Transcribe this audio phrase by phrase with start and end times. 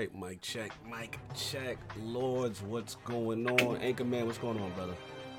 [0.00, 1.76] right, Mike check, Mike check.
[2.02, 3.76] Lords, what's going on?
[3.78, 4.94] Anchor man, what's going on, brother?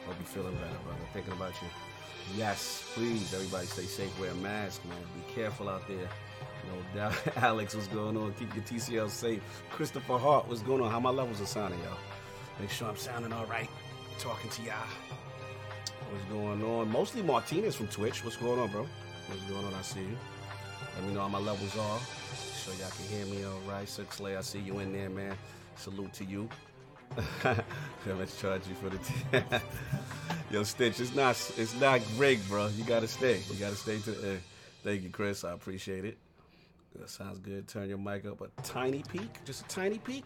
[0.06, 1.00] Hope you feeling better, brother.
[1.14, 1.68] Thinking about you.
[2.38, 4.98] Yes, please, everybody stay safe, wear a mask, man.
[5.16, 6.08] Be careful out there.
[6.68, 7.16] No doubt.
[7.38, 8.34] Alex, what's going on?
[8.34, 9.42] Keep your TCL safe.
[9.72, 10.92] Christopher Hart, what's going on?
[10.92, 11.98] How my levels are sounding, y'all?
[12.60, 13.70] Make sure I'm sounding all right.
[14.20, 14.76] Talking to y'all.
[16.12, 16.92] What's going on?
[16.92, 18.24] Mostly Martinez from Twitch.
[18.24, 18.88] What's going on, bro?
[19.28, 19.74] What's going on?
[19.74, 20.18] I see you.
[20.98, 22.00] Let me know how my levels are.
[22.62, 23.88] So y'all can hear me all right.
[23.88, 25.36] Sixley, I see you in there, man.
[25.78, 26.48] Salute to you.
[28.06, 29.60] Let's charge you for the t-
[30.52, 32.68] Yo, Stitch, it's not it's not rigged, bro.
[32.68, 33.42] You gotta stay.
[33.50, 34.42] You gotta stay to the end.
[34.84, 35.44] Thank you, Chris.
[35.44, 36.20] I appreciate it.
[37.00, 37.68] That sounds good.
[37.68, 40.24] Turn your mic up a tiny peak, just a tiny peak.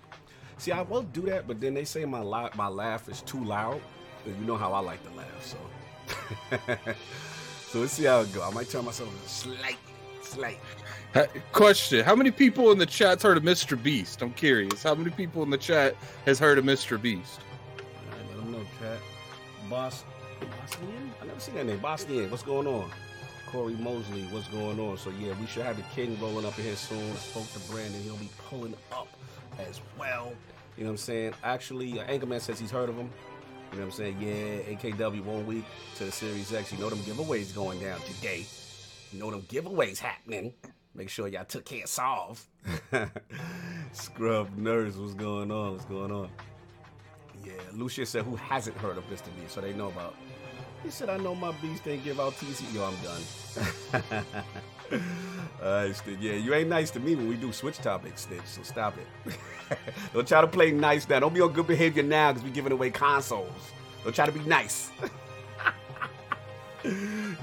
[0.57, 3.43] See, I will do that, but then they say my la- my laugh is too
[3.45, 3.79] loud.
[4.25, 5.57] And you know how I like to laugh, so.
[7.69, 8.43] so let's see how it go.
[8.43, 9.77] I might turn myself slightly,
[10.21, 10.59] slightly.
[11.53, 13.81] Question: How many people in the chat's heard of Mr.
[13.81, 14.21] Beast?
[14.21, 14.83] I'm curious.
[14.83, 15.95] How many people in the chat
[16.25, 17.01] has heard of Mr.
[17.01, 17.39] Beast?
[18.11, 18.97] I don't know, chat.
[19.69, 20.03] Boss,
[20.41, 21.13] Bosnian?
[21.21, 21.79] I never seen that name.
[21.79, 22.29] Bosnian.
[22.29, 22.91] What's going on?
[23.47, 24.97] Corey Mosley, what's going on?
[24.97, 27.11] So yeah, we should have the king rolling up here soon.
[27.11, 28.01] I spoke to Brandin.
[28.03, 29.07] He'll be pulling up
[29.57, 30.33] as well.
[30.75, 31.33] You know what I'm saying?
[31.45, 33.09] Actually, uh, Anchorman says he's heard of him.
[33.71, 34.17] You know what I'm saying?
[34.19, 35.63] Yeah, AKW one week
[35.95, 36.73] to the Series X.
[36.73, 38.45] You know them giveaways going down today.
[39.13, 40.53] You know them giveaways happening.
[40.95, 42.47] Make sure y'all took care of solve.
[43.91, 45.73] Scrub nurse, what's going on?
[45.73, 46.29] What's going on?
[47.43, 49.25] Yeah, Lucia said, who hasn't heard of Mr.
[49.39, 49.55] Beast?
[49.55, 50.15] So they know about.
[50.83, 52.73] He said, I know my beast ain't give out TC.
[52.73, 54.23] Yo, I'm done.
[55.63, 56.19] All right, Stitch.
[56.21, 59.37] Yeah, you ain't nice to me when we do switch topics, Stitch, so stop it.
[60.13, 61.19] Don't try to play nice now.
[61.19, 63.49] Don't be on good behavior now because we're giving away consoles.
[64.03, 64.91] Don't try to be nice.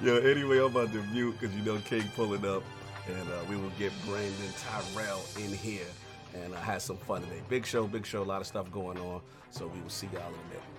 [0.02, 2.62] Yo, anyway, I'm about to mute because you know King pulling up.
[3.08, 4.52] And uh, we will get Brandin
[4.94, 5.86] Tyrrel in here
[6.34, 7.42] and uh, have some fun today.
[7.48, 9.20] Big show, big show, a lot of stuff going on.
[9.50, 10.71] So we will see y'all in a bit.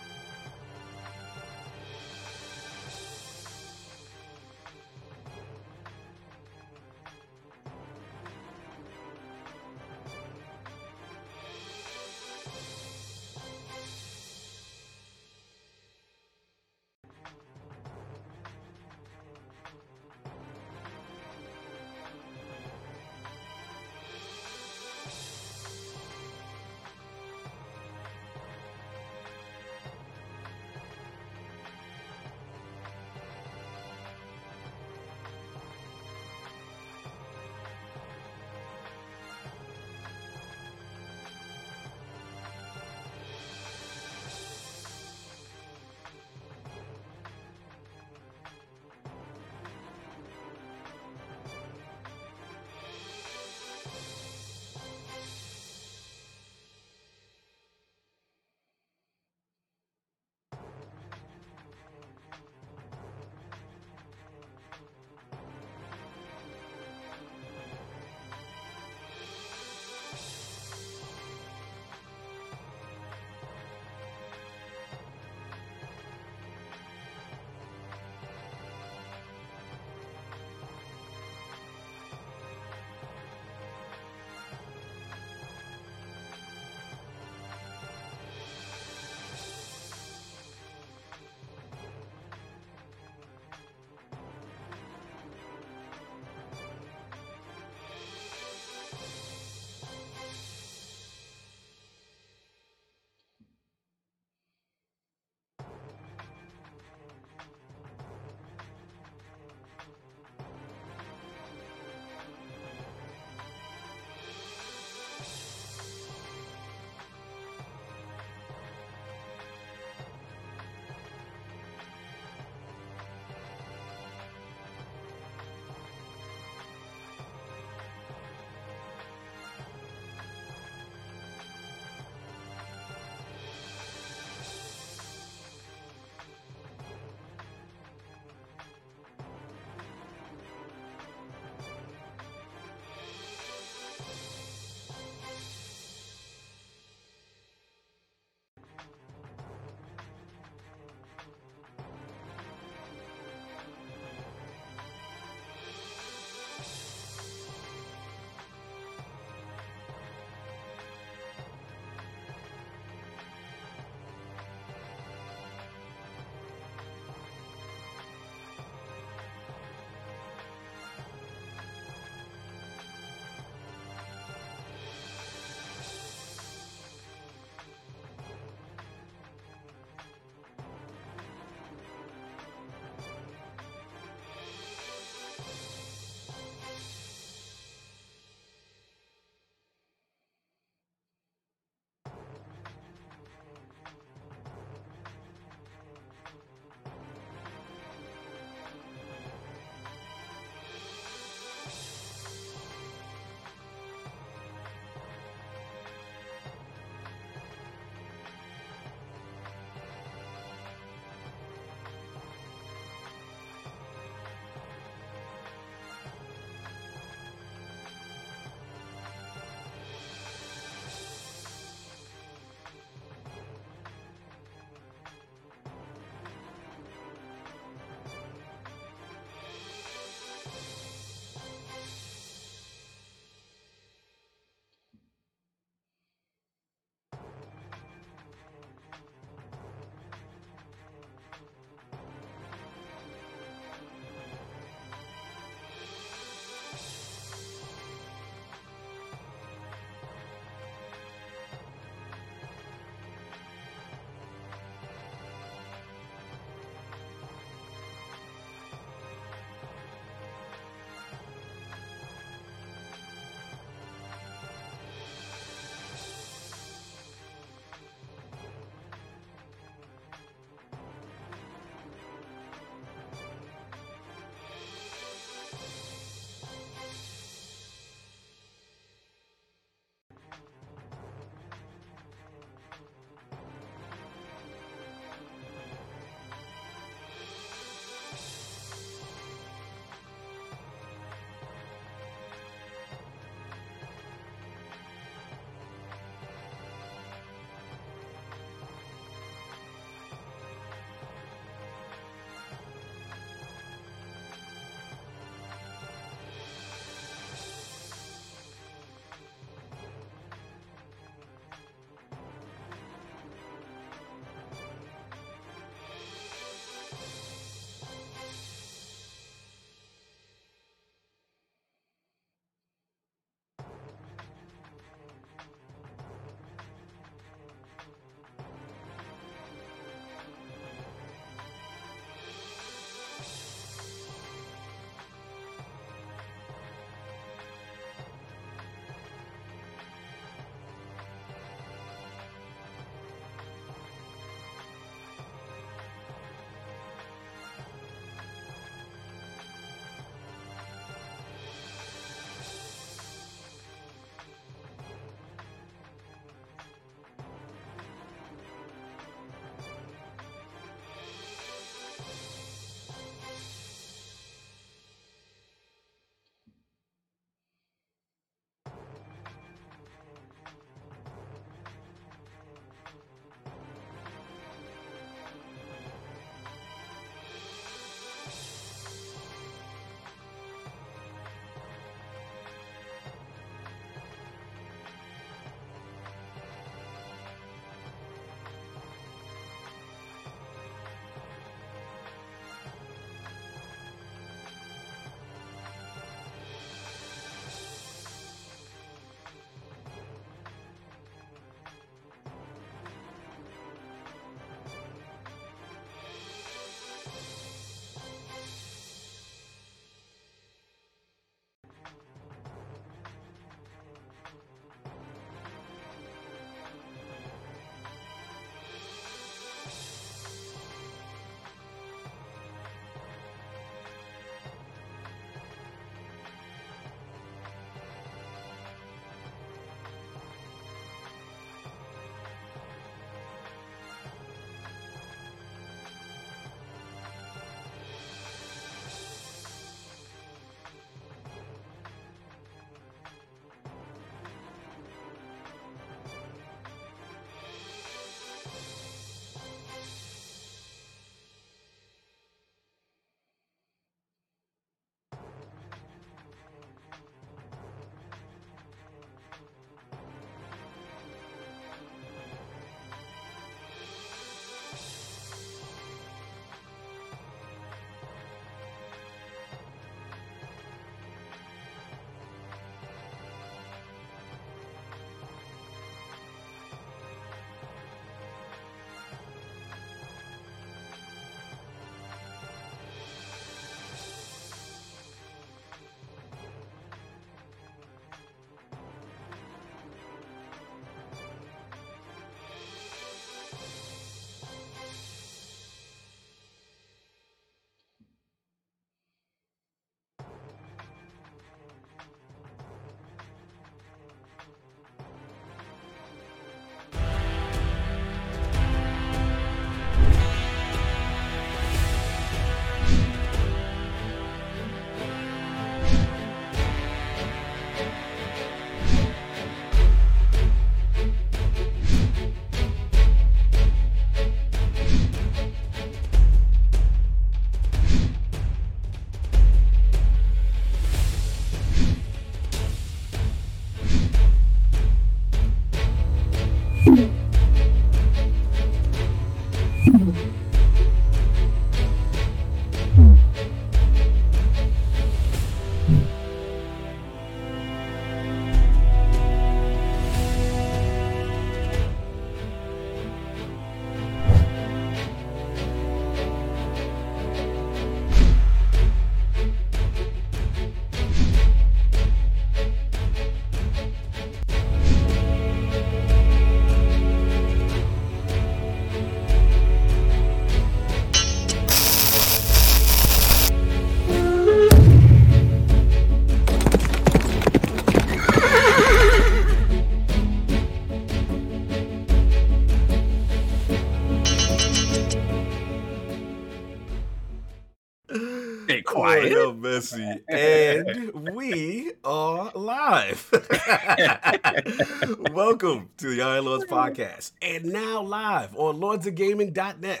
[589.62, 593.30] Messi, and we are live.
[595.32, 600.00] Welcome to the Iron Lords podcast, and now live on lordsofgaming.net.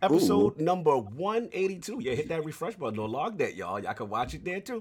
[0.00, 1.98] Episode number 182.
[2.00, 3.78] Yeah, hit that refresh button or log that, y'all.
[3.78, 4.80] Y'all can watch it there too.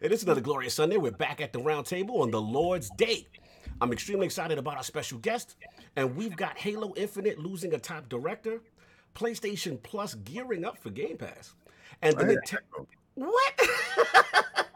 [0.00, 0.96] And it's another glorious Sunday.
[0.96, 3.26] We're back at the round table on the Lord's Day.
[3.82, 5.56] I'm extremely excited about our special guest,
[5.94, 8.62] and we've got Halo Infinite losing a top director,
[9.14, 11.54] PlayStation Plus gearing up for Game Pass,
[12.00, 12.86] and the Nintendo.
[13.18, 13.60] What?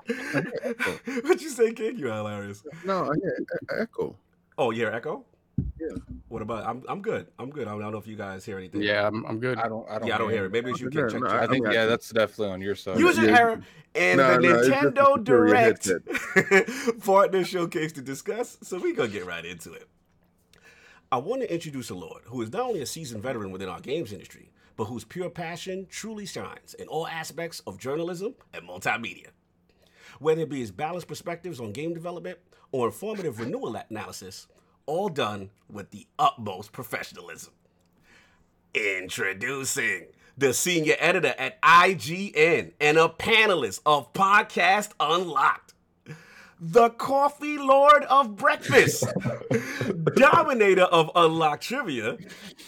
[1.22, 1.96] what you say, King?
[1.98, 2.62] You hilarious.
[2.84, 4.16] No, I hear e- echo.
[4.58, 5.24] Oh, you hear Echo?
[5.78, 5.96] Yeah.
[6.28, 6.66] What about?
[6.66, 7.28] I'm I'm good.
[7.38, 7.68] I'm good.
[7.68, 8.82] I don't know if you guys hear anything.
[8.82, 9.58] Yeah, I'm, I'm good.
[9.58, 9.88] I don't.
[9.88, 10.08] I don't.
[10.08, 10.52] Yeah, I don't hear it.
[10.52, 11.20] Maybe it's you Yeah, can check.
[11.20, 11.28] no.
[11.28, 12.98] I think yeah, that's definitely on your side.
[12.98, 13.38] User Yeah.
[13.38, 13.60] error
[13.94, 18.58] and No, the no, it's just Nintendo Direct partner showcase to discuss.
[18.62, 19.86] So we gonna get right into it.
[21.12, 23.80] I want to introduce a Lord who is not only a seasoned veteran within our
[23.80, 29.28] games industry, but whose pure passion truly shines in all aspects of journalism and multimedia.
[30.18, 32.38] Whether it be his balanced perspectives on game development
[32.70, 34.46] or informative renewal analysis,
[34.86, 37.52] all done with the utmost professionalism.
[38.74, 40.06] Introducing
[40.36, 45.71] the senior editor at IGN and a panelist of Podcast Unlocked,
[46.64, 49.04] the coffee lord of breakfast,
[50.14, 52.16] dominator of Unlocked Trivia,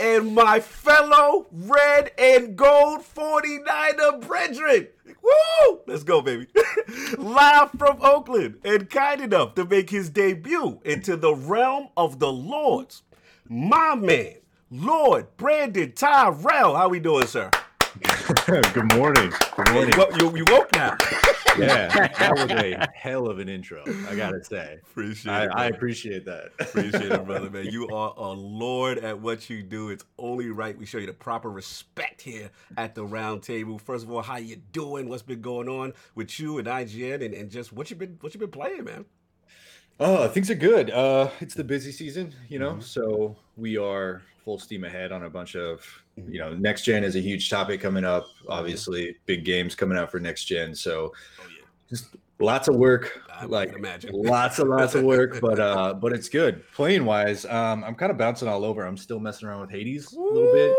[0.00, 4.88] and my fellow red and gold 49er brethren.
[5.22, 5.80] Woo!
[5.86, 6.48] Let's go, baby.
[7.18, 12.32] Live from Oakland and kind enough to make his debut into the realm of the
[12.32, 13.04] Lords.
[13.48, 14.34] My man,
[14.72, 16.74] Lord Brandin Tyrrel.
[16.74, 17.48] How we doing, sir?
[18.74, 19.32] Good morning.
[19.56, 19.94] Good morning.
[19.96, 20.96] wo- you, you woke now.
[21.58, 23.82] Yeah, that was a hell of an intro.
[24.08, 25.50] I gotta say, Appreciate I, it.
[25.54, 26.50] I appreciate that.
[26.58, 27.66] Appreciate it, brother, man.
[27.72, 29.88] You are a lord at what you do.
[29.90, 33.78] It's only right we show you the proper respect here at the round table.
[33.78, 35.08] First of all, how you doing?
[35.08, 38.34] What's been going on with you and IGN, and, and just what you been what
[38.34, 39.04] you been playing, man?
[40.00, 40.90] Oh, things are good.
[40.90, 42.82] Uh, it's the busy season, you know, Mhm.
[42.82, 47.16] so we are full steam ahead on a bunch of, you know, next gen is
[47.16, 48.26] a huge topic coming up.
[48.48, 50.74] Obviously, big games coming out for next gen.
[50.74, 54.10] So Oh yeah, just lots of work, I like imagine.
[54.14, 56.62] lots and lots of work, but uh, but it's good.
[56.72, 58.82] Playing wise, um, I'm kind of bouncing all over.
[58.86, 60.76] I'm still messing around with Hades a little bit.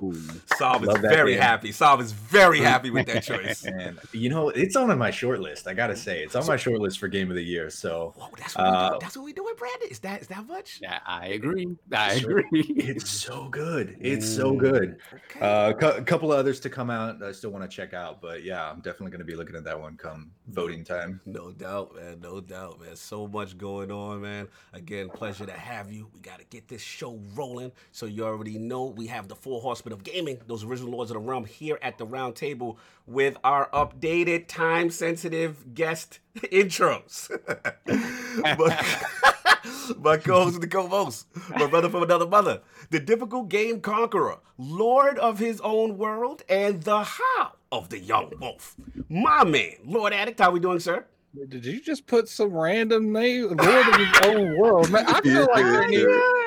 [0.00, 0.12] Woo!
[0.58, 1.42] Saab is very game.
[1.42, 1.70] happy.
[1.70, 3.64] Saab is very happy with that choice.
[3.64, 5.66] And you know, it's on my short list.
[5.66, 7.70] I gotta say, it's on my short list for game of the year.
[7.70, 8.98] So Whoa, that's what we Uh, do.
[9.00, 9.90] That's what we doing, Brandin.
[9.90, 10.78] Is that is that much?
[10.82, 11.76] Yeah, I agree.
[11.92, 12.46] I agree.
[12.52, 13.96] it's so good.
[14.00, 14.98] It's so good.
[15.14, 15.40] Okay.
[15.40, 17.22] Uh, a couple of others to come out.
[17.22, 19.64] I still want to check out, but yeah, I'm definitely going to be looking at
[19.64, 21.20] that one come voting time.
[21.26, 22.20] No doubt, man.
[22.20, 22.96] No doubt, man.
[22.96, 24.48] So much going on, man.
[24.72, 26.08] Again, pleasure to have you.
[26.14, 27.72] We got to get this show rolling.
[27.92, 31.14] So you already know we have the four horsemen of gaming, those original lords of
[31.14, 37.28] the realm, here at the round table with our updated, time-sensitive guest intros.
[38.58, 42.60] but, my co-host and the co-host, my brother from another mother,
[42.90, 48.32] the difficult game conqueror, lord of his own world, and the how of the young
[48.40, 48.74] wolf.
[49.08, 51.04] My man, Lord Addict, how we doing, sir?
[51.48, 54.90] Did you just put some random name Lord of his own world?
[54.90, 56.04] Man, I feel like there needs,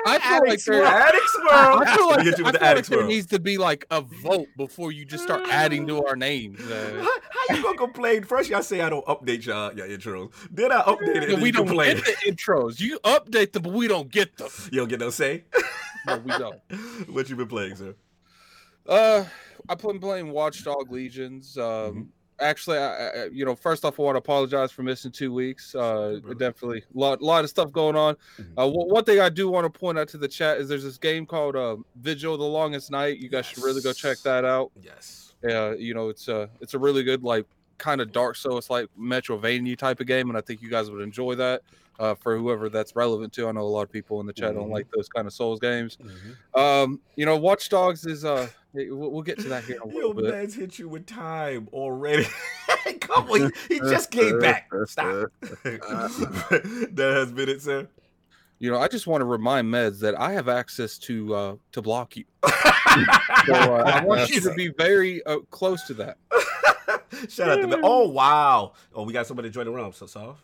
[0.07, 1.83] I feel like there, Addict's World.
[1.83, 3.09] I feel like, We hit you I with the feel like Addict's there World.
[3.09, 6.59] needs to be like a vote before you just start adding to our names.
[6.71, 8.23] Uh, How, how you gonna complain?
[8.23, 10.31] First, y'all say I don't update y'all your intros.
[10.51, 11.29] Then I update it.
[11.29, 11.97] And we don't complain.
[11.97, 12.79] get the intros.
[12.79, 14.49] You update them, but we don't get them.
[14.71, 15.43] You don't get no say.
[16.07, 16.59] No, we don't.
[17.11, 17.93] what you been playing, sir?
[18.89, 19.23] Uh,
[19.69, 21.55] I've been playing Watch Dogs Legions.
[21.59, 22.07] Um, Mhm.
[22.41, 25.75] Actually, I, I, you know, first off, I want to apologize for missing two weeks.
[25.75, 26.33] Uh, brother.
[26.35, 28.15] definitely a lot, lot of stuff going on.
[28.37, 28.61] Mhm.
[28.61, 30.83] Uh, one one thing I do want to point out to the chat is there's
[30.83, 33.19] this game called uh, Vigil: The Longest Night.
[33.19, 34.71] You guys should really go check that out.
[34.81, 35.33] Yes.
[35.43, 37.45] Yeah, you know, it's a it's a really good like
[37.77, 40.91] kind of dark so it's like Metroidvania type of game, and I think you guys
[40.91, 41.61] would enjoy that.
[41.99, 44.53] Uh, for whoever that's relevant to, I know a lot of people in the chat
[44.53, 44.55] Mhm.
[44.55, 45.97] don't like those kind of Souls games.
[46.55, 49.93] Um, you know, Watch Dogs is uh, we'll, we'll get to that here in a
[49.93, 50.31] Yo, little bit.
[50.31, 52.25] man's hit you with time already.
[53.01, 54.67] Come on, he, he just came back.
[54.87, 55.27] Stop.
[55.41, 57.87] that has been it, sir.
[58.59, 61.81] You know, I just want to remind Meds that I have access to uh to
[61.81, 62.25] block you.
[62.43, 66.17] So uh, I want you to be very uh, close to that.
[67.29, 67.79] Shout out to.
[67.83, 68.73] Oh wow.
[68.93, 69.91] Oh, we got somebody to join the room.
[69.93, 70.43] So soft.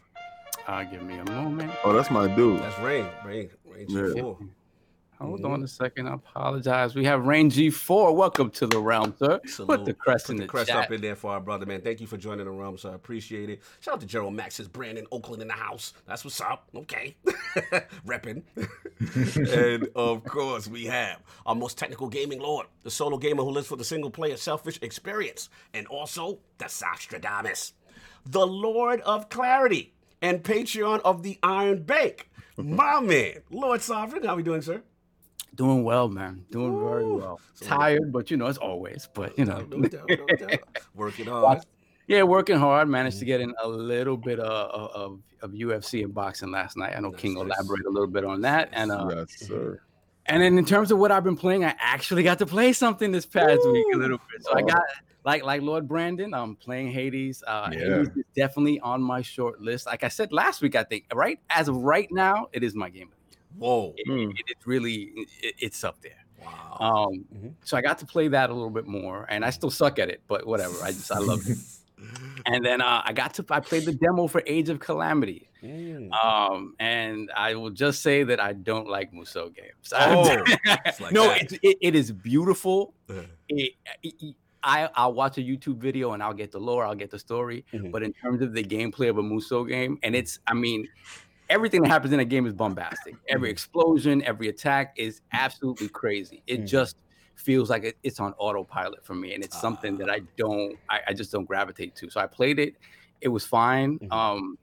[0.68, 1.72] Uh, give me a moment.
[1.84, 2.60] Oh, that's my dude.
[2.60, 3.06] That's Rain.
[3.26, 3.50] Rain.
[3.66, 4.02] Rain Yeah.
[4.02, 4.38] G4.
[5.20, 5.50] Hold Mhm.
[5.50, 6.08] on a second.
[6.08, 6.94] I apologize.
[6.94, 8.14] We have Rain G4.
[8.14, 9.40] Welcome to the realm, sir.
[9.40, 9.86] Put Salute.
[9.86, 10.84] the crest Put in the the, crest chat.
[10.86, 11.82] up in there for our brother, man.
[11.82, 13.64] Thank you for joining the room, so I appreciate it.
[13.80, 15.94] Shout out to Gerald Max's Brandin Oakland in the house.
[16.06, 16.70] That's what's up.
[16.76, 17.16] Okay.
[18.06, 18.44] Reppin'.
[19.56, 23.68] and of course, we have our most technical gaming lord, the solo gamer who lives
[23.68, 27.74] for the single player selfish experience, and also the Sostradamus,
[28.26, 32.30] the Lord of Clarity, and Patreon of the Iron Bank.
[32.58, 34.82] My man, Lord Sovereign, how we doing, sir?
[35.56, 36.46] Doing well, man.
[36.52, 37.40] Doing very well.
[37.54, 39.08] So- Tired, but you know, it's always.
[39.14, 40.60] But you know, No doubt, no doubt.
[40.96, 41.60] Working hard.
[42.08, 42.88] yeah, working hard.
[42.90, 43.28] Managed to Mm-hmm.
[43.28, 46.94] get in a little bit of, of, of UFC and boxing last night.
[46.96, 47.58] I know Nice, King will nice.
[47.60, 48.70] elaborate a little bit on that.
[48.72, 49.80] And uh, yes, sir.
[50.28, 53.12] and then in terms of what I've been playing, I actually got to play something
[53.12, 54.44] this past week a little bit.
[54.44, 54.66] So I Oh.
[54.66, 54.82] got
[55.28, 56.32] like like Lord Brandin.
[56.40, 57.44] I'm playing Hades.
[57.46, 57.80] Uh, Yeah.
[57.80, 59.86] Hades is definitely on my short list.
[59.86, 62.90] Like I said last week, I think right as of right now, it is my
[62.90, 63.10] game.
[63.10, 63.44] of the year.
[63.60, 63.94] Whoa.
[63.98, 64.32] It, Mm.
[64.40, 64.98] it- it's really
[65.48, 66.22] it, it's up there.
[66.44, 66.78] Wow.
[66.80, 67.54] Um, Mhm.
[67.63, 70.10] so I got to play that a little bit more, and I still suck at
[70.10, 70.76] it, but whatever.
[70.84, 71.58] I just I love it.
[72.46, 76.12] And then uh, I got to I played the demo for Age of Calamity, Mm.
[76.13, 79.88] um, and I will just say that I don't like Musou games.
[79.92, 80.22] Oh,
[80.86, 81.42] it's like no, that.
[81.42, 82.94] it's, it, it is beautiful.
[83.10, 86.96] Uh, It, it- I I'll watch a YouTube video and I'll get the lore, I'll
[86.96, 87.65] get the story.
[87.74, 87.91] Mhm.
[87.91, 90.89] But in terms of the gameplay of a Musou game, and it's I mean.
[91.50, 93.20] Everything that happens in a game is bombastic.
[93.30, 93.52] Every Mhm.
[93.52, 96.43] explosion, every attack is absolutely crazy.
[96.48, 96.65] It Mhm.
[96.65, 96.98] just
[97.36, 101.02] feels like it, it's on autopilot for me, and it's something that I don't, I,
[101.10, 102.10] I just don't gravitate to.
[102.10, 102.76] So I played it;
[103.22, 104.00] it was fine.
[104.00, 104.10] Mhm.
[104.12, 104.58] Um,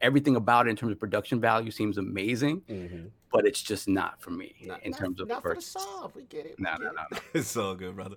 [0.00, 3.12] everything about it in terms of production value seems amazing, mhm.
[3.32, 5.76] But it's just not for me Not- in not- terms of not for the purchase.
[6.14, 6.56] We get it.
[6.58, 7.22] we No, get no, it.
[7.34, 8.16] It's all good, brother.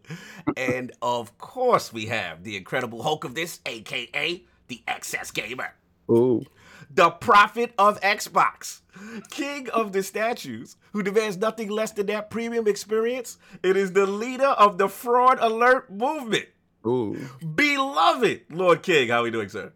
[0.57, 5.73] and of course, we have the Incredible Hulk of this, aka the Excess Gamer,
[6.09, 6.43] Ooh.
[6.89, 8.81] the Prophet of Xbox,
[9.29, 13.37] King of the Statues, who demands nothing less than that premium experience.
[13.61, 16.45] It is the leader of the Fraud Alert movement,
[16.87, 17.17] Ooh.
[17.55, 19.09] beloved Lord King.
[19.09, 19.73] How are we doing, sir?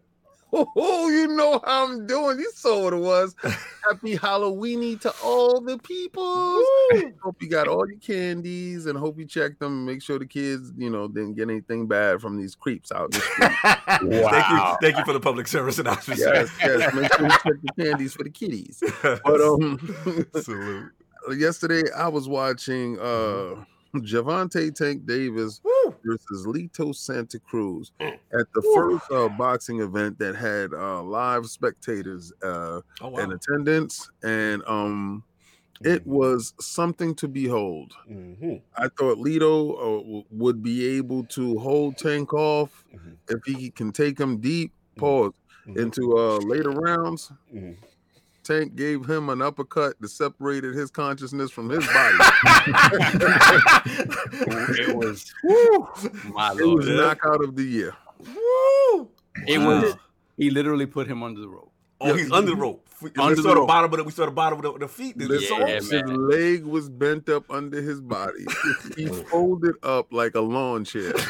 [0.76, 2.38] Oh, you know how I'm doing.
[2.38, 3.34] You saw what it was.
[3.42, 6.24] Happy Halloweeny to all the people.
[7.22, 9.84] Hope you got all your candies and hope you check them.
[9.84, 13.14] Make sure the kids, you know, didn't get anything bad from these creeps out.
[13.14, 13.52] in the street.
[13.88, 14.78] Thank you, Wow.
[14.80, 16.18] thank you for the public service announcement.
[16.20, 16.94] yes, yes.
[16.94, 18.82] Make sure you check the candies for the kiddies.
[19.02, 20.92] But um, salute.
[21.36, 23.64] yesterday I was watching uh
[23.96, 25.72] Gervonta Tank Davis Woo.
[26.04, 28.18] Versus Lito Santa Cruz Mm.
[28.32, 28.74] at the Woo.
[28.74, 35.24] first uh, boxing event that had uh, live spectators uh, Oh in attendance, and um,
[35.84, 37.94] it was something to behold.
[38.06, 43.18] hmm I thought Lito uh, would be able to hold Tank off Mhm.
[43.28, 44.72] if he can take him deep.
[44.96, 45.00] Mhm.
[45.00, 45.32] Pause
[45.66, 45.82] Mhm.
[45.82, 47.30] into uh, later rounds.
[48.48, 52.16] Tank gave him an uppercut that separated his consciousness from his body.
[54.80, 55.86] it was whew,
[56.32, 56.96] my it was lord.
[56.96, 57.94] knockout of the year.
[58.20, 59.10] Woo!
[59.46, 59.94] It was.
[60.38, 61.67] He literally put him under the rope.
[62.00, 62.84] Oh, he's under the rope.
[63.00, 64.78] We, we Under saw the the bottom of the we saw the bottom of the,
[64.86, 65.16] the feet.
[65.18, 68.44] The, the Yeah, his leg was bent up under his body.
[68.96, 71.12] He folded up like a lawn chair.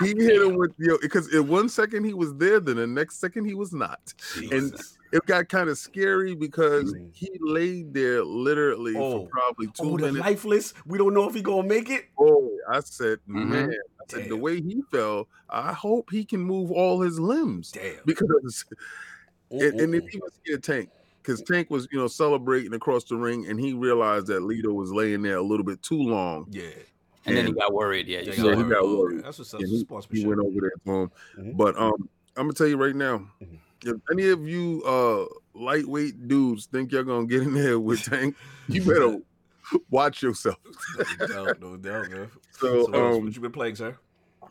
[0.00, 3.18] He hit him with yo because in one second he was there, then the next
[3.18, 3.98] second he was not.
[4.34, 4.96] Jesus.
[5.10, 7.08] It got kind of scary because Mm.
[7.12, 9.24] he laid there literally Oh.
[9.24, 10.20] for probably two oh, the minutes.
[10.20, 10.74] lifeless.
[10.86, 12.04] We don't know if he gonna make it.
[12.18, 13.48] Oh, I said, Mhm.
[13.48, 13.72] man,
[14.14, 17.96] I said the way he fell, I hope he can move all his limbs Damn.
[18.06, 18.64] because
[19.50, 20.20] and, and it Mm-mm-mm.
[20.44, 20.90] scared Tank
[21.22, 24.90] because Tank was, you know, celebrating across the ring, and he realized that Lito was
[24.92, 26.46] laying there a little bit too long.
[26.50, 26.70] yeah.
[27.26, 28.08] And then he got worried.
[28.08, 29.22] Yeah, you Yeah, Yeah, he got worried.
[29.24, 29.60] That's what's up.
[29.60, 30.22] And That's he, sportsmanship.
[30.22, 31.10] he went over there to him.
[31.38, 31.56] Mhm.
[31.58, 33.58] But um, I'm gonna tell you right now, Mhm.
[33.84, 38.34] if any of you uh lightweight dudes think you're gonna get in there with Tank,
[38.68, 39.20] you better
[39.90, 40.56] watch yourself.
[41.18, 42.30] no doubt, no doubt, man.
[42.52, 43.96] So, So, um, what you been playing, sir?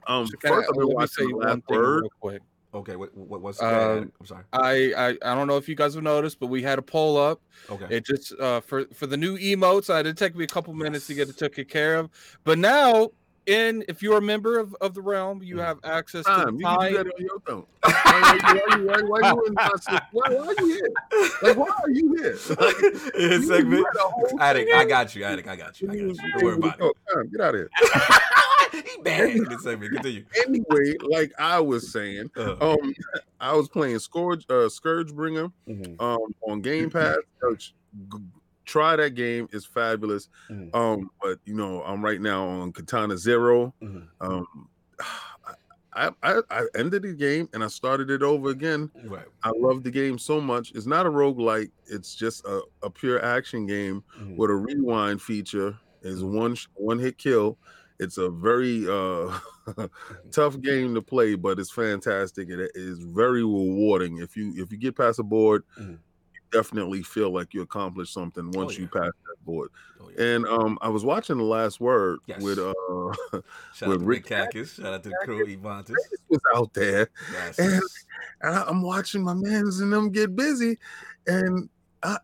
[0.07, 2.01] Um, So I- first I've been let me say watching one Last thing Word.
[2.01, 2.41] real quick.
[2.73, 4.43] Okay, what, what what's Uh, I'm sorry.
[4.53, 7.17] I, I I don't know if you guys have noticed, but we had a poll
[7.17, 7.41] up.
[7.69, 7.87] Okay.
[7.89, 9.89] It just uh for for the new emotes.
[9.91, 12.09] I did take me a couple minutes to get it taken care of,
[12.43, 13.09] but now
[13.47, 15.63] in if you're a member of, of the realm, you Mhm.
[15.63, 17.65] have access to Time, you can do on your phone.
[17.83, 19.69] Why, why, why, why, why, you in my
[20.11, 21.29] why, why are you here?
[21.41, 22.37] Like, why are you here?
[22.59, 23.79] Like, you- segment.
[23.79, 25.23] you had a whole Attic, I got you.
[25.23, 25.89] Attic, I got you.
[25.89, 26.13] I got You.
[26.13, 26.93] Don't worry about it.
[27.13, 27.69] Time, Get out of here.
[28.73, 29.93] he bad in segment.
[29.93, 30.25] Continue.
[30.45, 32.93] Anyway, like I was saying, Uh, um,
[33.39, 37.17] I was playing Scourge, uh, Scourge Bringer, mhm, um, on Game Pass.
[37.41, 37.73] Coach,
[38.67, 40.29] try that game; it's fabulous.
[40.51, 40.75] Mhm.
[40.75, 43.75] Um, but you know, I'm right now on Katana Zero.
[43.81, 44.09] mhm.
[44.21, 44.45] Um,
[45.93, 48.91] I, I, I ended the game and I started it over again.
[49.05, 49.25] Right.
[49.43, 50.71] I love the game so much.
[50.75, 54.35] It's not a roguelike, it's just a, a pure action game Mhm.
[54.37, 55.79] with a rewind feature.
[56.03, 57.57] Is one one hit kill.
[57.99, 59.39] It's a very uh
[60.31, 62.49] tough game to play, but it's fantastic.
[62.49, 64.17] It is very rewarding.
[64.19, 65.99] If you if you get past the board, Mhm.
[66.51, 68.81] Definitely feel like you accomplished something once yeah.
[68.81, 69.69] you pass that board.
[70.01, 70.23] Oh, yeah.
[70.23, 72.41] And um I was watching the last word Yes.
[72.43, 72.73] with uh
[73.73, 74.75] Shout with Rick Cactus.
[74.75, 75.93] Shout out to the crew, Evantis.
[76.29, 77.59] was out there Yes.
[77.59, 77.81] and
[78.41, 80.77] and I, I'm watching my mans and them get busy.
[81.25, 81.69] And
[82.03, 82.17] I-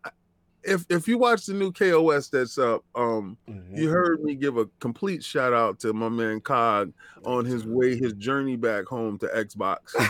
[0.66, 3.76] if if you watch the new KOS that's up, um, Mhm.
[3.78, 6.92] you heard me give a complete shout out to my man Cog
[7.24, 9.78] on his way, his journey back home to Xbox.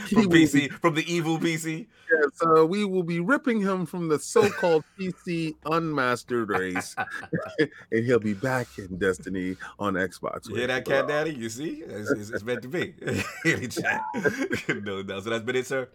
[0.10, 1.86] From PC, from the evil PC.
[2.12, 6.94] Yes, uh, we will be ripping him from the so-called PC unmastered race,
[7.58, 10.48] and he'll be back in Destiny on Xbox.
[10.48, 11.34] You hear that, Cat Daddy?
[11.34, 12.94] You see, it's, it's, it's meant to be.
[13.44, 14.02] In the chat.
[14.84, 15.24] no doubt.
[15.24, 15.88] So that's been it, sir.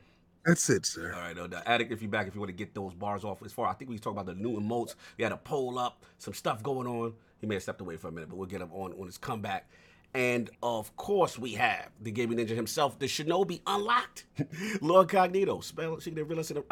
[0.46, 1.12] That's it, sir.
[1.14, 1.64] All right, no doubt.
[1.66, 3.74] Addict, if you're back, if you want to get those bars off, as far I
[3.74, 4.94] think we talked about the new emotes.
[5.18, 7.14] We had a poll up, some stuff going on.
[7.42, 9.18] He may have stepped away for a minute, but we'll get him on on his
[9.18, 9.68] comeback.
[10.14, 14.26] And of course, we have the gaming ninja himself, the Shinobi Unlocked,
[14.82, 15.64] Lord Cognito.
[15.64, 16.64] Spell she didn't realize it.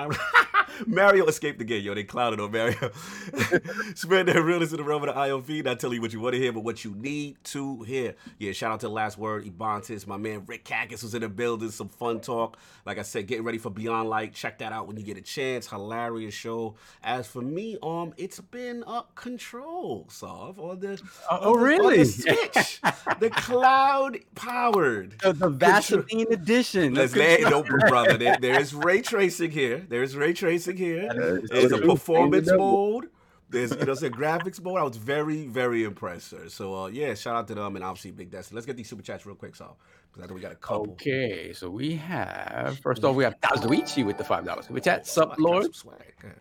[0.88, 1.93] Mario escaped the game, yo.
[1.93, 2.91] They clouded on Mario.
[3.95, 5.63] Spread that realness in the realm of the IOV.
[5.65, 8.15] Not telling you what you want to hear, but what you need to hear.
[8.39, 10.08] Yeah, shout out to the last word, Ebontis.
[10.08, 11.71] My man Rick Cactus was in the building.
[11.71, 12.58] Some fun talk.
[12.86, 14.34] Like I said, getting ready for Beyond Light.
[14.34, 15.67] Check that out when you get a chance.
[15.67, 16.76] Hilarious show.
[17.04, 21.54] As for me, um, it's been up control, Solve, on the Oh, on the- on
[21.58, 22.04] the really?
[22.06, 22.82] Switch.
[23.19, 25.15] the cloud powered.
[25.21, 26.93] The, the Vaseline edition.
[26.93, 28.17] Let's lay it open, brother.
[28.17, 29.86] There, there's ray tracing here.
[29.88, 31.42] There's ray tracing here.
[31.50, 33.10] There's a performance mode.
[33.50, 34.80] There's you know, it's a graphics mode.
[34.80, 36.50] I was very, very impressed, sir.
[36.50, 38.56] So uh, yeah, shout out to them and obviously Big Destiny.
[38.56, 39.76] Let's get these super chats real quick, so
[40.12, 40.94] because I know we got a couple.
[40.94, 45.06] Okay, so we have first off we have Tazuichi with the five dollars super chat.
[45.06, 45.66] Sup, Lord?
[45.66, 46.13] some swag.
[46.20, 46.39] Go ahead.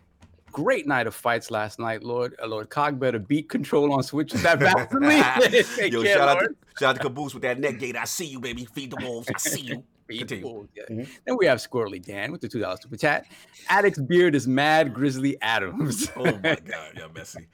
[0.51, 2.35] Great night of fights last night, Lord.
[2.41, 5.51] Uh, Lord Cog better beat control on Switch with that Vaseline.
[5.75, 7.95] Take Yo, care, shout out, to, shout out to Caboose with that neck gate.
[7.95, 8.65] I see you, baby.
[8.65, 9.27] Feed the wolves.
[9.33, 9.83] I see you.
[10.13, 10.43] Beat Continue.
[10.43, 10.83] Bulls, yeah.
[10.89, 11.07] Mhm.
[11.25, 13.25] Then we have Squirrely Dan with the two dollars super chat.
[13.69, 16.09] Addict's beard is mad Grizzly Adams.
[16.15, 16.31] Oh my
[16.65, 17.47] God, y'all messy.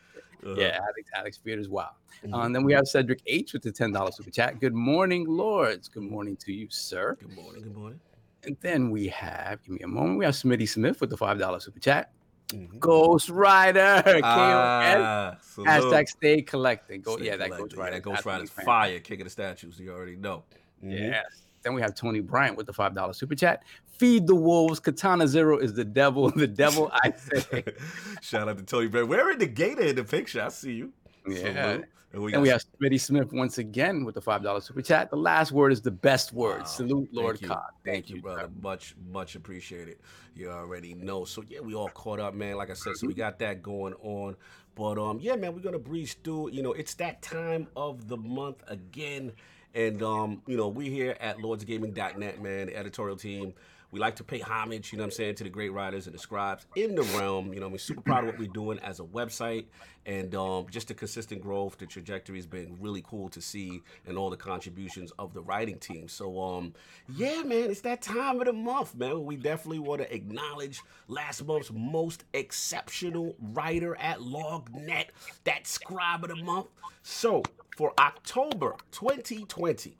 [0.46, 1.96] Uh, yeah, Alex, Alex Beard well.
[2.26, 2.34] Mhm.
[2.34, 4.60] Uh, and then we have Cedric H with the ten dollars super chat.
[4.60, 5.88] Good morning, Lords.
[5.90, 7.16] Good morning to you, sir.
[7.20, 7.64] Good morning.
[7.64, 8.00] Good morning.
[8.46, 10.18] And then we have, give me a moment.
[10.18, 12.12] We have Smitty Smith with the five dollars super chat.
[12.50, 12.80] Mhm.
[12.80, 14.02] Ghost Rider.
[14.24, 15.38] Ah.
[15.58, 17.02] Hashtag stay collecting.
[17.02, 17.64] Go, Stay yeah, that collected.
[17.64, 17.96] Ghost Yeah, Rider.
[17.98, 18.66] That Ghost Rider's fantastic.
[18.66, 19.00] fire.
[19.02, 19.80] King of the statues.
[19.80, 20.44] You already know.
[20.84, 20.98] Mhm.
[21.12, 21.26] Yes.
[21.62, 23.64] Then we have Tony Bryant with the five dollar super chat.
[23.98, 24.80] Feed the wolves.
[24.80, 26.32] Katana Zero is the devil.
[26.36, 27.64] The devil, I say.
[28.22, 29.10] Shout out to Tony Bryant.
[29.10, 30.42] We're in the gator in the picture.
[30.42, 30.94] I see you.
[31.28, 31.72] yeah.
[31.74, 31.86] Salute.
[32.12, 34.82] And we, And we got- have Smitty Smith once again with the five dollar super
[34.82, 35.12] chat.
[35.12, 36.62] The last word is the best word.
[36.62, 36.66] Wow.
[36.66, 37.58] Salute, Lord Thank you.
[37.86, 38.50] Thank, you, brother.
[38.62, 39.98] Much, much appreciated.
[40.36, 41.24] You already know.
[41.26, 42.56] So yeah, we all caught up, man.
[42.58, 44.36] Like I said, so we got that going on.
[44.74, 46.52] But um, yeah, man, we're gonna breeze through.
[46.52, 49.34] You know, it's that time of the month again.
[49.74, 53.54] And um, you know, we here at LordsGaming.net, man, the editorial team.
[53.92, 56.14] We like to pay homage, you know what I'm saying, to the great writers and
[56.14, 57.54] the scribes in the realm.
[57.54, 59.66] You know, we're super proud of what we're doing as a website
[60.06, 61.80] and um, just the consistent growth.
[61.80, 65.80] The trajectory has been really cool to see and all the contributions of the writing
[65.80, 66.08] team.
[66.08, 66.74] So, um,
[67.16, 69.26] yeah, man, it's that time of the month, man.
[69.26, 75.06] We definitely want to acknowledge last month's most exceptional writer at LogNet,
[75.46, 76.68] that scribe of the month.
[77.02, 77.42] So,
[77.80, 79.96] for October 2020,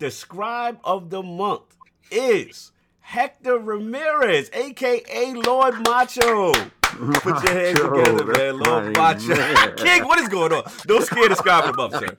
[0.00, 1.76] the scribe of the month
[2.10, 6.52] is Hector Ramirez, aka Lord Macho.
[6.98, 8.92] Put your hands Macho, together, man.
[8.92, 9.34] Macho.
[9.34, 9.76] man.
[9.76, 10.64] King, what is going on?
[10.86, 12.16] Don't scare the of the month, sir.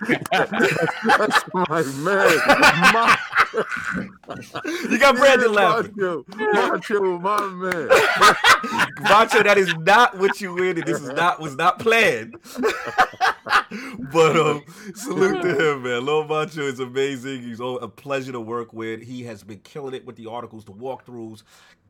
[1.17, 2.37] That's my man.
[2.93, 3.17] My,
[4.89, 5.93] You got Brandin laughing.
[5.95, 7.87] Macho, Macho, my man.
[9.01, 12.35] Macho, that is not what you and this is not was not planned.
[14.11, 14.63] but um,
[14.95, 16.05] salute to him, man.
[16.05, 17.43] Lil Macho is amazing.
[17.43, 19.03] He's a pleasure to work with.
[19.03, 21.43] He has been killing it with the articles, the walkthroughs.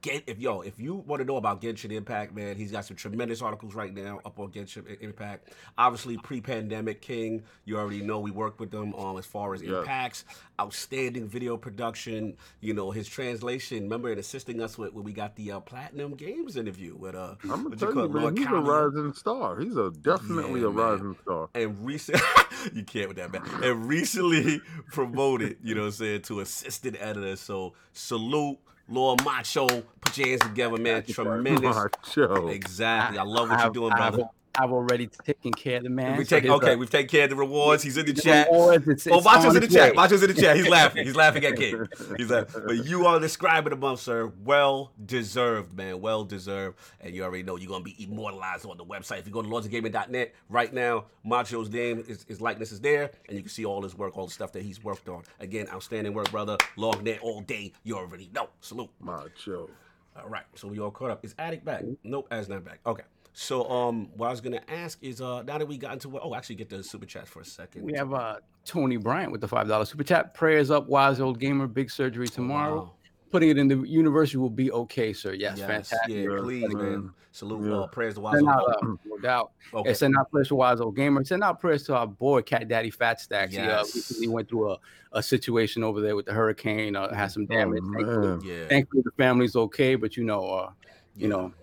[0.04, 2.98] Get if yo, if you want to know about Genshin Impact, man, he's got some
[2.98, 5.48] tremendous articles right now up on Genshin Impact.
[5.78, 9.80] Obviously, pre-pandemic King, you already know we worked with them um as far as Yeah.
[9.80, 10.26] impacts,
[10.60, 12.36] outstanding video production.
[12.60, 13.84] You know his translation.
[13.84, 17.36] Remember, and assisting us with when we got the uh, Platinum Games interview with uh,
[17.44, 19.58] I'm gonna tell you, it, man, Lord he's a rising star.
[19.62, 20.76] He's a definitely Yeah, a man.
[20.76, 21.50] rising star.
[21.56, 22.22] and recent
[22.74, 24.60] you can't with that man and recently
[24.92, 28.58] promoted you know what i'm saying to assistant editor so salute
[28.90, 29.68] Lord Macho,
[30.02, 31.04] put your hands together, man.
[31.04, 31.76] Tremendous.
[31.76, 32.48] Macho.
[32.48, 33.18] Exactly.
[33.18, 34.30] I love what you're doing, brother.
[34.56, 36.16] I've already taken care of the man.
[36.18, 36.72] we take here's okay.
[36.74, 37.82] the- We've taken care of the rewards.
[37.82, 38.48] He's in the the chat.
[38.52, 39.92] rewards, it's- Oh, it's Macho's in the chat.
[39.92, 39.96] way.
[39.96, 40.56] Macho's in the chat.
[40.56, 41.06] He's laughing.
[41.06, 41.88] He's laughing at King.
[42.18, 42.62] He's laughing.
[42.68, 44.32] But you are describing the month, sir.
[44.44, 46.02] Well deserved, man.
[46.02, 46.78] Well deserved.
[47.02, 49.20] And you already know you're gonna be immortalized on the website.
[49.20, 53.36] If you go to lordsofgaming.net right now, Macho's name, his, his likeness is there, and
[53.36, 55.24] you can see all his work, all the stuff that he's worked on.
[55.40, 56.58] Again, outstanding work, brother.
[56.76, 57.74] Long net all day.
[57.84, 58.50] You already know.
[58.62, 58.90] Salute.
[59.00, 59.70] Macho.
[60.16, 61.26] All right, so we all caught up.
[61.26, 61.84] Is Attic back?
[62.04, 62.80] Nope, Addick's not back.
[62.86, 63.02] Okay.
[63.34, 66.22] So um, what I was gonna ask is uh, now that we got into what?
[66.24, 67.84] Oh, actually, get the super chats for a second.
[67.84, 70.34] We have uh, Tony Bryant with the five dollar super chat.
[70.36, 71.66] Prayers up, wise old gamer.
[71.68, 72.76] Big surgery tomorrow.
[72.84, 72.94] Wow.
[73.32, 75.34] Putting it in the university will be okay, sir.
[75.34, 76.10] Yes, Yes, fantastic.
[76.16, 76.92] Yeah, please, man.
[76.92, 77.12] man.
[77.32, 77.68] Salute.
[77.68, 77.78] Yeah.
[77.80, 78.36] Uh, prayers to Wise.
[78.36, 79.52] Send Old- out, uh, no doubt.
[79.74, 79.90] okay.
[79.90, 81.24] And send out prayers to Wise Old Gamer.
[81.24, 83.54] Send out prayers to our boy Cat Daddy Fat Stacks.
[83.54, 83.96] He uh, Yes.
[83.96, 84.78] recently went through a,
[85.14, 86.96] a situation over there with the hurricane.
[86.96, 87.82] Uh, had some damage.
[87.84, 88.54] Oh, thankfully.
[88.56, 88.68] Yeah.
[88.68, 89.96] thankfully, the family's okay.
[89.96, 90.70] But you know, uh,
[91.16, 91.36] you Yeah.
[91.36, 91.54] know,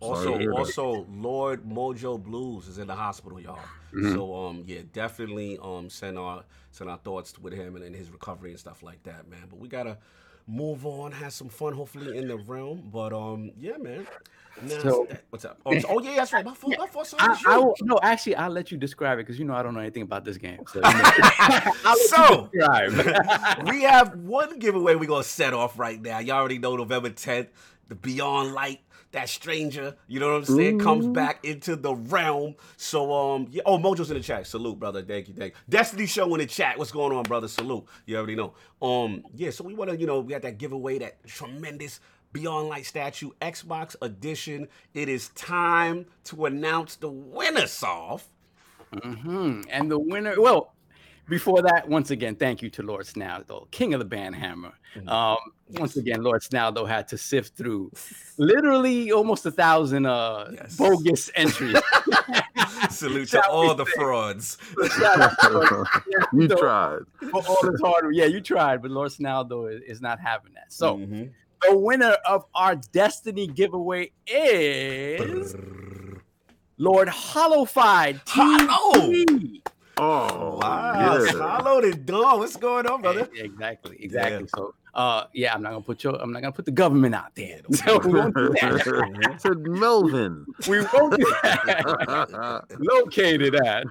[0.00, 0.58] Also, to hear that.
[0.58, 3.58] also, Lord Mojo Blues is in the hospital, y'all.
[3.92, 4.14] Mhm.
[4.14, 8.10] So, um, yeah, definitely, um, send our send our thoughts with him and in his
[8.10, 9.44] recovery and stuff like that, man.
[9.50, 9.98] But we gotta
[10.46, 12.88] move on, have some fun, hopefully in the realm.
[12.92, 14.06] But um, yeah, man.
[14.62, 15.60] Now, So- what's up?
[15.64, 16.44] Oh, oh, yeah, that's right.
[16.44, 16.74] My fault.
[16.78, 17.06] My fault.
[17.06, 19.54] Sorry, I, it's I will, no, actually, I'll let you describe it because you know
[19.54, 20.58] I don't know anything about this game.
[20.72, 21.72] So, you know,
[22.08, 23.68] So- you describe.
[23.70, 26.18] we have one giveaway we're gonna set off right now.
[26.18, 27.48] Y'all already know November 10th,
[27.88, 28.80] the Beyond Light,
[29.12, 32.54] that stranger, you know what I'm saying, comes back into the realm.
[32.76, 34.46] So um yeah, oh Mojo's in the chat.
[34.46, 35.02] Salute, brother.
[35.02, 35.60] Thank you, thank you.
[35.68, 36.78] Destiny show in the chat.
[36.78, 37.48] What's going on, brother?
[37.48, 37.86] Salute.
[38.06, 38.54] You already know.
[38.80, 42.00] Um, yeah, so we wanna, you know, we got that giveaway, that tremendous
[42.32, 44.68] Beyond Light statue, Xbox edition.
[44.94, 48.28] It is time to announce the winner, Soft.
[49.02, 50.74] hmm And the winner, well,
[51.28, 54.72] before that, once again, thank you to Lord Snaldo, king of the band hammer.
[54.96, 55.08] Mm-hmm.
[55.08, 55.36] Um,
[55.72, 57.92] once again, Lord Snaldo had to sift through
[58.38, 60.76] literally almost a thousand uh, Yes.
[60.76, 61.76] bogus entries.
[62.90, 64.56] Salute to all the frauds.
[64.98, 65.86] Shout out to Lord
[66.32, 67.00] you tried.
[67.30, 68.14] for all this hard.
[68.14, 70.72] Yeah, you tried, but Lord Snaldo is, not having that.
[70.72, 71.30] So Mhm.
[71.62, 75.54] the winner of our Destiny giveaway is
[76.78, 78.20] Lord Hollowified.
[78.26, 79.12] Hollow!
[80.00, 81.30] Oh, Wow, yeah.
[81.32, 82.38] Solid and Dawn.
[82.38, 83.28] What's going on, brother?
[83.34, 84.42] Exactly, exactly.
[84.42, 84.46] Yeah.
[84.54, 87.34] So, uh, yeah, I'm not gonna put your, I'm not gonna put the government out
[87.34, 87.60] there.
[87.68, 89.36] Yeah, don't So we won't do that.
[89.40, 90.46] said Melvin.
[90.68, 92.64] we won't do that.
[92.78, 93.86] Located at.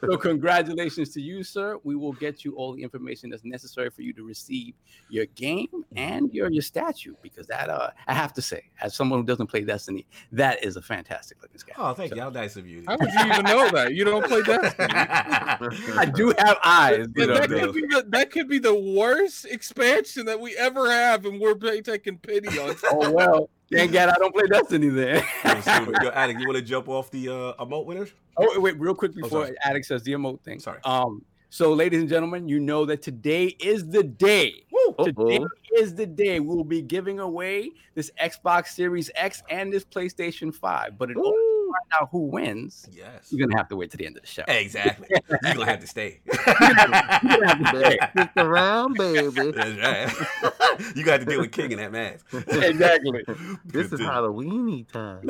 [0.00, 1.78] So, congratulations to you, sir.
[1.84, 4.74] We will get you all the information that's necessary for you to receive
[5.08, 9.20] your game and your your statue because that, uh, I have to say, as someone
[9.20, 11.80] who doesn't play Destiny, that is a fantastic looking statue.
[11.80, 12.20] Oh, thank you.
[12.20, 12.84] How nice of you.
[12.86, 13.94] How would you even know that?
[13.94, 14.88] You don't play Destiny.
[14.94, 17.06] I do have eyes.
[17.16, 19.46] You That, know, that could be the, that could be the worst
[19.80, 22.76] expansion that we ever have, and we're pay- taking pity on.
[22.90, 23.50] oh well.
[23.72, 25.22] Thank God I don't play Destiny then.
[25.44, 28.12] Yo, Steven, Yo, Attic, you want to jump off the uh, emote winners?
[28.36, 29.56] Oh wait, real quick before sorry.
[29.62, 30.58] Alex says the emote thing.
[30.58, 30.80] Sorry.
[30.84, 34.64] Um, so ladies and gentlemen, you know that today is the day.
[34.72, 35.04] Woo!
[35.04, 35.48] Today Uh-oh.
[35.80, 40.52] is the day we will be giving away this Xbox Series X and this PlayStation
[40.54, 40.98] 5.
[40.98, 41.16] But it.
[41.16, 43.28] order to find out who wins, Yes.
[43.30, 44.42] you're gonna have to wait to the end of the show.
[44.48, 45.08] Exactly.
[45.10, 46.20] You're going to have to stay.
[46.26, 46.34] You're
[46.74, 47.98] gonna have to stay.
[48.10, 49.50] Stick around, baby.
[49.54, 50.92] That's right.
[50.96, 52.26] you got to deal with King in that mask.
[52.32, 53.24] exactly.
[53.64, 54.08] This is deal.
[54.08, 55.28] Halloweeny time.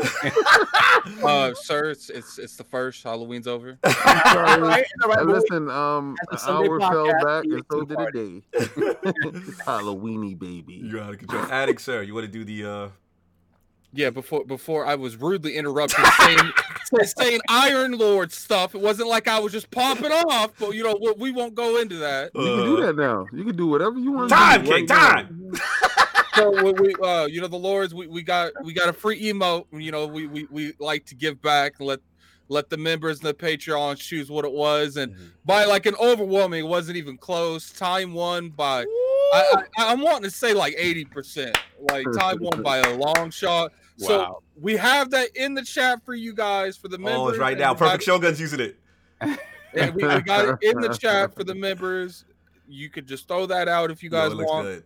[1.25, 3.03] Uh, sir, it's, it's it's the first.
[3.03, 3.79] Halloween's over.
[3.85, 7.99] All right, all right, Hey, but listen, um, an hour fell back, and so did
[8.01, 8.43] a day.
[8.53, 10.75] it's Halloweeny, baby.
[10.85, 11.45] You're out of control.
[11.51, 12.65] Attic, sir, you want to do the.
[12.71, 12.89] uh
[13.93, 16.53] Yeah, before before I was rudely interrupted saying
[17.19, 18.75] saying Iron Lord stuff.
[18.75, 21.81] It wasn't like I was just popping off, but you know we, we won't go
[21.81, 22.31] into that.
[22.35, 23.27] You can do that now.
[23.33, 24.31] You can do whatever you want.
[24.31, 25.53] Time, to do King, time.
[26.37, 29.21] So we, we uh you know the lords we, we got we got a free
[29.21, 29.67] emote.
[29.73, 31.99] You know we, we we like to give back and let
[32.49, 35.31] let the members and the Patreon choose what it was, and Mhm.
[35.45, 37.71] by like an overwhelming, it wasn't even close.
[37.73, 38.85] Time won by
[39.33, 41.59] I, I I'm wanting to say like eighty percent.
[41.91, 43.73] Like time won by a long shot.
[43.97, 47.19] So we have that in the chat for you guys for the members.
[47.19, 47.75] Oh, it's right now.
[47.75, 48.77] Perfect Shogun's using it.
[49.21, 52.25] and we, we got it in the chat for the members.
[52.69, 54.67] You could just throw that out if you Yo, guys looks want.
[54.67, 54.85] good.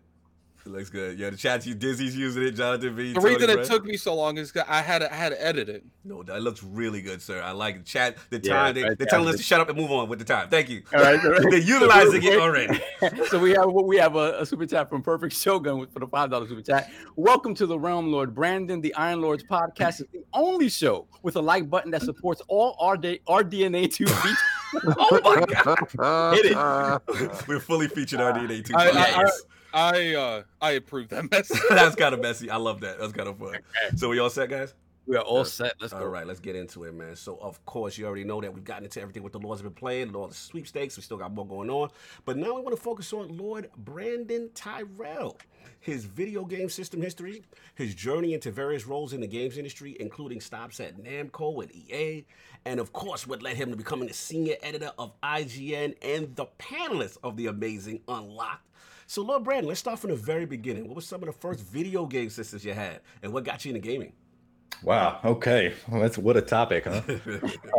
[0.67, 1.19] It looks good.
[1.19, 1.75] Yeah, the chat you.
[1.75, 2.53] Dizzy's using it.
[2.53, 3.13] Jonathan V.
[3.13, 5.29] The Tony reason it took me so long is 'cause I had to, I had
[5.29, 5.85] to edit it.
[6.05, 7.43] No, that looks really good, sir.
[7.43, 7.85] I like it.
[7.85, 8.17] Chat.
[8.31, 10.25] The Yeah, time they, they're telling us to shut up and move on with the
[10.25, 10.49] time.
[10.49, 10.83] Thank you.
[10.95, 11.43] All right, all right.
[11.51, 12.81] They're utilizing it already.
[13.29, 16.31] so we have we have a, a super chat from Perfect Shogun for the five
[16.31, 16.91] dollar super chat.
[17.17, 18.81] Welcome to the Realm Lord Brandin.
[18.81, 22.75] The Iron Lords podcast is the only show with a like button that supports all
[22.81, 24.07] our day our DNA two.
[24.77, 26.35] Oh my god.
[26.35, 27.47] Hit it.
[27.47, 28.75] We're fully featured on DNA two.
[29.75, 30.17] I- I- Yes.
[30.17, 31.61] I uh I approve that message.
[31.69, 32.49] That's kind of messy.
[32.51, 32.99] I love that.
[32.99, 33.59] That's kind of fun.
[33.97, 34.75] So we all set, guys?
[35.07, 35.75] We are all set.
[35.83, 36.07] Let's All go.
[36.07, 37.15] right, let's get into it, man.
[37.15, 39.71] So, of course, you already know that we've gotten into everything what the Lords have
[39.71, 40.97] been playing and all the sweepstakes.
[40.97, 41.91] We still got more going on.
[42.25, 45.37] But now we want to focus on Lord Brandin Tyrrel,
[45.81, 47.43] his video game system history,
[47.75, 52.25] his journey into various roles in the games industry, including stops at Namco and EA,
[52.65, 56.47] and of course, what led him to becoming the senior editor of IGN and the
[56.59, 58.67] panelist of the amazing Unlocked.
[59.07, 60.87] So, Lord Brandin, let's start from the very beginning.
[60.87, 63.75] What were some of the first video game systems you had, and what got you
[63.75, 64.13] into gaming?
[64.83, 65.21] Wow.
[65.25, 65.73] Okay.
[65.89, 67.03] Well, that's what a topic, huh?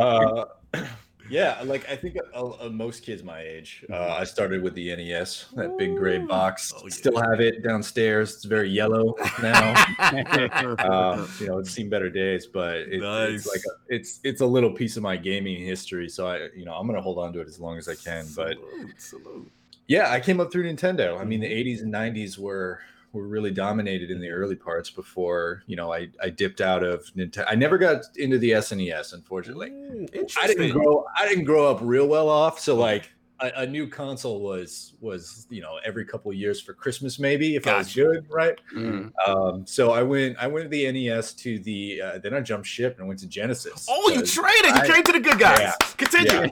[0.00, 0.44] uh,
[1.30, 4.94] yeah, like I think uh, uh, most kids my age, uh, I started with the
[4.94, 6.72] NES, that big gray box.
[6.74, 6.90] Oh, yeah.
[6.90, 8.34] Still have it downstairs.
[8.34, 9.74] It's very yellow now.
[9.98, 13.30] uh, you know, it's seen better days, but it, Nice.
[13.34, 16.08] it's like a, it's it's a little piece of my gaming history.
[16.08, 18.26] So I, you know, I'm gonna hold on to it as long as I can.
[18.34, 19.52] But Salute, salute.
[19.88, 21.20] Yeah, I came up through Nintendo.
[21.20, 22.80] I mean, the 80s and 90s were
[23.12, 27.04] were really dominated in the early parts before you know I I dipped out of
[27.16, 27.46] Nintendo.
[27.48, 29.70] I never got into the SNES, unfortunately.
[29.70, 33.10] Mm, I didn't grow I didn't grow up real well off, so like
[33.40, 37.54] a, a new console was was you know every couple of years for Christmas maybe
[37.56, 38.58] if I was good, right?
[38.74, 39.12] Mm.
[39.26, 42.66] Um, so I went I went to the NES to the uh, then I jumped
[42.66, 43.86] ship and went to Genesis.
[43.90, 44.66] Oh, you because- traded.
[44.76, 45.58] You I- came to the good guys.
[45.60, 45.74] Yeah.
[45.96, 46.50] Continue.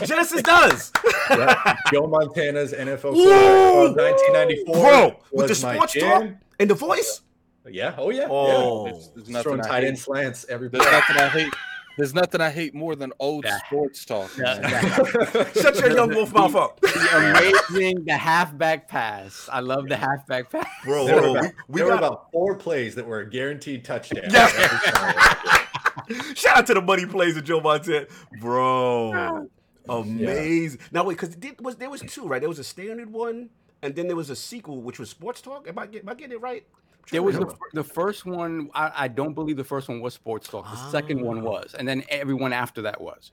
[0.06, 0.92] Genesis does.
[1.30, 3.94] yeah, Joe Montana's NFL Ooh.
[3.94, 6.28] 1994 Bro, with the my sports jam.
[6.28, 7.20] talk and the voice.
[7.68, 7.94] Yeah.
[7.98, 8.26] Oh yeah.
[8.28, 8.86] Oh.
[8.86, 8.92] yeah.
[8.92, 11.52] There's, there's nothing throwing tight end slants every There's nothing I hate.
[11.98, 13.58] There's nothing I hate more than old Yeah.
[13.66, 14.30] sports talk.
[14.38, 15.46] Yeah, man.
[15.54, 16.80] Shut your young wolf mouth up.
[16.80, 19.48] The amazing the halfback pass.
[19.52, 20.66] I love the halfback pass.
[20.84, 24.24] Bro, There bro, about, we, we got about four plays that were a guaranteed touchdown.
[24.30, 24.46] Yeah.
[26.34, 28.06] shout out to the money plays of Joe Montana.
[28.40, 29.48] Bro.
[29.88, 30.80] Amazing.
[30.92, 32.40] Now wait, because was there was two, right?
[32.40, 33.50] There was a standard one,
[33.82, 35.68] and then there was a sequel, which was Sports Talk.
[35.68, 36.64] Am I, get, am I getting it right?
[37.02, 38.70] I'm trying There was the, the first one.
[38.74, 40.70] I, I don't believe the first one was sports talk.
[40.70, 41.42] The second one Ah.
[41.42, 43.32] was, and then everyone after that was.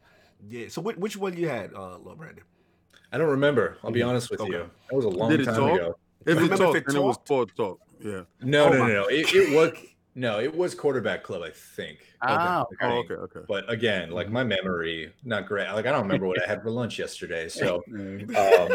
[0.49, 0.67] yeah.
[0.69, 2.39] So which, which one you had, uh, Lil Brandin?
[3.11, 3.77] I don't remember.
[3.83, 4.51] I'll be honest with Okay.
[4.51, 4.69] you.
[4.89, 5.75] That was a long Did it time talk?
[5.79, 5.97] ago.
[6.25, 7.79] If Remember it if it then it was sports talk.
[8.03, 8.21] Yeah.
[8.41, 9.07] No, Oh no, my- no, no.
[9.07, 9.71] It, it was
[10.15, 11.99] no, it was quarterback club, I think.
[12.21, 13.39] Ah, I Oh, okay, okay.
[13.47, 15.67] But again, like my memory, not great.
[15.71, 17.47] Like I don't remember what I had for lunch yesterday.
[17.49, 18.69] So um,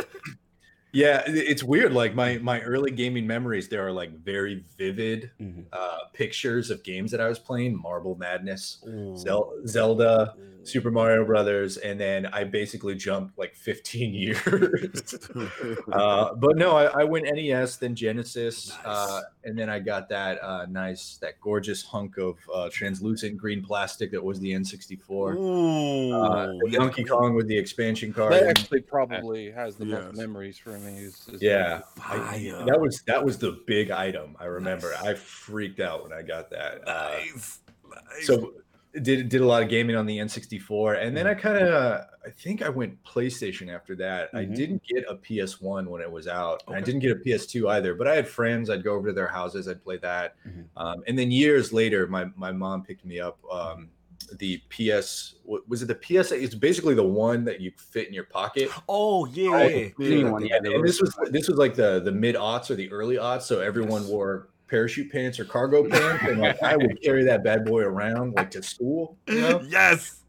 [0.95, 1.93] yeah, it's weird.
[1.93, 5.65] Like my my early gaming memories, there are like very vivid Mhm.
[5.73, 8.79] uh, pictures of games that I was playing: Marble Madness.
[9.17, 10.54] Zel- Zelda, Ooh.
[10.65, 15.29] Super Mario Brothers, and then I basically jumped like 15 years.
[15.93, 20.43] uh, but no, I, I went NES, then Genesis, uh, and then I got that
[20.43, 25.37] uh, nice, that gorgeous hunk of uh, translucent green plastic that was the N64.
[25.37, 26.13] Ooh.
[26.15, 28.33] Uh, Donkey Kong with the expansion card.
[28.33, 30.03] That actually probably has the Yes.
[30.05, 30.99] most memories for me.
[31.05, 34.37] Is, is yeah, I- that was that was the big item.
[34.41, 34.91] I remember.
[34.93, 35.03] Nice.
[35.05, 36.87] I freaked out when I got that.
[36.89, 37.61] Uh, Nice.
[37.91, 38.27] Nice.
[38.27, 38.55] so
[39.03, 42.31] did did a lot of gaming on the N64, and then I kind of I
[42.31, 44.31] think I went PlayStation after that.
[44.33, 44.55] I Mhm.
[44.57, 46.63] didn't get a PS1 when it was out.
[46.67, 47.95] and I didn't get a PS2 either.
[47.95, 48.71] But I had friends.
[48.71, 49.69] I'd go over to their houses.
[49.69, 50.37] I'd play that.
[50.47, 50.65] Mhm.
[50.77, 53.39] Um, and then years later, my my mom picked me up.
[53.53, 53.91] Um,
[54.39, 56.33] the PS was it the PS?
[56.33, 58.71] It's basically the one that you fit in your pocket.
[58.89, 59.89] oh yeah, Oh, yeah.
[59.99, 60.57] yeah.
[60.57, 63.43] And, and this was this was like the the mid aughts or the early aughts,
[63.43, 64.11] so everyone Yes.
[64.11, 68.35] wore parachute pants or cargo pants, and like I would carry that bad boy around
[68.35, 69.63] like to school, you know.
[69.69, 70.21] yes.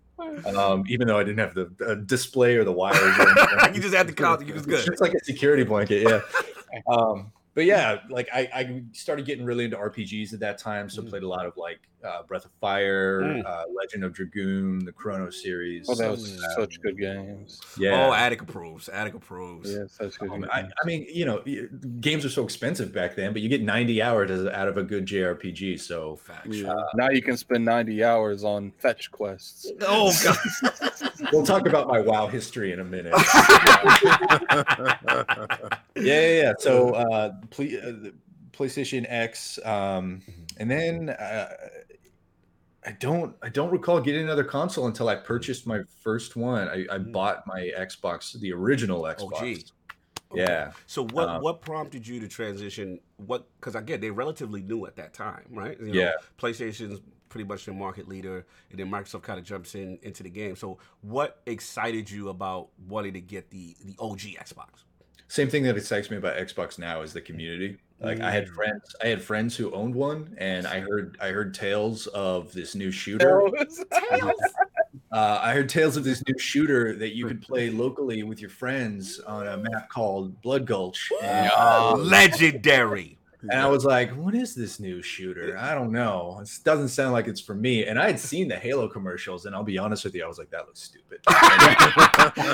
[0.55, 3.95] Um, even though I didn't have the uh, display or the wires, or you just
[3.95, 4.45] had to count.
[4.45, 4.85] You was It's good.
[4.85, 6.21] just like a security blanket, yeah.
[6.93, 11.01] Um, but yeah, like I, I started getting really into RPGs at that time, so
[11.01, 11.09] Mm.
[11.09, 13.45] played a lot of like uh, Breath of Fire, Mm.
[13.45, 15.87] uh, Legend of Dragoon, the Chrono series.
[15.89, 16.55] Oh, that was Mm.
[16.55, 17.59] such good games.
[17.77, 18.07] yeah.
[18.07, 18.87] Oh, Attic approves.
[18.89, 19.71] Attic approves.
[19.73, 20.51] Yeah, such good Um, games.
[20.53, 21.41] I, I mean, you know,
[21.99, 25.05] games are so expensive back then, but you get 90 hours out of a good
[25.05, 25.77] JRPG.
[25.79, 26.47] So, Facts.
[26.49, 26.73] Yeah.
[26.95, 29.71] now you can spend 90 hours on fetch quests.
[29.81, 30.37] Oh god.
[31.33, 33.13] we'll talk about my WoW history in a minute.
[35.09, 36.53] yeah, yeah, yeah.
[36.59, 38.09] So, uh, ple- uh,
[38.51, 40.21] PlayStation X, um,
[40.57, 41.49] and then uh,
[42.85, 46.67] I don't, I don't recall getting another console until I purchased my first one.
[46.67, 47.11] I, I Mm.
[47.11, 49.41] bought my Xbox, the original Xbox.
[49.41, 50.37] OG.
[50.37, 50.71] Yeah.
[50.85, 52.99] So what Um, what prompted you to transition?
[53.17, 55.79] What because again they're relatively new at that time, right?
[55.79, 56.13] You Yeah.
[56.37, 60.29] PlayStation's pretty much the market leader, and then Microsoft kind of jumps in into the
[60.29, 60.55] game.
[60.55, 64.83] So what excited you about wanting to get the the OG Xbox?
[65.27, 67.77] Same thing that excites me about Xbox now is the community.
[68.01, 68.53] Like I had Mm.
[68.55, 72.75] friends, I had friends who owned one, and I heard I heard tales of this
[72.75, 73.41] new shooter.
[75.11, 78.49] Uh, I heard tales of this new shooter that you could play locally with your
[78.49, 81.09] friends on a map called Blood Gulch.
[81.23, 81.49] And,
[82.03, 83.17] Legendary.
[83.47, 85.55] And I was like, what is this new shooter?
[85.55, 86.39] I don't know.
[86.41, 87.85] It doesn't sound like it's for me.
[87.85, 90.39] And I had seen the Halo commercials, and I'll be honest with you, I was
[90.39, 91.19] like, that looks stupid.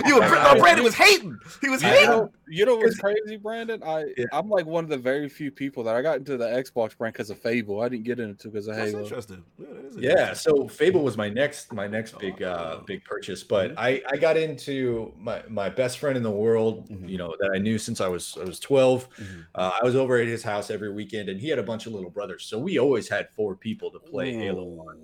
[0.06, 1.40] you were, no, Brandin was hating.
[1.62, 2.30] He was You hating.
[2.52, 3.82] Know, you know what's crazy, Brandin?
[3.86, 4.26] I Yeah.
[4.34, 7.14] I'm like one of the very few people that I got into the Xbox brand
[7.14, 7.82] because of Fable.
[7.82, 9.04] I didn't get into because of That's Halo.
[9.04, 9.44] interesting.
[9.58, 12.84] Yeah, that is yeah so fable was my next my next big uh Oh.
[12.86, 17.10] big purchase but i i got into my my best friend in the world Mhm.
[17.10, 19.46] you know that i knew since i was i was 12 Mhm.
[19.56, 21.94] uh, i was over at his house every weekend and he had a bunch of
[21.94, 24.98] little brothers so we always had four people to play halo on.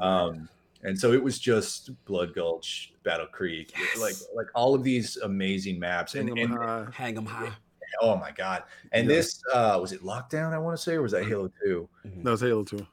[0.00, 0.48] um
[0.82, 4.26] and so it was just blood gulch battle creek like Yes.
[4.34, 6.86] like all of these amazing maps and, Hang 'em and high.
[6.92, 7.52] hang him high.
[8.00, 8.62] oh my god
[8.92, 9.16] and Yeah.
[9.16, 11.88] this uh was it lockdown i want to say or was that halo 2
[12.22, 12.86] No, it's Halo 2.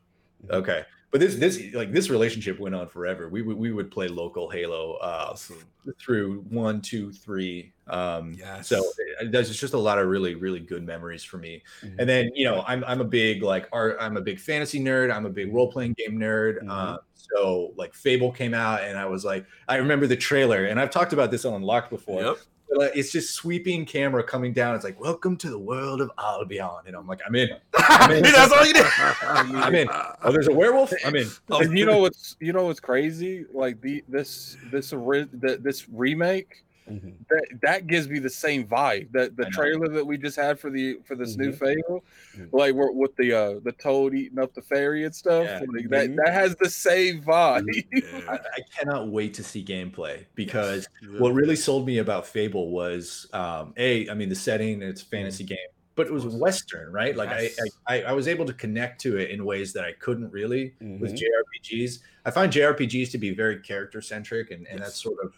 [0.49, 0.83] Okay,
[1.17, 3.27] but this this like this relationship went on forever.
[3.27, 5.57] We would we would play local Halo uh, Awesome.
[5.99, 7.73] through one, two, three.
[7.87, 8.67] Um, Yes.
[8.67, 8.83] So
[9.25, 11.63] there's just a lot of really really good memories for me.
[11.81, 11.95] Mhm.
[11.99, 13.97] And then you know I'm I'm a big like art.
[13.99, 15.11] I'm a big fantasy nerd.
[15.11, 16.61] I'm a big role playing game nerd.
[16.61, 16.69] Mhm.
[16.69, 20.79] Uh, so like Fable came out, and I was like, I remember the trailer, and
[20.79, 22.21] I've talked about this on Unlocked before.
[22.21, 22.37] Yep.
[22.75, 24.75] Uh, it's just sweeping camera coming down.
[24.75, 27.49] It's like, welcome to the world of Albion, and I'm like, I'm in.
[27.75, 28.23] I'm in.
[28.23, 28.85] That's all you did.
[28.99, 29.87] I'm in.
[29.89, 30.91] Oh, there's a werewolf.
[31.05, 31.29] I'm in.
[31.49, 33.45] Oh, And you know what's you know what's crazy?
[33.53, 34.93] Like the this this
[35.31, 37.13] this remake Mhm.
[37.29, 39.11] that that gives me the same vibe.
[39.11, 41.59] That the trailer that we just had for the for this new Mhm.
[41.59, 42.49] Fable, Mhm.
[42.53, 45.45] like we're with the uh the toad eating up the fairy and stuff.
[45.45, 45.59] Yeah.
[45.67, 46.15] Like, that Mhm.
[46.23, 47.65] that has the same vibe.
[48.29, 51.19] I, I cannot wait to see gameplay because Yeah.
[51.19, 55.05] what really sold me about Fable was um, a, I mean, the setting, it's a
[55.05, 55.57] fantasy game,
[55.95, 56.25] but it was.
[56.25, 57.15] Western, right?
[57.15, 57.57] Like Yes.
[57.87, 60.73] I, I, I was able to connect to it in ways that I couldn't really
[60.79, 61.13] with.
[61.15, 61.99] JRPGs.
[62.25, 64.87] I find JRPGs to be very character centric, and, and Yes.
[64.89, 65.33] that's sort of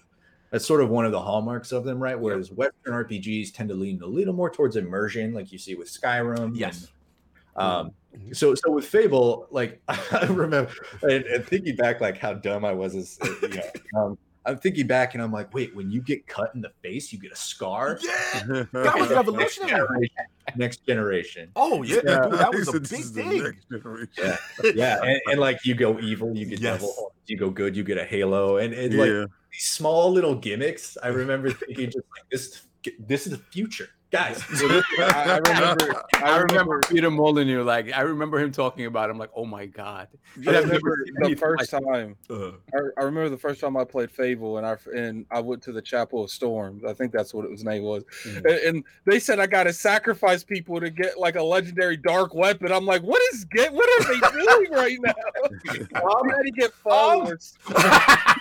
[0.52, 2.20] that's sort of one of the hallmarks of them, right?
[2.20, 5.90] Whereas Western RPGs tend to lean a little more towards immersion, like you see with
[5.92, 6.52] Skyrim.
[6.56, 6.88] Yes.
[7.56, 8.36] and, um, Mhm.
[8.36, 10.72] so so with Fable, like I remember
[11.04, 13.62] and, and thinking back, like how dumb I was as uh, you know,
[14.02, 17.14] um, I'm thinking back and I'm like, wait, when you get cut in the face,
[17.14, 18.00] you get a scar.
[18.02, 18.64] Yeah.
[18.74, 20.16] That was Next generation.
[20.56, 21.52] Next generation.
[21.56, 22.22] Oh yeah, Yeah.
[22.24, 23.54] dude, that was a big thing.
[24.18, 24.38] Yeah.
[24.74, 26.80] Yeah, and, and like you go evil, you get Yes.
[26.80, 27.14] devil horns.
[27.28, 29.26] You go good, you get a halo, and, and like Yeah.
[29.52, 30.98] These small little gimmicks.
[31.02, 32.64] I remember thinking just like this.
[32.98, 34.42] This is the future, guys.
[34.52, 36.04] I, I remember.
[36.14, 37.62] I remember Peter Molyneux.
[37.64, 39.10] Like I remember him talking about.
[39.10, 39.12] it.
[39.12, 40.08] I'm like, oh my god.
[40.48, 42.16] I remember the first like time.
[42.30, 45.62] Uh, I, I remember the first time I played Fable, and I and I went
[45.64, 46.86] to the Chapel of Storms.
[46.86, 48.38] I think that's what it was name was, Mhm.
[48.46, 52.34] and, and they said I got to sacrifice people to get like a legendary dark
[52.34, 52.72] weapon.
[52.72, 53.74] I'm like, what is get?
[53.74, 55.14] What are they doing right now?
[55.96, 57.58] I'm ready to get followers.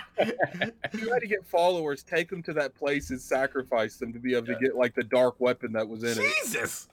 [0.93, 4.35] you had to get followers, take them to that place and sacrifice them to be
[4.35, 6.33] able to get like the dark weapon that was in it.
[6.41, 6.89] Jesus.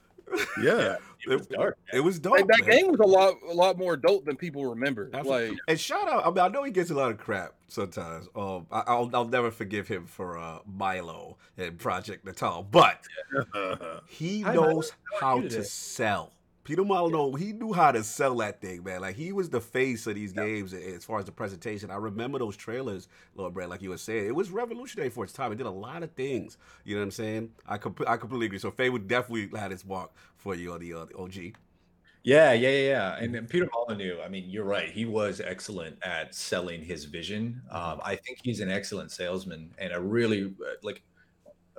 [0.61, 0.97] Yeah.
[1.25, 1.77] It was dark.
[1.91, 2.33] It was dope.
[2.33, 2.77] Like, that man.
[2.77, 5.09] game was a lot, a lot more adult than people remember.
[5.13, 5.49] Absolutely.
[5.49, 6.25] Like, and shout out.
[6.25, 8.27] I mean, I know he gets a lot of crap sometimes.
[8.35, 13.03] Um, I, I'll I'll never forgive him for uh Milo and Project Natal, but
[14.07, 16.31] he knows How are how you to sell.
[16.67, 18.99] Peter Milo, he knew how to sell that thing, man.
[18.99, 21.89] Like he was the face of these games as far as the presentation.
[21.89, 24.27] I remember those trailers, Lord Brad, like you were saying.
[24.27, 25.53] It was revolutionary for its time.
[25.53, 26.57] It did a lot of things.
[26.83, 27.51] You know what I'm saying?
[27.65, 28.59] I comp- I completely agree.
[28.59, 31.35] So Faye would definitely had its mark for you on the, uh, the OG.
[32.23, 33.15] Yeah, yeah, yeah, yeah.
[33.15, 34.91] And then Peter Molyneux, I mean, you're right.
[34.91, 37.61] He was excellent at selling his vision.
[37.71, 41.01] Um, I think he's an excellent salesman and a really uh, like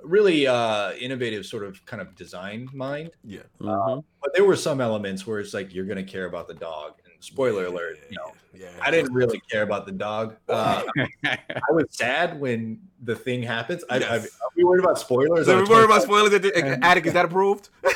[0.03, 3.11] really uh innovative sort of kind of design mind.
[3.23, 3.41] Yeah.
[3.61, 4.03] Mhm.
[4.21, 6.93] But there were some elements where it's like you're going to care about the dog.
[7.05, 8.67] And spoiler alert, you know, Yeah.
[8.81, 10.35] I didn't really care about the dog.
[10.47, 10.83] Uh,
[11.25, 11.37] I
[11.71, 13.83] was sad when the thing happens.
[13.89, 14.25] I, I, Yes.
[14.41, 15.45] are we worried about spoilers?
[15.47, 16.43] So on we worry about 25?
[16.43, 16.79] spoilers.
[16.81, 17.69] Attic, is that approved?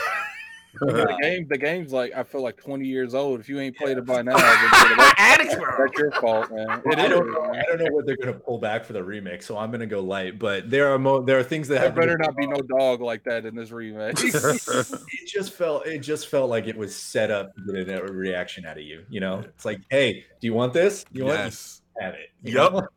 [0.79, 3.39] the game, the game's like I feel like 20 years old.
[3.39, 6.81] If you ain't played it by now, that's, Addicts, that's your fault, man.
[6.85, 7.09] It I is.
[7.09, 7.41] don't know.
[7.53, 9.81] I don't know what they're going to pull back for the remake, so I'm going
[9.81, 10.39] to go light.
[10.39, 13.01] But there are mo- there are things that There have better not be no dog
[13.01, 14.17] like that in this remake.
[14.23, 18.65] It just felt it just felt like it was set up to get a reaction
[18.65, 19.03] out of you.
[19.09, 21.05] You know, it's like, hey, do you want this?
[21.11, 21.81] You want Yes.
[21.99, 22.29] have it?
[22.43, 22.73] you Yup.
[22.73, 22.87] know?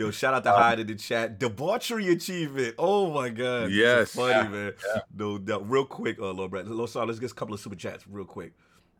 [0.00, 1.38] Yo, shout out to Um, Hyde in the chat.
[1.38, 2.74] Debauchery achievement.
[2.78, 3.70] Oh my god.
[3.70, 4.12] Yes.
[4.14, 4.48] Funny, Yeah.
[4.48, 4.72] man.
[5.14, 5.68] No doubt.
[5.68, 6.66] Real quick, uh, Lord Brad.
[6.68, 8.54] Lord Sorry, let's get a couple of super chats real quick.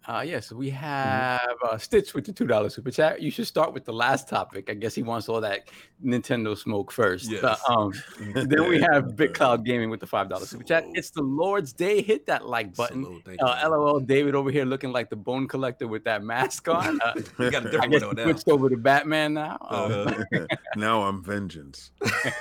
[0.08, 3.20] Uh, yes, we have uh, Stitch with the two dollar super chat.
[3.20, 4.70] You should start with the last topic.
[4.70, 5.68] I guess he wants all that
[6.02, 7.30] Nintendo smoke first.
[7.30, 7.60] Uh, Yes.
[7.68, 7.92] um,
[8.34, 10.84] then we have Big Cloud Gaming with the five dollar super chat.
[10.94, 12.00] It's the Lord's Day.
[12.00, 13.22] Hit that like button.
[13.40, 13.68] Uh.
[13.68, 16.98] LOL, David over here looking like the bone collector with that mask on.
[17.02, 18.24] Uh, We got a different one now.
[18.24, 19.58] switched over to Batman now.
[19.68, 20.24] Um,
[20.76, 21.90] now I'm vengeance.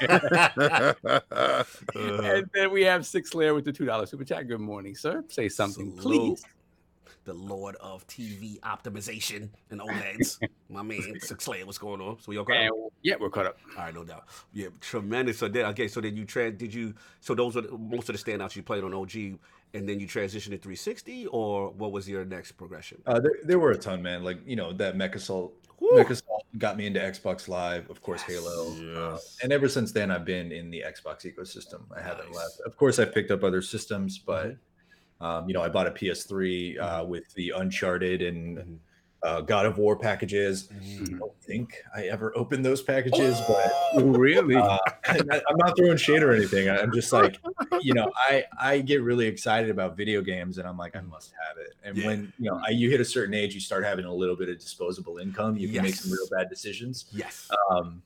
[0.02, 0.94] Uh,
[1.96, 4.48] and then we have Six Layer with the two dollar super chat.
[4.48, 5.24] Good morning, sir.
[5.28, 6.38] Say something, Salute.
[6.40, 6.46] please.
[7.26, 10.40] The Lord of TV optimization and OLEDs.
[10.70, 12.18] My man, Six Slayer, what's going on?
[12.20, 12.68] So we okay?
[12.68, 13.58] And, yeah, we're caught up.
[13.78, 14.26] All right, no doubt.
[14.54, 15.38] Yeah, tremendous.
[15.38, 16.58] So then, okay, so then you trans?
[16.58, 16.94] Did you?
[17.20, 19.16] So those were the, most of the standouts you played on OG,
[19.74, 23.02] and then you transitioned to 360, or what was your next progression?
[23.06, 24.24] Uh, there, there were a ton, man.
[24.24, 25.98] Like you know that Mech Assault, Woo!
[25.98, 30.12] Mech Assault got me into Xbox Live, of course, Halo, uh, and ever since then
[30.12, 31.82] I've been in the Xbox ecosystem.
[31.96, 32.60] I haven't left.
[32.66, 34.54] Of course, I've picked up other systems, but Mm-hmm.
[35.22, 38.78] Um, you know I bought a PS3 uh, with the Uncharted and Mhm.
[39.24, 40.70] uh, God of War packages.
[40.74, 41.16] Mm-hmm.
[41.16, 43.70] I don't think I ever opened those packages, but
[44.18, 44.56] really?
[44.56, 46.70] uh, I- I'm not throwing shade or anything.
[46.70, 47.38] I'm just like,
[47.82, 51.34] you know, I I get really excited about video games, and I'm like, I must
[51.48, 51.74] have it.
[51.84, 52.06] And Yeah.
[52.08, 54.48] when you know, I, you hit a certain age, you start having a little bit
[54.48, 55.58] of disposable income.
[55.58, 57.06] You can make some real bad decisions.
[57.12, 57.50] Yes.
[57.72, 58.02] Um,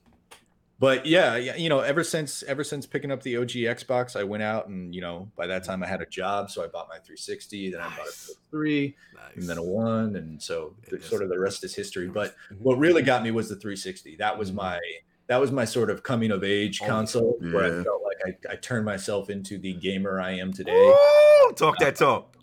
[0.83, 4.25] but yeah, yeah, you know, ever since ever since picking up the OG Xbox, I
[4.25, 6.89] went out and you know, by that time I had a job, so I bought
[6.89, 8.35] my 360, then I bought a Nice.
[8.51, 9.35] PS3, nice.
[9.37, 12.09] and then a one, and so the, sort of the rest is history.
[12.09, 12.59] But Mhm.
[12.59, 14.17] what really got me was the 360.
[14.17, 14.55] That was Mhm.
[14.55, 14.79] my
[15.27, 18.53] that was my sort of coming of age Oh, console where I felt like I,
[18.53, 20.73] I turned myself into the gamer I am today.
[20.75, 22.35] Ooh, talk that talk.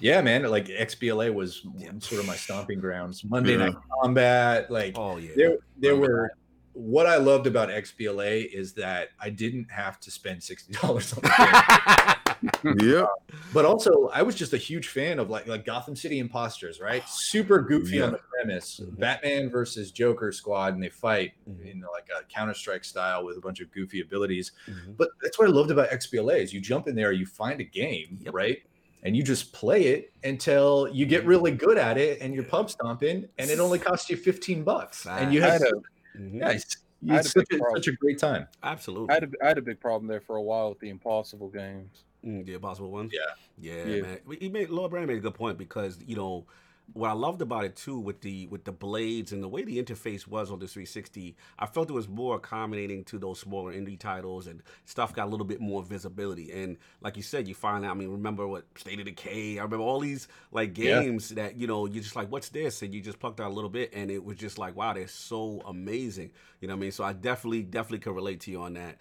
[0.00, 0.42] Yeah, man.
[0.44, 1.90] Like XBLA was Yeah.
[1.98, 3.22] sort of my stomping grounds.
[3.22, 3.66] Monday Yeah.
[3.66, 5.32] Night Combat, like Oh yeah.
[5.36, 6.30] there there Remember were
[6.74, 11.20] what I loved about XBLA is that I didn't have to spend sixty dollars on
[11.22, 11.28] the
[12.64, 12.76] game.
[12.80, 13.08] Yep.
[13.52, 17.06] but also I was just a huge fan of like like Gotham City Imposters, right?
[17.08, 18.04] Super goofy Yeah.
[18.06, 18.80] on the premise.
[18.82, 18.98] Mhm.
[18.98, 21.70] Batman versus Joker squad, and they fight Mhm.
[21.70, 24.52] in like a Counter Strike style with a bunch of goofy abilities.
[24.68, 24.96] Mhm.
[24.96, 27.64] But that's what I loved about XBLA is you jump in there, you find a
[27.64, 28.34] game, Yep.
[28.34, 28.62] right?
[29.04, 32.70] And you just play it until you get really good at it and you're pub
[32.70, 35.06] stomping, and it only costs you 15 bucks.
[35.06, 35.72] And you I have had
[36.14, 36.40] a, Mhm.
[36.40, 36.76] yeah, it's,
[37.08, 38.48] I had it's a such, a, such a great time.
[38.62, 39.10] Absolutely.
[39.10, 41.48] I had a, I had a big problem there for a while with the impossible
[41.48, 42.04] games.
[42.24, 43.12] Mm, the impossible ones?
[43.12, 43.84] Yeah.
[43.84, 44.02] Yeah, Yeah.
[44.02, 44.18] man.
[44.40, 46.46] He made Lord Brandin made a good point because you know
[46.94, 49.82] what I loved about it too with the with the blades and the way the
[49.82, 51.36] interface was on the 360.
[51.58, 55.30] I felt it was more accommodating to those smaller indie titles and stuff got a
[55.30, 56.52] little bit more visibility.
[56.52, 57.92] And like you said, you find out.
[57.92, 59.58] I mean, remember what State of Decay?
[59.58, 61.02] I remember all these like Yeah.
[61.02, 62.82] games that you know you're just like, what's this?
[62.82, 65.08] And you just plucked out a little bit, and it was just like, wow, they're
[65.08, 66.30] so amazing.
[66.60, 66.92] You know what I mean?
[66.92, 68.98] So I definitely definitely could relate to you on that.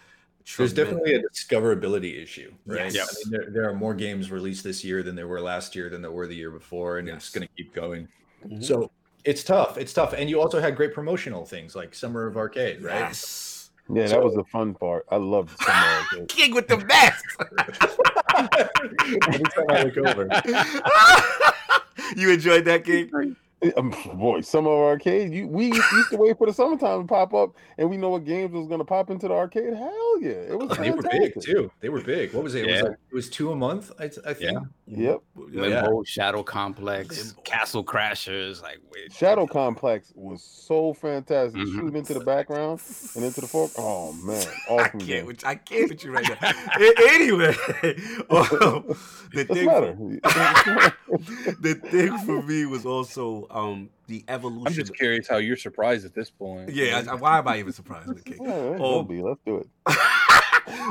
[0.58, 2.94] There's definitely a discoverability issue, right?
[2.94, 3.10] Yes.
[3.26, 5.90] I mean, there, there are more games released this year than there were last year
[5.90, 8.08] than there were the year before, and it's going to keep going.
[8.46, 8.64] Mhm.
[8.64, 8.92] So
[9.24, 9.78] it's tough.
[9.78, 10.14] It's tough.
[10.14, 13.00] And you also had great promotional things like Summer of Arcade, right?
[13.00, 13.70] Yes.
[13.94, 15.06] Yeah, that was the fun part.
[15.10, 16.28] I loved Summer of Arcade.
[16.30, 17.24] King with the best.
[19.28, 20.30] Every time I look over.
[22.16, 23.36] you enjoyed that King?
[23.78, 25.32] Um, boy, Summer Arcade.
[25.32, 28.26] You we used to wait for the summertime to pop up, and we know what
[28.26, 29.76] games was gonna pop into the arcade.
[29.76, 31.36] Hell yeah, it was They were fantastic.
[31.36, 31.72] big too.
[31.80, 32.34] They were big.
[32.34, 32.66] What was it?
[32.66, 33.92] It was like it was two a month.
[34.00, 34.58] I, I think.
[34.88, 35.22] Yep.
[35.36, 37.42] Limbo, Shadow Complex, Limbo.
[37.44, 38.64] Castle Crashers.
[38.64, 41.62] Like, wait, Shadow Complex was so fantastic.
[41.62, 41.72] Mhm.
[41.76, 42.82] Shooting into the background
[43.16, 43.70] and into the fork.
[43.78, 45.06] Oh man, I can't.
[45.06, 45.26] game.
[45.28, 46.52] With, I can't with you right now.
[46.80, 47.54] Anyway,
[48.32, 48.96] um,
[49.34, 49.96] the Doesn't thing, matter.
[51.60, 54.68] the thing for me was also um, the evolution.
[54.68, 56.70] I'm just curious how you're surprised at this point.
[56.74, 58.40] yeah, I, I- why am I even surprised with King?
[58.44, 58.78] Yeah, Oh.
[59.04, 59.22] don't be.
[59.22, 59.68] Let's do it.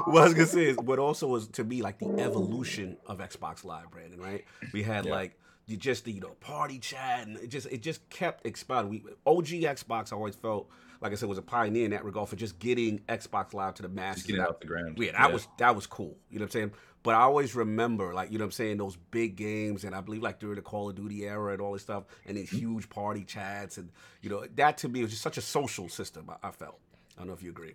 [0.07, 3.19] what I was gonna say is what also was to me like the evolution of
[3.19, 4.21] Xbox Live, Brandin.
[4.21, 4.45] Right?
[4.73, 5.13] We had Yeah.
[5.13, 8.91] like you just the you know party chat, and it just it just kept expanding.
[8.91, 10.69] We OG Xbox, I always felt
[11.01, 13.83] like I said was a pioneer in that regard for just getting Xbox Live to
[13.83, 14.23] the masses.
[14.23, 14.99] Just getting out it the ground.
[14.99, 16.17] yeah, that was that was cool.
[16.31, 16.73] You know what I'm saying?
[17.03, 20.03] But I always remember, like, you know what I'm saying, those big games, and I
[20.03, 22.91] believe like during the Call of Duty era and all this stuff, and these huge
[22.91, 23.91] party chats, and
[24.21, 26.29] you know, that to me was just such a social system.
[26.29, 26.79] I, I felt.
[27.17, 27.75] I don't know if you agree.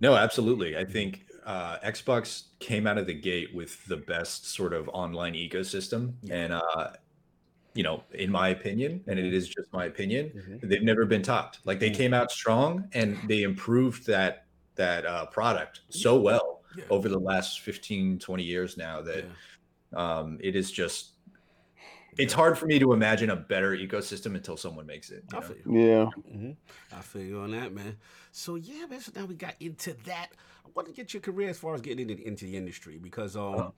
[0.00, 0.76] No, absolutely.
[0.76, 5.34] I think uh, Xbox came out of the gate with the best sort of online
[5.34, 6.90] ecosystem, and uh,
[7.74, 10.68] you know, in my opinion, and it is just my opinion, Mm-hmm.
[10.68, 11.60] they've never been topped.
[11.64, 11.94] Like they Mm.
[11.94, 14.44] came out strong, and they improved that
[14.76, 16.84] that uh, product so well Yeah.
[16.90, 19.24] over the last 15, 20 years now that
[19.94, 20.18] Yeah.
[20.18, 21.12] um, it is just.
[22.18, 25.24] It's hard for me to imagine a better ecosystem until someone makes it.
[25.30, 25.80] you I feel you.
[25.86, 26.04] Yeah.
[26.32, 26.50] hmm
[26.90, 27.98] I feel you on that, man.
[28.32, 29.00] So yeah, man.
[29.00, 30.28] So now we got into that.
[30.64, 33.36] I want to get your career as far as getting into, into the industry because
[33.36, 33.70] um, Uh-huh.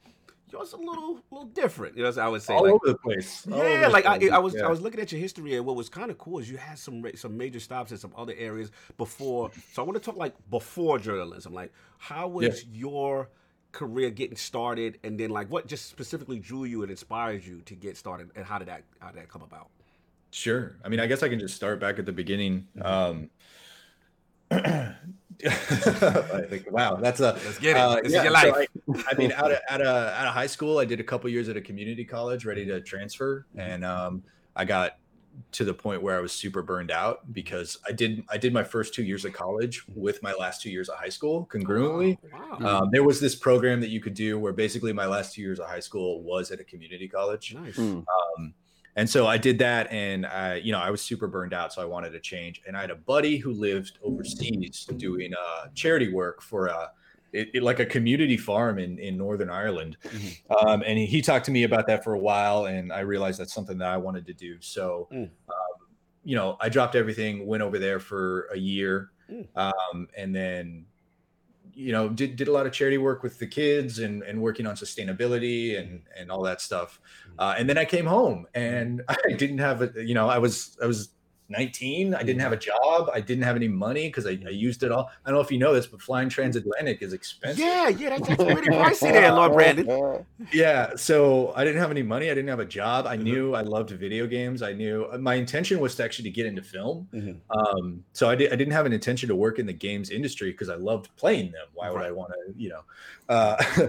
[0.53, 1.97] Yours a little little different.
[1.97, 3.47] You know, as I would say, All like, over the place.
[3.51, 4.31] all Yeah, like I, place.
[4.31, 4.67] I was, Yeah.
[4.67, 6.79] I was looking at your history, and what was kind of cool is you had
[6.79, 9.51] some, some major stops in some other areas before.
[9.73, 11.53] So I want to talk like before journalism.
[11.53, 13.29] Like, how was your
[13.73, 17.75] career getting started, and then like what just specifically drew you and inspired you to
[17.75, 19.69] get started, and how did that, how did that come about?
[20.31, 20.77] Sure.
[20.85, 22.67] I mean, I guess I can just start back at the beginning.
[22.83, 23.31] Um,
[25.47, 27.81] I think, wow, that's a Let's get it.
[27.81, 28.35] uh, this yeah, is your
[28.97, 29.03] so.
[29.07, 31.31] I, I mean, out of, out of out of high school, I did a couple
[31.31, 33.61] years at a community college, ready to transfer, Mm-hmm.
[33.61, 34.23] and um,
[34.57, 34.99] I got
[35.53, 38.65] to the point where I was super burned out because I did I did my
[38.65, 42.19] first two years of college with my last two years of high school congruently.
[42.61, 42.81] Wow.
[42.81, 45.61] Um, there was this program that you could do where basically my last two years
[45.61, 47.55] of high school was at a community college.
[47.55, 47.77] nice.
[47.77, 48.05] Mm.
[48.39, 48.55] Um,
[48.99, 51.81] and so I did that, and I, you know, I was super burned out, so
[51.81, 52.61] I wanted to change.
[52.67, 56.91] And I had a buddy who lived overseas doing uh, charity work for a,
[57.33, 59.97] it, it- like a community farm in in Northern Ireland.
[60.03, 60.67] Mhm.
[60.67, 63.39] Um, and he, he talked to me about that for a while, and I realized
[63.39, 64.61] that's something that I wanted to do.
[64.61, 65.25] So, Mm.
[65.49, 65.77] um,
[66.25, 69.47] you know, I dropped everything, went over there for a year, Mm.
[69.57, 70.87] um, and then
[71.79, 74.67] you know did, did a lot of charity work with the kids and, and working
[74.67, 76.21] on sustainability and mm-hmm.
[76.21, 77.01] and all that stuff.
[77.29, 77.41] Mm-hmm.
[77.41, 78.75] Uh, and then i came home mm-hmm.
[78.75, 81.11] and i didn't have a you know i was i was
[81.51, 84.83] 19 i didn't have a job i didn't have any money because I, I used
[84.83, 85.11] it all.
[85.25, 87.61] I don't know if you know this but flying transatlantic is expensive.
[87.61, 90.25] Yeah, yeah, that's, that's pretty pricey there, Lord Brandin.
[90.53, 93.07] yeah so i didn't have any money i didn't have a job.
[93.07, 93.23] I Mhm.
[93.23, 94.63] knew i loved video games.
[94.63, 97.09] I knew uh, my intention was to actually to get into film.
[97.15, 97.41] Mhm.
[97.51, 100.51] um so i, did, I didn't have an intention to work in the games industry
[100.51, 101.67] because i loved playing them.
[101.75, 102.83] Why would i want to you know
[103.29, 103.57] uh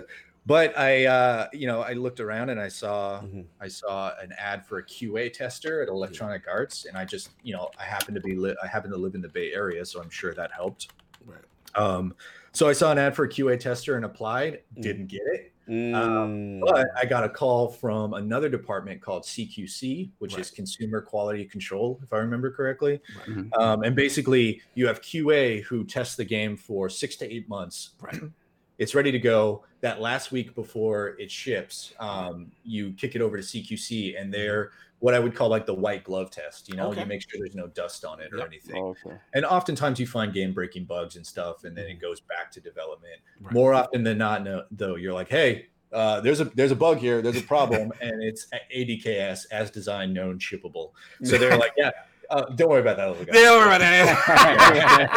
[0.50, 3.46] but i uh you know i looked around and i saw Mhm.
[3.62, 7.54] i saw an ad for a qa tester at electronic arts and i just you
[7.56, 10.02] know i happen to be li- i happen to live in the bay area so
[10.02, 10.90] i'm sure that helped
[11.26, 11.46] Right.
[11.76, 12.16] um
[12.52, 14.82] so i saw an ad for a qa tester and applied Mm.
[14.82, 16.62] didn't get it Mm.
[16.62, 20.42] but I got a call from another department called CQC, which Right.
[20.42, 23.00] is Consumer Quality Control, if I remember correctly.
[23.28, 23.56] Mhm.
[23.56, 27.92] Um, and basically, you have QA who tests the game for six to eight months.
[28.02, 28.20] Right.
[28.80, 29.64] It's ready to go.
[29.82, 34.72] That last week before it ships, um, you kick it over to CQC, and they're
[35.00, 36.68] what I would call like the white glove test.
[36.68, 37.00] You know, Okay.
[37.00, 38.48] you make sure there's no dust on it or Yep.
[38.48, 38.76] anything.
[38.84, 39.16] Okay.
[39.34, 42.60] And oftentimes you find game breaking bugs and stuff, and then it goes back to
[42.60, 43.22] development.
[43.40, 43.54] Right.
[43.54, 46.98] More often than not, no, though, you're like, hey, uh, there's a there's a bug
[46.98, 50.92] here, there's a problem, and it's ADKS as designed, known, shippable.
[51.24, 51.92] So they're like, yeah,
[52.30, 53.34] uh, don't worry about that little guy.
[53.34, 55.10] They don't worry about that.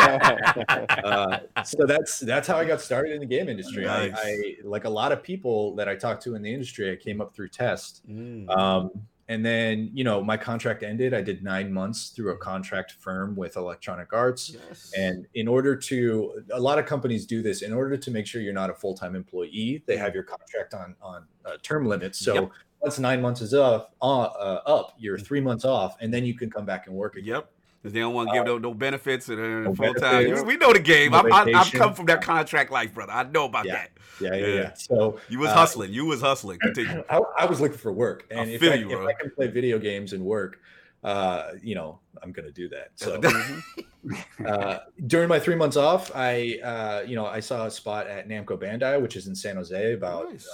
[1.02, 3.84] Uh, so that's that's how I got started in the game industry.
[3.84, 4.12] Nice.
[4.14, 6.90] I, I like a lot of people that I talked to in the industry.
[6.90, 8.02] I came up through test.
[8.08, 8.48] Mm.
[8.56, 8.90] Um,
[9.28, 11.14] and then, you know, my contract ended.
[11.14, 14.50] I did nine months through a contract firm with Electronic Arts.
[14.68, 14.92] Yes.
[14.96, 18.42] And in order to, a lot of companies do this in order to make sure
[18.42, 19.82] you're not a full time employee.
[19.86, 22.18] They have your contract on on uh, term limits.
[22.18, 22.50] So Yep.
[22.82, 26.34] Once nine months is up, uh, uh, up, you're three months off, and then you
[26.34, 27.34] can come back and work again.
[27.36, 27.50] Yep.
[27.82, 30.46] 'Cause they don't want to give no, no benefits and uh, no full time.
[30.46, 31.10] We know the game.
[31.10, 33.10] no I'm, I'm, I've come from that contract life, brother.
[33.12, 33.72] I know about Yeah.
[33.72, 33.90] that.
[34.20, 34.54] Yeah, yeah, Yeah.
[34.54, 34.74] yeah.
[34.74, 35.90] So You was Uh, husling.
[35.92, 36.60] You was hustling.
[36.60, 37.02] Continue.
[37.10, 39.08] I, I was looking for work, and if, feel I, you, if.
[39.08, 40.60] I can play video games and work,
[41.02, 42.90] uh, you know, I'm gonna do that.
[42.94, 43.20] So
[44.46, 44.78] uh,
[45.08, 48.56] during my three months off, I, uh, you know, I saw a spot at Namco
[48.60, 50.48] Bandai, which is in San Jose, about Nice.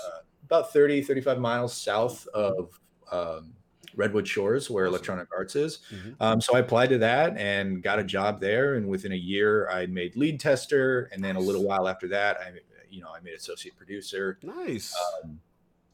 [0.49, 2.81] About 30, 35 miles south of
[3.13, 3.55] um,
[3.95, 5.81] Redwood Shores, where Electronic Arts is.
[5.91, 6.17] Mhm.
[6.21, 8.75] Um, so I applied to that and got a job there.
[8.75, 12.39] And within a year, I made lead tester, and then a little while after that,
[12.39, 12.53] I,
[12.89, 14.39] you know, I made associate producer.
[14.43, 14.95] Nice.
[15.23, 15.41] Um,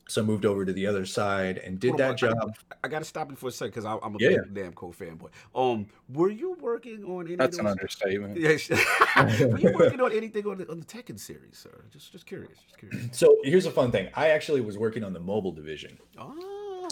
[0.09, 2.57] so I moved over to the other side and did on, that I- job.
[2.83, 5.31] I got to stop you for a second because I'm a Yeah, big Namco fanboy.
[5.55, 7.37] Um, were you working on any?
[7.37, 8.37] That's of an understatement.
[8.39, 8.69] Yes.
[9.41, 11.85] were you working on anything on the, on the Tekken series, sir?
[11.91, 12.59] Just just curious.
[12.67, 13.09] Just curious.
[13.13, 14.09] So here's a fun thing.
[14.15, 15.97] I actually was working on the mobile division.
[16.19, 16.35] Ah.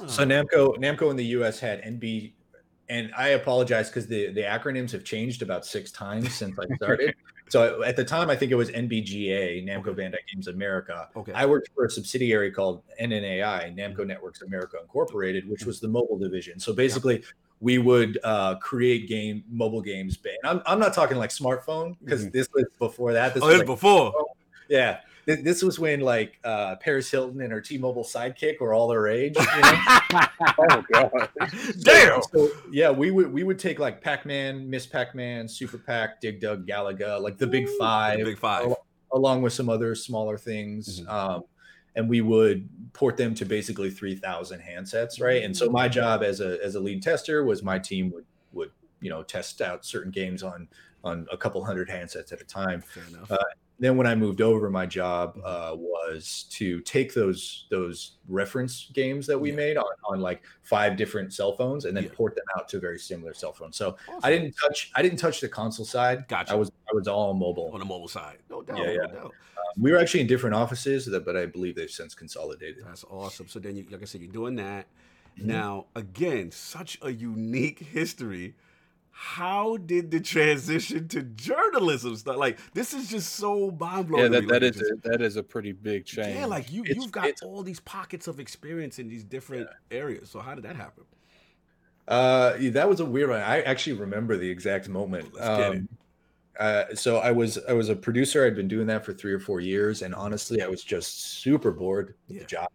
[0.07, 2.33] So Namco, Namco in the US had NB,
[2.89, 7.15] and I apologize because the the acronyms have changed about six times since I started.
[7.53, 10.05] so at the time, I think it was NBGA, Namco Okay.
[10.05, 11.11] Bandai Games America.
[11.15, 11.33] Okay.
[11.35, 14.07] I worked for a subsidiary called NNAI, Namco mm-hmm.
[14.07, 15.69] Networks America Incorporated, which mm-hmm.
[15.69, 16.59] was the mobile division.
[16.59, 17.23] So basically.
[17.61, 20.19] We would uh, create game mobile games.
[20.25, 22.37] And I'm, I'm not talking like smartphone because mm-hmm.
[22.37, 23.35] this was before that.
[23.35, 24.13] This oh, was it was like before.
[24.17, 24.27] Oh,
[24.69, 24.99] yeah.
[25.27, 29.07] Th- This was when like uh, Paris Hilton and her T-Mobile sidekick were all their
[29.09, 29.37] age.
[29.37, 29.81] You know?
[30.59, 31.29] Oh god.
[31.81, 32.23] Damn.
[32.23, 36.67] So, yeah, we would we would take like Pac-Man, Miss Pac-Man, Super Pac, Dig Dug,
[36.67, 38.67] Galaga, like the Big Five, The Big Five.
[38.67, 41.01] al- along with some other smaller things.
[41.01, 41.09] Mhm.
[41.09, 41.45] Um,
[41.95, 45.43] and we would port them to basically 3,000 handsets, right?
[45.43, 48.71] And so my job as a as a lead tester was my team would would
[49.01, 50.69] you know test out certain games on
[51.05, 53.31] on a couple hundred handsets at a time Fair enough.
[53.31, 53.39] Uh,
[53.83, 59.27] then when I moved over, my job uh, was to take those those reference games
[59.27, 59.57] that we Yeah.
[59.57, 62.11] made on, on like five different cell phones and then Yeah.
[62.15, 63.77] port them out to a very similar cell phones.
[63.77, 64.21] So Awesome.
[64.23, 66.29] I didn't touch I didn't touch the console side.
[66.29, 66.53] Gotcha.
[66.53, 67.71] I was I was all mobile.
[67.73, 68.39] on the mobile side.
[68.49, 68.79] No doubt.
[68.79, 69.07] Yeah, no yeah.
[69.09, 69.35] doubt.
[69.77, 72.85] We were actually in different offices, that, but I believe they've since consolidated.
[72.87, 73.49] That's awesome.
[73.49, 74.87] So then, you, like I said, you're doing that.
[75.41, 75.45] Mhm.
[75.45, 78.55] Now, again, such a unique history.
[79.15, 82.39] How did the transition to journalism start?
[82.39, 84.33] Like, this is just so mind blowing.
[84.33, 84.47] Yeah, to that, me.
[84.49, 86.35] that Like, is just- a, that is a pretty big change.
[86.37, 90.31] Yeah, like you, It's- you've got all these pockets of experience in these different areas.
[90.31, 91.05] So how did that happen?
[92.09, 93.41] Uh, that was a weird one.
[93.41, 95.33] I actually remember the exact moment.
[95.35, 95.77] Let's get it.
[95.79, 95.89] Um,
[96.59, 98.45] uh, so I was I was a producer.
[98.45, 101.71] I'd been doing that for three or four years, and honestly, I was just super
[101.71, 102.43] bored with Yeah.
[102.43, 102.69] the job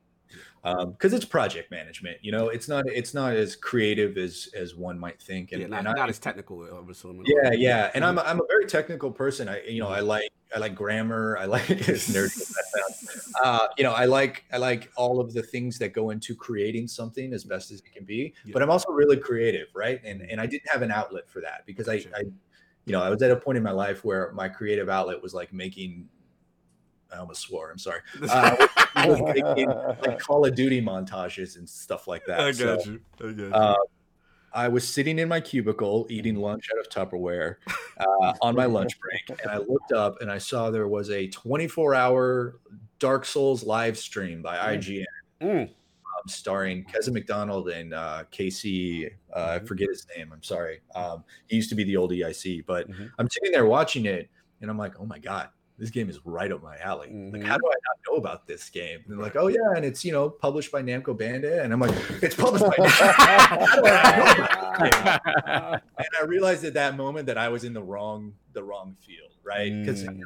[0.67, 2.17] Um, because it's project management.
[2.21, 5.53] You know, it's not it's not as creative as as one might think.
[5.53, 7.23] And, yeah, not, and I, not as technical, uh, assuming.
[7.25, 7.91] yeah, yeah.
[7.93, 9.47] And I'm a, I'm a very technical person.
[9.47, 10.07] I you know I mm-hmm.
[10.07, 11.37] like I like grammar.
[11.39, 11.77] I like as
[12.09, 13.33] nerdy as that sounds.
[13.41, 16.89] Uh, you know I like I like all of the things that go into creating
[16.89, 18.33] something as best as it can be.
[18.43, 18.51] Yeah.
[18.51, 20.01] But I'm also really creative, right?
[20.03, 20.51] And and I mm-hmm.
[20.51, 22.03] didn't have an outlet for that because I.
[22.15, 22.23] I
[22.85, 25.33] you know I was at a point in my life where my creative outlet was
[25.33, 26.07] like making.
[27.13, 27.71] I almost swore.
[27.71, 28.01] I'm sorry.
[28.95, 29.69] Uh, making
[30.01, 32.39] like Call of Duty montages and stuff like that.
[32.39, 32.99] I So, got you.
[33.19, 33.51] I got you.
[33.53, 33.75] uh,
[34.53, 37.57] I was sitting in my cubicle eating lunch out of Tupperware
[37.99, 41.27] uh, on my lunch break, and I looked up and I saw there was a
[41.27, 42.59] 24-hour
[42.97, 45.05] Dark Souls live stream by IGN,
[45.41, 45.61] Mm.
[45.69, 45.69] um,
[46.27, 49.05] starring Keza MacDonald and uh, Casey.
[49.31, 49.67] Uh, I Mhm.
[49.67, 50.31] forget his name.
[50.33, 50.79] I'm sorry.
[50.95, 53.11] Um, he used to be the old EIC, but Mhm.
[53.19, 54.27] I'm sitting there watching it,
[54.61, 55.49] and I'm like, oh my god.
[55.79, 57.09] This game is right up my alley.
[57.09, 57.59] Like, how Mhm.
[57.59, 58.99] do I not know about this game?
[59.05, 61.79] And they're like, oh yeah, and it's you know published by Namco Bandai, and I'm
[61.79, 62.87] like, it's published by.
[62.87, 65.81] How I not know about this game?
[65.97, 69.33] and I realized at that moment that I was in the wrong the wrong field,
[69.43, 69.71] right?
[69.71, 70.21] Because Mm.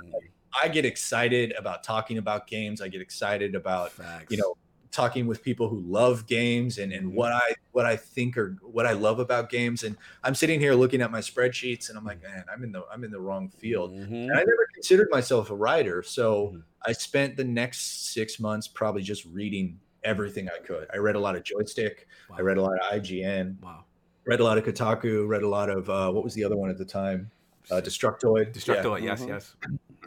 [0.63, 2.81] I get excited about talking about games.
[2.81, 4.31] I get excited about Facts.
[4.31, 4.55] you know
[4.91, 8.85] talking with people who love games and and what I what I think or what
[8.85, 9.83] I love about games.
[9.83, 12.83] And I'm sitting here looking at my spreadsheets, and I'm like, man, I'm in the
[12.91, 13.91] I'm in the wrong field.
[13.91, 14.11] Mhm.
[14.29, 16.63] And I never considered myself a writer, so Mhm.
[16.85, 20.87] I spent the next six months probably just reading everything I could.
[20.93, 21.93] I read a lot of Joystiq.
[22.29, 22.37] Wow.
[22.39, 23.85] I read a lot of IGN Wow.
[24.25, 26.69] read a lot of Kotaku, read a lot of uh, what was the other one
[26.69, 27.31] at the time?
[27.69, 28.53] Uh, Destructoid.
[28.53, 29.27] Destructoid, yes, Mhm.
[29.27, 29.55] yes.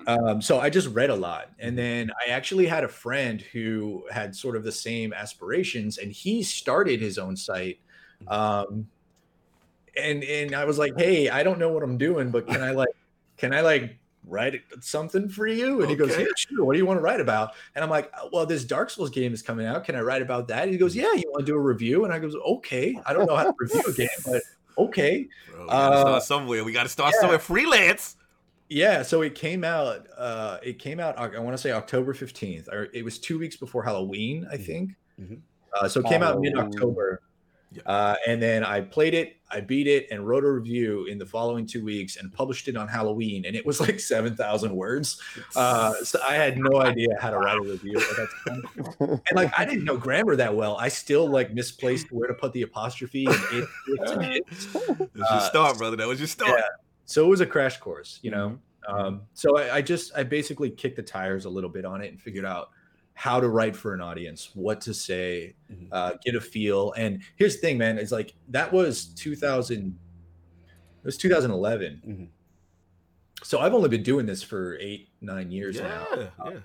[0.06, 4.04] Um, so I just read a lot, and then I actually had a friend who
[4.10, 7.78] had sort of the same aspirations, and he started his own site.
[8.28, 8.88] Um,
[9.96, 12.70] and and I was like, hey, I don't know what I'm doing, but can I
[12.82, 12.94] like,
[13.38, 13.96] can I like
[14.26, 15.80] write something for you?
[15.80, 16.64] And he goes, yeah, sure.
[16.64, 17.52] What do you want to write about?
[17.74, 19.84] And I'm like, well, this Dark Souls game is coming out.
[19.84, 20.64] Can I write about that?
[20.64, 22.04] And he goes, yeah, you want to do a review?
[22.04, 22.98] And I goes, okay.
[23.06, 24.42] I don't know how to review a game, but
[24.78, 25.28] okay.
[25.50, 26.64] Bro, we gotta Uh, start somewhere.
[26.64, 27.20] We gotta start yeah.
[27.20, 27.38] somewhere.
[27.38, 28.16] Freelance.
[28.68, 30.06] Yeah, so it came out.
[30.16, 31.18] Uh, it came out.
[31.18, 34.66] I want to say October fifteenth, it was two weeks before Halloween, I Mhm.
[34.66, 34.90] think.
[35.20, 35.40] Mhm.
[35.72, 37.20] Uh, so it came out mid October,
[37.74, 37.82] Yeah.
[37.86, 41.26] uh, and then I played it, I beat it, and wrote a review in the
[41.26, 45.20] following two weeks, and published it on Halloween, and it was like seven thousand words.
[45.56, 48.62] Uh, so I had no idea how to write a review at that time,
[49.28, 50.76] and like I didn't know grammar that well.
[50.76, 53.68] I still like misplaced where to put the apostrophe and it.
[53.86, 54.66] it's.
[54.66, 55.96] That was your uh, start, brother.
[55.96, 56.50] That was your start.
[56.50, 56.64] Yeah.
[57.06, 58.58] So it was a crash course, you know.
[58.86, 62.10] Um, so I, I just I basically kicked the tires a little bit on it
[62.10, 62.70] and figured out
[63.14, 65.88] how to write for an audience, what to say, Mhm.
[65.92, 66.92] uh, get a feel.
[66.96, 69.96] And here's the thing, man, is like that was 2000.
[70.66, 72.02] It was 2011.
[72.06, 72.28] Mhm.
[73.44, 76.06] So I've only been doing this for eight nine years now.
[76.16, 76.58] Yeah, yeah.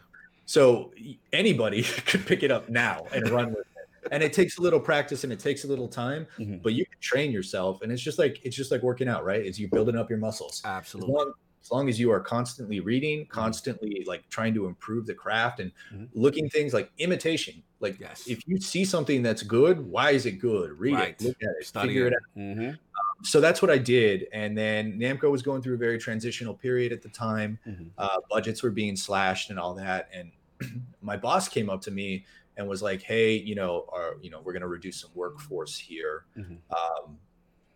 [0.45, 0.91] So
[1.33, 3.65] anybody could pick it up now and run with it.
[4.11, 6.63] And it takes a little practice and it takes a little time, Mhm.
[6.63, 7.81] but you can train yourself.
[7.83, 9.45] And it's just like it's just like working out, right?
[9.45, 10.61] It's you building up your muscles.
[10.65, 11.13] As Absolutely.
[11.13, 11.33] long,
[11.69, 15.71] as long as you are constantly reading, constantly like trying to improve the craft and
[15.93, 16.09] Mhm.
[16.13, 17.61] looking things like imitation.
[17.79, 18.27] Like Yes.
[18.27, 20.71] if you see something that's good, why is it good?
[20.79, 21.09] Read Right.
[21.21, 22.79] it, look at it, Study figure it out Mhm.
[23.23, 24.27] so that's what I did.
[24.33, 27.59] And then Namco was going through a very transitional period at the time.
[27.67, 27.91] Mhm.
[27.99, 30.09] Uh, budgets were being slashed and all that.
[30.11, 30.31] And
[31.03, 32.25] my boss came up to me
[32.57, 35.77] and was like, "Hey, you know, our, you know, we're going to reduce some workforce
[35.77, 36.57] here." Mhm.
[36.71, 37.19] Um,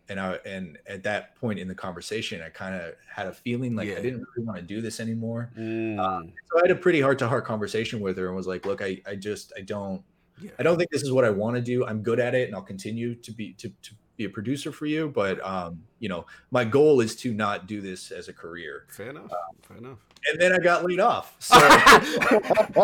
[0.09, 3.75] and I and at that point in the conversation, I kind of had a feeling
[3.75, 3.97] like Yeah.
[3.97, 5.51] I didn't really want to do this anymore.
[5.57, 5.97] Mm.
[5.97, 8.81] So I had a pretty heart to heart conversation with her and was like, "Look,
[8.81, 10.03] I I just I don't
[10.41, 10.51] Yeah.
[10.59, 11.85] I don't think this is what I want to do.
[11.85, 14.85] I'm good at it, and I'll continue to be to, to be a producer for
[14.85, 15.09] you.
[15.09, 18.85] But um, you know, my goal is to not do this as a career.
[18.89, 19.31] Fair enough.
[19.67, 19.99] Fair enough.
[20.31, 21.35] And then I got laid off.
[21.43, 21.59] So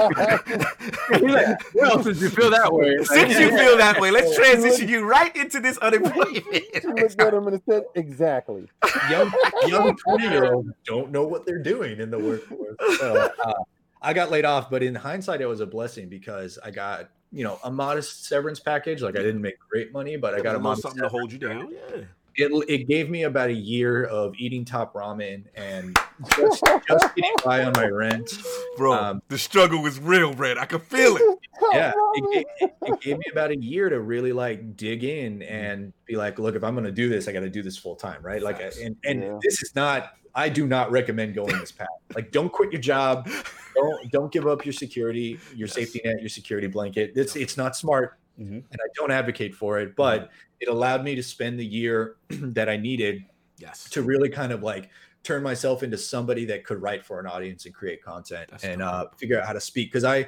[1.74, 5.36] well, since you feel that way, Since you feel that way, let's transition you right
[5.36, 6.46] into this unemployment.
[6.46, 8.68] She looked at him and said, "Exactly."
[9.10, 9.32] young
[9.68, 12.76] young 20 year olds don't know what they're doing in the workforce.
[13.00, 13.54] So uh,
[14.02, 17.44] I got laid off, but in hindsight, it was a blessing because I got you
[17.44, 19.02] know a modest severance package.
[19.02, 21.38] Like I didn't make great money, but I got a modest something to hold you
[21.40, 21.72] down.
[21.72, 22.02] Yeah.
[22.36, 25.98] it, it gave me about a year of eating top ramen and
[26.38, 28.32] just, just getting by on my rent.
[28.78, 30.58] Bro, Um, the struggle was real, Brad.
[30.58, 31.40] I could feel it.
[31.74, 35.92] yeah, it, it, it gave me about a year to really like dig in and
[36.06, 37.96] be like, look, if I'm going to do this, I got to do this full
[37.96, 38.42] time, right?
[38.42, 39.40] Like, and and Yeah.
[39.44, 40.14] this is not.
[40.36, 41.88] I do not recommend going this path.
[42.16, 43.30] Like, don't quit your job.
[43.76, 45.74] Don't don't give up your security, your Yes.
[45.74, 47.14] safety net, your security blanket.
[47.16, 48.64] It's it's not smart, Mhm.
[48.72, 49.96] and I don't advocate for it.
[49.96, 53.24] But it allowed me to spend the year that I needed
[53.58, 53.90] Yes.
[53.92, 54.90] to really kind of like
[55.24, 58.82] turn myself into somebody that could write for an audience and create content That's and
[58.82, 60.26] uh, figure out how to speak because i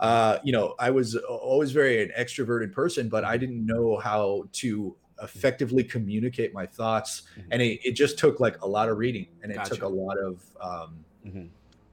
[0.00, 4.42] uh, you know i was always very an extroverted person but i didn't know how
[4.50, 7.44] to effectively communicate my thoughts Mhm.
[7.52, 10.18] and it, it just took like a lot of reading and it took a lot
[10.18, 11.48] of um, Mhm.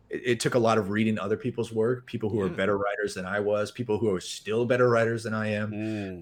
[0.10, 3.14] it, it took a lot of reading other people's work people who are better writers
[3.14, 6.22] than i was people who are still better writers than i am Mm.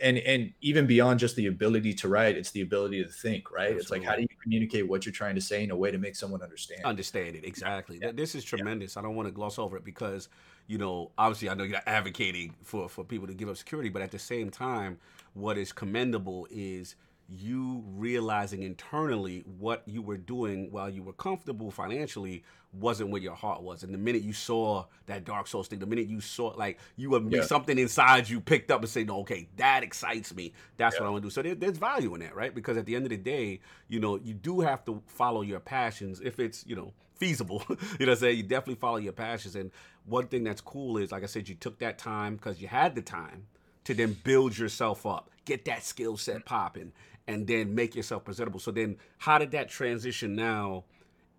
[0.00, 3.76] and and even beyond just the ability to write it's the ability to think right
[3.76, 5.98] it's like how do you communicate what you're trying to say in a way to
[5.98, 7.98] make someone understand understand it exactly.
[8.02, 8.12] Yeah.
[8.12, 8.96] This is tremendous.
[8.96, 10.28] I don't want to gloss over it because
[10.66, 14.02] you know, obviously, I know you're advocating for for people to give up security, but
[14.02, 14.98] at the same time,
[15.34, 16.96] what is commendable is
[17.32, 23.34] you realizing internally what you were doing while you were comfortable financially wasn't where your
[23.34, 23.84] heart was.
[23.84, 27.10] And the minute you saw that Dark Souls thing, the minute you saw like you
[27.10, 27.42] would Yeah.
[27.42, 30.52] something inside you picked up and say, "No, okay, that excites me.
[30.76, 31.02] That's Yeah.
[31.02, 32.52] what I want to do." So there, there's value in that, right?
[32.54, 35.60] Because at the end of the day, you know, you do have to follow your
[35.60, 37.62] passions if it's you know feasible.
[37.68, 39.54] you know, what I'm saying you definitely follow your passions.
[39.54, 39.70] And
[40.04, 42.94] one thing that's cool is, like I said, you took that time because you had
[42.96, 43.46] the time
[43.90, 46.92] to then build yourself up, get that skill set popping,
[47.26, 48.60] and then make yourself presentable.
[48.60, 50.84] So then, how did that transition now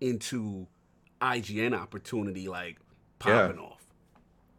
[0.00, 0.66] into
[1.20, 2.76] IGN opportunity, like
[3.26, 3.46] Yeah.
[3.48, 3.78] popping off?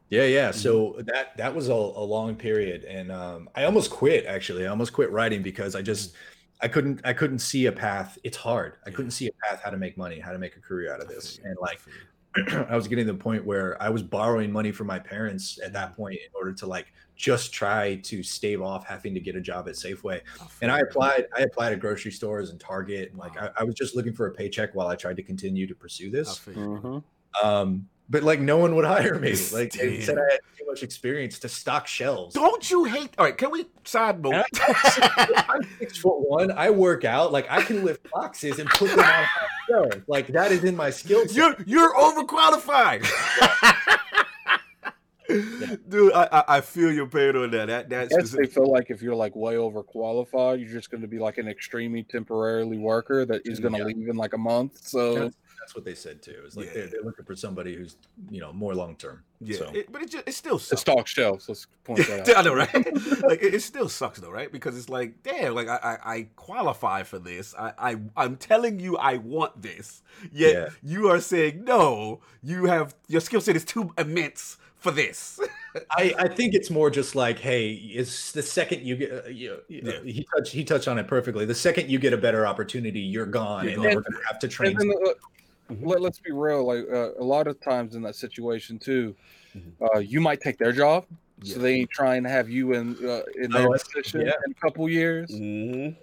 [0.10, 0.60] yeah yeah Mm-hmm.
[0.60, 4.70] so that that was a, a long period and um i almost quit actually i
[4.70, 6.14] almost quit writing because i just
[6.62, 8.96] i couldn't i couldn't see a path it's hard i Yeah.
[8.98, 11.08] couldn't see a path how to make money how to make a career out of
[11.08, 11.80] this and like.
[12.70, 15.72] I was getting to the point where I was borrowing money from my parents at
[15.74, 19.42] that point in order to like just try to stave off having to get a
[19.42, 20.22] job at Safeway.
[20.42, 23.52] I And I applied, I applied at grocery stores and Target, and like Wow.
[23.58, 26.10] I, I was just looking for a paycheck while I tried to continue to pursue
[26.10, 26.38] this.
[26.40, 26.54] feel.
[26.56, 27.04] Mhm.
[27.44, 29.36] Um, but like no one would hire me.
[29.54, 32.36] Like they said I had too much experience to stock shelves.
[32.36, 33.12] Don't you hate?
[33.18, 34.34] All right, can we side note?
[34.34, 34.46] And
[35.48, 36.52] I'm six foot one.
[36.52, 37.32] I work out.
[37.32, 39.26] Like I can lift boxes and put them on
[39.70, 39.98] shelves.
[40.08, 41.36] Like that is in my skill set.
[41.36, 43.06] You're you're overqualified.
[45.90, 47.68] Dude, I, I I feel your pain on that.
[47.68, 51.02] That that's I guess they feel like if you're like way overqualified, you're just going
[51.02, 53.86] to be like an extremely temporarily worker that is going to Yeah.
[53.86, 54.80] leave in like a month.
[54.86, 56.42] So That's, that's what they said too.
[56.46, 56.74] It's like Yeah.
[56.74, 57.96] they're, they're looking for somebody who's
[58.30, 59.24] you know more long term.
[59.40, 60.82] yeah, So it- but it just it still the sucks.
[60.82, 61.48] stock shelves.
[61.48, 62.38] Let's point that out.
[62.38, 62.74] I know, right?
[63.24, 64.52] like it, it still sucks though, right?
[64.52, 67.56] Because it's like, damn, like I, I, I qualify for this.
[67.58, 70.02] I, I I'm telling you I want this.
[70.32, 70.70] Yet Yeah.
[70.84, 75.40] you are saying no, you have your skill set is too immense for this.
[75.92, 79.58] I, I think it's more just like, hey, it's the second you get, uh, you,
[79.70, 80.04] you- Yeah.
[80.04, 81.46] he touched he touched on it perfectly.
[81.46, 83.86] The second you get a better opportunity, you're gone, You're and gone.
[83.88, 84.78] then we're gonna have to train.
[84.80, 85.86] And then, uh, Mhm.
[85.88, 86.66] let, let's be real.
[86.68, 89.16] Like uh, a lot of times in that situation too,
[89.58, 89.96] Mhm.
[89.96, 91.06] uh, you might take their job,
[91.42, 91.54] Yeah.
[91.56, 94.34] so they ain't trying to have you in uh, in Oh, their that's- position yeah.
[94.46, 95.32] in a couple years.
[95.32, 95.96] mm-hmm.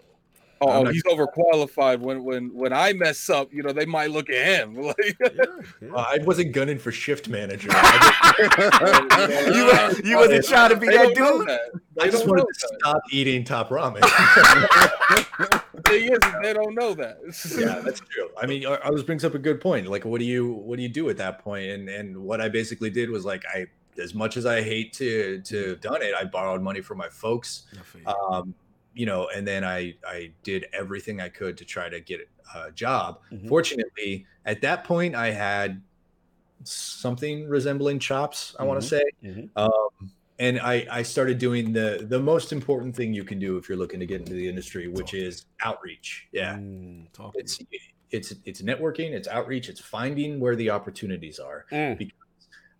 [0.63, 2.01] Oh, I'm oh, not- he's overqualified.
[2.01, 4.75] When when when I mess up, you know, they might look at him.
[4.83, 7.69] Like, Uh, I wasn't gunning for shift manager.
[8.41, 11.49] You you wasn't trying to be they that dude.
[11.49, 11.61] that.
[12.01, 12.79] I just don't wanted to that.
[12.81, 14.01] stop eating top ramen.
[15.73, 17.19] The thing is, is they don't know that.
[17.59, 18.29] yeah, that's true.
[18.41, 19.87] I mean, Ar- Arlos brings up a good point.
[19.89, 21.71] Like, what do you what do you do at that point?
[21.71, 23.67] And and what I basically did was like, I
[24.01, 27.09] as much as I hate to to have done it, I borrowed money from my
[27.09, 27.65] folks.
[27.79, 28.09] I feel you.
[28.09, 28.55] um,
[28.95, 32.71] you know, and then I I did everything I could to try to get a
[32.73, 33.21] job.
[33.33, 33.49] Mhm.
[33.49, 35.81] Fortunately, at that point, I had
[36.65, 38.55] something resembling chops.
[38.59, 38.83] I want Mhm.
[38.83, 39.51] to say, Mhm.
[39.57, 43.69] um, and I I started doing the the most important thing you can do if
[43.69, 45.21] you're looking to get into the industry, which Talk.
[45.21, 46.27] is outreach.
[46.33, 47.59] Yeah, Mm, it's
[48.11, 51.67] it's it's networking, it's outreach, it's finding where the opportunities are.
[51.71, 51.97] Mm.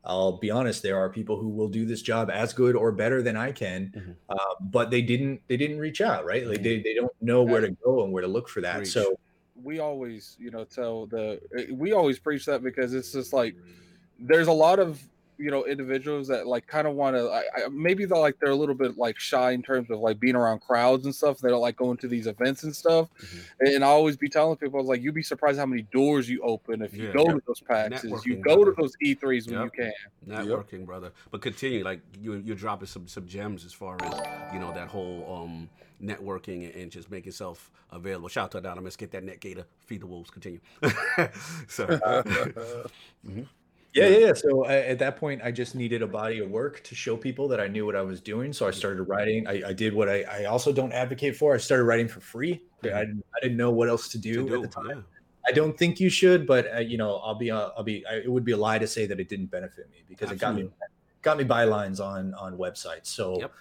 [0.05, 3.23] I'll be honest, there are people who will do this job as good or better
[3.23, 4.17] than I can, Mhm.
[4.31, 6.47] uh, but they didn't they didn't reach out, right?
[6.47, 8.79] Like they, they don't know where to go and where to look for that.
[8.79, 8.93] Preach.
[8.93, 9.19] So
[9.63, 11.41] we always, you know, tell the
[11.71, 13.55] we always preach that because it's just like
[14.19, 15.03] there's a lot of
[15.41, 18.51] you know individuals that like kind of want to I, I, maybe they're like they're
[18.51, 21.49] a little bit like shy in terms of like being around crowds and stuff they
[21.49, 23.41] don't like going to these events and stuff Mhm.
[23.61, 26.29] and i always be telling people I was like you'd be surprised how many doors
[26.29, 27.13] you open if you Yeah.
[27.13, 29.65] go to those PAXs you Networking, go to those e3s when Yep.
[29.65, 29.93] you can
[30.29, 31.13] networking, brother.
[31.31, 34.89] But continue, like you you're dropping some some gems as far as you know that
[34.89, 35.69] whole um
[36.03, 38.29] networking and, and just make yourself available.
[38.29, 40.31] Shout out to Anonymous, get that net gator, feed the wolves.
[40.31, 40.61] Continue.
[41.69, 41.99] Sorry.
[43.27, 43.47] Mhm.
[43.93, 44.33] Yeah, yeah, yeah.
[44.35, 47.49] So uh, at that point, I just needed a body of work to show people
[47.49, 48.53] that I knew what I was doing.
[48.53, 49.47] So I started writing.
[49.49, 51.55] I, I did what I, I also don't advocate for.
[51.55, 52.63] I started writing for free.
[52.85, 54.89] I didn't, I didn't know what else to do, To at the time.
[54.89, 55.03] yeah.
[55.47, 58.05] I don't think you should, but uh, you know, I'll be, uh, I'll be.
[58.07, 60.39] I, it would be a lie to say that it didn't benefit me because it
[60.39, 60.71] got me,
[61.23, 63.07] got me bylines on on websites.
[63.07, 63.53] So Yep.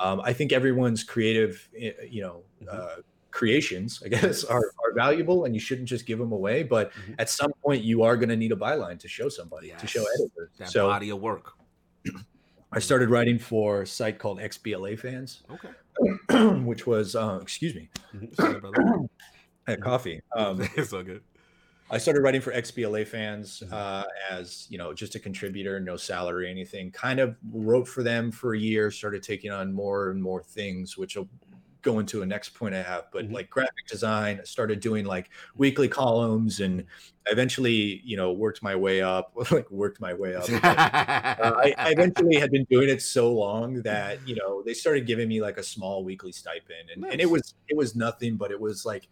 [0.00, 2.68] um, I think everyone's creative, eh, you know, Mhm.
[2.74, 2.96] uh,
[3.38, 6.64] creations, I guess, are, are valuable, and you shouldn't just give them away.
[6.64, 7.14] But Mhm.
[7.20, 10.00] at some point, you are going to need a byline to show somebody, to show
[10.00, 10.20] Yes.
[10.20, 10.50] editors.
[10.58, 11.52] That so body of work.
[12.72, 15.70] I started writing for a site called XBLA Fans, Okay.
[16.64, 19.08] which was, uh, excuse me, Mhm.
[19.66, 20.20] I had coffee.
[20.36, 21.22] Um, it's all good.
[21.90, 23.72] I started writing for XBLA fans Mhm.
[23.72, 26.90] uh, as you know, just a contributor, no salary, anything.
[26.90, 28.90] Kind of wrote for them for a year.
[28.90, 31.28] Started taking on more and more things, which will
[31.82, 33.04] go into a next point I have.
[33.12, 33.32] But Mhm.
[33.32, 36.84] like graphic design, I started doing like weekly columns, and
[37.26, 39.32] I eventually, you know, worked my way up.
[39.50, 40.48] Like worked my way up.
[40.48, 45.06] Uh, I, I eventually had been doing it so long that you know they started
[45.06, 48.50] giving me like a small weekly stipend, and, and it was it was nothing, but
[48.50, 49.08] it was like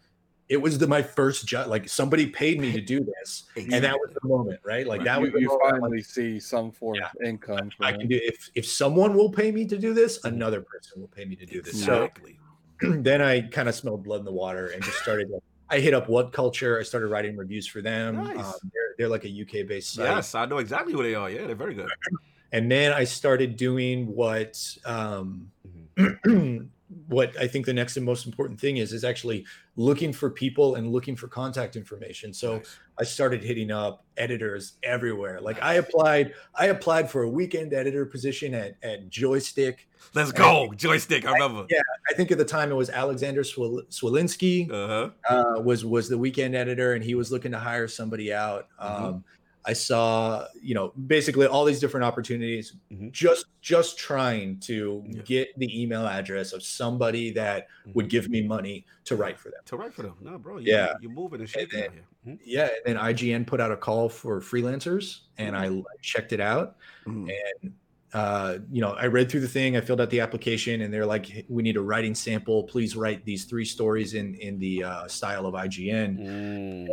[0.48, 1.68] it was the my first job.
[1.68, 4.86] Like somebody paid me to do this, and that was the moment, right?
[4.86, 7.70] Like that was you, the you like, finally see some form of income.
[7.80, 11.00] I from can do if if someone will pay me to do this, another person
[11.00, 11.84] will pay me to do this.
[11.84, 12.38] So Exactly.
[12.80, 15.30] then I kind of smelled blood in the water and just started.
[15.68, 16.78] I hit up What Culture.
[16.78, 18.16] I started writing reviews for them.
[18.16, 18.38] Nice.
[18.38, 20.06] Um, they're, they're like a UK based site.
[20.06, 21.28] Yes, I know exactly who they are.
[21.28, 21.90] Yeah, they're very good.
[22.52, 25.50] and then I started doing what um,
[27.08, 29.44] what I think the next and most important thing is is actually
[29.76, 32.32] looking for people and looking for contact information.
[32.32, 32.78] So Nice.
[32.98, 35.38] I started hitting up editors everywhere.
[35.40, 39.76] Like I applied, I applied for a weekend editor position at at Joystiq.
[40.14, 40.70] Let's go.
[40.74, 41.26] Joystiq.
[41.26, 41.66] I remember.
[41.68, 41.80] Yeah,
[42.10, 45.10] I think at the time it was Alexander Swil- Swilinski Uh-huh.
[45.28, 48.68] uh, was was the weekend editor, and he was looking to hire somebody out.
[48.80, 49.02] Mhm.
[49.02, 49.24] Um,
[49.68, 53.10] I saw, you know, basically all these different opportunities, Mhm.
[53.12, 55.22] just just trying to Yeah.
[55.22, 58.10] get the email address of somebody that would Mhm.
[58.10, 59.60] give me money to write for them.
[59.64, 60.14] to write for them.
[60.20, 60.58] No, bro.
[60.58, 60.94] You, Yeah.
[61.00, 62.04] You're moving and shaking then- out here.
[62.26, 62.38] Mhm.
[62.44, 66.76] Yeah, and then IGN put out a call for freelancers, and I checked it out,
[67.04, 67.28] Mm.
[67.62, 67.72] and
[68.12, 71.06] uh, you know, I read through the thing, I filled out the application, and they're
[71.06, 72.62] like, "We need a writing sample.
[72.64, 76.86] Please write these three stories in in the uh, style of IGN." Mm.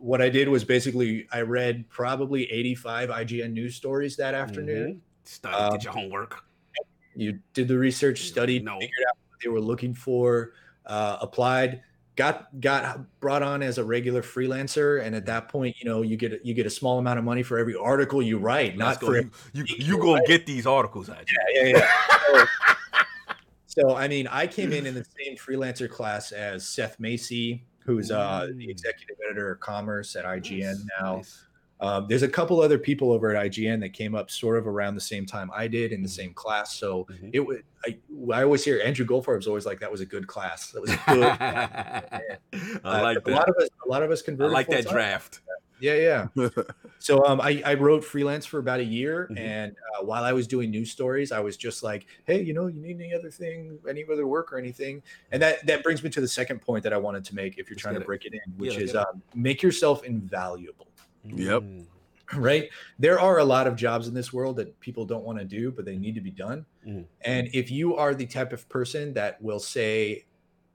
[0.00, 4.94] what I did was basically I read probably 85 IGN news stories that afternoon.
[4.94, 5.00] Mhm.
[5.24, 6.44] Study, Um, get your homework.
[7.16, 8.74] You did the research, studied, No.
[8.78, 10.52] figured out what they were looking for,
[10.86, 11.82] uh, applied,
[12.18, 16.16] got got brought on as a regular freelancer, and at that point, you know, you
[16.16, 19.00] get you get a small amount of money for every article you write, Let's not
[19.00, 19.06] go.
[19.06, 21.24] for You, you, you gonna get these articles out.
[21.54, 21.78] yeah, yeah,
[22.34, 22.44] yeah.
[23.70, 27.64] So, so, I mean, I came in in the same freelancer class as Seth Macy,
[27.84, 31.16] who's uh, the executive editor of commerce at IGN Nice, now.
[31.16, 31.44] nice.
[31.80, 34.94] Um, there's a couple other people over at IGN that came up sort of around
[34.96, 36.74] the same time I did in the same class.
[36.74, 37.30] So Mhm.
[37.32, 37.96] it would I,
[38.32, 40.72] I always hear Andrew Goldfarb's always like that was a good class.
[40.72, 41.22] That was a good.
[42.84, 43.68] I Uh, like a lot of us.
[43.84, 44.92] A lot of us I like that full-time.
[44.92, 45.40] draft.
[45.80, 46.50] Yeah, yeah.
[47.00, 49.38] So um, I, I wrote freelance for about a year, Mhm.
[49.38, 52.66] and uh, while I was doing news stories, I was just like, "Hey, you know,
[52.66, 55.00] you need any other thing, any other work or anything?"
[55.30, 57.56] And that that brings me to the second point that I wanted to make.
[57.56, 58.06] If you're Let's trying to it.
[58.06, 60.87] break it in, which let's is um, make yourself invaluable.
[61.24, 61.62] Yep.
[61.62, 61.86] Mm.
[62.36, 62.68] Right?
[62.98, 65.70] There are a lot of jobs in this world that people don't want to do,
[65.70, 66.66] but they need to be done.
[66.86, 67.06] Mhm.
[67.22, 70.26] And if you are the type of person that will say,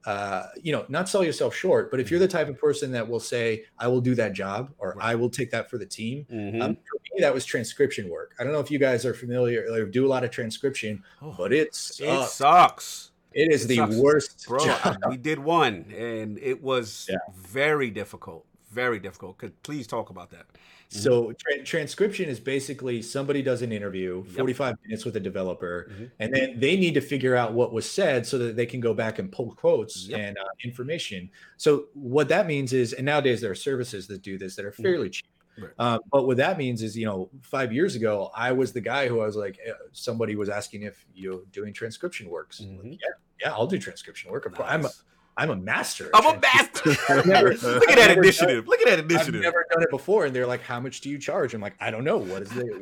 [0.06, 3.08] uh, you know, not sell yourself short, but if you're the type of person that
[3.08, 4.98] will say, I will do that job or.
[5.00, 6.62] I will take that for the team, Mhm.
[6.62, 8.34] um, for me, that was transcription work.
[8.40, 11.36] I don't know if you guys are familiar or do a lot of transcription, Oh,
[11.38, 12.34] but it it sucks.
[12.34, 13.12] sucks.
[13.32, 13.96] It is it the sucks.
[13.96, 14.66] worst bro.
[14.66, 14.98] job.
[15.08, 17.18] We did one, and it was Yeah.
[17.36, 18.46] very difficult.
[18.74, 19.38] Very difficult.
[19.38, 20.46] Could please talk about that?
[20.90, 24.36] So tra- transcription is basically somebody does an interview, Yep.
[24.36, 26.12] 45 minutes with a developer, Mhm.
[26.20, 28.94] and then they need to figure out what was said so that they can go
[28.94, 30.20] back and pull quotes Yep.
[30.20, 31.30] and uh, information.
[31.58, 34.72] So what that means is, and nowadays there are services that do this that are
[34.72, 34.84] Mhm.
[34.84, 35.26] fairly cheap.
[35.58, 35.72] Right.
[35.78, 39.08] Um, but what that means is, you know, five years ago, I was the guy
[39.08, 42.60] who I was like, uh, somebody was asking if you're doing transcription works.
[42.60, 43.08] I'm like, yeah,
[43.42, 44.44] yeah, I'll do transcription work.
[44.44, 44.60] Course.
[44.68, 45.04] I'm a, Nice.
[45.36, 46.10] I'm a master.
[46.14, 46.96] at I'm a master.
[47.28, 48.68] Never- Look at that never initiative.
[48.68, 49.12] Look at that initiative.
[49.20, 49.42] I've initiative.
[49.42, 51.90] never done it before, and they're like, "How much do you charge?" I'm like, "I
[51.90, 52.18] don't know.
[52.18, 52.66] What is it?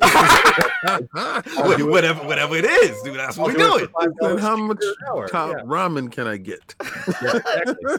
[1.14, 1.90] Wha- do it.
[1.90, 3.16] whatever, whatever it is, dude.
[3.16, 3.86] That's I'll what we're it doing.
[3.88, 4.82] for $5 And how much
[5.30, 6.74] top Yeah, ramen can I get?
[7.22, 7.96] yeah, exactly.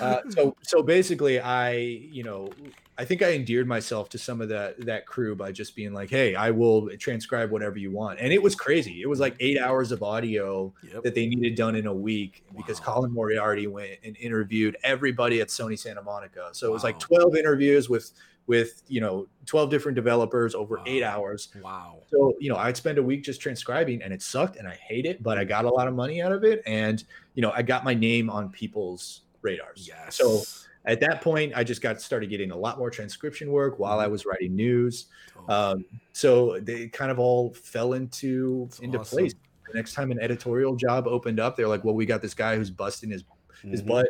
[0.00, 2.50] Uh, so so basically, I you know
[2.98, 6.10] I think I endeared myself to some of that that crew by just being like,
[6.10, 9.00] hey, I will transcribe whatever you want, and it was crazy.
[9.00, 11.02] It was like eight hours of audio Yep.
[11.04, 15.48] that they needed done in a week because Colin Moriarty went and interviewed everybody at
[15.48, 16.50] Sony Santa Monica.
[16.52, 18.12] So it was like 12 interviews with
[18.48, 20.82] with you know 12 different developers over Wow.
[20.86, 21.48] eight hours.
[21.62, 22.00] Wow.
[22.10, 25.06] So you know I'd spend a week just transcribing, and it sucked, and I hate
[25.06, 27.02] it, but I got a lot of money out of it, and
[27.34, 29.88] you know I got my name on people's radars.
[29.88, 30.16] Yes.
[30.16, 30.42] So
[30.84, 34.04] at that point, I just got started getting a lot more transcription work while Mm-hmm.
[34.04, 35.06] I was writing news.
[35.48, 39.18] Um, so they kind of all fell into That's into awesome.
[39.18, 39.34] place.
[39.68, 42.56] The next time an editorial job opened up, they're like, "Well, we got this guy
[42.56, 43.24] who's busting his
[43.62, 43.86] his Mhm.
[43.86, 44.08] butt,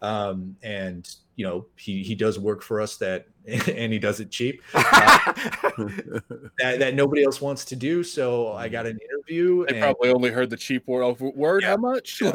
[0.00, 4.30] um, and you know he he does work for us that, and he does it
[4.30, 9.66] cheap that, that nobody else wants to do." So I got an interview.
[9.66, 11.18] They and probably only heard the cheap word.
[11.20, 12.22] Word, how much?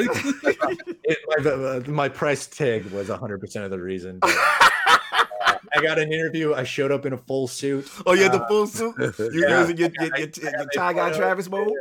[1.09, 4.19] It, my, uh, my price tag was 100 percent of the reason.
[4.19, 6.53] but, uh, I got an interview.
[6.53, 7.89] I showed up in a full suit.
[8.05, 8.95] oh, you had the Uh, full suit.
[8.97, 9.47] You yeah.
[9.49, 11.71] guys in your, your, your, your, your tie guy Travis mode.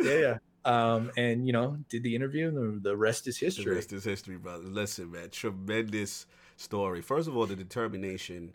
[0.00, 0.38] yeah, yeah.
[0.64, 3.64] Um, and you know, did the interview, and the, the rest is history.
[3.64, 4.64] The rest is history, brother.
[4.64, 6.26] Listen, man, tremendous
[6.62, 7.02] story.
[7.02, 8.54] First of all, the determination.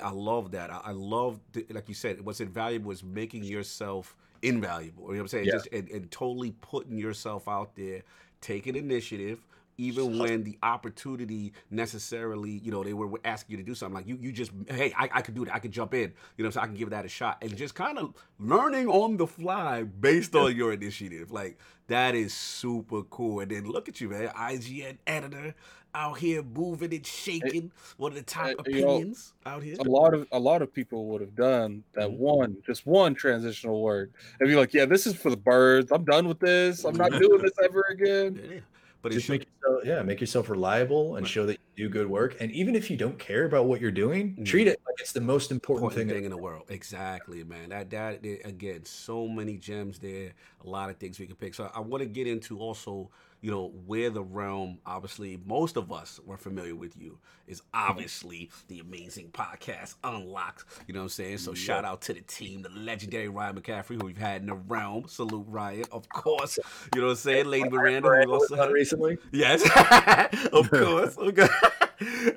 [0.00, 0.70] I love that.
[0.70, 5.08] I, I love, the, like you said, what's invaluable is making yourself invaluable.
[5.08, 5.46] You know what I'm saying?
[5.46, 5.52] Yeah.
[5.52, 8.02] Just and, and totally putting yourself out there,
[8.40, 9.40] taking initiative,
[9.76, 13.94] even when the opportunity necessarily, you know, they were asking you to do something.
[13.94, 15.54] Like you, you just, hey, I, I could do that.
[15.54, 16.12] I could jump in.
[16.36, 19.16] You know, so I can give that a shot, and just kind of learning on
[19.16, 21.30] the fly based on your initiative.
[21.30, 23.40] Like that is super cool.
[23.40, 25.54] And then look at you, man, IGN editor
[25.94, 27.72] out here moving and shaking.
[27.96, 29.76] One of the top uh, you know, opinions out here.
[29.78, 32.18] a lot of a lot of people would have done that Mhm.
[32.18, 35.90] one, just one transitional word, and be like, "Yeah, this is for the birds.
[35.92, 36.84] I'm done with this.
[36.84, 38.60] I'm not doing this ever again." Yeah.
[39.00, 41.30] But Just make yourself, yeah, make yourself reliable and Right.
[41.30, 42.36] show that you do good work.
[42.40, 44.44] And even if you don't care about what you're doing, Mhm.
[44.44, 46.16] treat it like it's the most important, important thing.
[46.18, 46.64] thing in the world.
[46.68, 47.68] Exactly, man.
[47.68, 50.32] That that again, so many gems there.
[50.64, 51.54] A lot of things we can pick.
[51.54, 53.08] So I want to get into also,
[53.40, 54.78] you know, where the realm.
[54.84, 57.18] Obviously, most of us were familiar with you.
[57.46, 60.64] Is obviously the amazing podcast Unlocked.
[60.86, 61.38] You know what I'm saying?
[61.38, 64.54] So shout out to the team, the legendary Ryan McCaffrey, who we've had in the
[64.54, 65.04] realm.
[65.08, 66.58] Salute Ryan, of course.
[66.94, 67.46] You know what I'm saying?
[67.50, 68.70] Lady Miranda, who we also had.
[68.70, 69.18] recently.
[69.32, 69.62] Yes,
[70.52, 71.16] of course.
[71.16, 71.48] Okay.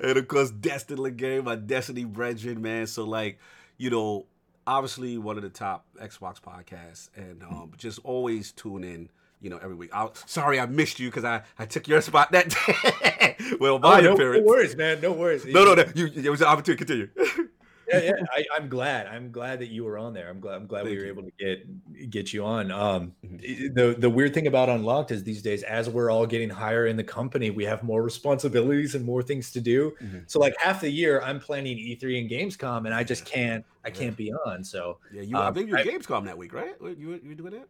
[0.02, 2.86] and of course, Destiny Game, my Destiny brethren, man.
[2.86, 3.38] So, like,
[3.76, 4.26] you know,
[4.66, 9.08] obviously one of the top Xbox podcasts, and um, just always tune in.
[9.42, 9.90] You know, every week.
[9.92, 13.36] I, sorry, I missed you because I, I took your spot that day.
[13.60, 15.00] well, my Oh, no, no worries, man.
[15.00, 15.44] No worries.
[15.44, 15.84] No, no, no.
[15.94, 16.84] You, it was an opportunity.
[16.84, 17.48] To continue.
[17.88, 18.12] yeah, yeah.
[18.32, 19.08] I, I'm glad.
[19.08, 20.28] I'm glad that you were on there.
[20.30, 20.54] I'm glad.
[20.54, 21.08] I'm glad we were you.
[21.10, 22.70] able to get get you on.
[22.70, 23.74] Um, Mhm.
[23.74, 26.96] the the weird thing about Unlocked is these days, as we're all getting higher in
[26.96, 29.92] the company, we have more responsibilities and more things to do.
[30.00, 30.30] Mhm.
[30.30, 33.64] So, like half the year, I'm planning E3 and Gamescom, and I just can't.
[33.84, 33.94] I Yeah.
[33.94, 34.62] can't be on.
[34.62, 35.36] So, Yeah, you.
[35.36, 36.76] I Um, think you were I- Gamescom that week, right?
[36.80, 37.66] You you doing that?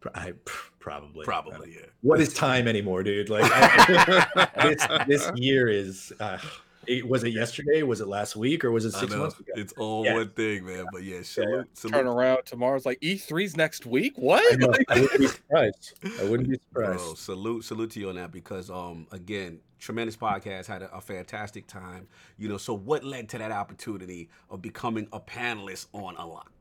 [0.00, 0.32] Pr- I
[0.78, 1.86] probably Probably, yeah.
[2.02, 3.28] What is time anymore, dude?
[3.28, 6.12] Like I, this this year is.
[6.18, 6.38] Uh,
[6.86, 7.82] it, was it yesterday?
[7.82, 8.64] Was it last week?
[8.64, 9.52] Or was it six months ago?
[9.54, 10.14] It's all Yeah.
[10.14, 10.86] one thing, man.
[10.90, 14.14] But yeah, salute, salute Turn around tomorrow's like E3's next week.
[14.16, 14.42] What?
[14.52, 14.72] I, know.
[14.88, 15.98] I wouldn't be surprised.
[16.20, 16.98] I wouldn't be surprised.
[17.04, 21.00] Bro, salute, salute to you on that because, um, again, tremendous podcast had a, a
[21.00, 22.08] fantastic time.
[22.38, 26.59] You know, so what led to that opportunity of becoming a panelist on Unlocked?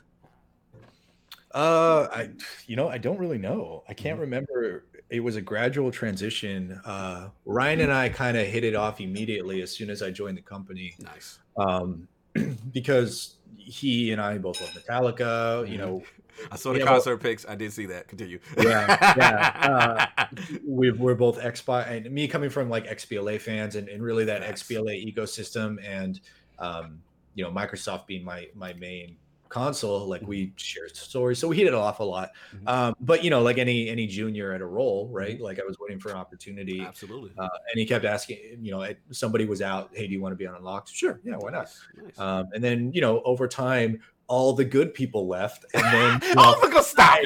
[1.53, 2.29] Uh, I,
[2.67, 3.83] you know, I don't really know.
[3.87, 4.03] I Mm-hmm.
[4.03, 4.85] can't remember.
[5.09, 6.79] It was a gradual transition.
[6.85, 10.37] Uh, Ryan and I kind of hit it off immediately as soon as I joined
[10.37, 11.39] the company, Nice.
[11.57, 12.07] um,
[12.73, 15.67] because he and I both love Metallica.
[15.67, 15.79] You Mhm.
[15.79, 16.03] know,
[16.51, 17.45] I saw the Yeah, well- concert pics.
[17.49, 18.07] I did see that.
[18.07, 18.39] Continue.
[18.59, 20.27] Yeah, yeah,
[20.67, 24.43] we, we're both Xbox, and me coming from like XBLA fans, and, and really that
[24.43, 24.61] Facts.
[24.63, 26.19] XBLA ecosystem, and
[26.59, 27.01] um,
[27.33, 29.15] you know, Microsoft being my my main
[29.49, 32.29] console, like we shared stories, so we hit it off a lot.
[32.55, 32.69] Mhm.
[32.69, 35.39] Um, but you know, like any any junior at a role, right?
[35.41, 37.31] Like I was waiting for an opportunity, Absolutely.
[37.37, 40.37] uh, and he kept asking, you know, somebody was out, hey, do you want to
[40.37, 40.89] be on Unlocked?
[40.89, 41.61] Sure, yeah, why not?
[41.63, 42.19] Nice, nice.
[42.19, 46.53] Um, and then you know, over time, all the good people left, and then know,
[46.55, 47.19] oh, look, stop.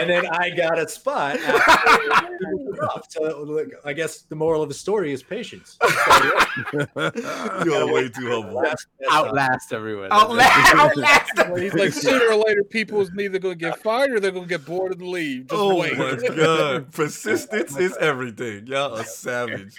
[0.00, 1.36] And then I got a spot.
[1.40, 3.06] after it was rough.
[3.10, 5.78] So look, I guess the moral of the story is patience.
[6.72, 8.54] You're way too humble.
[8.62, 10.08] Last- Outlast everyone.
[10.12, 11.58] Outlast, outlast.
[11.58, 14.48] He's like, sooner or later, people's neither going to get fired or they're going to
[14.48, 15.48] get bored and leave.
[15.48, 15.96] Just oh wait.
[15.96, 18.66] my god, persistence is everything.
[18.66, 19.74] Y'all are savage.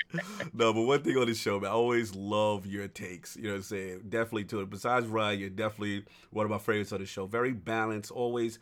[0.54, 3.36] No, but one thing on this show, man, I always love your takes.
[3.36, 4.02] You know what I'm saying?
[4.10, 4.70] Definitely to it.
[4.70, 7.26] Besides Ryan, you're definitely one of my favorites on the show.
[7.26, 8.60] Very balanced, always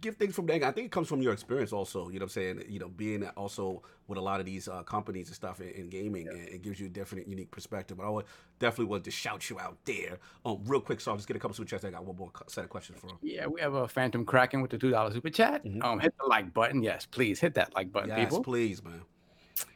[0.00, 0.56] give things from there.
[0.64, 2.08] I think it comes from your experience also.
[2.08, 2.64] You know what I'm saying?
[2.68, 5.88] You know, being also with a lot of these uh, companies and stuff in, in
[5.88, 6.32] gaming, yeah.
[6.32, 7.98] and it gives you a different, unique perspective.
[7.98, 8.24] But I would
[8.58, 10.18] definitely want to shout you out there.
[10.44, 11.84] Um, real quick, so I'll just get a couple super chats.
[11.84, 13.08] I got one more set of questions for.
[13.08, 13.18] Him.
[13.22, 15.64] Yeah, we have a Phantom Kraken with the two dollar super chat.
[15.64, 15.82] Mm-hmm.
[15.82, 16.82] Um, hit the like button.
[16.82, 18.42] Yes, please hit that like button, yes, people.
[18.42, 19.02] please, man.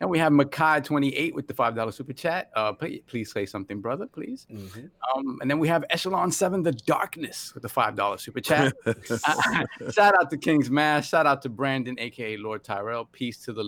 [0.00, 2.50] And we have Makai28 with the $5 super chat.
[2.54, 4.46] Uh, please, please say something, brother, please.
[4.50, 4.86] Mm-hmm.
[5.18, 8.72] Um, and then we have Echelon7, The Darkness with the $5 super chat.
[9.92, 11.08] shout out to King's Mass.
[11.08, 13.06] Shout out to Brandin, aka Lord Tyrell.
[13.06, 13.64] Peace to the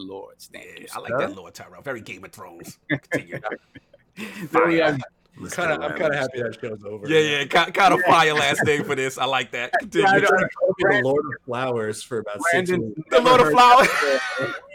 [0.80, 1.82] you, I like that Lord Tyrell.
[1.82, 2.78] Very Game of Thrones.
[3.12, 3.42] then
[4.66, 5.00] we have
[5.50, 7.08] kind of, I'm kind of happy that show's over.
[7.08, 9.18] Yeah, yeah, kind, kind of fire last name for this.
[9.18, 9.72] I like that.
[9.80, 10.08] Continue.
[10.08, 13.00] Yeah, the Lord of Flowers for about Brandin, six weeks.
[13.10, 13.88] The Lord of Flowers.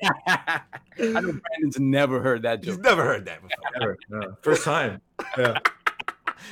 [0.03, 0.61] I
[0.97, 2.75] know Brandin's never heard that joke.
[2.75, 3.57] He's never heard that before.
[3.79, 4.37] Never, no.
[4.41, 5.01] First time.
[5.37, 5.59] Yeah.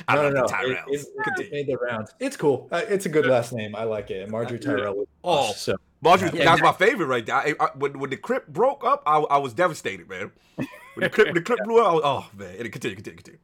[0.06, 0.46] I no, no, no.
[0.60, 1.06] It, it,
[1.40, 2.12] it, made the rounds.
[2.20, 2.68] It's cool.
[2.70, 3.74] Uh, it's a good last name.
[3.74, 4.28] I like it.
[4.28, 5.06] Margaery Tyrell.
[5.24, 7.36] Oh, so Margaery, yeah, that's my favorite right there.
[7.36, 10.30] I, I, when, when the crypt broke up, I, I was devastated, man.
[10.56, 10.68] When
[11.00, 12.54] the crypt, the crypt blew up, was, oh man.
[12.56, 13.40] And it continue, continue, continue.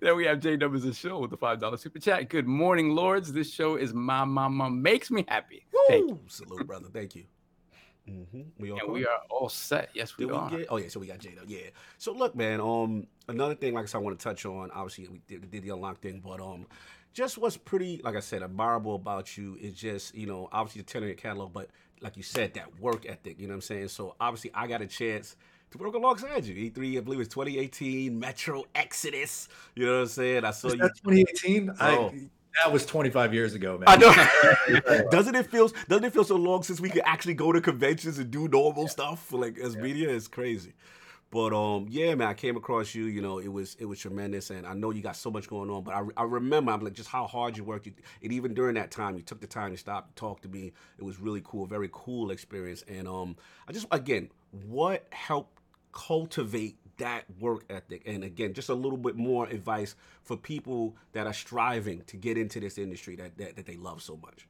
[0.00, 2.28] Then we have J Numbers a show with the five dollar super chat.
[2.28, 3.32] Good morning, lords.
[3.32, 5.66] This show is my mama makes me happy.
[5.88, 6.20] Thank you.
[6.26, 6.88] Salute, brother.
[6.92, 7.24] Thank you.
[8.08, 8.40] Mm-hmm.
[8.58, 9.90] We all and we are all set.
[9.94, 10.50] Yes, we did are.
[10.50, 11.44] Get, oh yeah, so we got Jada.
[11.46, 11.70] Yeah.
[11.98, 12.60] So look, man.
[12.60, 14.70] Um, another thing, like I said, I want to touch on.
[14.72, 16.66] Obviously, we did, did the unlock thing, but um,
[17.12, 20.86] just what's pretty, like I said, admirable about you is just you know obviously the
[20.86, 23.38] tenor your catalog, but like you said, that work ethic.
[23.38, 23.88] You know what I'm saying?
[23.88, 25.36] So obviously, I got a chance
[25.72, 26.70] to work alongside you.
[26.70, 29.48] E3, I believe it's 2018, Metro Exodus.
[29.74, 30.44] You know what I'm saying?
[30.44, 30.80] I saw Was you.
[30.80, 31.70] 2018?
[31.70, 31.74] Oh.
[31.80, 32.28] I,
[32.62, 33.88] that was 25 years ago, man.
[33.88, 35.04] I know.
[35.10, 38.18] doesn't it feel doesn't it feel so long since we could actually go to conventions
[38.18, 38.90] and do normal yeah.
[38.90, 39.80] stuff like as yeah.
[39.80, 40.10] media?
[40.10, 40.74] It's crazy.
[41.32, 43.04] But um, yeah, man, I came across you.
[43.04, 45.70] You know, it was it was tremendous, and I know you got so much going
[45.70, 45.82] on.
[45.82, 47.86] But I, I remember, I'm like, just how hard you worked.
[47.86, 50.48] You, and even during that time, you took the time to stop, to talk to
[50.48, 50.74] me.
[50.98, 52.84] It was really cool, very cool experience.
[52.86, 53.36] And um,
[53.66, 54.28] I just again,
[54.68, 55.61] what helped
[55.92, 58.02] cultivate that work ethic.
[58.06, 62.36] And again just a little bit more advice for people that are striving to get
[62.36, 64.46] into this industry that that, that they love so much.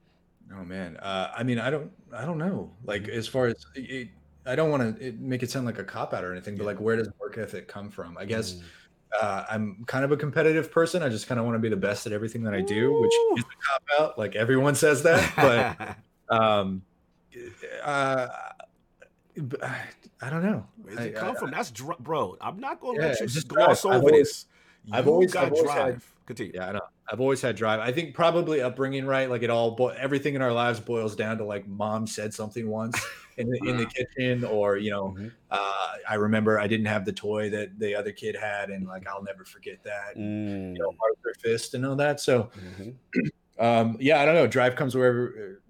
[0.54, 0.96] Oh man.
[0.96, 2.70] Uh, i mean i don't i don't know.
[2.84, 4.08] Like as far as it,
[4.46, 6.80] i don't want to make it sound like a cop out or anything but like
[6.80, 8.18] where does work ethic come from?
[8.18, 8.62] I guess mm.
[9.20, 11.02] uh, i'm kind of a competitive person.
[11.02, 13.12] I just kind of want to be the best at everything that i do which
[13.38, 15.96] is a cop out like everyone says that but
[16.36, 16.82] um
[17.82, 18.28] uh,
[20.22, 20.64] I don't know.
[20.80, 21.48] Where's it come I, from?
[21.48, 22.36] I, That's dr- bro.
[22.40, 24.46] I'm not gonna yeah, let you just gloss over always, this.
[24.92, 25.94] I've always got I've always drive.
[25.94, 26.52] Had, Continue.
[26.54, 26.80] Yeah, I know.
[27.10, 27.80] I've always had drive.
[27.80, 29.28] I think probably upbringing, right?
[29.28, 32.68] Like it all, bo- everything in our lives boils down to like mom said something
[32.68, 33.04] once
[33.36, 33.86] in the, in the
[34.16, 35.28] kitchen, or you know, mm-hmm.
[35.50, 39.06] uh, I remember I didn't have the toy that the other kid had, and like
[39.08, 40.16] I'll never forget that.
[40.16, 40.74] Mm.
[40.74, 42.20] You know, Arthur Fist and all that.
[42.20, 43.20] So, mm-hmm.
[43.64, 44.46] um, yeah, I don't know.
[44.46, 45.61] Drive comes wherever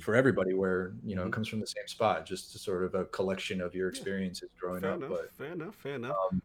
[0.00, 1.28] for everybody where you know mm-hmm.
[1.28, 4.48] it comes from the same spot just to sort of a collection of your experiences
[4.60, 6.42] growing fair up enough, but fair enough fair enough um,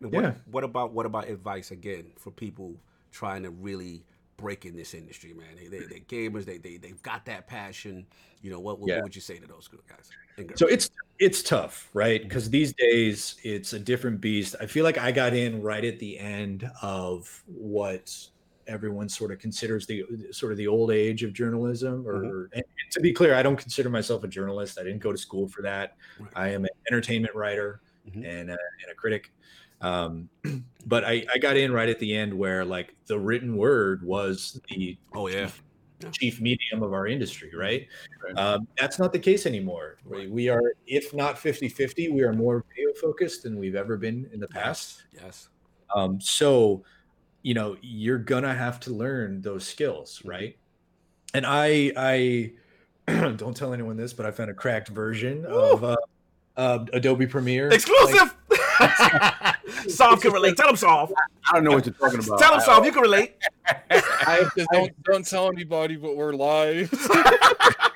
[0.00, 0.32] what, yeah.
[0.50, 2.74] what about what about advice again for people
[3.12, 4.04] trying to really
[4.36, 8.06] break in this industry man they, they, they're gamers they, they, they've got that passion
[8.42, 8.96] you know what, what, yeah.
[8.96, 10.10] what would you say to those guys
[10.54, 12.52] so it's it's tough right because mm-hmm.
[12.52, 16.18] these days it's a different beast i feel like i got in right at the
[16.18, 18.28] end of what
[18.68, 22.54] everyone sort of considers the sort of the old age of journalism or mm-hmm.
[22.54, 25.48] and to be clear i don't consider myself a journalist i didn't go to school
[25.48, 26.30] for that right.
[26.34, 28.24] i am an entertainment writer mm-hmm.
[28.24, 29.32] and, a, and a critic
[29.82, 30.28] um,
[30.86, 34.60] but I, I got in right at the end where like the written word was
[34.70, 35.50] the oh yeah
[36.00, 37.86] chief, chief medium of our industry right,
[38.24, 38.38] right.
[38.38, 40.30] Um, that's not the case anymore right.
[40.30, 44.28] we are if not 50 50 we are more video focused than we've ever been
[44.32, 45.48] in the past yes, yes.
[45.94, 46.82] Um, so
[47.46, 50.30] you know you're gonna have to learn those skills mm-hmm.
[50.30, 50.56] right
[51.32, 52.50] and i i
[53.36, 55.72] don't tell anyone this but i found a cracked version Woo!
[55.72, 55.96] of uh,
[56.56, 58.60] uh, adobe premiere exclusive like,
[59.88, 60.56] Solve can relate.
[60.56, 61.12] Tell him Soft.
[61.48, 62.38] I don't know what you're talking about.
[62.38, 62.84] Tell him Soft.
[62.84, 63.34] You can relate.
[63.90, 66.90] I, don't, don't tell anybody, but we're live.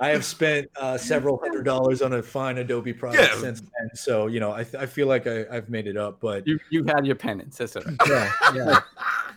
[0.00, 3.40] I have spent uh, several hundred dollars on a fine Adobe product yeah.
[3.40, 6.20] since then, so you know I, I feel like I, have made it up.
[6.20, 7.84] But you you had your penance, that's right.
[8.06, 8.80] Yeah, yeah.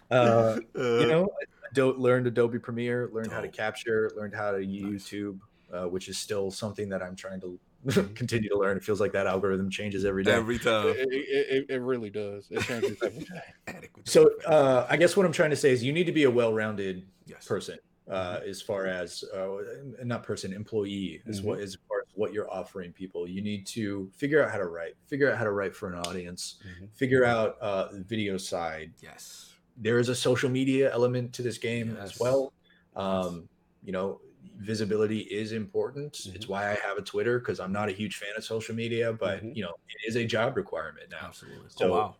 [0.09, 1.27] Uh, you know,
[1.75, 5.37] I learned Adobe Premiere, learned how to capture, learned how to use YouTube,
[5.73, 8.13] uh, which is still something that I'm trying to mm-hmm.
[8.13, 8.77] continue to learn.
[8.77, 10.31] It feels like that algorithm changes every day.
[10.31, 10.87] Every time.
[10.87, 12.47] It, it, it really does.
[12.49, 13.89] It changes every day.
[14.03, 16.31] so uh, I guess what I'm trying to say is you need to be a
[16.31, 17.45] well-rounded yes.
[17.45, 17.77] person
[18.09, 19.57] uh, as far as uh,
[20.03, 21.49] not person employee as mm-hmm.
[21.49, 21.77] what as
[22.15, 25.43] what you're offering people you need to figure out how to write figure out how
[25.43, 26.85] to write for an audience mm-hmm.
[26.95, 31.57] figure out uh, the video side yes there is a social media element to this
[31.57, 32.13] game yes.
[32.13, 32.53] as well
[32.97, 33.47] um,
[33.83, 34.19] you know,
[34.57, 36.13] visibility is important.
[36.13, 36.35] Mm-hmm.
[36.35, 39.13] It's why I have a Twitter because I'm not a huge fan of social media,
[39.13, 39.55] but Mhm.
[39.55, 41.19] you know, it is a job requirement now.
[41.21, 41.69] Absolutely.
[41.69, 42.15] So- oh wow.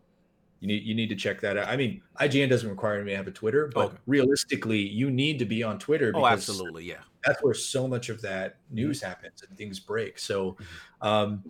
[0.60, 1.68] You need you need to check that out.
[1.68, 3.98] I mean, IGN doesn't require me to have a Twitter, but Okay.
[4.08, 6.86] realistically, you need to be on Twitter Oh, absolutely.
[6.86, 6.96] Yeah.
[7.26, 8.76] that's where so much of that Mm-hmm.
[8.76, 10.18] news happens and things break.
[10.20, 10.58] So,
[11.02, 11.44] um,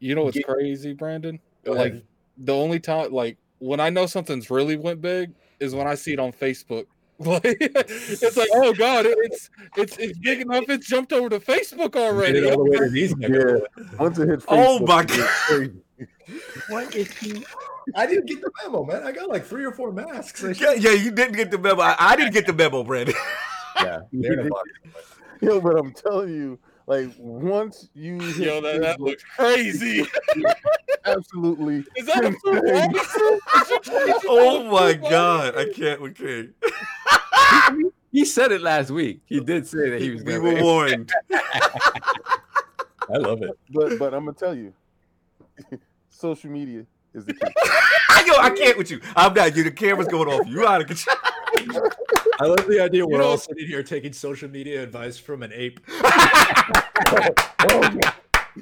[0.00, 1.40] You know what's Get- crazy, Brandin?
[1.64, 2.04] Like
[2.36, 6.12] the only time, like when I know something's really went big is when I see
[6.12, 6.86] it on Facebook.
[7.18, 9.48] Like it's like, oh god, it's
[9.78, 10.64] it's it's big enough.
[10.68, 12.44] It's jumped over to Facebook already.
[12.50, 13.28] all the way to these Yeah.
[13.28, 13.98] niggas.
[13.98, 15.72] Once it hits Oh my it gets crazy.
[16.68, 17.42] What is he?
[17.94, 19.04] I didn't get the memo, man.
[19.04, 20.42] I got like three or four masks.
[20.42, 21.82] Yeah, yeah, you didn't get the memo.
[21.82, 23.14] I, I didn't get the memo, Brandin.
[23.76, 24.68] yeah, they're in a box.
[25.40, 30.06] Yo, but I'm telling you, like once you hit Yo, that, that Facebook, looks crazy.
[31.04, 36.00] absolutely Is that a true oh my god, I can't.
[36.00, 36.54] We can't.
[38.10, 39.20] He said it last week.
[39.26, 41.12] He did say that he was We going were warned.
[41.32, 43.50] I love it.
[43.70, 44.72] but but I'm gonna tell you,
[46.08, 46.86] social media
[47.16, 47.40] is the key.
[48.26, 49.00] Yo, I can't with you.
[49.14, 49.56] I'm not.
[49.56, 50.46] You, the camera's going off.
[50.48, 51.16] You out of control.
[52.40, 55.80] I love the idea we're all sitting here taking social media advice from an ape.
[57.68, 58.12] Oh, oh,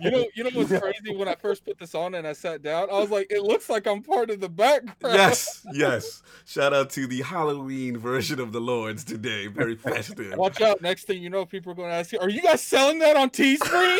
[0.00, 1.14] You know, you know what's crazy?
[1.14, 3.68] When I first put this on and I sat down, I was like, it looks
[3.68, 5.14] like I'm part of the background.
[5.14, 6.22] yes, yes.
[6.44, 9.46] Shout out to the Halloween version of the Lords today.
[9.46, 10.36] Very festive.
[10.36, 10.82] Watch out!
[10.82, 13.16] Next thing you know, people are going to ask you, "Are you guys selling that
[13.16, 13.98] on Teespring?"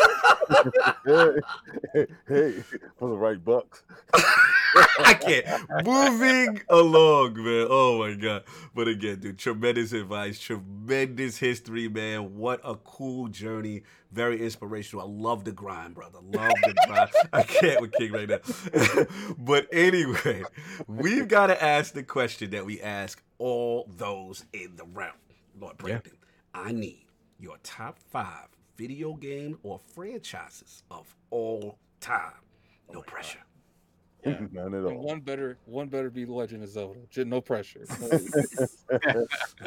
[1.95, 2.53] hey, hey,
[2.99, 3.83] for the right bucks.
[4.99, 5.87] I can't.
[5.87, 7.67] Moving along, man.
[7.71, 8.45] Oh my god.
[8.75, 12.37] But again, dude, tremendous advice, tremendous history, man.
[12.37, 13.83] What a cool journey.
[14.15, 15.05] Very inspirational.
[15.05, 16.21] I love the grind, brother.
[16.23, 17.11] Love the grind.
[17.33, 19.05] I can't with King right now.
[19.39, 20.45] but anyway,
[20.87, 25.19] we've got to ask the question that we ask all those in the round.
[25.59, 26.13] Lord Brandin,
[26.55, 27.07] I need
[27.41, 28.47] your top five
[28.77, 32.33] video game or franchises of all time.
[32.93, 33.41] No oh pressure.
[34.25, 34.39] Yeah.
[34.53, 35.03] None at And all.
[35.03, 37.01] one better, one better be Legend of Zelda.
[37.11, 37.85] J- No pressure.
[38.01, 38.87] Let's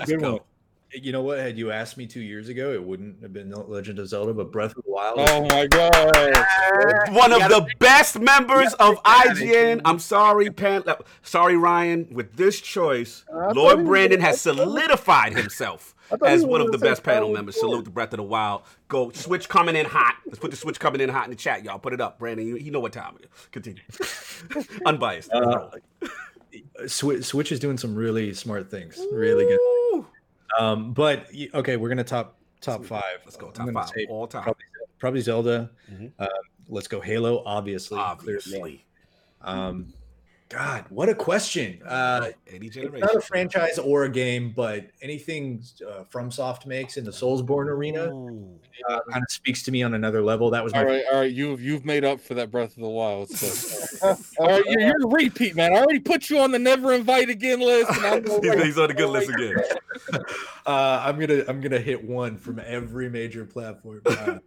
[0.05, 0.31] Good go.
[0.31, 0.41] one.
[0.93, 1.39] You know what?
[1.39, 4.51] Had you asked me two years ago, it wouldn't have been Legend of Zelda, but
[4.51, 5.15] Breath of the Wild.
[5.19, 7.13] oh my god!
[7.13, 9.81] one of the best members of IGN.
[9.83, 10.83] I'm sorry, Pan.
[10.87, 12.07] uh, Sorry, Ryan.
[12.11, 16.61] With this choice, I thought Lord Brandin has solidified himself I thought he as one
[16.61, 17.55] of the best panel members.
[17.55, 17.69] Four.
[17.69, 18.61] Salute the Breath of the Wild.
[18.87, 20.15] Go switch coming in hot.
[20.25, 21.79] Let's put the switch coming in hot in the chat, y'all.
[21.79, 22.45] Put it up, Brandin.
[22.45, 23.47] You, you know what time it is.
[23.51, 23.83] Continue.
[24.85, 25.31] Unbiased.
[25.33, 25.69] Uh,
[26.87, 28.97] Switch, Switch is doing some really smart things.
[29.11, 29.59] Really good.
[30.57, 33.19] Um, but okay, we're gonna top top five.
[33.25, 33.51] Let's go.
[33.51, 34.43] Top five all time.
[34.43, 34.65] Probably,
[34.99, 35.69] probably Zelda.
[35.91, 36.11] Mhm.
[36.19, 36.27] Um,
[36.69, 37.43] let's go Halo.
[37.45, 38.37] Obviously, clearly.
[38.37, 38.85] Obviously.
[39.41, 39.93] Um,
[40.49, 41.81] God, what a question.
[41.85, 43.01] Uh, Any generation.
[43.01, 48.05] not a franchise or a game, but anything uh, FromSoft makes in the Soulsborne arena
[48.87, 50.49] uh, kind of speaks to me on another level.
[50.51, 51.31] That was my All right, all right.
[51.31, 53.29] You've you've made up for that Breath of the Wild.
[53.29, 54.15] So.
[54.39, 55.73] all right, you're, you're a repeat, man.
[55.73, 57.91] I already put you on the never invite again list.
[57.91, 59.55] And I'm gonna He's- He's on the good list again.
[60.65, 64.01] uh, I'm gonna I'm gonna hit one from every major platform.
[64.05, 64.37] Uh,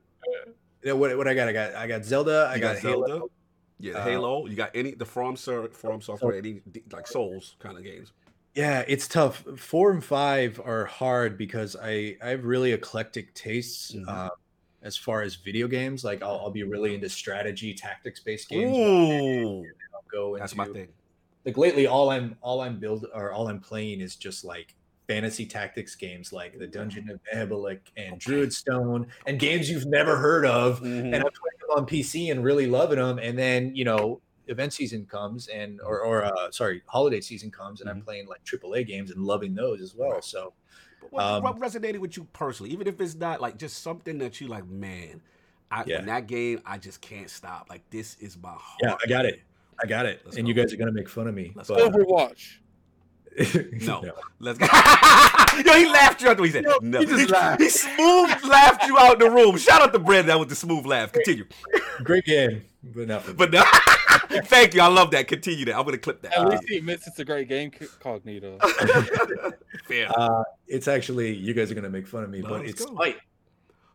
[0.83, 1.49] you know, what what I got?
[1.49, 2.49] I got I got Zelda.
[2.51, 3.07] I You got, got Halo.
[3.07, 3.25] Zelda.
[3.81, 4.47] Yeah, Uh, Halo.
[4.47, 6.61] You got any the From From software, any
[6.93, 8.13] like Souls kind of games.
[8.55, 9.45] Yeah, it's tough.
[9.57, 14.09] Four and five are hard because I I have really eclectic tastes Mhm.
[14.09, 14.31] uh,
[14.83, 16.05] as far as video games.
[16.05, 18.77] Like I'll, I'll be really into strategy, tactics based games.
[18.77, 20.89] Ooh, I'll go that's my thing.
[21.47, 24.75] like lately all i'm all i'm build or all i'm playing is just like
[25.11, 28.31] fantasy tactics games like the dungeon of Naheulbeuk and Okay.
[28.33, 31.07] Druidstone and games you've never heard of Mhm.
[31.07, 34.73] and i'm playing them on pc and really loving them and then you know event
[34.73, 38.87] season comes and or, or uh sorry holiday season comes and i'm playing like aaa
[38.87, 40.25] games and loving those as well Right.
[40.25, 40.53] so
[41.01, 44.19] But what, Um, what resonated with you personally, even if it's not like just something
[44.19, 45.23] that you like, man,
[45.71, 46.01] I, Yeah.
[46.01, 47.69] in that game, I just can't stop.
[47.71, 48.81] Like this is my heart.
[48.83, 49.41] Yeah, I got it.
[49.83, 50.49] i got it Let's and go.
[50.51, 52.59] you guys are gonna make fun of me Let's but Overwatch.
[53.87, 54.03] No.
[54.39, 54.67] Let's go.
[55.65, 56.37] Yo, he laughed you out.
[56.37, 57.01] the- He said, no.
[57.01, 57.63] he just He, laughed.
[57.63, 59.57] he smooth laughed you out the room.
[59.59, 60.27] Shout out to Brandin.
[60.27, 61.13] That was the smooth laugh.
[61.13, 61.45] Continue.
[62.03, 63.37] great game but not for me.
[63.37, 63.63] But no,
[64.45, 64.81] thank you.
[64.81, 65.29] I love that.
[65.29, 65.77] Continue that.
[65.77, 66.33] I'm gonna clip that.
[66.39, 68.59] At least he admits it's a great game, Cognito.
[69.87, 70.09] Fair.
[70.17, 72.93] uh it's actually you guys are gonna make fun of me No, but it's go.
[72.93, 73.19] Smite.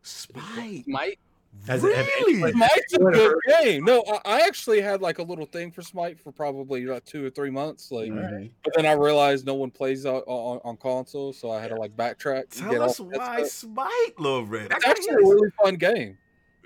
[0.04, 0.88] Smite.
[0.88, 1.20] Might
[1.68, 2.34] Has it- have really?
[2.44, 3.84] anybody- Smite's a good heard- game.
[3.86, 7.26] No, I, I actually had like a little thing for Smite for probably like two
[7.26, 7.92] or three months.
[7.92, 8.52] Like, Mhm.
[8.64, 11.76] but then I realized no one plays on, on, on console, so I had to
[11.76, 12.50] like backtrack.
[12.50, 13.48] Tell get us why stuff.
[13.50, 14.72] Smite, Lil Red.
[14.72, 16.18] It's actually a really fun game.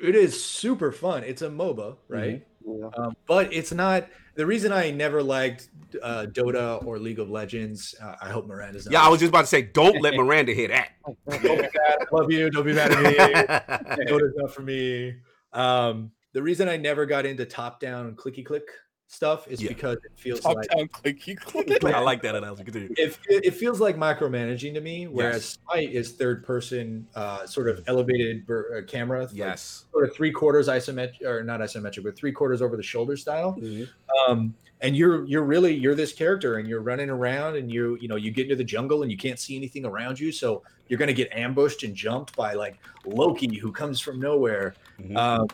[0.01, 1.23] It is super fun.
[1.23, 2.45] It's a MOBA, right?
[2.65, 2.89] Yeah.
[2.97, 5.69] Um, but it's not the reason I never liked
[6.01, 7.95] uh, Dota or League of Legends.
[8.01, 8.93] Uh, I hope Miranda's not.
[8.93, 10.89] Yeah, I was just about to say, don't let Miranda hear that.
[11.05, 11.71] Don't be mad.
[12.11, 12.49] Love you.
[12.49, 14.05] Don't be mad at me.
[14.05, 15.15] Dota's not for me.
[15.53, 18.67] Um, the reason I never got into top-down clicky click
[19.09, 19.69] stuff is Yeah.
[19.69, 21.83] because it feels Top like down clicky click.
[21.83, 22.63] I like that analogy.
[22.63, 22.89] Continue.
[22.95, 25.07] it, it it feels like micromanaging to me.
[25.07, 29.21] Whereas Smite is third-person, uh, sort of elevated ver- uh, camera.
[29.25, 29.85] like Yes.
[29.91, 33.57] sort of three quarters isometric or not isometric, but three quarters over the shoulder style.
[33.59, 33.89] Mhm.
[34.27, 38.07] Um, and you're you're really you're this character and you're running around and you you
[38.07, 40.99] know you get into the jungle and you can't see anything around you, so you're
[40.99, 44.75] gonna get ambushed and jumped by like Loki who comes from nowhere.
[45.01, 45.17] Mhm.
[45.17, 45.47] Um,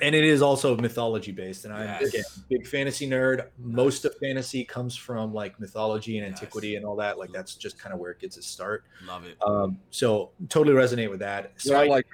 [0.00, 2.02] and it is also mythology based, and I'm Yes.
[2.14, 3.48] again, big fantasy nerd.
[3.58, 6.40] Most of fantasy comes from like mythology and Yes.
[6.40, 7.18] antiquity and all that.
[7.18, 8.84] Like that's just kind of where it gets its start.
[9.06, 9.36] Love it.
[9.46, 11.52] Um, so totally resonate with that.
[11.64, 12.06] Yeah, I Smite like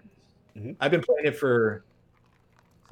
[0.80, 1.84] I've been playing it for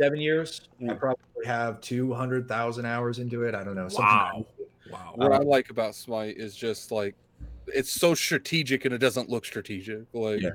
[0.01, 0.69] seven years.
[0.81, 0.99] I Mm.
[0.99, 3.55] probably have two hundred thousand hours into it.
[3.55, 3.89] I don't know.
[3.89, 4.47] something Wow.
[4.89, 5.13] Wow.
[5.17, 7.17] what I like about Smite is just like
[7.67, 10.05] it's so strategic and it doesn't look strategic.
[10.13, 10.51] Like Yeah.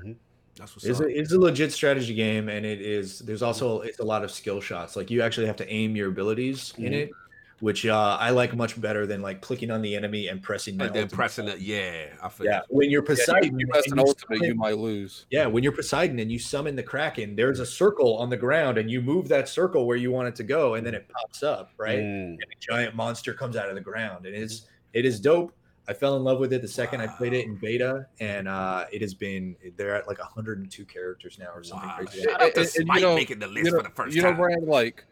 [0.62, 1.06] That's what's It's up.
[1.06, 3.18] a, it's a legit strategy game, and it is.
[3.18, 4.94] There's also it's a lot of skill shots.
[4.94, 7.02] Like you actually have to aim your abilities in Mhm.
[7.02, 7.10] it,
[7.58, 10.76] which uh, I like much better than like clicking on the enemy and pressing.
[10.76, 11.58] my and then pressing it.
[11.58, 14.38] Yeah, I feel Yeah, when you're Yeah, Poseidon, you press and an you ultimate, you
[14.50, 15.26] summon- might lose.
[15.30, 18.78] Yeah, when you're Poseidon and you summon the Kraken, there's a circle on the ground,
[18.78, 21.42] and you move that circle where you want it to go, and then it pops
[21.42, 21.98] up, right?
[21.98, 22.34] Mm.
[22.34, 25.52] and a giant monster comes out of the ground and it's it is dope
[25.88, 28.84] i fell in love with it the second i played it in beta and uh
[28.92, 31.96] it has been they're at like 102 characters now or something Wow.
[31.98, 33.82] crazy Shout out to And- and you Smite know- making the list you know, for
[33.82, 34.36] the first you know, time.
[34.38, 35.04] Brand, like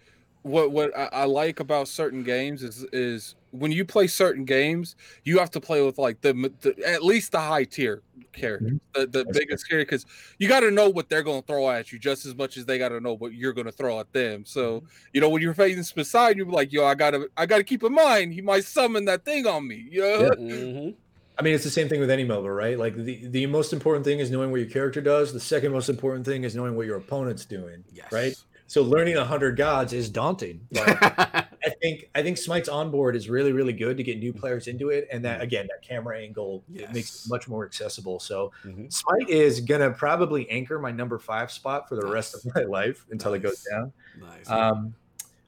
[0.43, 4.97] what what I, I like about certain games is is when you play certain games,
[5.25, 8.03] you have to play with like the, the at least the high tier
[8.33, 10.07] characters, the, the That's biggest character, because
[10.39, 12.65] you got to know what they're going to throw at you just as much as
[12.65, 14.45] they got to know what you're going to throw at them.
[14.47, 17.83] So you know when you're facing Poseidon, you're like, yo, I gotta I gotta keep
[17.83, 19.89] in mind he might summon that thing on me.
[19.91, 20.21] You know?
[20.21, 20.29] Yeah.
[20.37, 20.95] Mhm.
[21.39, 24.05] i mean it's the same thing with any MOBA right like the the most important
[24.05, 26.87] thing is knowing what your character does the second most important thing is knowing what
[26.87, 28.13] your opponent's doing Yes.
[28.13, 28.35] right
[28.71, 30.87] so learning 100 gods is daunting but
[31.65, 34.91] i think i think smite's onboard is really really good to get new players into
[34.91, 38.93] it and that again that camera angle it makes it much more accessible so Mhm.
[38.93, 43.05] Smite is gonna probably anchor my number five spot for the rest of my life
[43.11, 43.93] until it goes down.
[44.21, 44.49] Nice.
[44.49, 44.95] Um,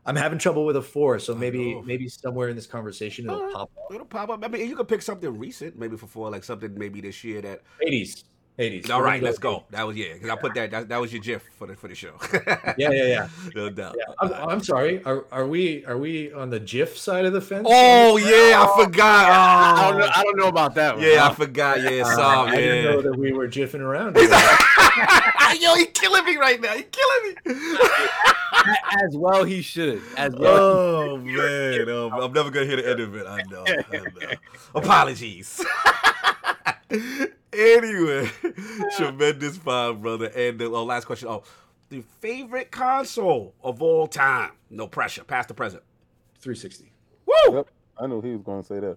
[0.04, 3.54] I'm having trouble with a four, so maybe maybe somewhere in this conversation it'll Alright.
[3.54, 3.94] pop up.
[3.94, 4.44] It'll pop up.
[4.44, 7.40] I mean, you could pick something recent, maybe for four, like something maybe this year
[7.42, 7.60] that.
[7.86, 8.24] 80s,
[8.58, 8.90] 80s.
[8.90, 9.64] All We're right, gonna let's go.
[9.70, 10.12] That was yeah.
[10.12, 10.88] Because I put that, that.
[10.90, 12.12] That was your GIF for the for the show.
[12.78, 13.28] Yeah, yeah, yeah.
[13.54, 13.96] no doubt.
[13.98, 14.04] yeah.
[14.20, 15.02] I'm, I'm sorry.
[15.04, 17.66] Are, are we are we on the GIF side of the fence?
[17.68, 19.30] Oh yeah, I forgot.
[19.30, 20.06] I don't know.
[20.06, 21.04] Oh, I don't know about that one.
[21.04, 21.80] yeah, I forgot.
[21.80, 22.48] Yeah, Uh, some.
[22.48, 24.16] I didn't know that we were jiffing around.
[25.60, 26.74] Yo, he killing me right now.
[26.74, 27.78] He killing me.
[29.04, 30.02] As well, he should.
[30.16, 30.56] As well.
[30.56, 33.26] Oh man, oh, I'm never gonna hear the end of it.
[33.26, 33.64] I know.
[33.66, 34.36] I know.
[34.74, 35.64] Apologies.
[37.52, 38.30] Anyway,
[38.96, 40.26] tremendous fun, brother.
[40.26, 41.28] And the oh, last question.
[41.28, 41.42] Oh,
[41.88, 44.52] the favorite console of all time.
[44.70, 45.24] No pressure.
[45.24, 45.82] Past the present.
[46.40, 46.92] 360.
[47.26, 47.56] Woo!
[47.56, 47.68] Yep.
[48.00, 48.96] I knew he was going to say that.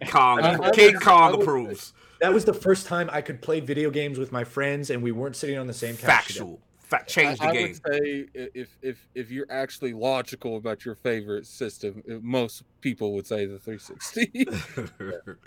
[0.10, 1.92] Kong, I- I King would- Kong I approves.
[2.20, 5.12] That was the first time I could play video games with my friends and we
[5.12, 6.28] weren't sitting on the same couch.
[6.28, 6.56] together.
[6.88, 6.98] Factual.
[6.98, 7.62] Fact change the I, I game.
[7.68, 13.12] would say if if if you're actually logical about your favorite system, uh, most people
[13.14, 14.30] would say the 360.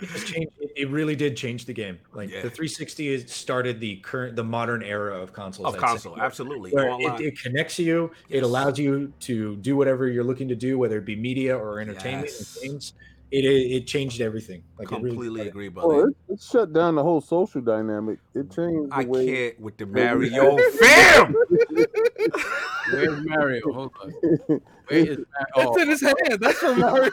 [0.00, 1.98] It's changed, it, it really did change the game.
[2.12, 2.42] Like Yeah.
[2.42, 5.68] the 360 is started the current, the modern era of consoles.
[5.68, 5.86] of I'd say.
[5.86, 6.72] console, absolutely.
[6.72, 8.38] Where it, it connects you, Yes.
[8.38, 11.80] it allows you to do whatever you're looking to do, whether it be media or
[11.80, 12.58] entertainment Yes.
[12.62, 12.92] and games.
[13.32, 14.64] It, it it changed everything.
[14.78, 15.48] Like it really Completely did.
[15.50, 16.08] agree, Oh, brother.
[16.08, 18.18] it, it shut down the whole social dynamic.
[18.34, 19.26] It changed the I way.
[19.26, 21.34] can't with the Mario fam.
[22.92, 23.72] Where's Mario?
[23.72, 24.60] Hold on.
[24.90, 25.72] Where is Mario?
[25.72, 26.40] That's in his hand.
[26.40, 27.10] That's from Mario.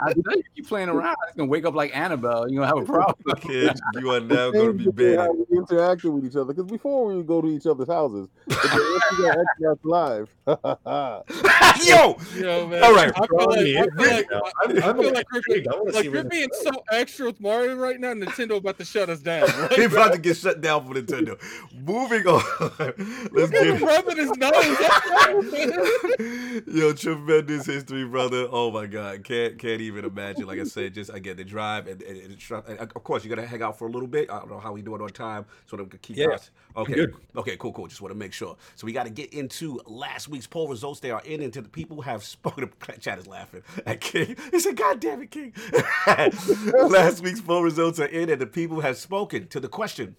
[0.00, 1.16] I tell you, keep playing around.
[1.28, 2.48] It's gonna wake up like Annabelle.
[2.50, 3.36] You're gonna have a problem.
[3.40, 5.44] Kid, you are now going to be the way banned.
[5.50, 6.52] we interacted with each other.
[6.52, 9.78] Because before we would go to each other's houses, but then once we got Xbox
[9.84, 10.28] Live,
[11.86, 12.82] Yo, Yo, man.
[12.84, 13.12] All right.
[13.16, 15.68] I feel like, I feel like, I'm, I I'm feel like we're, intrigued.
[15.68, 18.12] I want to like see we're being so extra with Mario right now.
[18.12, 19.48] Nintendo about to shut us down.
[19.48, 19.92] he Right?
[19.92, 21.40] about to get shut down for Nintendo.
[21.74, 22.42] Moving on.
[23.32, 24.76] Let's He's get rubbing his nose.
[26.82, 28.48] Yo, tremendous history, brother.
[28.50, 30.46] Oh my God, can't can't even imagine.
[30.48, 33.46] Like I said, just again the drive and, and, and, and of course you're gonna
[33.46, 34.28] hang out for a little bit.
[34.28, 36.30] I don't know how we do it on time, so that we can keep Yeah,
[36.30, 36.50] us.
[36.76, 37.14] Okay, good.
[37.36, 37.86] okay, cool, cool.
[37.86, 38.56] Just want to make sure.
[38.74, 40.98] So we got to get into last week's poll results.
[40.98, 42.72] They are in, and to the people who have spoken.
[43.00, 44.34] Chat is laughing at King.
[44.50, 45.52] He said, "God damn it, King."
[46.88, 50.16] last week's poll results are in, and the people have spoken to the question.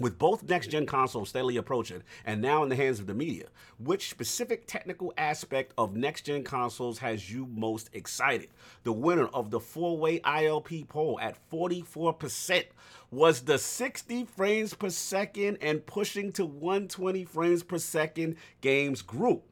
[0.00, 3.46] With both next gen consoles steadily approaching and now in the hands of the media,
[3.78, 8.48] which specific technical aspect of next gen consoles has you most excited?
[8.84, 12.66] The winner of the four way ILP poll at 44%
[13.10, 19.42] was the 60 frames per second and pushing to 120 frames per second games group.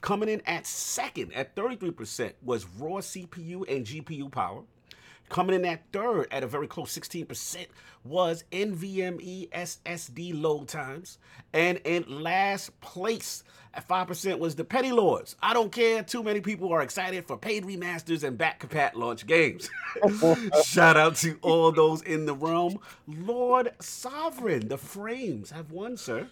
[0.00, 4.62] Coming in at second at 33% was raw CPU and GPU power.
[5.30, 7.66] Coming in at third at a very close 16%
[8.02, 11.18] was NVMe SSD load times.
[11.52, 15.36] And in last place at 5% was the Petty Lords.
[15.40, 16.02] I don't care.
[16.02, 19.70] Too many people are excited for paid remasters and back compat launch games.
[20.64, 22.80] Shout out to all those in the realm.
[23.06, 26.26] Lord Sovereign, the frames have won, sir.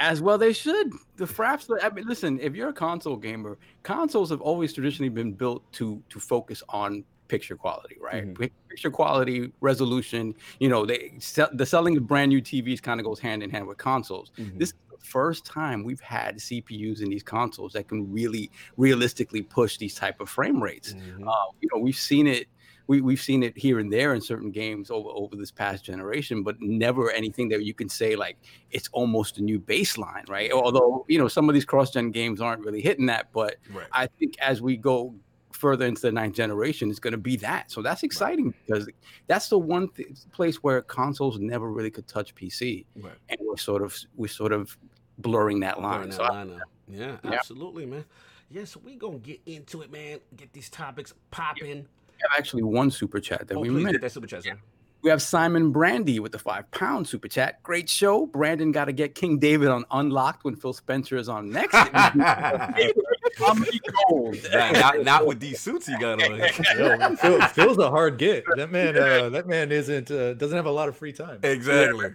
[0.00, 0.92] As well, they should.
[1.16, 1.68] The fraps.
[1.80, 2.38] I mean, listen.
[2.40, 7.04] If you're a console gamer, consoles have always traditionally been built to to focus on
[7.28, 8.24] picture quality, right?
[8.26, 8.50] Mhm.
[8.68, 10.34] Picture quality, resolution.
[10.60, 13.50] You know, they sell, the selling of brand new TVs kind of goes hand in
[13.50, 14.30] hand with consoles.
[14.38, 14.58] Mhm.
[14.58, 19.42] This is the first time we've had CPUs in these consoles that can really realistically
[19.42, 20.94] push these type of frame rates.
[20.94, 21.26] Mhm.
[21.26, 22.48] Uh, you know, we've seen it.
[22.86, 26.42] We, we've seen it here and there in certain games over over this past generation,
[26.42, 28.38] but never anything that you can say like
[28.70, 30.50] it's almost a new baseline, right?
[30.50, 33.86] Although you know some of these cross-gen games aren't really hitting that, but Right.
[33.92, 35.14] I think as we go
[35.58, 37.70] further into the ninth generation, it's going to be that.
[37.70, 38.88] So that's exciting because
[39.26, 43.12] that's the one th- place where consoles never really could touch PC, Right.
[43.28, 44.76] and we're sort of we're sort of
[45.18, 46.08] blurring that line.
[46.08, 46.60] Blurring that I- line out.
[46.88, 47.30] Yeah, Yeah.
[47.32, 48.04] absolutely, man.
[48.50, 50.20] Yeah, so we gonna get into it, man.
[50.36, 51.86] Get these topics popping.
[52.18, 54.58] we have actually one super chat that Oh, we please that super chat, sir.
[55.02, 57.62] We have Simon Brandy with the five pound super chat.
[57.62, 58.26] Great show.
[58.26, 61.72] Brandon got to get King David on Unlocked when Phil Spencer is on next.
[63.36, 64.36] Comedy gold.
[64.52, 66.38] Not, not, not with these suits he got on.
[66.78, 68.44] Yo, Phil, Phil's a hard get.
[68.56, 71.40] That man, uh, that man isn't uh, doesn't have a lot of free time.
[71.42, 72.10] exactly.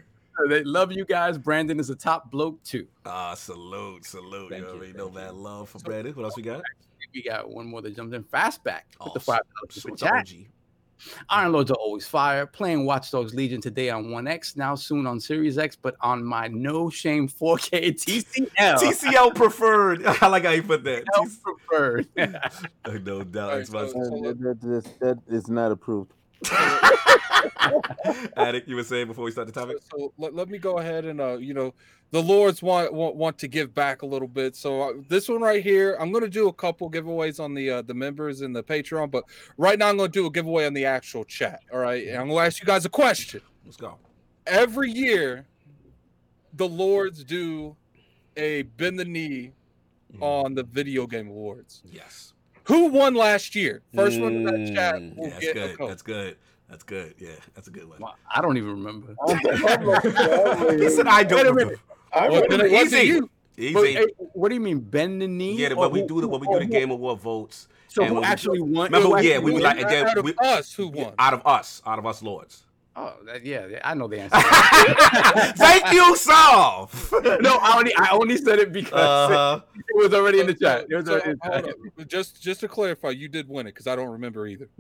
[0.49, 1.38] They love you guys.
[1.38, 2.88] Brandon is a top bloke too.
[3.06, 4.49] Ah, salute, salute.
[4.49, 5.14] Thank you you, already know you.
[5.15, 6.14] that love for Brandon.
[6.15, 6.61] What else we got?
[7.14, 9.95] We got one more that jumped in fastback with the Oh, five so super
[11.06, 11.24] it's the chat.
[11.24, 11.26] OG.
[11.30, 12.46] Iron Lords are always fire.
[12.46, 16.24] Playing Watch Dogs Legion today on One X, now soon on Series X, but on
[16.24, 18.78] my no shame 4K TCL.
[18.78, 20.06] TCL preferred.
[20.22, 21.06] I like how you put that.
[21.06, 22.08] TCL preferred.
[23.06, 23.58] No doubt.
[23.60, 26.12] It's my- That, that, that, that is not approved.
[28.38, 29.78] Addict, you were saying before we start the topic?
[29.91, 31.74] So, so let, let me go ahead and uh, you know,
[32.11, 34.56] the Lords want want, want to give back a little bit.
[34.56, 37.70] So uh, this one right here, I'm going to do a couple giveaways on the
[37.70, 39.24] uh, the members and the Patreon, but
[39.57, 41.61] right now I'm going to do a giveaway on the actual chat.
[41.72, 43.41] All right, and I'm to ask you guys a question.
[43.65, 43.98] Let's go.
[44.45, 45.45] Every year,
[46.53, 47.76] the Lords do
[48.36, 49.52] a bend the knee
[50.20, 51.82] on the video game awards.
[51.86, 52.34] Yes.
[52.65, 53.81] Who won last year?
[53.94, 55.90] First one in that chat Mm, will yeah, that's get a good.
[55.90, 56.38] That's good.
[56.69, 57.14] That's good.
[57.19, 57.99] Yeah, that's a good one.
[57.99, 59.15] Wow, I don't even remember.
[60.80, 61.80] He said, "I don't." Wait a remember." minute.
[62.14, 63.19] I Well, then Easy.
[63.57, 63.73] Easy.
[63.73, 65.53] But, hey, what do you mean bend the knee?
[65.57, 67.68] yeah, Or but we do the when we or do the who- game award votes.
[67.90, 68.85] So who when we- actually won?
[68.91, 69.61] Remember, who yeah, we were won?
[69.64, 71.14] like- and then out of we- us, who won?
[71.19, 72.64] Out of us, out of us lords.
[72.95, 74.38] Oh, yeah, yeah, I know the answer.
[75.57, 77.11] Thank you, Solve.
[77.41, 79.61] no, I only I only said it because Uh-huh.
[79.76, 80.86] it was already in the chat.
[80.90, 81.40] It was So, already in
[81.98, 82.07] the chat.
[82.07, 84.70] Just just to clarify, you did win it because I don't remember either.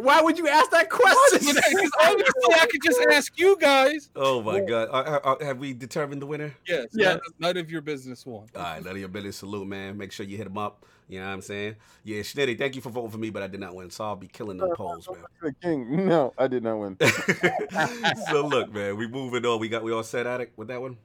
[0.00, 1.38] Why would you ask that question?
[1.40, 4.10] Because obviously I could just ask you guys.
[4.14, 4.88] Oh my God!
[4.90, 4.92] Uh,
[5.24, 6.54] uh, uh, have we determined the winner?
[6.68, 6.88] Yes.
[6.92, 7.14] Yes.
[7.14, 8.46] None, none of your business won.
[8.54, 9.36] All right, none of your business.
[9.38, 9.96] Salute, man.
[9.96, 10.84] Make sure you hit him up.
[11.10, 11.76] You know what I'm saying?
[12.04, 13.90] Yeah, Schnitty, thank you for voting for me, but I did not win.
[13.90, 15.24] So I'll be killing them uh, polls, man.
[15.42, 16.06] The king.
[16.06, 16.96] No, I did not win.
[18.30, 19.58] so look, man, we moving on.
[19.60, 20.96] We got we all set Addict, with that one.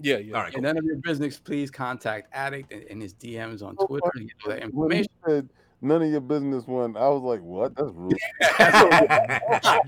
[0.00, 0.34] Yeah, yeah.
[0.34, 0.62] All right, And cool.
[0.64, 4.10] none of your business, please contact Addict and, and his DMs on Oh, Twitter.
[4.16, 5.06] You know that information.
[5.24, 5.48] said
[5.80, 7.76] none of your business won, I was like, what?
[7.76, 8.18] That's rude.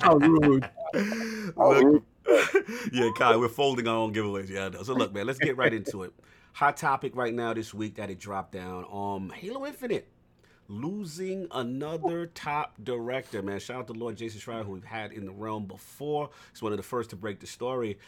[0.01, 0.65] How rude.
[1.57, 2.05] Look,
[2.93, 4.49] yeah, Kai, we're folding our own giveaways.
[4.49, 4.83] Yeah, I know.
[4.83, 6.13] So look, man, let's get right into it.
[6.57, 8.87] Hot topic right now this week that it dropped down.
[8.91, 10.09] Um, Halo Infinite
[10.69, 13.43] losing another top director.
[13.43, 16.31] Man, shout out to Lord Jason Schreier, who we've had in the realm before.
[16.51, 17.99] He's one of the first to break the story.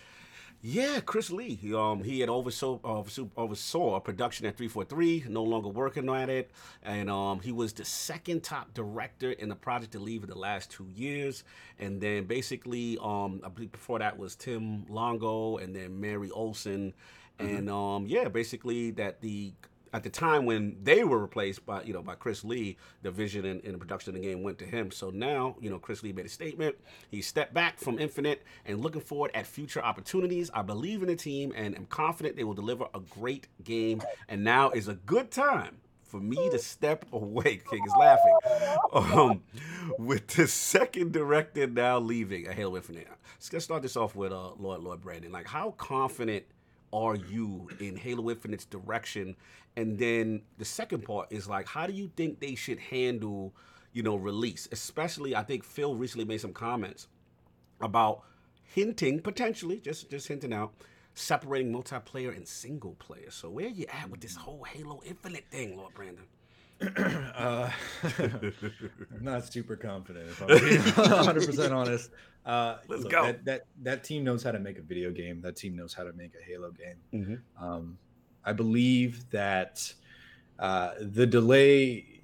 [0.63, 1.57] Yeah, Chris Lee.
[1.57, 6.31] He, um, he had oversaw, oversaw oversaw a production at 343, no longer working at
[6.31, 6.51] it,
[6.83, 10.39] and um, he was the second top director in the project to leave in the
[10.39, 11.45] last two years.
[11.79, 16.95] And then basically, um, I believe before that was Tim Longo, and then Mary Olson,
[17.39, 19.53] and um, yeah, basically that the
[19.93, 23.45] at the time when they were replaced by you know by Chris Lee, the vision
[23.45, 24.91] and, and the production of the game went to him.
[24.91, 26.77] So now you know Chris Lee made a statement.
[27.11, 30.51] He stepped back from Infinite and looking forward at future opportunities.
[30.53, 34.03] I believe in the team and am confident they will deliver a great game.
[34.29, 37.61] And now is a good time for me to step away.
[37.71, 38.37] King is laughing.
[38.93, 39.43] Um,
[39.99, 43.09] with the second director now leaving a Halo Infinite.
[43.53, 45.31] Let's start this off with uh, Lord Lord Brandon.
[45.31, 46.45] Like, how confident
[46.93, 49.37] are you in Halo Infinite's direction?
[49.77, 53.55] And then the second part is like, how do you think they should handle,
[53.93, 54.69] you know, release?
[54.73, 57.09] Especially, I think Phil recently made some comments
[57.81, 58.23] about
[58.63, 60.73] hinting potentially, just just hinting out,
[61.15, 63.31] separating multiplayer and single player.
[63.31, 66.25] So where you at with this whole Halo Infinite thing, Lord Brandon?
[66.81, 67.71] Uh,
[68.19, 68.55] I'm
[69.21, 72.11] not super confident if I'm 100 percent honest.
[72.47, 73.25] Uh, Let's look, go.
[73.25, 75.41] That, that that team knows how to make a video game.
[75.41, 76.97] That team knows how to make a Halo game.
[77.13, 77.65] Mm-hmm.
[77.65, 77.99] Um,
[78.45, 79.93] I believe that
[80.59, 82.23] uh, the delay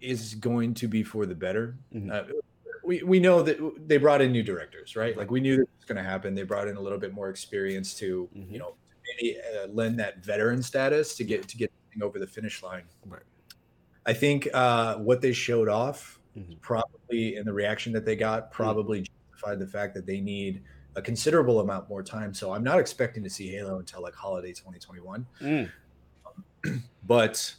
[0.00, 1.76] is going to be for the better.
[1.94, 2.10] Mhm.
[2.10, 2.32] Uh,
[2.84, 5.16] we, we know that they brought in new directors, right?
[5.16, 6.34] Like we knew that was going to happen.
[6.34, 8.50] They brought in a little bit more experience to, Mhm.
[8.50, 8.74] you know,
[9.06, 11.70] maybe uh, lend that veteran status to get to get
[12.00, 12.84] over the finish line.
[13.06, 13.22] Right.
[14.06, 16.60] I think uh, what they showed off Mhm.
[16.60, 20.62] probably, and the reaction that they got, probably justified the fact that they need
[20.96, 22.32] a considerable amount more time.
[22.34, 25.70] So I'm not expecting to see Halo until like holiday 2021 Mm.
[27.06, 27.54] but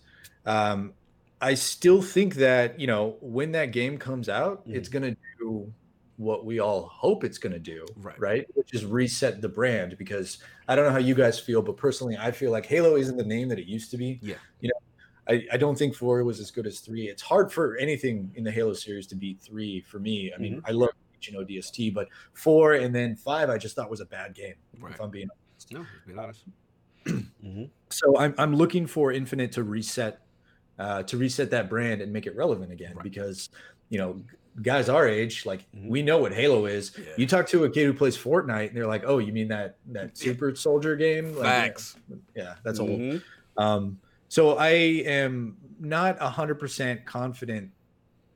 [0.46, 0.94] um,
[1.42, 4.76] I still think that you know when that game comes out, Mhm.
[4.76, 5.72] it's going to do
[6.18, 8.20] what we all hope it's going to do, Right.
[8.20, 9.98] Right, which is reset the brand.
[9.98, 10.38] Because
[10.68, 13.26] I don't know how you guys feel, but personally, I feel like Halo isn't the
[13.26, 14.20] name that it used to be.
[14.22, 14.36] Yeah.
[14.62, 14.80] you know.
[15.28, 17.08] I, I don't think four was as good as three.
[17.08, 20.32] It's hard for anything in the Halo series to beat three for me.
[20.36, 20.66] I mean, Mm-hmm.
[20.66, 20.90] I love
[21.22, 24.56] you know DST, but four and then five, I just thought was a bad game.
[24.80, 24.94] Right.
[24.94, 25.30] If I'm being
[25.72, 26.44] No, let's honest.
[27.06, 27.64] mm-hmm.
[27.90, 30.20] so I'm I'm looking for Infinite to reset
[30.80, 33.04] uh, to reset that brand and make it relevant again Right.
[33.04, 33.50] because
[33.90, 34.20] you know
[34.62, 35.88] guys our age like Mhm.
[35.90, 36.92] we know what Halo is.
[36.98, 37.06] Yeah.
[37.18, 39.78] You talk to a kid who plays Fortnite and they're like, "Oh, you mean that
[39.94, 41.96] that Super Soldier game?" Like, Facts.
[42.36, 43.00] yeah, that's old.
[43.00, 43.24] Mhm.
[43.58, 44.00] Um,
[44.34, 44.70] so I
[45.06, 47.70] am not hundred percent confident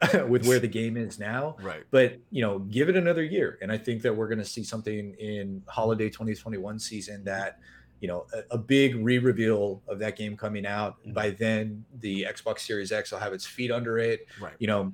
[0.28, 1.84] with where the game is now Right.
[1.90, 4.64] but you know give it another year and i think that we're going to see
[4.64, 7.58] something in holiday 2021 season that
[8.00, 11.14] you know a, a big re-reveal of that game coming out Mhm.
[11.16, 14.54] by then the xbox series x will have its feet under it Right.
[14.60, 14.94] you know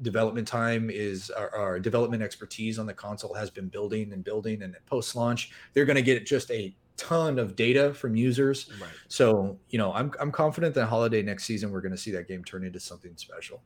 [0.00, 4.62] development time is our, our development expertise on the console has been building and building
[4.62, 8.90] and post launch they're going to get just a ton of data from users Right.
[9.08, 12.28] so you know i'm, I'm confident that holiday next season we're going to see that
[12.28, 13.62] game turn into something special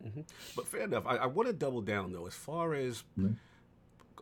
[0.56, 1.05] But fair enough.
[1.06, 3.36] I, I want to double down though, as far as Mhm.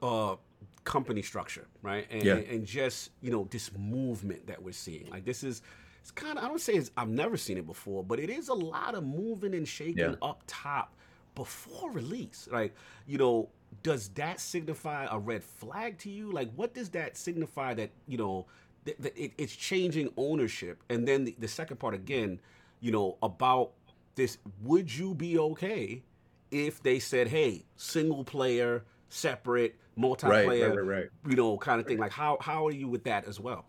[0.00, 0.36] uh,
[0.84, 2.06] company structure, right?
[2.10, 2.34] And, Yeah.
[2.36, 5.08] and just you know this movement that we're seeing.
[5.10, 5.62] Like this is,
[6.00, 8.48] it's kind of I don't say it's I've never seen it before, but it is
[8.48, 10.14] a lot of moving and shaking Yeah.
[10.30, 10.94] up top
[11.34, 12.48] before release.
[12.50, 12.74] Like
[13.06, 13.48] you know,
[13.82, 16.32] does that signify a red flag to you?
[16.32, 18.46] Like what does that signify that you know?
[18.84, 22.40] That, that it, it's changing ownership, and then the, the second part again,
[22.80, 23.70] you know, about
[24.16, 24.38] this.
[24.64, 26.02] Would you be okay
[26.50, 31.86] if they said, "Hey, single player, separate, multiplayer," right right right you know, kind of
[31.86, 31.98] thing?
[31.98, 33.66] Like, how how are you with that as well?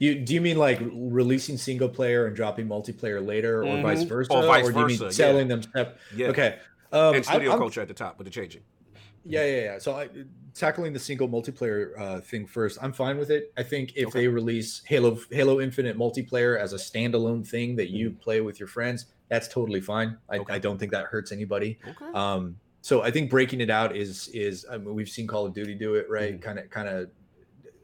[0.00, 3.82] You do you mean like releasing single player and dropping multiplayer later, or Mhm.
[3.82, 5.62] vice versa, Or vice do you versa, mean selling them?
[5.62, 5.96] Step?
[6.16, 6.26] Yeah.
[6.28, 6.58] Okay.
[6.92, 8.62] Um, and I- studio I'm- culture at the top with the changing.
[9.28, 9.78] Yeah, yeah, yeah.
[9.78, 10.08] So I,
[10.54, 13.52] tackling the single multiplayer uh, thing first, I'm fine with it.
[13.56, 14.20] I think if Okay.
[14.20, 18.68] they release Halo Halo Infinite multiplayer as a standalone thing that you play with your
[18.68, 20.16] friends, that's totally fine.
[20.28, 20.42] I, Mm-hmm.
[20.42, 20.54] Okay.
[20.54, 21.78] I don't think that hurts anybody.
[21.86, 22.12] Okay.
[22.14, 25.52] Um, so I think breaking it out is is I mean, we've seen Call of
[25.54, 27.10] Duty do it right, kind of kind of.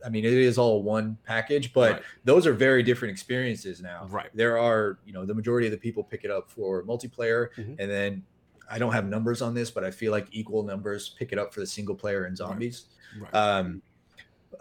[0.04, 2.02] I mean, it is all one package, but Right.
[2.24, 4.08] those are very different experiences now.
[4.10, 4.30] Right.
[4.34, 7.76] There are, you know, the majority of the people pick it up for multiplayer, Mhm.
[7.78, 8.24] and then
[8.70, 11.52] I don't have numbers on this, but I feel like equal numbers pick it up
[11.52, 12.84] for the single player and zombies.
[13.20, 13.34] right.
[13.34, 13.82] Um,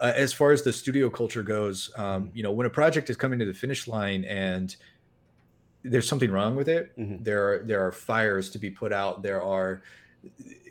[0.00, 3.16] uh, as far as the studio culture goes, um, you know, when a project is
[3.16, 4.74] coming to the finish line and
[5.84, 7.22] there's something wrong with it, Mhm.
[7.24, 9.22] there are there are fires to be put out.
[9.22, 9.82] There are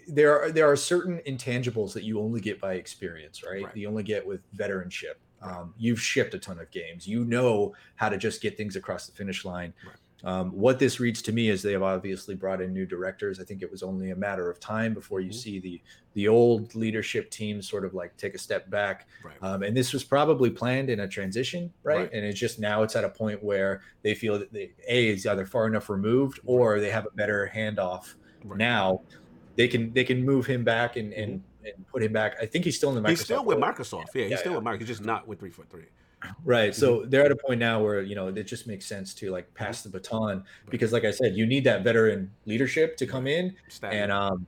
[0.07, 3.63] there are there are certain intangibles that you only get by experience, right?
[3.63, 3.75] Right.
[3.77, 5.15] You only get with veteranship.
[5.41, 7.07] Um, you've shipped a ton of games.
[7.07, 9.73] You know how to just get things across the finish line.
[9.85, 9.95] Right.
[10.23, 13.39] Um, what this reads to me is they have obviously brought in new directors.
[13.39, 15.35] I think it was only a matter of time before you Mhm.
[15.35, 15.81] see the
[16.13, 19.07] the old leadership team sort of like take a step back.
[19.23, 19.35] right.
[19.41, 21.97] Um, and this was probably planned in a transition, right?
[21.99, 22.09] Right.
[22.13, 25.25] And it's just now it's at a point where they feel that they, a is
[25.25, 28.57] either far enough removed or they have a better handoff right.
[28.57, 29.01] now.
[29.55, 32.35] They can they can move him back and and, and put him back.
[32.41, 33.09] I think he's still in the Microsoft.
[33.11, 33.57] He's still with.
[33.57, 34.05] Microsoft.
[34.13, 34.57] Yeah, he's Yeah, still yeah.
[34.57, 34.79] with Microsoft.
[34.79, 35.85] He's just not with three four three.
[36.43, 36.71] Right.
[36.71, 36.79] Mm-hmm.
[36.79, 39.53] So they're at a point now where, you know, it just makes sense to like
[39.53, 43.55] pass the baton because like I said, you need that veteran leadership to come in
[43.83, 44.45] and um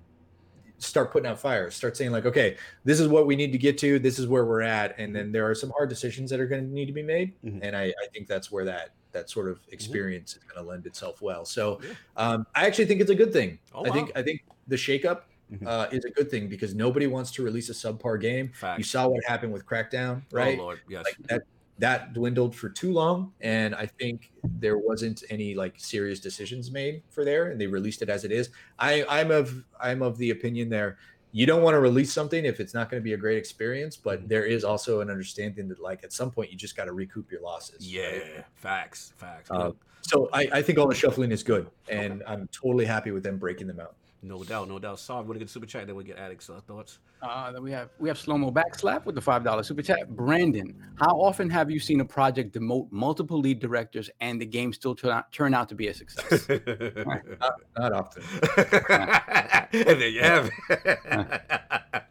[0.77, 3.77] start putting out fires, start saying like, okay, this is what we need to get
[3.77, 4.99] to, this is where we're at.
[4.99, 7.33] And then there are some hard decisions that are going to need to be made.
[7.43, 7.59] Mhm.
[7.63, 9.73] And I, I think that's where that that sort of Mm-hmm.
[9.73, 11.45] experience is going to lend itself well.
[11.45, 11.79] So
[12.17, 13.59] um, I actually think it's a good thing.
[13.73, 14.11] Oh, I think.
[14.15, 15.21] I think the shakeup
[15.65, 18.51] uh, is a good thing because nobody wants to release a subpar game.
[18.53, 18.79] Facts.
[18.79, 20.57] You saw what happened with Crackdown, right?
[20.57, 21.03] Oh Lord, yes.
[21.05, 21.43] like that
[21.79, 27.01] that dwindled for too long and i think there wasn't any like serious decisions made
[27.09, 30.29] for there and they released it as it is i i'm of i'm of the
[30.29, 30.97] opinion there
[31.31, 33.97] you don't want to release something if it's not going to be a great experience
[33.97, 36.93] but there is also an understanding that like at some point you just got to
[36.93, 38.45] recoup your losses yeah, right?
[38.55, 39.49] facts, facts.
[39.49, 39.71] Uh,
[40.01, 43.37] so I, I think all the shuffling is good and i'm totally happy with them
[43.37, 44.99] breaking them out no doubt, no doubt.
[44.99, 46.99] Sorry, we're gonna get super chat, then we get addicts uh, thoughts.
[47.21, 50.15] Uh, then we have we have slow mo backslap with the five dollar super chat.
[50.15, 54.73] Brandon, how often have you seen a project demote multiple lead directors and the game
[54.73, 56.47] still turn out, turn out to be a success?
[57.39, 58.23] not, not often
[59.73, 62.05] and there you have it.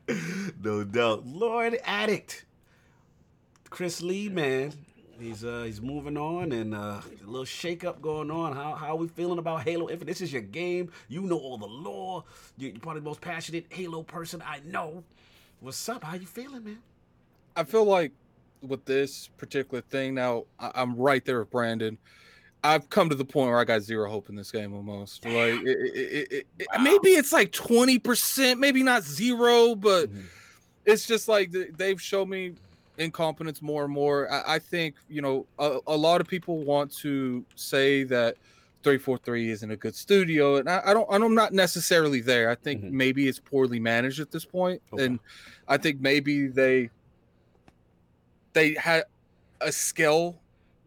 [0.63, 1.27] no doubt.
[1.27, 2.45] Lord Addict.
[3.71, 4.75] Chris Lee, man.
[5.23, 8.55] He's uh he's moving on and uh a little shake up going on.
[8.55, 10.07] How how are we feeling about Halo Infinite?
[10.11, 10.91] This is your game.
[11.09, 12.25] You know all the lore.
[12.59, 15.05] You're probably the most passionate Halo person I know.
[15.61, 16.03] What's up?
[16.03, 16.79] How you feeling, man?
[17.55, 18.11] I feel like
[18.63, 21.99] with this particular thing now, I- I'm right there with Brandon.
[22.65, 25.25] I've come to the point where I got zero hope in this game almost.
[25.25, 26.83] Like it, it, it, Wow.
[26.83, 30.25] maybe it's like twenty percent, maybe not zero, but Mhm.
[30.85, 32.55] it's just like they've shown me
[32.99, 34.31] incompetence more and more.
[34.33, 38.37] I, I think you know a, a lot of people want to say that
[38.83, 41.07] 343 isn't a good studio, and I, I don't.
[41.11, 42.51] I'm not necessarily there.
[42.51, 42.91] I think Mhm.
[42.91, 45.05] maybe it's poorly managed at this point, Okay.
[45.07, 45.21] and
[45.69, 46.91] I think maybe they
[48.53, 49.05] they had
[49.61, 50.39] a skill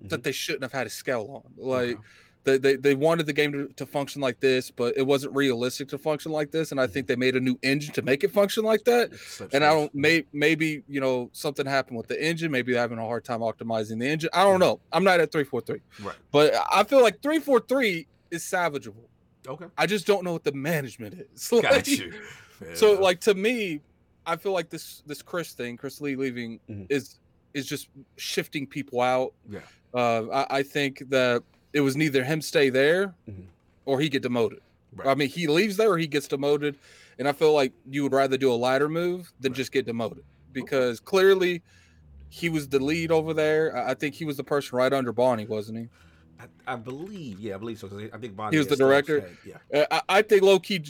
[0.01, 1.53] that they shouldn't have had a skill on.
[1.57, 2.01] Like Okay.
[2.45, 5.89] They, they they wanted the game to, to function like this, but it wasn't realistic
[5.89, 6.71] to function like this.
[6.71, 9.09] And I think they made a new engine to make it function like that.
[9.09, 9.91] And I slopes.
[9.91, 12.51] don't may maybe you know something happened with the engine.
[12.51, 14.29] Maybe they're having a hard time optimizing the engine.
[14.33, 14.79] I don't know.
[14.93, 15.81] I'm not at 343.
[16.05, 16.15] Right.
[16.31, 19.05] But I feel like 343 is salvageable.
[19.47, 19.65] Okay.
[19.77, 21.49] I just don't know what the management is.
[21.51, 22.13] Like, Got you.
[22.59, 23.01] Fair so enough.
[23.01, 23.81] like to me,
[24.25, 26.87] I feel like this this Chris thing, Chris Lee leaving Mhm.
[26.89, 27.19] is
[27.53, 29.33] is just shifting people out.
[29.49, 29.59] Yeah.
[29.93, 31.41] Uh, I, I think that
[31.75, 33.43] it was neither him stay there Mhm.
[33.85, 34.61] or he get demoted.
[34.95, 35.09] Right.
[35.09, 36.75] I mean, he leaves there or he gets demoted,
[37.19, 39.57] and I feel like you would rather do a lighter move than Right.
[39.57, 40.23] just get demoted
[40.53, 41.61] because clearly
[42.29, 43.75] he was the lead over there.
[43.77, 45.89] I think he was the person right under Bonnie, wasn't he?
[46.39, 47.87] I, I believe, yeah, I believe so.
[48.13, 49.21] I think Bonnie He was the director?
[49.43, 49.81] said- Yeah.
[49.81, 50.81] Uh, I, I think low key,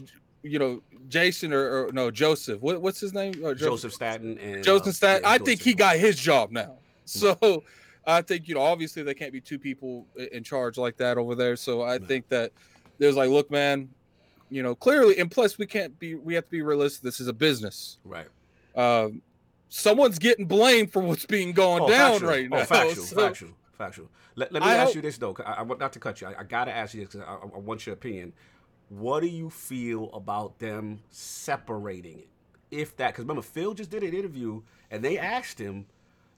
[0.43, 2.61] you know, Jason or, or no Joseph.
[2.61, 3.33] What, what's his name?
[3.43, 6.77] Uh, Joseph Staten and Joseph uh, yeah, I think he got his job now.
[7.05, 7.63] So
[8.07, 11.35] I think you know, obviously there can't be two people in charge like that over
[11.35, 11.55] there.
[11.55, 12.05] So I No.
[12.05, 12.51] think that
[12.99, 13.89] there's like, look, man,
[14.49, 17.01] you know, clearly, and plus we can't be, we have to be realistic.
[17.03, 17.97] This is a business.
[18.05, 18.27] right.
[18.75, 19.21] Um,
[19.69, 22.29] someone's getting blamed for what's being going Oh, down factual.
[22.29, 22.57] right now.
[22.57, 24.09] Oh, factual, So- factual, factual.
[24.35, 25.35] Let, let me I ask hope- you this though.
[25.45, 26.27] I, I want not to cut you.
[26.27, 28.33] I, I gotta ask you this because I, I, I want your opinion.
[28.89, 32.27] What do you feel about them separating it?
[32.71, 34.61] If that, because remember Phil just did an interview
[34.91, 35.85] and they asked him,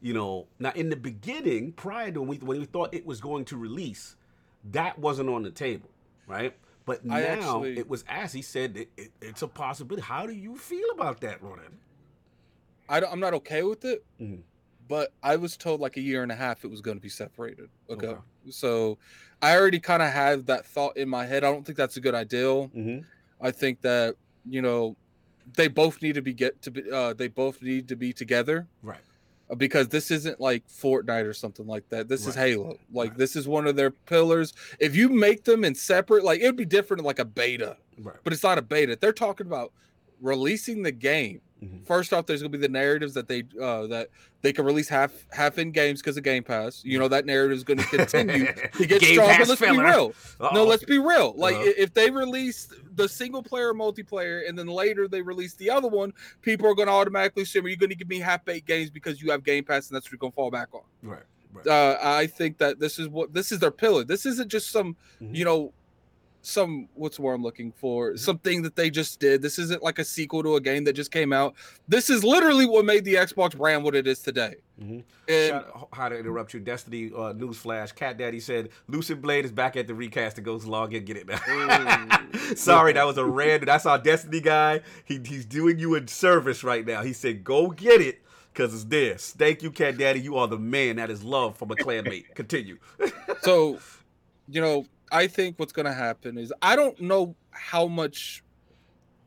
[0.02, 3.20] you know, now in the beginning, prior to when we when we thought it was
[3.22, 4.16] going to release,
[4.72, 5.90] that wasn't on the table,
[6.28, 6.54] right?
[6.86, 8.34] But now actually- it was asked.
[8.36, 10.02] He said it, it, it's a possibility.
[10.04, 11.78] How do you feel about that, Ronan?
[12.90, 14.44] I don't, I'm not okay with it, Mhm.
[14.88, 17.10] but I was told like a year and a half it was going to be
[17.10, 17.70] separated.
[17.90, 18.08] Okay.
[18.08, 18.22] Okay.
[18.50, 18.98] So
[19.42, 21.44] I already kind of had that thought in my head.
[21.44, 22.70] I don't think that's a good ideal.
[22.70, 23.00] Mm-hmm.
[23.42, 24.16] I think that,
[24.50, 24.96] you know,
[25.56, 28.68] they both need to be get to be, uh, they both need to be together
[28.82, 29.02] Right.
[29.56, 32.08] Because this isn't like Fortnite or something like that.
[32.10, 32.78] This is Halo.
[32.92, 33.18] Like Right.
[33.18, 34.54] this is one of their pillars.
[34.80, 38.18] If you make them in separate, like it would be different like a beta, Right.
[38.24, 38.98] but it's not a beta.
[39.00, 39.72] They're talking about
[40.22, 41.88] releasing the game Mhm.
[41.88, 44.10] First off, there's gonna be the narratives that they uh that
[44.44, 46.84] they can release half half in games because of Game Pass.
[46.86, 49.34] You know that narrative is gonna continue to get Game stronger.
[49.34, 49.74] Pass Let's filler.
[49.84, 50.14] be real.
[50.40, 50.64] No, Uh-oh.
[50.66, 51.34] let's be real.
[51.36, 51.72] Like Uh-huh.
[51.78, 56.14] if they release the single player multiplayer and then later they release the other one,
[56.44, 59.44] people are gonna automatically assume you're gonna give me half baked games because you have
[59.44, 60.82] Game Pass and that's what you're gonna fall back on.
[61.02, 61.24] Right.
[61.54, 61.66] Right.
[61.66, 64.04] Uh, I think that this is what this is their pillar.
[64.04, 65.36] This isn't just some Mhm.
[65.36, 65.74] you know
[66.48, 69.42] some what's the word I'm looking for something that they just did.
[69.42, 71.56] This isn't like a sequel to a game that just came out.
[71.88, 74.56] This is literally what made the Xbox brand what it is today.
[74.82, 75.04] Mhm.
[75.28, 76.60] And Shout- how to interrupt you?
[76.62, 77.92] Destiny uh, news flash.
[77.92, 80.38] Cat Daddy said Lucid Blade is back at the recast.
[80.38, 81.38] To go log in, get it now.
[82.56, 83.70] Sorry, that was a random.
[83.70, 84.82] I saw Destiny guy.
[85.04, 87.04] He, he's doing you a service right now.
[87.04, 88.22] He said, "Go get it."
[88.54, 89.36] Cause it's this.
[89.38, 90.20] Thank you, Cat Daddy.
[90.20, 90.96] You are the man.
[90.96, 92.34] That is love from a clanmate.
[92.34, 92.80] Continue.
[93.42, 93.78] so,
[94.50, 98.44] you know, I think what's going to happen is I don't know how much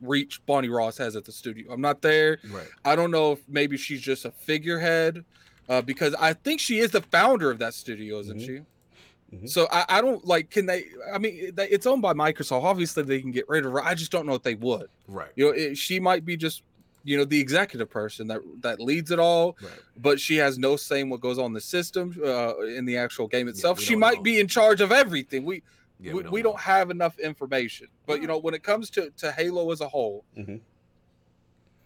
[0.01, 1.71] reach Bonnie Ross has at the studio.
[1.71, 2.39] I'm not there.
[2.49, 2.67] Right.
[2.85, 5.23] I don't know if maybe she's just a figurehead
[5.69, 8.45] uh, because I think she is the founder of that studio, isn't Mhm.
[8.45, 9.35] she?
[9.35, 9.49] Mhm.
[9.49, 10.49] So I, I don't like.
[10.49, 10.85] Can they?
[11.13, 12.63] I mean, it's owned by Microsoft.
[12.63, 13.81] Obviously, they can get rid of her.
[13.83, 14.87] I just don't know if they would.
[15.07, 15.29] Right.
[15.35, 16.63] You know, it, she might be just
[17.03, 19.71] you know the executive person that that leads it all, Right.
[19.97, 22.97] but she has no say in what goes on in the system uh, in the
[22.97, 23.79] actual game itself.
[23.79, 24.23] we she might know.
[24.23, 25.43] be in charge of everything.
[25.45, 25.63] We
[25.99, 27.87] Yeah, we, don't we don't have enough information.
[28.05, 30.61] But you know, when it comes to to Halo as a whole, Mhm.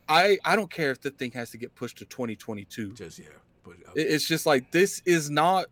[0.08, 2.94] I I don't care if the thing has to get pushed to 2022.
[2.94, 3.26] just yeah.
[3.64, 5.66] But, It- It's just like this is not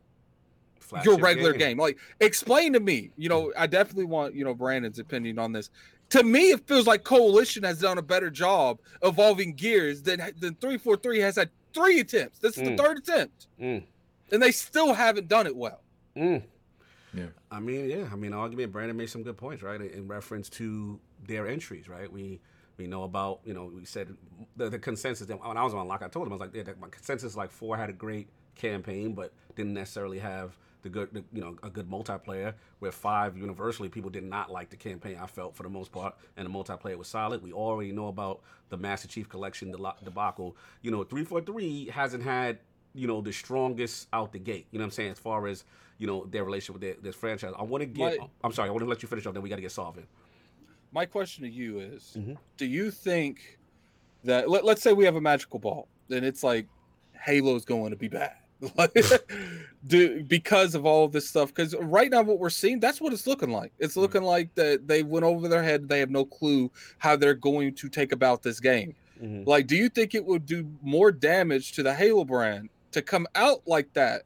[0.79, 1.77] flagship your regular game.
[1.77, 3.11] Like, explain to me.
[3.17, 5.69] You know, I definitely want you know Brandon's opinion on this.
[6.13, 10.53] To me, it feels like Coalition has done a better job evolving gears than than
[10.61, 12.37] three four three has had three attempts.
[12.37, 12.77] This is Mm.
[12.77, 13.83] the third attempt, Mm.
[14.31, 15.81] and they still haven't done it well.
[16.15, 16.43] Mm.
[17.15, 17.25] Yeah.
[17.49, 18.09] I mean, yeah.
[18.11, 18.71] I mean, argument.
[18.71, 22.11] Brandon made some good points, right, in- in reference to their entries, right?
[22.11, 22.41] We
[22.77, 24.15] we know about, you know, we said
[24.55, 25.25] the, the consensus.
[25.25, 27.35] That, when I was on lock, I told him I was like, yeah, my consensus
[27.35, 31.55] like four had a great campaign, but didn't necessarily have the good, the, you know,
[31.63, 32.53] a good multiplayer.
[32.79, 35.17] Where five universally people did not like the campaign.
[35.21, 37.41] I felt for the most part, and the multiplayer was solid.
[37.41, 39.73] We already know about the Master Chief Collection
[40.03, 40.55] debacle.
[40.81, 42.59] You know, three four three hasn't had
[42.93, 44.67] you know the strongest out the gate.
[44.71, 45.63] You know what I'm saying as far as
[45.97, 47.53] you know their relationship with their, this franchise.
[47.57, 48.19] I want to get.
[48.19, 48.69] My- I'm sorry.
[48.69, 49.33] I want to let you finish up.
[49.33, 50.05] Then we got to get solving.
[50.91, 52.37] My question to you is: Mhm.
[52.57, 53.57] Do you think
[54.25, 56.67] that let, let's say we have a magical ball, and it's like
[57.13, 58.35] Halo's going to be bad?
[58.77, 58.97] Like,
[59.87, 61.49] do because of all of this stuff?
[61.49, 63.73] Because right now, what we're seeing, that's what it's looking like.
[63.79, 64.01] It's mm-hmm.
[64.01, 65.89] looking like that they went over their head.
[65.89, 68.95] They have no clue how they're going to take about this game.
[69.21, 69.47] Mm-hmm.
[69.47, 73.27] Like, do you think it would do more damage to the Halo brand to come
[73.35, 74.23] out like that,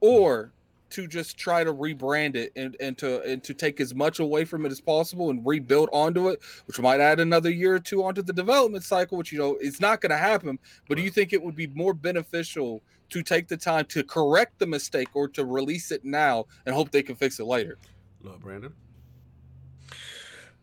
[0.00, 0.52] or
[0.90, 4.44] to just try to rebrand it and, and to and to take as much away
[4.44, 8.04] from it as possible and rebuild onto it, which might add another year or two
[8.04, 10.58] onto the development cycle, which you know it's not going to happen.
[10.88, 14.58] But do you think it would be more beneficial to take the time to correct
[14.58, 17.78] the mistake or to release it now and hope they can fix it later?
[18.22, 18.72] Look, Brandon.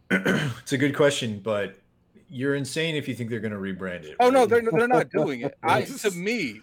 [0.11, 1.75] it's a good question, but
[2.29, 4.15] you're insane if you think they're going to rebrand it.
[4.19, 5.57] Oh no, they're they're not doing it.
[5.63, 6.61] I to me,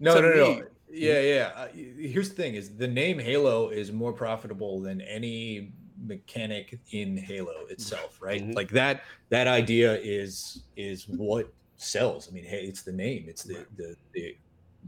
[0.00, 0.66] No, to no, no, me- no.
[0.90, 1.50] Yeah, yeah.
[1.54, 5.72] Uh, here's the thing: is the name Halo is more profitable than any
[6.06, 8.42] mechanic in Halo itself, right?
[8.42, 8.54] Mhm.
[8.54, 9.02] Like that.
[9.30, 12.28] That idea is is what sells.
[12.28, 13.24] I mean, hey, it's the name.
[13.28, 14.36] It's the the the,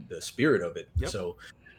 [0.09, 0.89] the spirit of it.
[0.97, 1.09] Yep.
[1.09, 1.37] So.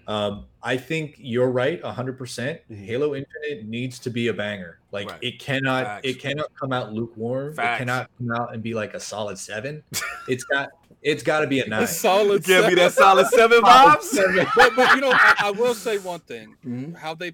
[0.08, 2.60] Um, I think you're right, hundred percent.
[2.68, 2.84] Mhm.
[2.86, 4.80] Halo Infinite needs to be a banger.
[4.90, 5.18] Like Right.
[5.22, 6.08] it cannot, Facts.
[6.08, 7.54] it cannot come out lukewarm.
[7.54, 7.76] Facts.
[7.76, 9.84] It cannot come out and be like a solid seven.
[10.28, 10.70] it's got,
[11.02, 11.86] it's got to be a a nine.
[11.86, 12.44] solid.
[12.44, 12.78] Give me seven.
[12.78, 14.46] that solid seven vibes.
[14.56, 16.96] but, but you know, I, I will say one thing: Mhm.
[16.96, 17.32] how they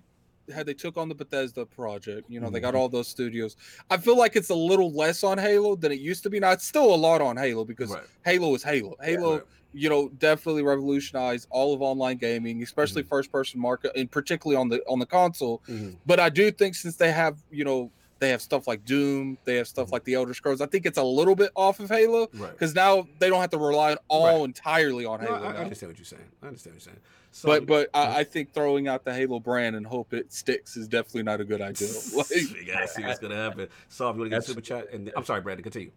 [0.54, 2.28] how they took on the Bethesda project.
[2.30, 2.78] You know, they got Mhm.
[2.78, 3.54] all those studios.
[3.90, 6.40] I feel like it's a little less on Halo than it used to be.
[6.40, 8.02] Now it's still a lot on Halo because Right.
[8.24, 8.96] Halo is Halo.
[9.02, 9.42] Halo, Right.
[9.74, 13.10] you know, definitely revolutionized all of online gaming, especially Mm-hmm.
[13.10, 15.60] first person market, and particularly on the on the console.
[15.68, 15.96] Mhm.
[16.06, 17.90] But I do think since they have, you know,
[18.20, 19.92] they have stuff like Doom, they have stuff Mhm.
[19.92, 20.60] like the Elder Scrolls.
[20.60, 22.52] I think it's a little bit off of Halo Right.
[22.52, 24.44] because now they don't have to rely on all Right.
[24.44, 25.38] entirely on No, Halo.
[25.46, 26.22] I, I understand what you're saying.
[26.42, 27.02] I understand what you're saying.
[27.30, 30.76] So, But but I, I think throwing out the Halo brand and hope it sticks
[30.76, 31.88] is definitely not a good idea.
[32.14, 33.68] Like, we gotta see what's gonna happen.
[33.88, 35.90] So if you want to get super chat, and I'm sorry, Brandon, continue.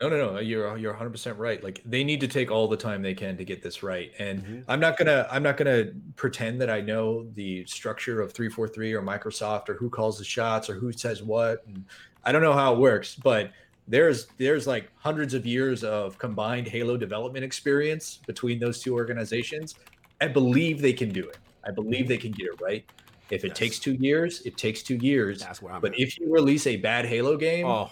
[0.00, 0.38] No, no, no.
[0.40, 1.62] You're you're 100 percent right.
[1.62, 4.12] Like they need to take all the time they can to get this right.
[4.18, 4.64] And Mhm.
[4.68, 9.02] I'm not gonna I'm not gonna pretend that I know the structure of 343 or
[9.02, 11.64] Microsoft or who calls the shots or who says what.
[11.66, 11.84] And
[12.24, 13.52] I don't know how it works, but
[13.86, 19.76] there's there's like hundreds of years of combined Halo development experience between those two organizations.
[20.20, 21.38] I believe they can do it.
[21.64, 22.84] I believe they can get it right.
[23.30, 23.56] If it Yes.
[23.58, 25.40] takes two years, it takes two years.
[25.40, 25.80] That's where I'm.
[25.80, 26.00] But at.
[26.00, 27.90] if you release a bad Halo game, oh,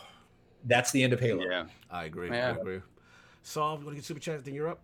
[0.64, 1.42] that's the end of Halo.
[1.44, 1.66] Yeah.
[1.92, 2.28] I agree.
[2.30, 2.48] Yeah.
[2.48, 2.80] I agree.
[3.42, 4.80] So if you want to get super chat, then you're up.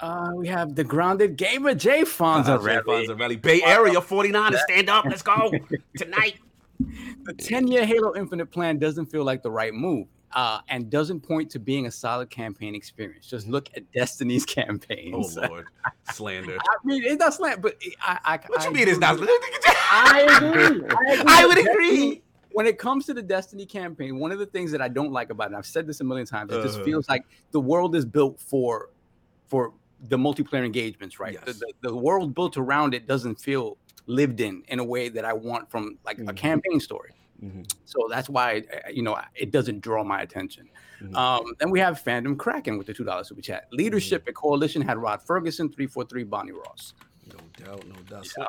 [0.00, 2.58] Uh, we have the grounded gamer Jay Fonza.
[2.62, 3.40] Jay Fonzarelli.
[3.40, 5.04] Bay Area 49 to stand up.
[5.06, 5.52] Let's go
[5.96, 6.36] tonight.
[7.24, 11.20] the 10 year Halo Infinite plan doesn't feel like the right move uh, and doesn't
[11.20, 13.26] point to being a solid campaign experience.
[13.26, 15.36] Just look at Destiny's campaigns.
[15.36, 15.46] Oh.
[15.48, 15.66] Lord,
[16.12, 16.56] slander.
[16.60, 19.26] I mean, it's not slant, but I, I, What you I mean it's agree.
[19.26, 19.28] not?
[19.90, 20.62] I agree.
[20.62, 21.24] I, agree.
[21.26, 22.22] I would Destiny- agree.
[22.52, 25.30] When it comes to the Destiny campaign, one of the things that I don't like
[25.30, 26.84] about it, and I've said this a million times, it just Uh-huh.
[26.84, 28.90] feels like the world is built for
[29.48, 29.72] for
[30.08, 31.40] the multiplayer engagements, right?
[31.44, 31.58] The, Yes.
[31.60, 35.32] the, the world built around it doesn't feel lived in in a way that I
[35.32, 36.36] want from like a Mhm.
[36.36, 37.12] campaign story.
[37.42, 37.70] Mhm.
[37.84, 40.68] So that's why uh, you know it doesn't draw my attention.
[41.00, 41.14] Mhm.
[41.16, 43.68] Um, then we have fandom cracking with the two dollars super chat.
[43.72, 46.94] Leadership and coalition had Rod Fergusson, three four three Bonnie Ross.
[47.26, 48.26] No doubt, no doubt.
[48.36, 48.46] Yeah.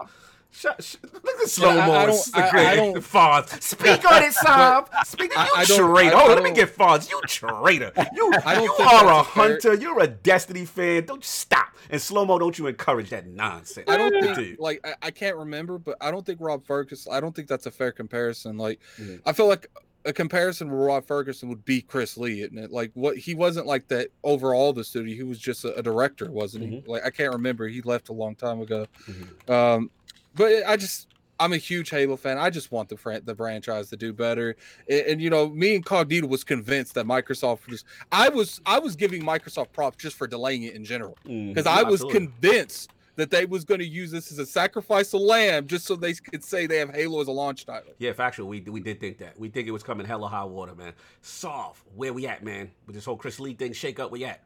[0.51, 2.05] Shut, look at slow I- I mo.
[2.07, 3.61] don't- I- I don't- Fonz.
[3.61, 4.87] Speak on it, Saab.
[5.05, 5.31] Speak.
[5.31, 6.15] You I traitor.
[6.15, 7.09] Oh, let me get Fonz.
[7.09, 7.91] You traitor.
[8.13, 9.73] You, I don't you are a a fair- hunter.
[9.75, 11.05] You're a Destiny fan.
[11.05, 11.67] Don't stop.
[11.91, 13.87] And slow mo, don't you encourage that nonsense?
[13.89, 17.11] I don't think like I, I can't remember, but I don't think Rob Fergusson.
[17.11, 18.57] I don't think that's a fair comparison.
[18.57, 19.21] Like Mhm.
[19.25, 19.69] I feel like
[20.05, 22.71] a comparison with Rob Fergusson would be Chris Lee, isn't it?
[22.71, 25.15] Like what he wasn't like that overall the studio.
[25.15, 26.83] He was just a, a director, wasn't he?
[26.87, 27.67] Like I can't remember.
[27.67, 28.85] He left a long time ago.
[29.07, 29.49] Mhm.
[29.49, 29.91] Um,
[30.39, 31.07] but I just
[31.41, 32.37] I'm a huge Halo fan.
[32.37, 34.55] I just want the fran- the franchise to do better.
[34.89, 37.85] And, and, you know, me and Cognito was convinced that Microsoft was.
[38.11, 41.67] I was I was giving Microsoft props just for delaying it in general because Mhm.
[41.67, 42.19] I was Absolutely.
[42.19, 45.95] convinced that they was going to use this as a sacrifice of lamb just so
[45.97, 47.91] they could say they have Halo as a launch title.
[47.99, 48.47] Yeah, factual.
[48.47, 49.39] We we did think that.
[49.39, 50.93] We think it was coming hella high water, man.
[51.21, 51.83] Soft.
[51.95, 52.71] Where we at, man?
[52.85, 54.11] With this whole Chris Lee thing, shake up.
[54.11, 54.41] Where you at?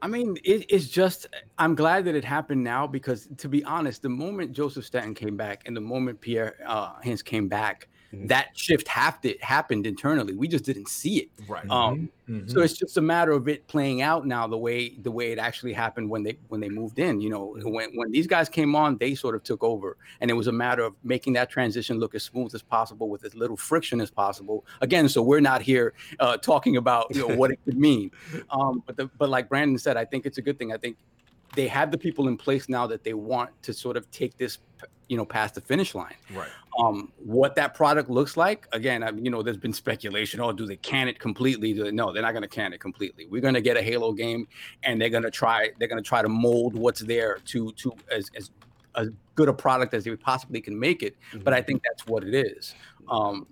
[0.00, 1.26] I mean, it, it's just
[1.58, 5.36] I'm glad that it happened now because to be honest, the moment Joseph Staten came
[5.36, 8.28] back and the moment Pierre uh, Hintze came back, Mhm.
[8.28, 10.34] that shift happened happened internally.
[10.34, 11.28] We just didn't see it.
[11.46, 11.68] Right.
[11.70, 12.50] Um, Mhm.
[12.50, 15.38] So it's just a matter of it playing out now the way the way it
[15.38, 17.20] actually happened when they when they moved in.
[17.22, 20.34] You know, when when these guys came on, they sort of took over, and it
[20.34, 23.56] was a matter of making that transition look as smooth as possible with as little
[23.56, 24.66] friction as possible.
[24.82, 28.10] Again, so we're not here uh, talking about you know what it could mean,
[28.50, 30.72] um, but the, but like Brandon said, I think it's a good thing.
[30.72, 30.98] I think
[31.56, 34.58] they have the people in place now that they want to sort of take this
[35.08, 36.14] you know past the finish line.
[36.34, 36.48] Right.
[36.78, 40.52] um what that product looks like again I mean, you know there's been speculation oh
[40.52, 41.72] do they can it completely?
[41.72, 43.26] Do they, no they're not going to can it completely.
[43.26, 44.46] We're going to get a halo game
[44.82, 47.92] and they're going to try they're going to try to mold what's there to to
[48.10, 48.50] as as
[48.96, 52.24] as good a product as they possibly can make it but i think that's what
[52.24, 52.74] it is.
[53.10, 53.46] Um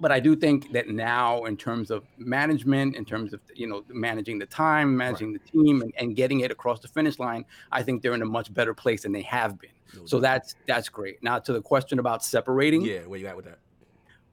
[0.00, 3.84] but I do think that now, in terms of management, in terms of you know
[3.88, 7.82] managing the time, managing the team, and, and getting it across the finish line, I
[7.82, 9.70] think they're in a much better place than they have been.
[9.94, 10.22] No So doubt.
[10.22, 11.22] that's that's great.
[11.22, 13.00] Now to the question about separating, yeah.
[13.06, 13.58] Where you at with that?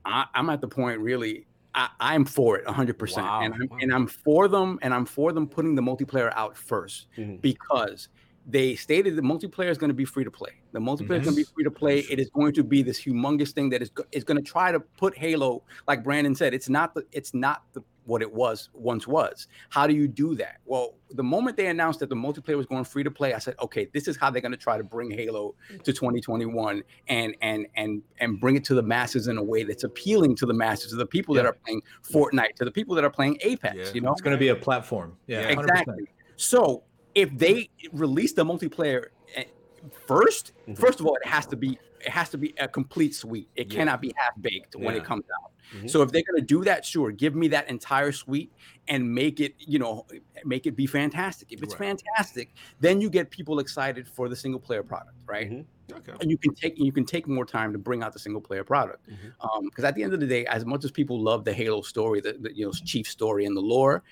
[0.06, 1.48] I, I'm at the point really.
[1.76, 3.78] I, I'm for it 100, percent Wow, and I'm wow.
[3.82, 7.42] and I'm for them, and I'm for them putting the multiplayer out 1st Mhm.
[7.42, 8.10] because
[8.49, 10.52] they stated the multiplayer is going to be free to play.
[10.72, 11.53] The multiplayer is going to be mm-hmm.
[11.53, 11.99] free to play.
[11.99, 14.80] It is going to be this humongous thing that is is going to try to
[14.80, 19.06] put Halo, like Brandon said, it's not the it's not the what it was once
[19.06, 19.48] was.
[19.69, 20.60] How do you do that?
[20.65, 23.56] Well, the moment they announced that the multiplayer was going free to play, I said,
[23.61, 27.68] okay, this is how they're going to try to bring Halo to 2021 and and
[27.76, 30.91] and and bring it to the masses in a way that's appealing to the masses,
[30.91, 33.76] to the people that are playing Fortnite, to the people that are playing Apex.
[33.76, 33.94] Yeah.
[33.94, 35.18] You know, It's going to be a platform.
[35.28, 35.56] Yeah, Yeah.
[35.56, 35.60] 100%.
[35.60, 36.07] exactly.
[36.38, 36.84] So
[37.18, 39.45] if they release the multiplayer eh,
[40.06, 40.77] 1st Mhm.
[40.77, 43.49] first of all, it has to be it has to be a complete suite.
[43.56, 43.77] It Yeah.
[43.80, 45.52] cannot be half baked when it comes out.
[45.73, 45.89] Mhm.
[45.89, 48.52] So if they're going to do that, sure, give me that entire suite
[48.88, 50.06] and make it, you know,
[50.45, 51.52] make it be fantastic.
[51.52, 51.98] If it's Right.
[51.98, 55.49] fantastic, then you get people excited for the single player product, right?
[55.49, 55.65] Mhm.
[55.94, 56.14] Okay.
[56.19, 58.61] and you can take you can take more time to bring out the single player
[58.65, 59.02] product
[59.64, 62.19] because at the end of the day as much as people love the halo story
[62.19, 64.03] the, the you know chief story and the lore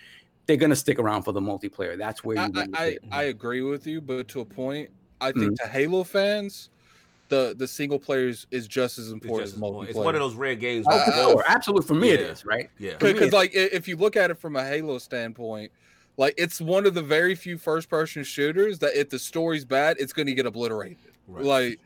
[0.46, 2.80] they're going to stick around for the multiplayer that's where I, you I, win with
[2.80, 2.98] I.
[3.12, 4.90] I agree with you, but to a point,
[5.22, 5.40] I Mm-hmm.
[5.40, 6.70] think to Halo fans,
[7.30, 9.90] the the single players is just as It's, important just as as multiplayer.
[9.90, 10.86] it's one of those rare games.
[10.90, 10.98] Oh,
[11.36, 11.44] where sure.
[11.48, 12.26] absolutely for me it Yeah.
[12.28, 12.98] is right Yeah.
[13.00, 15.72] Because like if you look at it from a halo standpoint
[16.18, 19.98] like it's one of the very few first person shooters that if the story's bad
[20.00, 20.98] it's going to get obliterated
[21.28, 21.44] Right.
[21.44, 21.80] like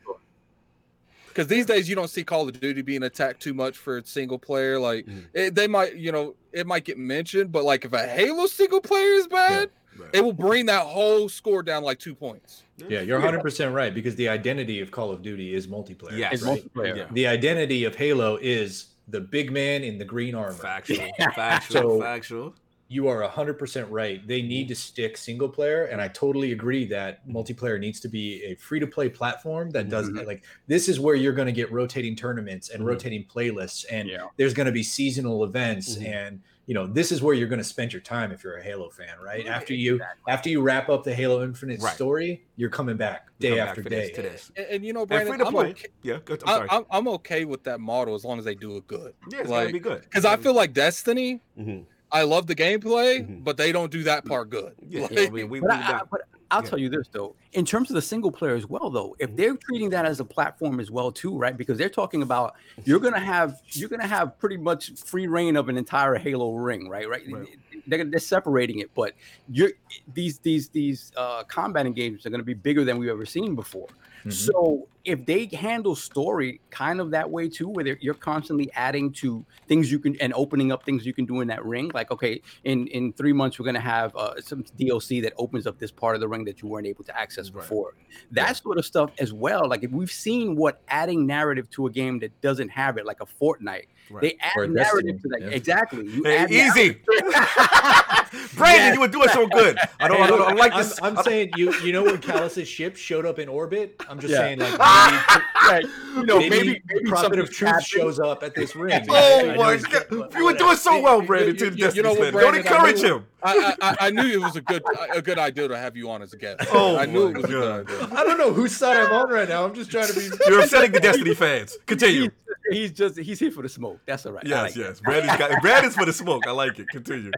[1.40, 4.10] because these days you don't see call of duty being attacked too much for its
[4.10, 5.24] single player like Mhm.
[5.32, 8.80] it, they might you know it might get mentioned but like if a halo single
[8.80, 10.10] player is bad Right.
[10.14, 14.14] it will bring that whole score down like two points Yeah, you're 100% right because
[14.16, 16.16] the identity of Call of Duty is multiplayer.
[16.16, 16.42] Yes.
[16.42, 16.62] right?
[16.62, 17.06] multiplayer Yeah.
[17.12, 20.52] The identity of Halo is the big man in the green armor.
[20.54, 21.06] Factual.
[21.34, 21.82] Factual.
[21.82, 22.54] So- factual.
[22.92, 24.26] You are 100% right.
[24.26, 25.84] They need to stick single player.
[25.84, 29.88] And I totally agree that multiplayer needs to be a free to play platform that
[29.88, 30.26] does Mhm.
[30.26, 32.86] like this is where you're going to get rotating tournaments and Mhm.
[32.88, 33.84] rotating playlists.
[33.92, 34.26] And Yeah.
[34.36, 35.98] there's going to be seasonal events.
[35.98, 36.06] Mhm.
[36.06, 38.62] And, you know, this is where you're going to spend your time if you're a
[38.62, 39.46] Halo fan, right?
[39.46, 40.32] After you, Exactly.
[40.32, 41.94] after you wrap up the Halo Infinite Right.
[41.94, 44.14] story, you're coming back day back after for this, day.
[44.16, 44.50] to this.
[44.56, 45.70] and, and you know Brandon, free to I'm, play.
[45.70, 46.18] okay, Yeah.
[46.24, 46.42] Good.
[46.44, 46.68] I'm sorry.
[46.72, 49.48] I'm, I'm okay with that model as long as they do it good yeah, it's
[49.48, 50.02] like- gonna be good.
[50.02, 51.84] because i feel like destiny Mhm.
[52.12, 53.44] I love the gameplay, Mhm.
[53.44, 54.72] but they don't do that part good.
[54.88, 55.00] Yeah.
[55.10, 56.22] Like, I mean, we, we But, I, I- not- but
[56.52, 56.70] I'll yeah.
[56.70, 59.36] tell you this though, in terms of the single player as well, though, if Mhm.
[59.36, 61.56] they're treating that as a platform as well too, right?
[61.56, 62.54] Because they're talking about
[62.84, 66.88] you're gonna have you're gonna have pretty much free reign of an entire Halo ring,
[66.88, 67.08] right?
[67.08, 67.22] Right?
[67.30, 67.46] Right.
[67.86, 69.14] They're, they're separating it, but
[69.48, 69.70] you're
[70.12, 73.86] these these these uh, combat engagements are gonna be bigger than we've ever seen before.
[74.24, 74.32] Mhm.
[74.32, 79.44] So if they handle story kind of that way too, where you're constantly adding to
[79.68, 82.40] things you can and opening up things you can do in that ring, like okay,
[82.64, 86.14] in in three months we're gonna have uh, some DLC that opens up this part
[86.14, 87.62] of the ring that you weren't able to access Right.
[87.62, 87.94] before.
[88.32, 89.68] That sort of stuff as well.
[89.68, 93.20] Like if we've seen what adding narrative to a game that doesn't have it, like
[93.20, 94.22] a Fortnite, Right.
[94.22, 95.40] they add Or narrative Destiny, to that.
[95.42, 95.56] yeah.
[95.56, 96.04] Exactly.
[96.06, 97.00] You Hey, easy.
[97.08, 99.76] narrative- Brandon, you were doing so good.
[99.98, 100.98] I don't, I don't, I don't like I'm, this.
[101.02, 104.00] I'm saying you you know when Calus's ship showed up in orbit.
[104.08, 104.38] I'm just Yeah.
[104.38, 104.78] saying like
[106.16, 109.06] You know, maybe, maybe, maybe Prophet of Truth shows up at this ring.
[109.08, 111.56] Oh my god, you were doing so well, Brandon.
[111.56, 112.32] To You- you- you know what, fan.
[112.32, 113.26] Don't Brandon, I encourage knew- him.
[113.42, 114.82] I, I, I knew it was a good
[115.14, 116.66] a good idea to have you on as a guest.
[116.72, 118.08] Oh I knew it was a good idea.
[118.18, 119.64] I don't know whose side I'm on right now.
[119.64, 120.28] I'm just trying to be.
[120.48, 121.78] You're upsetting the Destiny fans.
[121.86, 122.30] Continue.
[122.70, 124.00] He's, he's just he's here for the smoke.
[124.06, 124.44] That's all right.
[124.44, 125.00] Yes, like yes.
[125.00, 126.46] Brandon's got Brandon's for the smoke.
[126.48, 126.88] I like it.
[126.88, 127.30] Continue.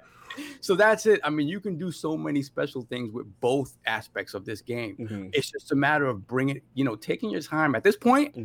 [0.60, 1.20] So that's it.
[1.24, 4.96] I mean, you can do so many special things with both aspects of this game.
[4.98, 5.28] Mm-hmm.
[5.32, 7.74] It's just a matter of bringing, you know, taking your time.
[7.74, 8.36] At this point,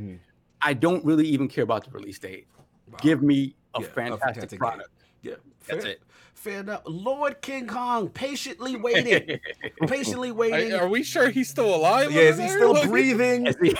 [0.61, 2.47] I don't really even care about the release date.
[3.01, 4.59] Give me a Yeah, a fantastic, fantastic game.
[4.59, 4.89] product.
[5.22, 5.34] Yeah,
[5.68, 6.01] That's fair- it.
[6.34, 6.84] Fair enough.
[6.85, 9.39] Lord King Kong patiently waiting,
[9.88, 10.72] patiently waiting.
[10.72, 12.11] Are, are we sure he's still alive?
[12.11, 13.47] Yeah, is he still Look- breathing?
[13.59, 13.76] He-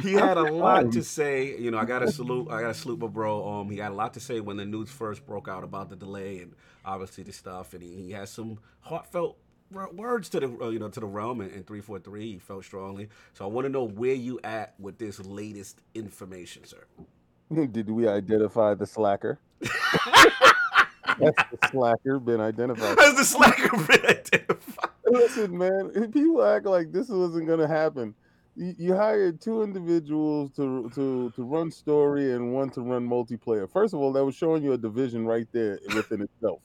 [0.02, 1.58] he had a lot to say.
[1.58, 2.48] You know, I gotta salute.
[2.48, 3.46] I gotta salute my bro.
[3.46, 5.96] Um, he had a lot to say when the news first broke out about the
[5.96, 6.54] delay and
[6.84, 9.38] obviously the stuff, and he, he has some heartfelt
[9.70, 12.32] words to the uh, you know to the realm and, and three four three.
[12.32, 13.08] He felt strongly.
[13.32, 16.84] So I want to know where you at with this latest information, sir.
[17.72, 19.38] Did we identify the slacker?
[19.60, 22.98] That's the slacker been identified.
[22.98, 24.90] Has the slacker been identified?
[25.06, 28.14] Listen, man, if people act like this wasn't gonna happen.
[28.56, 33.68] You, you hired two individuals to to to run story and one to run multiplayer.
[33.68, 36.60] First of all, that was showing you a division right there within itself.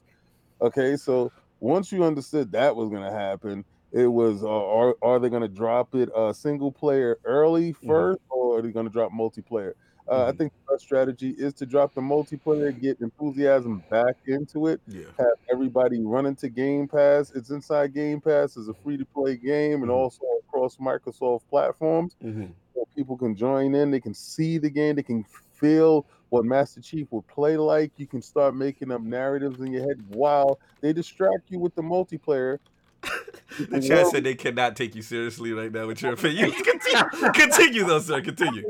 [0.62, 5.30] Okay, so once you understood that was gonna happen, it was uh, are are they
[5.30, 9.74] gonna drop it uh, single player early 1st or are they gonna drop multiplayer?
[10.08, 10.38] Uh, I Mhm.
[10.38, 15.14] think the best strategy is to drop the multiplayer, get enthusiasm back into it, Yeah.
[15.18, 17.32] have everybody run into Game Pass.
[17.32, 18.58] It's inside Game Pass.
[18.58, 19.92] It's a free to play game and Mhm.
[19.92, 22.18] also across Microsoft platforms.
[22.22, 22.52] Mm-hmm.
[22.76, 23.92] So people can join in.
[23.92, 24.96] They can see the game.
[24.96, 27.92] They can feel what Master Chief would play like.
[27.98, 31.82] You can start making up narratives in your head while they distract you with the
[31.82, 32.60] multiplayer.
[33.58, 36.52] The chat said they cannot take you seriously right now with your opinion.
[36.64, 38.22] Continue, continue though, sir.
[38.22, 38.64] Continue.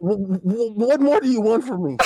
[0.00, 1.96] Wh- wh- What more do you want from me?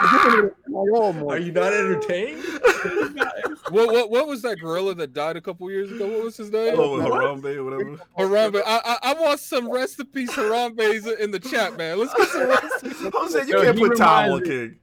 [0.00, 1.30] I'm giving it my all.
[1.30, 2.42] Are you not entertained?
[3.70, 6.06] What, what what was that gorilla that died a couple years ago?
[6.06, 6.74] What was his name?
[6.76, 7.98] Oh, Harambe or whatever.
[8.18, 8.62] Harambe.
[8.64, 11.98] I, I I want some rest in peace Harambe's in the chat, man.
[11.98, 12.62] Let's get some rest.
[13.14, 14.76] Jose, you Yo, can't put time on King.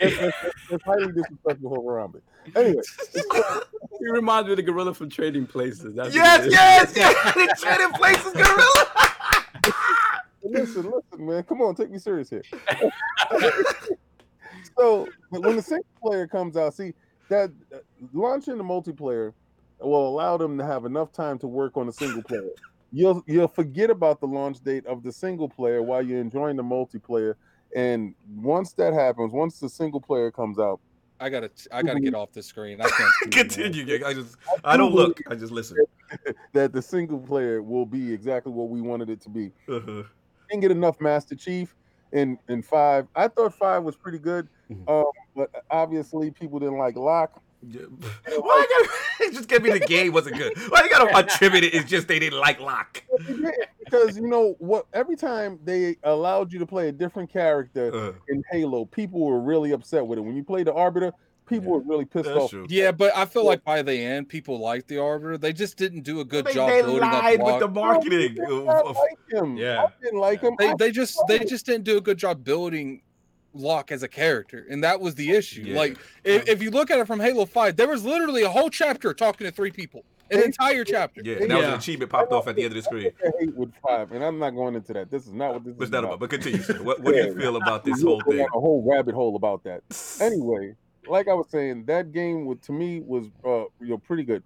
[0.00, 2.20] It's, it's, it's highly disrespectful for Harambe.
[2.54, 2.82] Anyway,
[3.98, 5.94] he reminds me of the gorilla from Trading Places.
[5.94, 7.34] That's Yes, yes, yes.
[7.34, 8.86] The trading places gorilla.
[10.44, 11.42] listen, listen, man.
[11.42, 12.42] Come on, take me serious here.
[14.78, 16.92] so when the single player comes out, see
[17.28, 17.50] that
[18.12, 19.32] launching the multiplayer
[19.80, 22.50] will allow them to have enough time to work on the single player.
[22.92, 26.62] You'll you'll forget about the launch date of the single player while you're enjoying the
[26.62, 27.34] multiplayer.
[27.74, 30.78] And once that happens, once the single player comes out,
[31.18, 32.80] I gotta I gotta get off the screen.
[32.80, 33.10] I can't.
[33.32, 35.20] Continue, I just, I don't look.
[35.28, 35.78] I just listen.
[36.52, 39.50] that the single player will be exactly what we wanted it to be.
[39.68, 40.04] Uh-huh.
[40.48, 41.74] didn't get enough Master Chief
[42.12, 43.08] in in five.
[43.16, 44.88] I thought five was pretty good, Mhm.
[44.88, 47.42] um, but obviously people didn't like Locke.
[47.70, 48.36] Yeah.
[48.38, 48.86] Why you
[49.18, 50.52] gotta just give me the game wasn't good?
[50.68, 51.74] Why you gotta attribute it?
[51.74, 53.02] It's just they didn't like Locke.
[53.84, 54.86] because you know what?
[54.92, 59.40] Every time they allowed you to play a different character Uh, in Halo, people were
[59.40, 60.22] really upset with it.
[60.22, 61.12] When you played the Arbiter,
[61.46, 61.72] people Yeah.
[61.72, 62.50] were really pissed that's off.
[62.50, 62.66] true.
[62.68, 65.38] Yeah, but I feel like by the end, people liked the Arbiter.
[65.38, 67.74] They just didn't do a good They, job they building lied up with the Locke.
[67.74, 68.36] marketing.
[68.40, 69.56] I didn't like him.
[69.56, 69.84] Yeah.
[69.84, 70.54] I didn't like him.
[70.58, 73.02] They they just they just didn't do a good job building
[73.54, 75.62] Locke as a character, and that was the issue.
[75.62, 75.76] Yeah.
[75.76, 78.70] Like if, if you look at it from Halo Five, there was literally a whole
[78.70, 81.22] chapter talking to three people, an entire chapter.
[81.24, 83.10] yeah, and that was an achievement popped off at the end of the screen.
[83.24, 85.10] I hate with five, and I'm not going into that.
[85.10, 86.20] This is not what this It's is not about.
[86.20, 86.62] But continue.
[86.62, 86.82] Sir.
[86.82, 88.40] What, what do you feel about this whole thing?
[88.40, 89.82] A whole rabbit hole about that.
[90.20, 90.74] anyway,
[91.06, 94.42] like I was saying, that game would to me was uh you know pretty good.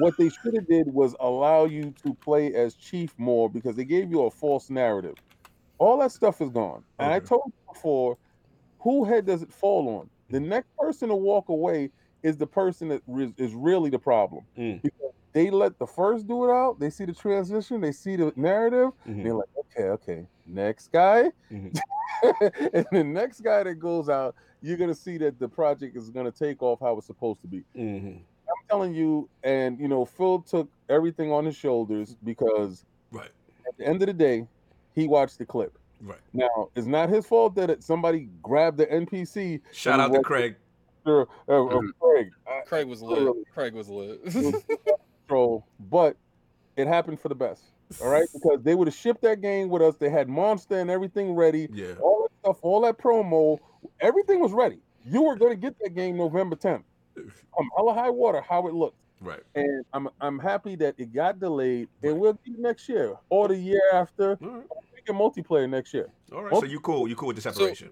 [0.00, 3.84] What they should have did was allow you to play as Chief more because they
[3.84, 5.14] gave you a false narrative.
[5.78, 6.82] All that stuff is gone.
[6.98, 8.18] And I told you before,
[8.78, 10.10] who head does it fall on?
[10.30, 11.90] The next person to walk away
[12.22, 14.46] is the person that re- is really the problem.
[14.56, 14.82] Mm.
[14.82, 18.32] Because they let the first do it out, they see the transition, they see the
[18.36, 21.32] narrative, and Mhm, they're like, okay, okay, next guy.
[21.50, 21.78] mhm.
[22.72, 26.32] and the next guy that goes out, you're gonna see that the project is gonna
[26.32, 27.64] take off how it's supposed to be.
[27.76, 28.26] Mhm.
[28.48, 33.30] I'm telling you, and you know, Phil took everything on his shoulders because Right,
[33.68, 34.48] at the end of the day,
[34.94, 35.77] he watched the clip.
[36.02, 36.18] Right.
[36.32, 39.60] Now, it's not his fault that it, somebody grabbed the NPC.
[39.72, 40.56] Shout out to Craig.
[41.04, 41.90] through- uh, uh, Mhm.
[42.00, 42.30] Craig.
[42.46, 43.34] I- Craig was lit.
[43.54, 44.20] Craig was lit.
[45.26, 46.16] control, but
[46.76, 47.62] it happened for the best.
[48.02, 49.96] All right, because they would have shipped that game with us.
[49.96, 51.68] They had Monster and everything ready.
[51.72, 51.94] Yeah.
[52.02, 53.58] All that stuff, all that promo,
[54.00, 54.78] everything was ready.
[55.06, 56.82] you were going to get that game November 10th.
[57.16, 58.98] Come hella high water, how it looked.
[59.22, 59.40] Right.
[59.54, 63.48] And I'm I'm happy that it got delayed, and we'll get it next year or
[63.48, 64.38] the year after.
[64.42, 64.66] All right.
[65.08, 66.08] We get multiplayer next year.
[66.32, 66.54] All right.
[66.54, 67.08] So you cool?
[67.08, 67.90] You cool with the separation?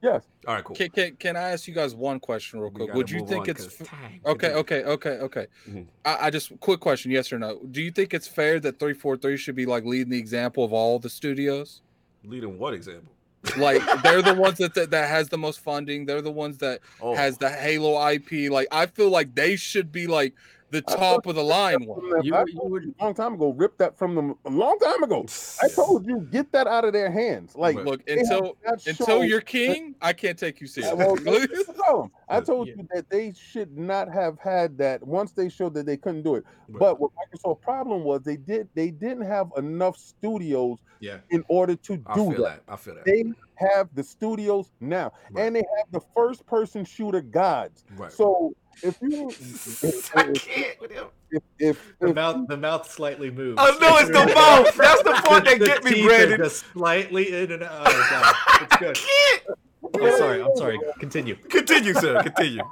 [0.00, 0.22] Yes.
[0.46, 0.62] All right.
[0.62, 0.76] Cool.
[0.76, 2.94] Can, can, can I ask you guys one question real quick?
[2.94, 4.20] Would you think it's it's 'cause f- time.
[4.26, 4.52] okay?
[4.52, 4.56] Continue.
[4.58, 5.46] Okay, okay, okay.
[5.68, 5.86] Mhm.
[6.04, 7.60] I, I just quick question, yes or no?
[7.70, 10.62] Do you think it's fair that three four three should be like leading the example
[10.64, 11.82] of all the studios?
[12.24, 13.12] Leading what example?
[13.56, 16.06] Like they're the ones that, that that has the most funding.
[16.06, 18.50] They're the ones that Oh, has the Halo IP.
[18.52, 20.32] Like I feel like they should be like
[20.70, 22.00] the top of the line one.
[22.24, 25.26] You, you would a long time ago, ripped that from them a long time ago.
[25.62, 27.56] I told you, get that out of their hands.
[27.56, 31.46] Like Look, until until you're king, I can't take you Yeah, well, seriously.
[31.54, 32.10] that's the problem.
[32.28, 32.74] I told yeah.
[32.78, 36.34] you that they should not have had that once they showed that they couldn't do
[36.34, 36.44] it.
[36.68, 36.80] Right.
[36.80, 41.18] But what Microsoft's problem was they did they didn't have enough studios Yeah.
[41.30, 42.66] in order to I do feel that.
[42.66, 42.72] that.
[42.72, 43.04] I feel that.
[43.04, 43.24] They
[43.56, 45.46] have the studios now, Right.
[45.46, 47.84] and they have the first person shooter gods.
[47.96, 48.12] Right.
[48.12, 51.06] So if you if, I can't with him.
[51.30, 53.58] if, if, The if- mouth, the mouth slightly moves.
[53.60, 54.74] Oh no, it's the mouth.
[54.76, 56.36] That's the part that The get me, teeth are Brandin.
[56.38, 57.82] Just slightly in and out.
[57.86, 58.34] Oh, God.
[58.62, 58.96] It's I good.
[58.96, 59.58] can't.
[60.02, 60.42] I'm sorry.
[60.42, 60.78] I'm sorry.
[60.98, 61.34] Continue.
[61.36, 62.22] Continue, sir.
[62.22, 62.62] Continue.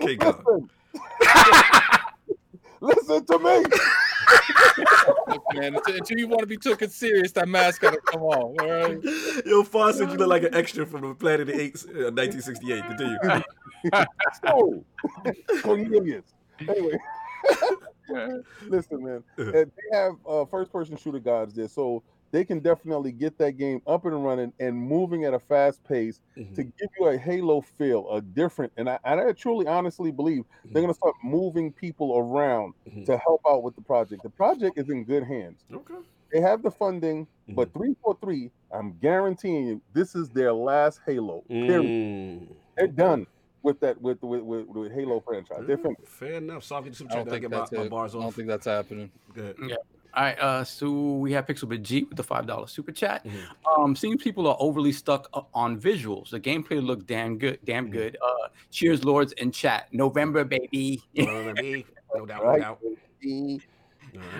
[0.00, 0.68] Okay, go.
[1.20, 1.66] listen,
[2.80, 3.64] listen to me.
[5.28, 8.54] Look, man, until, until you want to be taken serious, that mask gotta come off.
[8.60, 8.98] All right.
[9.46, 12.84] Yo, Fawcett, you look like an extra from the Planet of the Apes, uh, 1968.
[12.86, 13.18] Continue.
[14.44, 14.84] So,
[15.62, 16.24] Cornelius.
[16.60, 16.98] Anyway,
[18.68, 19.24] listen, man.
[19.38, 19.48] Uh-huh.
[19.50, 22.02] uh, They have uh, first-person shooter gods there, so
[22.32, 26.18] they can definitely get that game up and running and moving at a fast pace
[26.36, 26.54] Mhm.
[26.56, 28.72] to give you a Halo feel, a different.
[28.76, 33.04] And I, and I truly, honestly believe they're gonna start moving people around Mhm.
[33.06, 34.22] to help out with the project.
[34.24, 35.64] The project is in good hands.
[35.72, 35.94] Okay.
[36.32, 37.54] They have the funding, Mm-hmm.
[37.54, 41.42] but 343, I'm guaranteeing you, this is their last Halo.
[41.48, 41.82] Period.
[41.84, 42.46] Mm.
[42.76, 43.26] They're done
[43.62, 45.64] with that with with, with, with Halo franchise.
[45.66, 45.78] They're.
[46.06, 46.64] Fair enough.
[46.64, 47.18] So I'll get some I check.
[47.26, 47.90] don't think get my, my it.
[47.90, 49.10] bars I don't think that's happening.
[49.34, 49.56] Good.
[50.14, 53.24] All right, uh, so we have Pixelbit G with the five dollar super chat.
[53.24, 53.38] Mhm.
[53.78, 56.28] Um, seems people are overly stuck on visuals.
[56.30, 57.92] The gameplay looked damn good, damn Mhm.
[57.92, 58.16] good.
[58.22, 59.88] Uh, cheers, lords in chat.
[59.92, 61.02] November, baby.
[62.14, 62.78] No doubt, no doubt.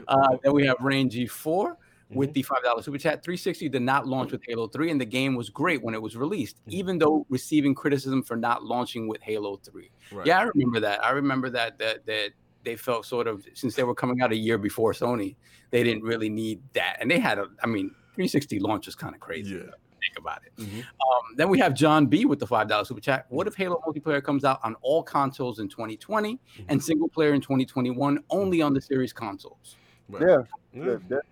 [0.08, 1.78] Uh, then we have Rain G4
[2.10, 2.34] with Mhm.
[2.34, 3.24] the five dollar super chat.
[3.24, 6.14] 360 did not launch with Halo 3, and the game was great when it was
[6.14, 6.72] released, Mhm.
[6.72, 9.90] even though receiving criticism for not launching with Halo 3.
[10.12, 10.26] Right.
[10.26, 11.02] Yeah, I remember that.
[11.02, 12.32] I remember that that that
[12.64, 15.36] they felt sort of since they were coming out a year before Sony,
[15.70, 17.46] they didn't really need that, and they had a.
[17.62, 19.54] I mean, 360 launch is kind of crazy.
[19.54, 19.62] Yeah.
[20.00, 20.52] Think about it.
[20.56, 20.80] Mhm.
[20.80, 23.26] Um, then we have John B with the five dollar super chat.
[23.28, 27.40] What if Halo multiplayer comes out on all consoles in 2020 and single player in
[27.40, 29.76] 2021 only on the series consoles?
[30.08, 30.22] Right.
[30.22, 30.38] Yeah,
[30.74, 30.84] Yeah.
[30.84, 31.24] that- that-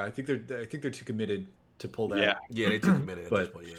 [0.00, 0.60] I think they're.
[0.60, 1.46] I think they're too committed
[1.80, 2.18] to pull that.
[2.18, 2.34] Yeah.
[2.50, 3.74] Yeah, they took a minute at this But- point, yeah.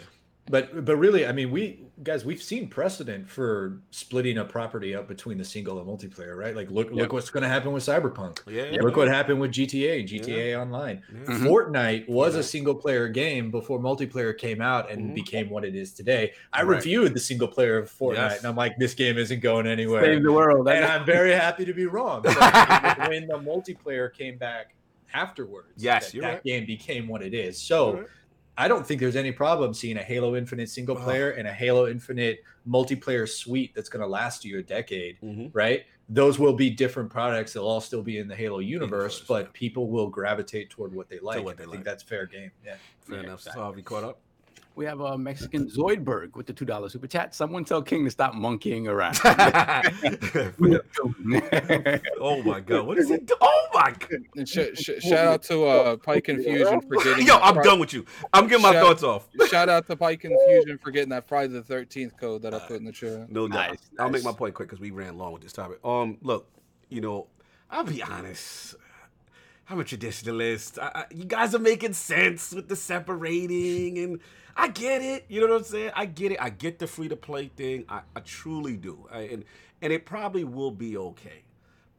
[0.52, 5.08] But but really, I mean, we guys, we've seen precedent for splitting a property up
[5.08, 6.56] between the single and multiplayer, right?
[6.56, 6.96] Like look Yep.
[6.96, 8.40] look what's going to happen with Cyberpunk.
[8.48, 8.82] Yeah.
[8.82, 11.04] Look what happened with GTA, GTA Online.
[11.14, 11.20] Yeah.
[11.36, 11.40] Mhm.
[11.48, 12.40] Fortnite was Yeah.
[12.40, 15.16] a single player game before multiplayer came out and Mhm.
[15.16, 16.34] became what it is today.
[16.52, 16.78] I Right.
[16.78, 18.38] reviewed the single player of Fortnite Yes.
[18.40, 20.04] and I'm like, this game isn't going anywhere.
[20.04, 20.68] Save the world.
[20.68, 22.24] and I'm very happy to be wrong.
[22.24, 22.34] But
[23.10, 24.74] when the multiplayer came back
[25.14, 26.44] afterwards, Yes, that, that right.
[26.44, 27.58] game became what it is.
[27.62, 28.06] So Right.
[28.60, 31.02] I don't think there's any problem seeing a Halo Infinite single Oh.
[31.02, 35.50] player and a Halo Infinite multiplayer suite that's going to last you a decade, Mhm.
[35.54, 35.86] right?
[36.10, 37.54] Those will be different products.
[37.54, 39.50] They'll all still be in the Halo universe, Universe, but yeah.
[39.54, 41.42] people will gravitate toward what they like.
[41.44, 41.76] what they I like.
[41.76, 42.52] think that's fair game.
[42.66, 42.76] Yeah.
[43.08, 43.42] Fair Yeah, enough.
[43.42, 43.64] So exactly.
[43.66, 44.20] have you caught up?
[44.80, 47.36] We have a Mexican Zoidberg with the two dollar super chat.
[47.36, 49.20] Someone tell King to stop monkeying around.
[52.22, 53.36] oh my god, what is he do?
[53.42, 54.48] Oh my god.
[54.48, 57.28] Sh- sh- shout out to uh, Pike Infusion for getting.
[57.28, 58.06] Yo, I'm Fri- done with you.
[58.32, 59.28] I'm getting my Shout- thoughts off.
[59.50, 62.78] Shout out to Pike Infusion for getting that Friday the Thirteenth code that I put
[62.78, 63.30] in the chat.
[63.30, 63.72] No doubt.
[63.72, 65.80] Nice, I'll make my point quick because we ran long with this topic.
[65.84, 66.48] Um, look,
[66.88, 67.28] you know,
[67.70, 68.76] I'll be honest.
[69.70, 70.80] I'm a traditionalist.
[70.80, 74.20] I, I, you guys are making sense with the separating, and
[74.58, 75.26] I get it.
[75.28, 75.92] You know what I'm saying?
[75.96, 76.42] I get it.
[76.42, 77.86] I get the free to play thing.
[77.88, 79.08] I, I truly do.
[79.12, 79.46] I, and
[79.82, 81.44] and it probably will be okay.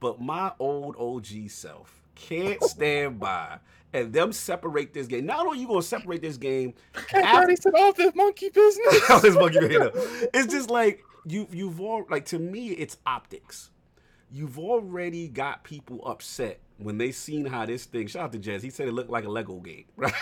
[0.01, 3.59] But my old OG self can't stand by
[3.93, 5.27] and them separate this game.
[5.27, 6.75] Not only you gonna separate this game
[7.13, 9.07] Everybody said off this monkey business.
[9.09, 9.93] Hell, this monkey up.
[10.35, 13.71] It's just like you you've all like to me it's optics.
[14.33, 18.07] You've already got people upset when they seen how this thing.
[18.07, 18.63] Shout out to Jez.
[18.63, 19.85] He said it looked like a Lego game.
[19.97, 20.13] Right?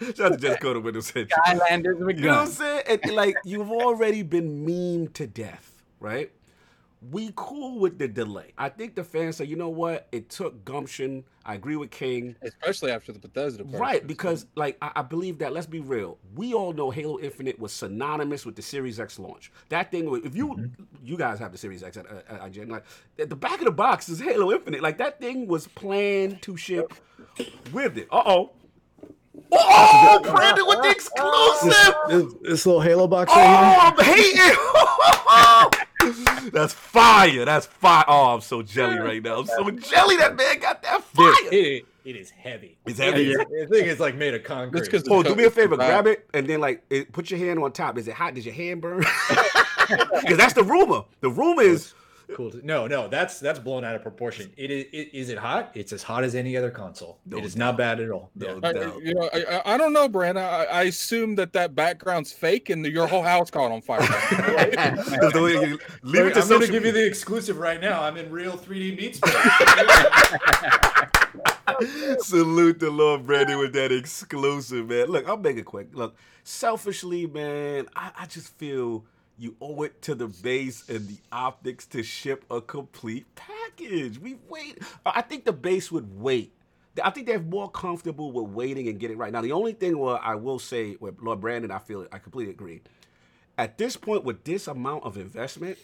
[0.00, 1.06] shout out to Jez Corden Windows.
[1.06, 1.40] Central.
[1.44, 2.82] Skylanders with You know what I'm saying?
[2.88, 6.30] And, like you've already been memed to death, right?
[7.00, 8.52] We cool with the delay.
[8.58, 10.08] I think the fans say, you know what?
[10.10, 11.22] It took gumption.
[11.44, 12.34] I agree with King.
[12.42, 13.62] especially after the Bethesda.
[13.64, 15.52] Right, because like I, I believe that.
[15.52, 16.18] Let's be real.
[16.34, 19.52] We all know Halo Infinite was synonymous with the Series X launch.
[19.68, 20.70] That thing, if you
[21.02, 22.84] you guys have the Series X at, at, at IGN, like
[23.18, 24.82] at the back of the box is Halo Infinite.
[24.82, 26.92] Like that thing was planned to ship
[27.72, 28.08] with it.
[28.10, 28.50] Uh oh.
[29.52, 31.94] Oh, Brandin with the exclusive.
[32.08, 34.54] This, this little Halo box Oh, right here.
[34.98, 35.84] I'm hating.
[36.52, 37.44] That's fire.
[37.44, 38.04] That's fire.
[38.08, 39.38] Oh, I'm so jelly right now.
[39.40, 40.16] I'm so jelly.
[40.16, 41.32] That man got that fire.
[41.52, 42.76] It, it is heavy.
[42.86, 43.34] It's heavy.
[43.34, 44.78] The thing is like made of concrete.
[44.78, 45.76] That's 'cause Oh, do me a favor.
[45.76, 47.98] Grab it and then like it, put your hand on top.
[47.98, 48.34] Is it hot?
[48.34, 49.04] Does your hand burn?
[49.88, 51.04] Because that's the rumor.
[51.22, 51.94] The rumor is
[52.34, 52.50] cool.
[52.50, 54.52] To, no, no, that's that's blown out of proportion.
[54.56, 54.86] It is.
[54.92, 55.70] It, is it hot?
[55.74, 57.18] It's as hot as any other console.
[57.26, 58.30] No it is not bad at all.
[58.34, 58.68] No Yeah.
[58.68, 60.38] I, you know, I, I- I don't know, Brandin.
[60.38, 64.00] I, I assume that that background's fake and your whole house caught on fire.
[64.00, 67.58] That's the way you- leave it to I'm going to social give you the exclusive
[67.58, 68.02] right now.
[68.02, 69.34] I'm in real 3D meat space.
[72.20, 75.06] Salute the Lord Brandin with that exclusive, man.
[75.08, 75.88] Look, I'll make it quick.
[75.92, 79.04] Look, selfishly, man, I, I just feel
[79.38, 84.18] you owe it to the base and the optics to ship a complete package.
[84.18, 84.78] We wait.
[85.06, 86.52] Uh, I think the base would wait.
[87.02, 89.32] I think they're more comfortable with waiting and getting it right.
[89.32, 92.80] Now, the only thing where I will say Lord Brandin, I feel I completely agree.
[93.56, 95.78] At this point, with this amount of investment,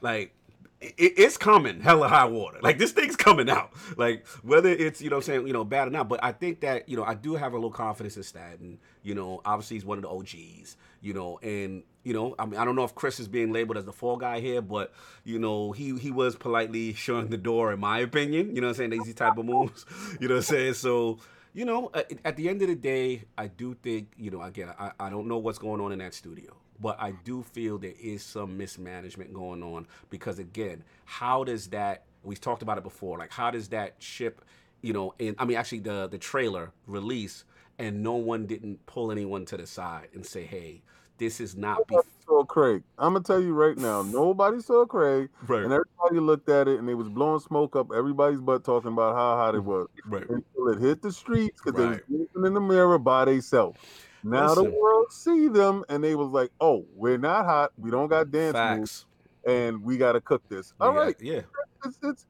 [0.00, 0.34] like
[0.80, 5.20] it's coming hella high water like this thing's coming out like whether it's you know
[5.20, 7.52] saying you know bad or not but i think that you know i do have
[7.52, 11.38] a little confidence in staten you know obviously he's one of the og's you know
[11.42, 13.92] and you know i mean i don't know if chris is being labeled as the
[13.92, 14.92] fall guy here but
[15.24, 18.54] you know he he was politely showing the door in my opinion.
[18.54, 19.02] You know what i'm saying?
[19.02, 19.86] These type of moves.
[20.20, 20.74] You know what i'm saying?
[20.74, 21.18] So
[21.52, 24.40] you know uh, at, at the end of the day i do think you know
[24.42, 27.78] again I, I don't know what's going on in that studio but I do feel
[27.78, 32.84] there is some mismanagement going on because again, how does that we've talked about it
[32.84, 34.44] before, like how does that ship,
[34.82, 37.44] you know, and I mean actually the the trailer release
[37.80, 40.82] and no one didn't pull anyone to the side and say, "Hey,
[41.18, 42.82] this is not Nobody saw Craig.
[42.98, 46.78] I'm gonna tell you right now, nobody saw Craig, right, and everybody looked at it
[46.78, 49.70] and they was blowing smoke up everybody's butt, talking about how hot it mm-hmm.
[49.70, 52.00] was right, until it hit the streets because Right.
[52.08, 53.78] they was looking in the mirror by themselves.
[54.22, 57.72] Now the world see them and they was like, "Oh, we're not hot.
[57.78, 59.06] We don't got dance moves,
[59.46, 61.40] and we got to cook this." All got- right, yeah.
[61.84, 62.26] it's it's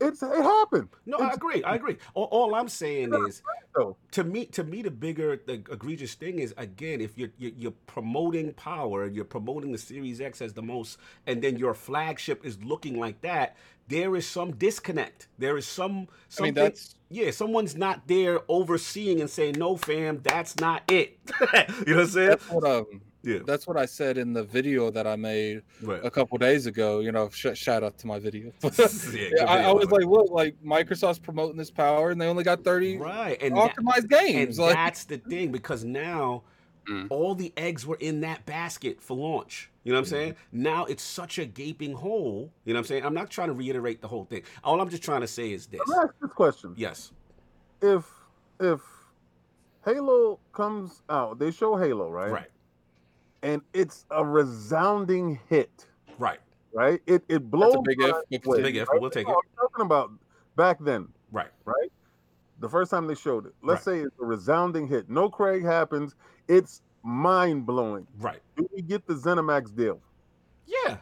[0.00, 0.88] it's it happened.
[1.06, 1.62] No, I agree.
[1.64, 1.96] I agree.
[2.14, 3.42] All, all I'm saying is,
[3.74, 3.96] though.
[4.12, 7.74] to me, to me, the bigger, the egregious thing is again, if you're you're, you're
[7.86, 12.62] promoting power, you're promoting the Series X as the most, and then your flagship is
[12.62, 13.56] looking like that.
[13.88, 15.28] There is some disconnect.
[15.38, 15.92] There is some.
[15.92, 20.82] I mean, something- that's yeah, someone's not there overseeing and saying, "No, fam, that's not
[20.90, 21.18] it."
[21.86, 22.28] you know what I'm saying?
[22.28, 23.38] that's what um Yeah.
[23.44, 26.00] that's what I said in the video that I made Right.
[26.04, 27.00] a couple days ago.
[27.00, 28.52] You know, sh- shout out to my video.
[28.62, 30.16] Yeah, Yeah, I, I was by the way.
[30.16, 33.74] like, look, like Microsoft's promoting this power, and they only got thirty right, and that-
[33.76, 34.58] optimized And games.
[34.58, 36.42] Like, that's the thing because now
[36.88, 37.06] Mm.
[37.10, 39.68] all the eggs were in that basket for launch.
[39.84, 40.36] You know what I'm saying?
[40.52, 42.50] Now it's such a gaping hole.
[42.64, 43.04] You know what I'm saying?
[43.04, 44.42] I'm not trying to reiterate the whole thing.
[44.64, 45.80] All I'm just trying to say is this.
[45.86, 47.12] Let me ask this question: Yes.
[47.82, 48.06] If
[48.58, 48.80] if
[49.84, 52.30] Halo comes out, they show Halo, right?
[52.30, 52.50] Right.
[53.42, 55.86] And it's a resounding hit,
[56.18, 56.40] Right.
[56.72, 57.00] right?
[57.06, 57.76] It it blows.
[57.84, 59.00] big my if, but way, It's a big if, right?
[59.00, 59.36] we'll take No, it.
[59.60, 60.10] I'm talking about
[60.56, 61.50] back then, Right.
[61.64, 61.92] right?
[62.58, 63.54] The first time they showed it.
[63.62, 64.00] Let's Right.
[64.00, 65.08] say it's a resounding hit.
[65.08, 66.16] No Craig happens.
[66.48, 68.06] It's mind blowing.
[68.18, 68.42] Right.
[68.56, 70.02] Do we get the ZeniMax deal?
[70.66, 70.98] Yeah.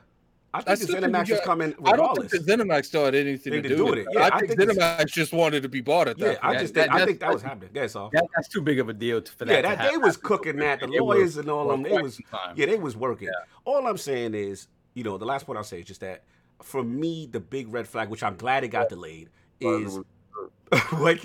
[0.55, 3.05] I I think the still think is got- coming I don't think the ZeniMax still
[3.05, 4.01] had anything to, do do with it.
[4.03, 4.07] it.
[4.13, 6.33] Yeah, I, I think think ZeniMax just wanted to be bought at that.
[6.35, 6.61] yeah, I point.
[6.61, 7.71] just That- think, I that- think that was happening.
[7.75, 8.09] That's all.
[8.13, 9.53] That, that's too big of a deal to, for that.
[9.53, 9.93] Yeah, that happen.
[10.01, 10.81] they was cooking that.
[10.81, 12.55] The It was lawyers and all them, they was time.
[12.57, 13.29] yeah, they was working.
[13.65, 16.23] All I'm saying is, you know, the last point I'll say is just that
[16.63, 19.29] for me, the big red flag, which I'm glad it got delayed,
[19.61, 19.99] is
[20.93, 21.19] what?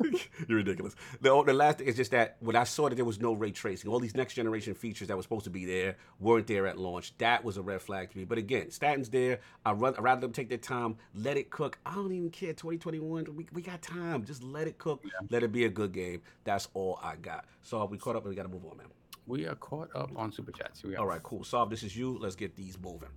[0.48, 0.94] You're ridiculous.
[1.20, 3.50] The, the last thing is just that when I saw that there was no ray
[3.50, 6.78] tracing, all these next generation features that were supposed to be there weren't there at
[6.78, 7.16] launch.
[7.18, 8.24] That was a red flag to me.
[8.24, 9.40] But again, Staten's there.
[9.64, 11.78] I'd rather, I'd rather them take their time, let it cook.
[11.86, 12.52] I don't even care.
[12.52, 14.24] 2021, we, we got time.
[14.24, 15.04] Just let it cook.
[15.30, 16.22] Let it be a good game.
[16.44, 17.44] That's all I got.
[17.62, 18.86] So we caught up and we got to move on, man.
[19.26, 20.82] We are caught up on super chats.
[20.82, 21.00] We are.
[21.00, 21.40] All right, cool.
[21.40, 22.18] Saab, this is you.
[22.20, 23.08] Let's get these moving.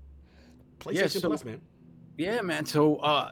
[0.79, 1.61] PlayStation Yeah, so- Plus, man.
[2.17, 2.65] Yeah, man.
[2.65, 3.31] So, uh,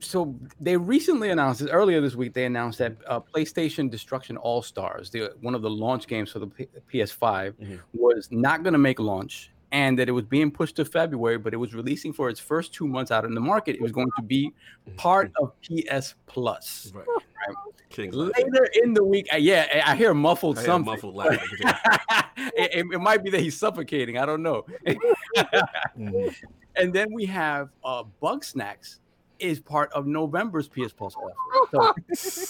[0.00, 2.32] so they recently announced earlier this week.
[2.34, 6.38] They announced that uh, PlayStation Destruction All Stars, the one of the launch games for
[6.40, 7.80] the P- PS5, Mhm.
[7.94, 11.52] was not going to make launch, and that it was being pushed to February, but
[11.54, 13.76] it was releasing for its first two months out in the market.
[13.76, 14.52] It was going to be
[14.96, 16.92] part of PS Plus.
[16.94, 17.06] Right.
[17.96, 18.10] Laughing.
[18.12, 19.28] later in the week.
[19.32, 20.92] uh, Yeah, I I hear muffled I hear something.
[20.92, 21.38] muffled laughing.
[22.56, 24.18] it, it- might be that he's suffocating.
[24.18, 24.66] I don't know.
[25.96, 26.34] Mhm.
[26.76, 28.98] and then we have uh, Bugsnax
[29.44, 31.94] is part of November's PS Plus offer.
[32.14, 32.44] So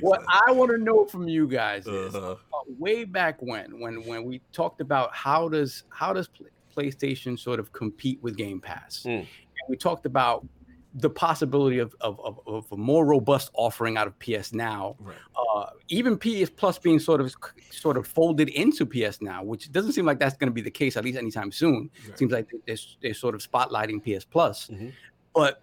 [0.00, 0.22] what.
[0.28, 2.32] I want to know from you guys is Uh-huh.
[2.32, 2.36] uh,
[2.78, 6.46] way back when, when when we talked about how does how does Pl-
[6.76, 9.18] PlayStation sort of compete with Game Pass, Mm.
[9.20, 9.26] and
[9.68, 10.46] we talked about
[10.94, 15.16] the possibility of, of, of, of a more robust offering out of PS Now, Right.
[15.36, 17.32] uh, even PS Plus being sort of
[17.70, 20.70] sort of folded into PS Now, which doesn't seem like that's going to be the
[20.70, 21.90] case at least anytime soon.
[22.08, 22.18] Right.
[22.18, 24.68] Seems like they're, they're sort of spotlighting PS Plus.
[24.68, 24.92] Mhm.
[25.34, 25.62] But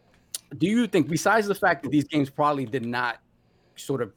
[0.57, 3.19] do you think, besides the fact that these games probably did not
[3.75, 4.11] sort of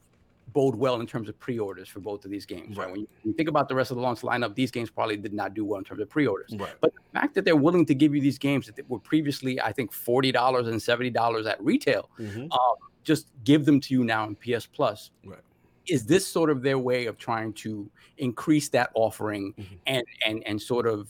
[0.54, 2.84] bode well in terms of pre-orders for both of these games, right?
[2.86, 2.92] Right.
[2.92, 5.16] When you, when you think about the rest of the launch lineup, these games probably
[5.16, 6.54] did not do well in terms of pre-orders.
[6.56, 6.72] Right.
[6.80, 9.72] But the fact that they're willing to give you these games that were previously, I
[9.72, 12.48] think, forty dollars and seventy dollars at retail, Mhm.
[13.04, 15.10] just give them to you now in PS Plus.
[15.24, 15.38] Right.
[15.86, 19.66] Is this sort of their way of trying to increase that offering Mhm.
[19.86, 21.08] and and and sort of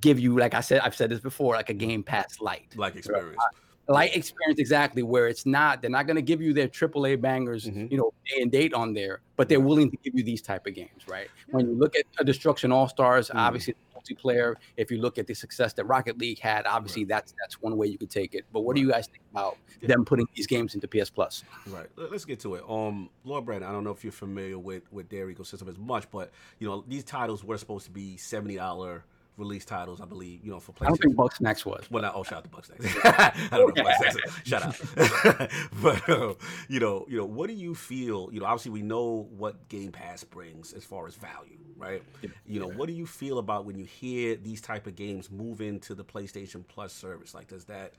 [0.00, 2.96] give you, like I said, I've said this before, like a Game Pass light, Like
[2.96, 3.36] experience.
[3.86, 5.82] Light experience exactly where it's not.
[5.82, 7.90] They're not going to give you their AAA bangers, Mhm.
[7.90, 10.66] you know, day and date on there, but they're willing to give you these type
[10.66, 11.28] of games, right?
[11.50, 13.34] When you look at a Destruction All Stars, Mm.
[13.36, 14.54] obviously multiplayer.
[14.76, 17.86] If you look at the success that Rocket League had, obviously that's that's one way
[17.86, 18.44] you could take it.
[18.52, 19.88] But what do you guys think about Yeah.
[19.88, 21.42] them putting these games into PS Plus?
[21.66, 21.86] Right.
[21.96, 22.64] Let- Let's get to it.
[22.68, 26.10] Um, Lord Brandin, I don't know if you're familiar with with their ecosystem as much,
[26.10, 29.04] but you know these titles were supposed to be seventy dollar
[29.36, 30.44] release titles, I believe.
[30.44, 30.84] You know, for PlayStation.
[30.84, 31.90] I don't think Bugsnax Snacks was.
[31.90, 32.98] Well, not, oh, shout out to Bugsnax.
[33.52, 33.84] I don't know.
[33.84, 34.44] Bugsnax.
[34.46, 35.50] Shout out.
[35.82, 36.34] but uh,
[36.68, 38.28] you know, you know, what do you feel?
[38.32, 42.02] You know, obviously we know what Game Pass brings as far as value, right?
[42.46, 45.60] You know, what do you feel about when you hear these type of games move
[45.60, 47.34] into the PlayStation Plus service?
[47.34, 47.92] Like, does that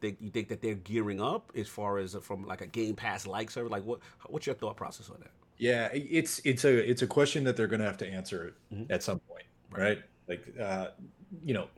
[0.00, 2.94] think you think that they're gearing up as far as uh, from like a Game
[2.96, 3.70] Pass like service?
[3.70, 5.30] Like, what what's your thought process on that?
[5.58, 8.90] Yeah, it's it's a it's a question that they're going to have to answer Mhm.
[8.90, 10.02] at some point, right?
[10.30, 10.90] Like, uh,
[11.44, 11.68] you know,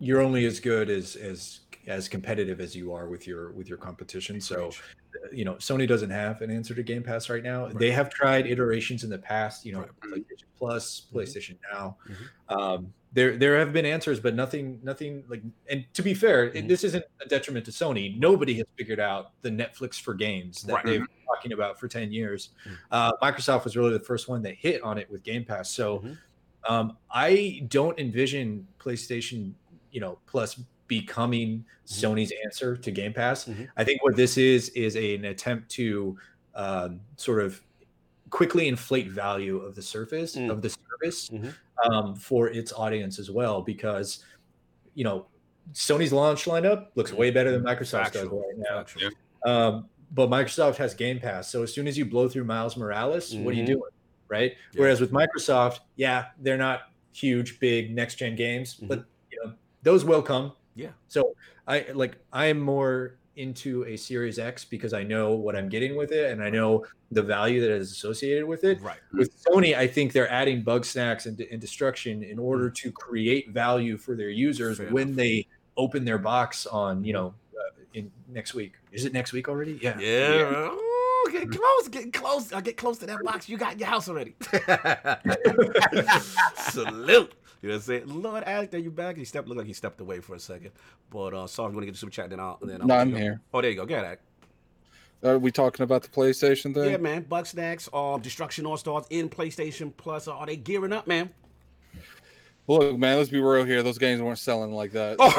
[0.00, 3.76] you're only as good as as as competitive as you are with your with your
[3.78, 4.40] competition.
[4.40, 7.68] So, uh, you know, Sony doesn't have an answer to Game Pass right now.
[7.68, 9.66] They have tried iterations in the past.
[9.66, 9.90] You know, Right.
[10.02, 11.14] PlayStation Plus, Mhm.
[11.14, 11.98] PlayStation Now.
[12.08, 12.58] Mhm.
[12.58, 15.42] Um, there there have been answers, but nothing nothing like.
[15.68, 16.68] And to be fair, Mhm.
[16.68, 18.18] this isn't a detriment to Sony.
[18.18, 20.84] Nobody has figured out the Netflix for games that Right.
[20.86, 22.50] they've been talking about for ten years.
[22.66, 22.76] Mhm.
[22.90, 25.70] Uh, Microsoft was really the first one that hit on it with Game Pass.
[25.70, 26.18] So Mhm.
[26.68, 29.52] Um, I don't envision PlayStation,
[29.90, 33.44] you know, Plus becoming Sony's answer to Game Pass.
[33.46, 33.68] Mhm.
[33.76, 36.16] I think what this is is a- an attempt to
[36.54, 37.60] um, sort of
[38.30, 40.50] quickly inflate value of the surface Mm.
[40.50, 41.54] of the service Mhm.
[41.84, 44.24] um, for its audience as well, because
[44.94, 45.26] you know
[45.74, 48.84] Sony's launch lineup looks way better than Microsoft does right now.
[49.44, 53.34] Um, but Microsoft has Game Pass, so as soon as you blow through Miles Morales,
[53.36, 53.66] what are you Mhm.
[53.66, 53.82] doing,
[54.28, 54.52] right?
[54.72, 54.80] Yeah.
[54.80, 58.88] Whereas with Microsoft, yeah, they're not huge, big next gen games, Mhm.
[58.88, 60.52] but you know those will come.
[60.74, 60.90] Yeah.
[61.08, 61.34] So
[61.66, 65.94] I like I am more into a Series X because I know what I'm getting
[65.96, 68.80] with it, and I know the value that is associated with it.
[68.82, 68.98] Right.
[69.12, 73.96] With Sony, I think they're adding Bugsnax and, and destruction in order to create value
[73.96, 75.16] for their users Fair when enough.
[75.16, 78.72] they open their box on you know uh, in next week.
[78.92, 79.78] Is it next week already?
[79.80, 79.98] Yeah.
[80.00, 80.76] Yeah.
[81.28, 82.52] Ooh, getting close, getting close.
[82.52, 83.48] I get close to that box.
[83.48, 84.34] You got in your house already.
[86.56, 87.34] Salute.
[87.60, 88.02] You know what I'm saying?
[88.06, 89.16] Lord Alec, there you back.
[89.16, 90.70] He stepped looked like he stepped away for a second.
[91.10, 92.94] But uh sorry, you want to get the super chat, then I'll then I'll No,
[92.94, 93.16] I'm go.
[93.16, 93.40] here.
[93.52, 93.84] Oh, there you go.
[93.86, 94.20] Get Alec.
[95.24, 96.90] Are we talking about the PlayStation thing?
[96.90, 97.24] Yeah, man.
[97.24, 100.28] Bugsnax, um, destruction all stars in PlayStation Plus.
[100.28, 101.30] Are they gearing up, man?
[102.68, 103.82] Look, man, let's be real here.
[103.82, 105.16] Those games weren't selling like that.
[105.18, 105.30] Oh.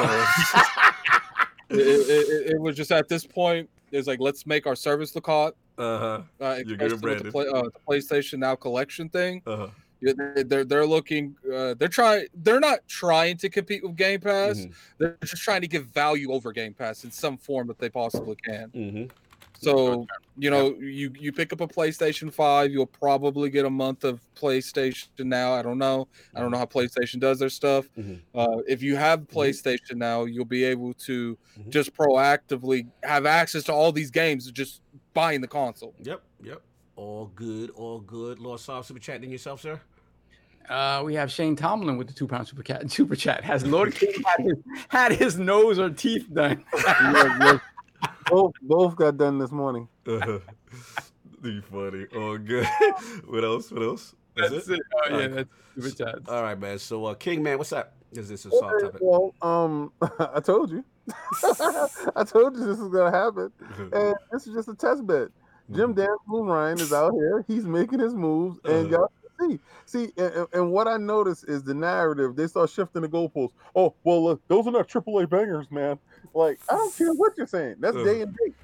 [1.70, 4.76] So it, it, it, it was just at this point, it's like let's make our
[4.76, 5.54] service look hot.
[5.80, 6.22] Uh-huh.
[6.40, 9.42] Uh, You're good, with the, play, uh, the PlayStation Now collection thing.
[9.46, 9.68] Uh-huh.
[10.02, 11.36] Yeah, they- they're they're looking.
[11.52, 12.26] Uh, they're trying.
[12.34, 14.60] They're not trying to compete with Game Pass.
[14.60, 14.72] Mhm.
[14.98, 18.36] They're just trying to give value over Game Pass in some form that they possibly
[18.36, 18.70] can.
[18.70, 19.04] Mm-hmm.
[19.62, 20.06] So
[20.38, 24.22] you know, you you pick up a PlayStation Five, you'll probably get a month of
[24.34, 25.52] PlayStation Now.
[25.52, 26.08] I don't know.
[26.34, 27.86] I don't know how PlayStation does their stuff.
[27.98, 28.20] Mhm.
[28.34, 31.68] Uh, if you have PlayStation Now, you'll be able to Mhm.
[31.68, 34.80] just proactively have access to all these games, just
[35.14, 35.94] buying the console.
[36.02, 36.62] Yep, yep.
[36.96, 38.38] All good, all good.
[38.38, 39.80] Lord Soft super chat in yourself, sir.
[40.68, 42.88] Uh, we have Shane Tomlin with the two pound super chat.
[42.90, 43.42] Super chat.
[43.42, 44.56] Has Lord King had his,
[44.88, 46.64] had his nose or teeth done?
[47.12, 47.62] Look, look,
[48.26, 49.88] both both got done this morning.
[50.06, 50.38] Uh-huh.
[51.42, 52.04] You funny.
[52.14, 52.66] All good.
[53.26, 53.70] what else?
[53.72, 54.14] What else?
[54.36, 54.74] That's, That's it.
[54.74, 54.80] it.
[54.94, 55.34] Oh, yeah, Alright.
[55.34, 56.28] that's super chat.
[56.28, 56.78] All right, man.
[56.78, 57.94] So, uh, King, man, what's up?
[58.12, 59.00] Is this a soft topic?
[59.00, 59.90] Well, um,
[60.34, 60.84] I told you,
[62.16, 63.52] I told you this was gonna happen,
[63.92, 65.28] and this is just a test bed.
[65.72, 67.44] Jim Danville Ryan is out here.
[67.46, 69.06] He's making his moves, and Uh-huh.
[69.40, 69.60] y'all see.
[69.86, 72.34] See, and, and- what I notice is the narrative.
[72.34, 73.52] They start shifting the goalposts.
[73.76, 75.98] Oh, well, look, those are not AAA bangers, man.
[76.34, 77.76] Like, I don't care what you're saying.
[77.78, 78.02] That's Uh.
[78.04, 78.54] day and date.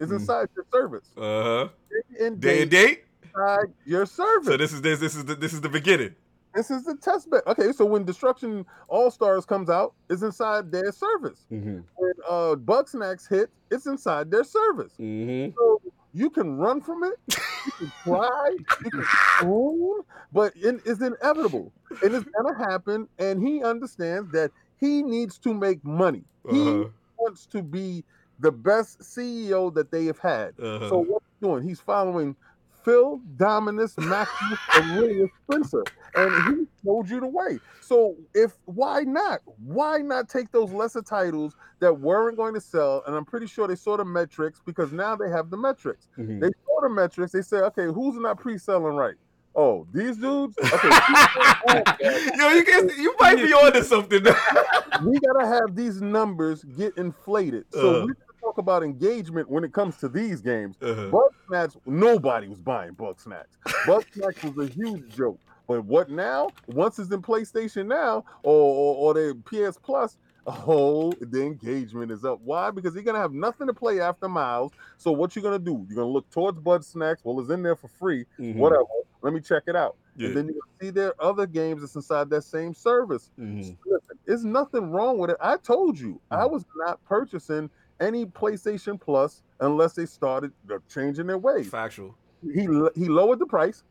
[0.00, 0.16] It's Mm.
[0.20, 1.10] inside your service.
[1.16, 1.68] Uh huh.
[1.90, 3.04] Day and Day and date date.
[3.24, 4.48] inside your service.
[4.48, 6.14] So this is this this is the this is the beginning.
[6.54, 7.42] This is the test bed.
[7.46, 11.46] Okay, so when Destruction All Stars comes out, it's inside their service.
[11.52, 11.78] Mm-hmm.
[11.96, 14.92] When uh Bugsnax hit, it's inside their service.
[14.98, 15.54] Mm-hmm.
[15.56, 15.80] So
[16.12, 19.04] you can run from it, you can cry, you can
[19.38, 20.00] swoon,
[20.32, 21.72] but it is inevitable.
[22.02, 26.24] It is gonna happen, and he understands that he needs to make money.
[26.50, 26.88] He Uh-huh.
[27.18, 28.02] wants to be
[28.40, 30.54] the best CEO that they have had.
[30.58, 30.88] Uh-huh.
[30.88, 31.62] So what's he doing?
[31.62, 32.34] He's following
[32.82, 37.58] Phil, Dominus, and William Spencer, and he showed you the way.
[37.80, 39.40] So if why not?
[39.64, 43.02] Why not take those lesser titles that weren't going to sell?
[43.06, 46.08] And I'm pretty sure they saw the metrics because now they have the metrics.
[46.18, 46.40] Mhm.
[46.40, 47.32] They saw the metrics.
[47.32, 49.16] They said, okay, who's not pre-selling right?
[49.56, 50.56] Oh, these dudes.
[50.58, 51.82] Okay,
[52.38, 54.22] Yo, you can you might be onto something.
[55.04, 57.64] we gotta have these numbers get inflated.
[57.72, 58.06] So Uh.
[58.06, 60.76] we talk about engagement when it comes to these games.
[60.80, 61.08] Uh-huh.
[61.08, 63.44] Bug Snacks, nobody was buying Bugsnax.
[63.86, 65.38] Bug Snacks was a huge joke.
[65.70, 66.50] But what now?
[66.66, 72.24] Once it's in PlayStation now or, or, or the PS Plus, oh, the engagement is
[72.24, 72.40] up.
[72.42, 72.72] Why?
[72.72, 74.72] Because you're gonna have nothing to play after Miles.
[74.96, 75.86] So what you're gonna do?
[75.88, 77.18] You're gonna look towards Bugsnax.
[77.22, 78.26] Well, it's in there for free.
[78.40, 78.56] Mhm.
[78.56, 78.82] Whatever.
[79.22, 79.94] Let me check it out.
[80.16, 80.28] Yeah.
[80.28, 83.30] And then you're see there are other games that's inside that same service.
[83.38, 83.76] Mhm.
[83.86, 85.36] Listen, there's nothing wrong with it.
[85.40, 86.50] I told you I Mm.
[86.50, 91.68] was not purchasing any PlayStation Plus unless they started uh, changing their ways.
[91.70, 92.16] Factual.
[92.42, 92.62] He
[92.96, 93.84] he lowered the price.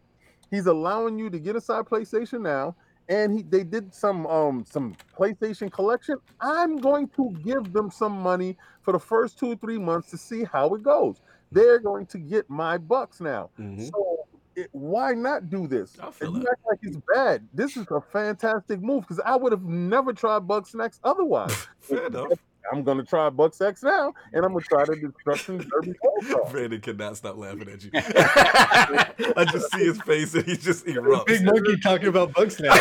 [0.52, 2.76] He's allowing you to get inside PlayStation now,
[3.08, 6.18] and he they did some um some PlayStation collection.
[6.42, 10.18] I'm going to give them some money for the first two or three months to
[10.18, 11.22] see how it goes.
[11.52, 13.50] They're going to get my bucks now.
[13.60, 13.90] Mhm.
[13.92, 14.20] So
[14.56, 15.98] it, why not do this?
[16.00, 17.48] I And you act like it's bad.
[17.54, 21.68] This is a fantastic move because I would have never tried Bugsnax otherwise.
[21.80, 22.32] Fair enough.
[22.72, 26.42] I'm gonna try Bugsnax now, and I'm gonna try the Destruction Derby All-Star.
[26.52, 27.92] Brandin cannot stop laughing at you.
[27.94, 31.26] I just see his face and he just erupts.
[31.28, 32.74] Big monkey talking about Bucks now.
[32.74, 32.80] The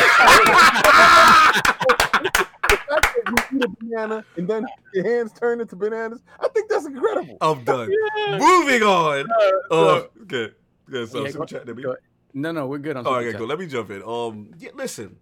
[2.88, 6.70] fact that you eat a banana and then your hands turn into bananas, I think
[6.70, 7.36] that's incredible.
[7.40, 7.90] I'm done.
[8.30, 9.26] Moving on.
[9.70, 10.52] Uh, okay.
[10.90, 11.08] Good.
[11.10, 11.82] So, Yeah, super go- chat, Debbie.
[11.82, 11.96] go-
[12.34, 13.38] No, no, we're good on All Super okay, Chat.
[13.38, 13.46] cool.
[13.48, 14.02] Let me jump in.
[14.02, 15.16] Um, yeah, listen,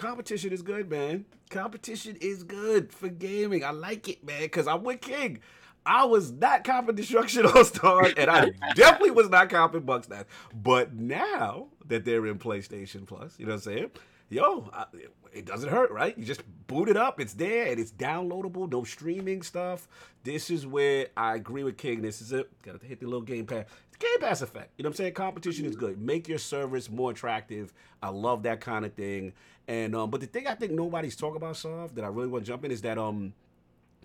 [0.00, 1.26] competition is good, man.
[1.50, 3.62] Competition is good for gaming.
[3.62, 5.40] I like it, man, because I'm with King.
[5.84, 10.24] I was not comping Destruction All Star, and I definitely was not comping Bugsnax.
[10.54, 13.90] But now that they're in PlayStation Plus, you know what I'm saying?
[14.30, 14.84] Yo, I,
[15.32, 16.16] it doesn't hurt, right?
[16.16, 17.20] You just boot it up.
[17.20, 18.70] It's there and it's downloadable.
[18.70, 19.88] No streaming stuff.
[20.22, 22.00] This is where I agree with King.
[22.00, 22.48] This is it.
[22.62, 23.66] Got to hit the little Game Pass.
[24.00, 24.72] Game Pass effect.
[24.76, 25.12] You know what I'm saying?
[25.14, 26.00] Competition is good.
[26.00, 27.72] Make your service more attractive.
[28.02, 29.32] I love that kind of thing.
[29.68, 32.44] And um, but the thing I think nobody's talking about, Soft, that I really want
[32.44, 33.34] to jump in is that um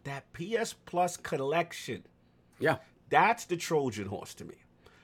[0.03, 2.03] that PS Plus collection.
[2.59, 2.77] Yeah.
[3.09, 4.55] That's the Trojan horse to me.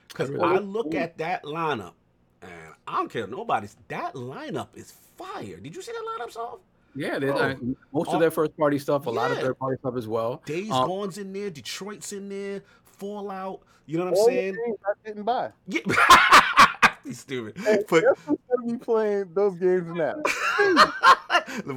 [0.08, 1.94] Because really- I look at that lineup
[2.42, 2.50] and
[2.86, 5.56] I don't care nobody's that lineup is fire.
[5.58, 6.62] Did you see that lineup, Soft?
[6.94, 7.56] Yeah, they, Oh.
[7.92, 10.42] Most of their first party stuff, a lot of third party stuff as well.
[10.44, 12.62] Days Um, Gone's in there, Detroit's in there,
[13.02, 13.62] Fallout.
[13.86, 14.56] You know what I'm All saying?
[14.86, 15.50] I didn't buy.
[15.66, 15.80] Yeah.
[17.04, 17.58] He's stupid.
[17.58, 20.22] Hey, But gonna be playing those games now?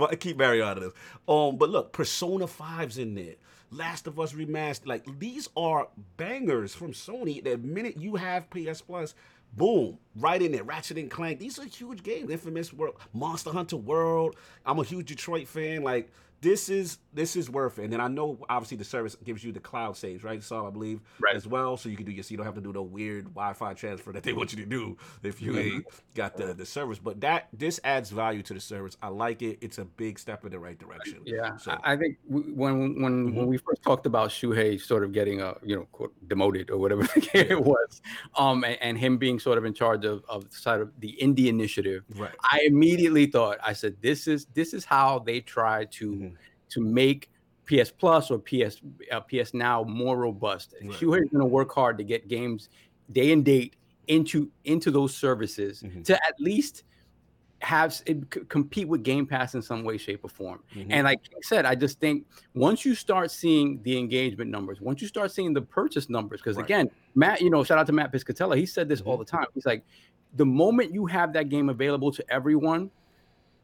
[0.19, 0.93] keep Mario out of this.
[1.27, 3.33] Um, but look, Persona 5's in there.
[3.71, 4.85] Last of Us remastered.
[4.85, 5.87] Like these are
[6.17, 7.43] bangers from Sony.
[7.43, 9.15] The minute you have PS Plus,
[9.57, 10.63] boom, right in there.
[10.63, 11.39] Ratchet and Clank.
[11.39, 12.29] These are huge games.
[12.29, 14.35] Infamous World, Monster Hunter World.
[14.63, 15.81] I'm a huge Detroit fan.
[15.81, 16.11] Like
[16.45, 17.85] this is this is worth it.
[17.85, 20.43] And then I know obviously the service gives you the cloud saves, right?
[20.43, 21.35] So I believe Right.
[21.35, 21.75] as well.
[21.77, 24.11] So you can do your so you don't have to do the weird Wi-Fi transfer
[24.11, 25.75] that they want you to do if you Mm-hmm.
[25.77, 26.99] ain't got the the service.
[26.99, 28.95] But that this adds value to the service.
[29.01, 29.57] I like it.
[29.61, 31.19] It's a big step in the right direction.
[31.25, 33.33] Yeah, So I I think w- when when Mhm.
[33.35, 36.77] when we first talked about Shuhei sort of getting a you know quote, demoted or
[36.77, 38.01] whatever it was,
[38.37, 41.17] um, and, and him being sort of in charge of of the side of the
[41.21, 42.35] indie initiative, right.
[42.43, 46.34] I immediately thought I said this is this is how they try to Mhm.
[46.69, 47.29] To make
[47.65, 50.73] PS Plus or PS uh, PS Now more robust.
[50.81, 50.91] Right.
[50.91, 52.69] Shuhei's going to work hard to get games
[53.11, 53.75] day and date
[54.07, 56.03] into into those services Mhm.
[56.05, 56.83] to at least
[57.59, 60.61] have it c- compete with Game Pass in some way, shape, or form.
[60.75, 60.87] Mhm.
[60.91, 65.01] And like I said, I just think once you start seeing the engagement numbers, once
[65.01, 66.65] you start seeing the purchase numbers, because Right.
[66.65, 69.45] again, Matt, you know, shout out to Matt Piscatella, he said this all the time.
[69.55, 69.83] He's like,
[70.35, 72.91] the moment you have that game available to everyone,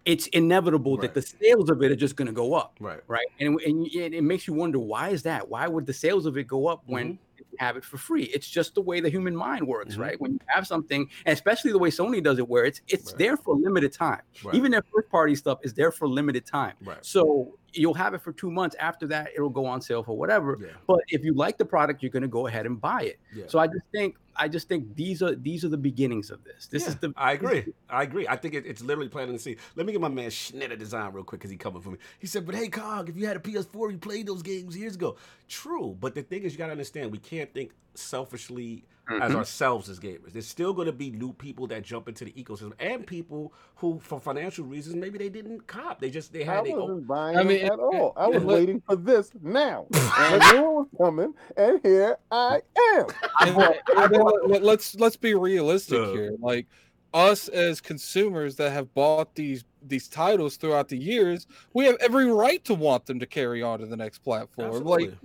[0.06, 1.14] it's inevitable Right.
[1.14, 3.02] that the sales of it are just going to go up, right.
[3.08, 3.26] right?
[3.40, 5.48] And, and it, makes you wonder why is that?
[5.48, 7.18] Why would the sales of it go up when Mm-hmm.
[7.52, 8.24] you have it for free.
[8.24, 10.00] It's just the way the human mind works, Mhm.
[10.00, 10.22] right?
[10.22, 13.18] When you have something, and especially the way Sony does it, where it's it's Right.
[13.20, 14.22] there for limited time.
[14.44, 14.56] Right.
[14.56, 16.74] Even their first party stuff is there for limited time.
[16.84, 17.04] Right.
[17.06, 18.76] So you'll have it for two months.
[18.80, 20.58] After that, it'll go on sale for whatever.
[20.62, 20.70] Yeah.
[20.88, 23.20] But if you like the product, you're going to go ahead and buy it.
[23.34, 23.46] Yeah.
[23.48, 26.68] So I just think I just think these are these are the beginnings of this.
[26.68, 27.66] This is the I agree.
[27.90, 28.28] I agree.
[28.28, 29.60] I think it, it's literally planting the seed.
[29.76, 31.98] Let me get my man Schnitter Design real quick because he coming for me.
[32.20, 34.96] He said, "But hey, Cog, if you had a PS4, you played those games years
[34.96, 35.18] ago."
[35.48, 39.36] True, but the thing is, you gotta understand, we can't think selfishly as Mhm.
[39.36, 40.32] ourselves as gamers.
[40.34, 44.20] There's still gonna be new people that jump into the ecosystem, and people who, for
[44.20, 46.00] financial reasons, maybe they didn't cop.
[46.00, 46.82] They just they had their own.
[46.82, 48.14] wasn't buying I them mean, at all.
[48.16, 49.88] I was waiting for this now.
[49.94, 52.62] and it was coming, and here I
[52.98, 53.06] am.
[53.42, 56.12] And then- and then let- let's let's be realistic Uh.
[56.14, 56.36] here.
[56.40, 56.68] Like
[57.14, 62.32] us as consumers that have bought these these titles throughout the years, we have every
[62.32, 64.68] right to want them to carry on to the next platform.
[64.68, 65.08] Absolutely.
[65.08, 65.18] Like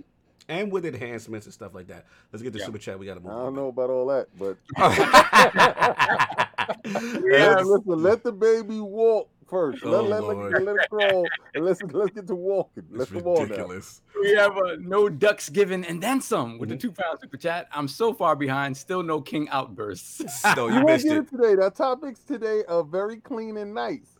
[0.49, 2.05] and with enhancements and stuff like that.
[2.31, 2.65] Let's get the Yeah.
[2.65, 2.97] super chat.
[2.99, 3.31] We got to move.
[3.31, 3.55] I don't man.
[3.55, 4.57] know about all that, but
[6.85, 7.55] Yeah.
[7.55, 9.83] let, listen, let the baby walk first.
[9.85, 10.53] Let, Oh, let, Lord.
[10.53, 12.83] let, let it crawl, and let's let's get to walking.
[12.91, 13.41] Let's It's come on now.
[13.43, 14.01] ridiculous.
[14.21, 16.73] we have a no ducks given and then some with Mhm.
[16.73, 17.67] the two pound super chat.
[17.71, 20.43] I'm so far behind, still no king outbursts.
[20.55, 21.19] No, You you won't missed get it.
[21.19, 21.55] it today.
[21.55, 24.15] The topics today are very clean and nice.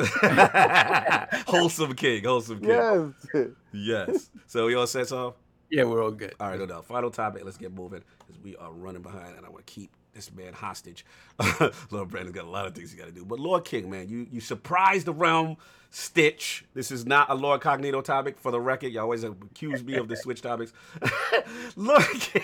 [1.47, 2.69] wholesome king, wholesome king.
[2.69, 3.49] Yes.
[3.73, 4.29] Yes.
[4.45, 5.35] So you all set off?
[5.69, 6.33] Yeah, we're all good.
[6.39, 6.85] All right, no doubt.
[6.85, 7.43] Final topic.
[7.43, 10.53] Let's get moving because we are running behind, and I want to keep this man
[10.53, 11.05] hostage.
[11.91, 13.25] Lord Brandin's got a lot of things he got to do.
[13.25, 15.57] But Lord King, man, you you surprised the realm.
[15.89, 16.65] Stitch.
[16.73, 18.87] This is not a Lord Cognito topic for the record.
[18.89, 20.73] You always accuse me of the switch topics.
[21.77, 22.43] Lord King.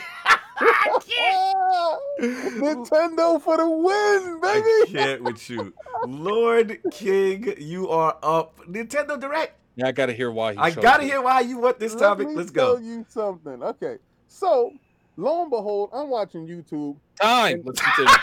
[2.21, 4.65] Nintendo for the win, baby!
[4.65, 4.91] I baby.
[4.93, 5.73] can't with you.
[6.05, 8.59] Lord King, you are up.
[8.65, 9.57] Nintendo Direct.
[9.75, 11.07] Yeah, I gotta hear why he I gotta it.
[11.07, 12.27] hear why you want this Let topic.
[12.29, 12.81] me Let's go tell go.
[12.85, 13.63] you something.
[13.63, 14.71] Okay, so
[15.17, 16.97] lo and behold, I'm watching YouTube.
[17.21, 17.61] Time.
[17.65, 18.13] Let's continue.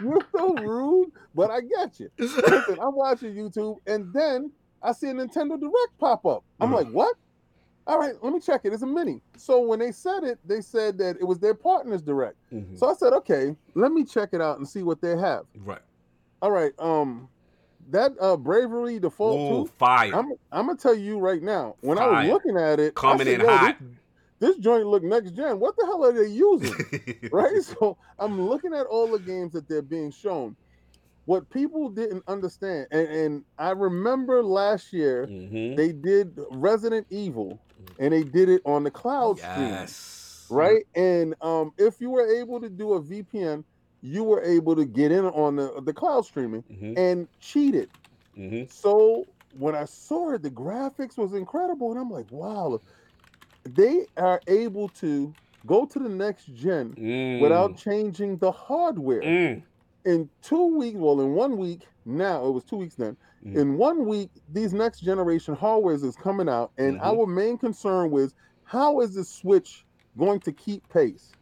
[0.00, 2.10] You're so rude, but I get you.
[2.18, 4.52] Listen, I'm watching YouTube, and then
[4.82, 6.44] I see a Nintendo Direct pop up.
[6.60, 6.74] I'm Mhm.
[6.74, 7.16] like, what?
[7.86, 8.72] All right, let me check it.
[8.72, 9.20] It's a mini.
[9.36, 12.36] So when they said it, they said that it was their partners direct.
[12.52, 12.78] Mhm.
[12.78, 15.44] So I said, okay, let me check it out and see what they have.
[15.64, 15.80] Right.
[16.42, 17.28] All right, um,
[17.90, 19.72] that uh Bravely Default Ooh, too.
[19.78, 20.14] fire.
[20.14, 21.76] I'm I'm gonna tell you right now.
[21.80, 23.76] When I was looking at it, Coming said, in hot.
[24.40, 25.60] This, this joint look next gen.
[25.60, 26.74] What the hell are they using?
[27.32, 27.52] right?
[27.62, 30.56] So I'm looking at all the games that they're being shown.
[31.26, 35.76] What people didn't understand, and, and I remember last year Mhm.
[35.76, 37.60] they did Resident Evil,
[38.00, 39.86] and they did it on the cloud stream,
[40.48, 40.82] right?
[40.96, 43.64] And um, if you were able to do a VPN,
[44.02, 46.98] you were able to get in on the the cloud streaming Mhm.
[46.98, 47.90] and cheat it.
[48.36, 48.70] Mhm.
[48.70, 52.80] So when I saw it, the graphics was incredible, and I'm like, wow,
[53.68, 57.40] they are able to go to the next gen Mm.
[57.40, 59.22] without changing the hardware.
[59.22, 59.62] Mm.
[60.04, 63.18] In two weeks, well, in one week now, it was two weeks then.
[63.44, 63.60] Mhm.
[63.60, 67.04] In one week, these next generation hardwares is coming out, and Mhm.
[67.04, 69.84] our main concern was how is the Switch
[70.16, 71.36] going to keep pace?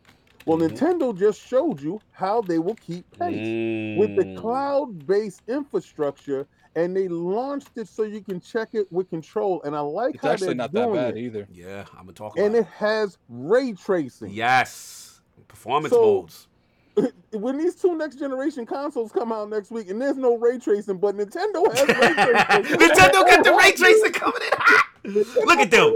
[0.49, 0.71] Well, Mhm.
[0.71, 4.39] Nintendo just showed you how they will keep pace with the Mm.
[4.39, 9.61] cloud-based infrastructure, and they launched it so you can check it with control.
[9.65, 11.21] And I like It's how actually they're not that doing bad it.
[11.21, 11.47] either.
[11.53, 14.31] Yeah, I'm gonna talk And about it has ray tracing.
[14.31, 15.21] Yes.
[15.49, 16.49] Performance So- modes.
[17.33, 20.97] When these two next generation consoles come out next week, and there's no ray tracing,
[20.97, 22.79] but Nintendo has ray tracing.
[22.79, 24.87] Nintendo got the ray tracing coming in hot.
[25.05, 25.95] Look at them.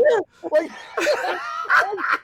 [0.51, 0.71] Like,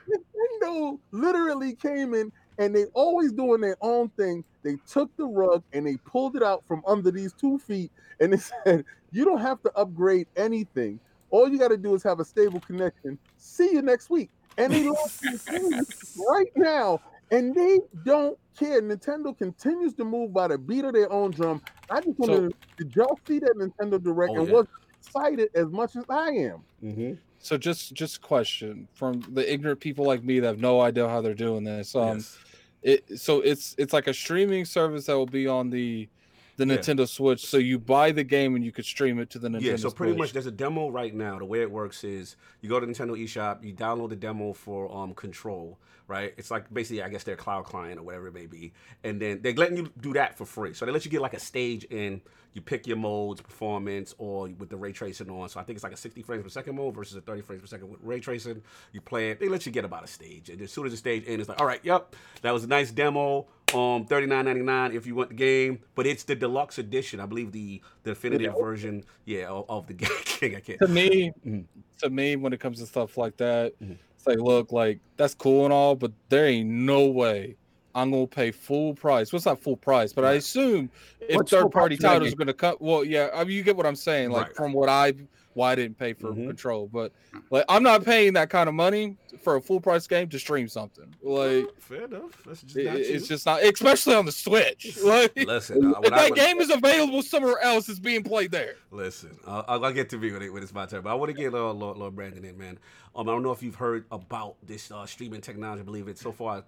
[1.10, 4.44] Literally came in and they always doing their own thing.
[4.62, 7.90] They took the rug and they pulled it out from under these two feet
[8.20, 10.98] and they said, You don't have to upgrade anything.
[11.30, 13.18] All you got to do is have a stable connection.
[13.36, 14.30] See you next week.
[14.56, 15.84] And they thing
[16.28, 17.00] right now.
[17.30, 18.80] And they don't care.
[18.80, 21.60] Nintendo continues to move by the beat of their own drum.
[21.90, 24.54] I just want So- to did y'all see that Nintendo Direct Oh, and yeah.
[24.54, 24.66] was
[25.00, 26.64] excited as much as I am?
[26.82, 27.12] Mm-hmm.
[27.40, 31.20] So just just question from the ignorant people like me that have no idea how
[31.20, 31.94] they're doing this.
[31.94, 32.38] Um, yes.
[32.82, 36.08] it so it's it's like a streaming service that will be on the
[36.56, 36.76] the Yeah.
[36.76, 37.46] Nintendo Switch.
[37.46, 39.62] So you buy the game and you could stream it to the Nintendo.
[39.62, 40.18] Yeah, so pretty Switch.
[40.18, 41.38] much there's a demo right now.
[41.38, 44.92] The way it works is you go to Nintendo eShop, you download the demo for
[44.94, 45.78] um Control,
[46.08, 46.34] right?
[46.36, 48.72] It's like basically I guess their cloud client or whatever it may be,
[49.04, 50.74] and then they're letting you do that for free.
[50.74, 52.20] So they let you get like a stage in.
[52.54, 55.48] You pick your modes, performance, or with the ray tracing on.
[55.50, 57.60] So I think it's like a 60 frames per second mode versus a 30 frames
[57.60, 58.62] per second with ray tracing.
[58.92, 59.38] You play it.
[59.38, 61.48] They let you get about a stage, and as soon as the stage ends, it's
[61.48, 63.46] like, all right, yep, that was a nice demo.
[63.74, 67.20] Um, thirty nine ninety nine if you want the game, but it's the deluxe edition.
[67.20, 70.10] I believe the the definitive version, yeah, of, of the game.
[70.56, 70.78] I can't.
[70.80, 71.64] to me, Mhm.
[71.98, 73.98] to me, when it comes to stuff like that, Mhm.
[74.28, 77.56] Say, look, like that's cool and all, but there ain't no way
[77.94, 79.32] I'm gonna pay full price.
[79.32, 80.90] What's not full price, but I assume
[81.20, 82.38] if What's third party that titles game?
[82.38, 84.30] gonna cut, well, yeah, I mean, you get what I'm saying.
[84.30, 84.56] Like Right.
[84.56, 85.14] from what I,
[85.58, 86.46] why I didn't pay for Mhm.
[86.46, 87.12] control, but
[87.50, 90.68] like I'm not paying that kind of money for a full price game to stream
[90.68, 91.12] something.
[91.22, 92.40] Like fair enough.
[92.46, 94.96] That's just it- it's just not, especially on the Switch.
[95.04, 95.84] Like listen.
[95.94, 98.76] Uh, if that game is available somewhere else, it's being played there.
[98.90, 101.14] Listen, I'll, I'll I'll get to me when, it, when it's my turn, but I
[101.14, 102.78] want to get uh, Lord, Lord Brandin in, man.
[103.16, 105.80] Um, I don't know if you've heard about this uh, streaming technology.
[105.80, 106.62] I believe it so far.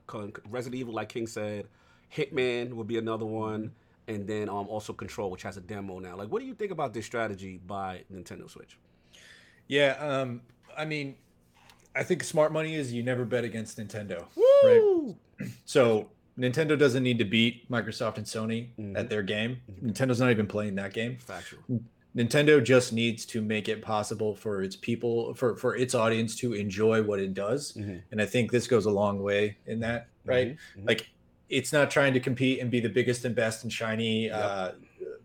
[0.49, 1.69] Resident Evil, like King said,
[2.15, 3.73] Hitman will be another one,
[4.11, 6.17] and then um also Control, which has a demo now.
[6.17, 8.77] Like, what do you think about this strategy by Nintendo Switch?
[9.69, 10.43] Yeah, um,
[10.77, 11.15] I mean,
[11.95, 14.25] I think smart money is you never bet against Nintendo.
[14.37, 15.17] Woo!
[15.65, 18.99] So Nintendo doesn't need to beat Microsoft and Sony Mhm.
[18.99, 19.63] at their game.
[19.83, 21.17] Nintendo's not even playing that game.
[21.17, 21.61] Factual.
[22.15, 26.53] Nintendo just needs to make it possible for its people, for for its audience to
[26.53, 28.03] enjoy what it does, Mhm.
[28.11, 30.09] and I think this goes a long way in that.
[30.27, 30.57] Right?
[30.77, 30.87] Mhm.
[30.87, 31.09] Like,
[31.51, 34.35] it's not trying to compete and be the biggest and best and shiny Yep.
[34.43, 34.71] uh,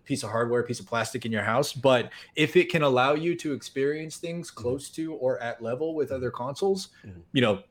[0.03, 3.35] piece of hardware, piece of plastic in your house, but if it can allow you
[3.35, 7.21] to experience things close to or at level with other consoles, Mhm.
[7.33, 7.63] you know,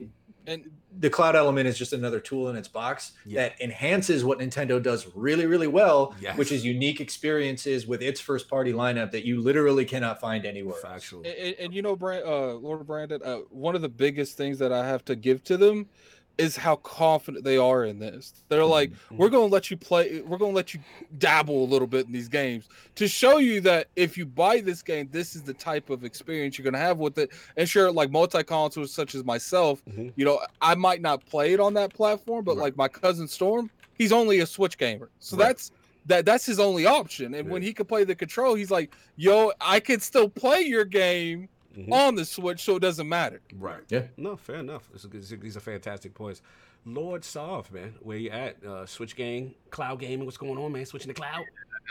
[0.47, 3.41] And the cloud element is just another tool in its box Yeah.
[3.49, 6.37] that enhances what Nintendo does really, really well, Yes.
[6.37, 10.75] which is unique experiences with its first party lineup that you literally cannot find anywhere.
[10.75, 10.83] else.
[10.83, 11.21] Factual.
[11.25, 14.59] And, and- and you know, Brand, uh, Lord Brandin, uh, one of the biggest things
[14.59, 15.89] that I have to give to them
[16.37, 18.33] is how confident they are in this.
[18.49, 19.17] They're like, Mm-hmm.
[19.19, 20.81] we're going to let you play, we're going to let you
[21.19, 24.83] dabble a little bit in these games to show you that if you buy this
[24.83, 27.31] game, this is the type of experience you're going to have with it.
[27.57, 30.13] And sure, like multi consoles such as myself, Mhm.
[30.17, 32.63] you know, I might not play it on that platform, but Right.
[32.65, 35.47] like my cousin Storm, he's only a Switch gamer, so Right.
[35.49, 35.71] that's
[36.07, 37.33] that that's his only option.
[37.35, 40.85] And when he could play the control, he's like, "Yo, I can still play your
[40.85, 41.93] game Mhm.
[41.93, 43.83] on the Switch, so it doesn't matter." Right.
[43.89, 44.05] Yeah.
[44.17, 44.89] No, fair enough.
[44.93, 46.43] This is, these are fantastic points.
[46.87, 48.63] Lord Soft, man, where you at?
[48.65, 50.27] Uh, Switch game, cloud gaming.
[50.27, 50.85] What's going on, man?
[50.87, 51.45] Switching to cloud.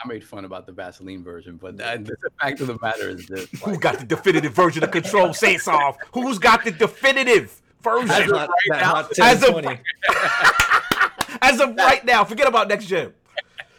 [0.04, 3.28] I made fun about the Vaseline version, but that, the fact of the matter is
[3.28, 5.34] this: Who got the definitive version of Control?
[5.36, 6.00] Say Soft.
[6.14, 8.34] Who's got the definitive That version?
[8.36, 9.64] hot, that hot As of
[11.42, 13.14] As of right now, forget about next gen.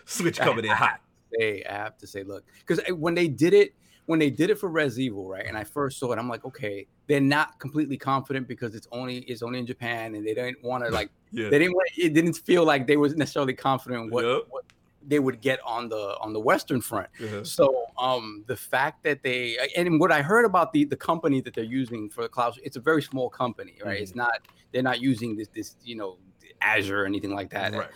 [0.05, 1.01] Switch coming in hot.
[1.39, 3.75] say, I have to say, look, because when they did it,
[4.07, 5.47] when they did it for Res Evil, right?
[5.47, 9.19] And I first saw it, I'm like, okay, they're not completely confident because it's only
[9.21, 11.49] it's only in Japan, and they didn't want to like Yeah.
[11.51, 14.43] they didn't want it didn't feel like they was necessarily confident what, Yep.
[14.51, 14.65] what
[15.07, 17.09] they would get on the on the Western front.
[17.23, 17.45] Uh-huh.
[17.45, 21.55] So um the fact that they and what I heard about the the company that
[21.55, 23.95] they're using for the cloud, it's a very small company, right?
[23.95, 24.03] Mm-hmm.
[24.03, 24.41] It's not
[24.73, 26.17] they're not using this this you know
[26.61, 27.75] Azure or anything like that.
[27.75, 27.89] Right.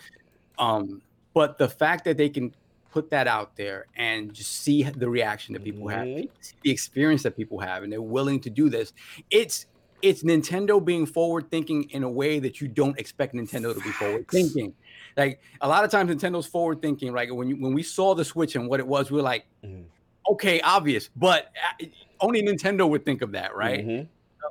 [0.59, 1.01] Um,
[1.33, 2.53] but the fact that they can
[2.91, 6.29] put that out there and just see the reaction that people have, Mhm.
[6.41, 8.93] see the experience that people have, and they're willing to do this,
[9.29, 9.65] it's
[10.01, 13.89] it's Nintendo being forward thinking in a way that you don't expect Nintendo to be
[13.91, 14.73] forward thinking.
[15.17, 17.11] Like a lot of times, Nintendo's forward thinking.
[17.13, 19.45] Like when you, when we saw the Switch and what it was, we were like,
[19.61, 19.83] Mhm.
[20.31, 21.51] okay, obvious, but
[21.81, 21.85] uh,
[22.21, 23.85] only Nintendo would think of that, right?
[23.85, 24.07] Mhm.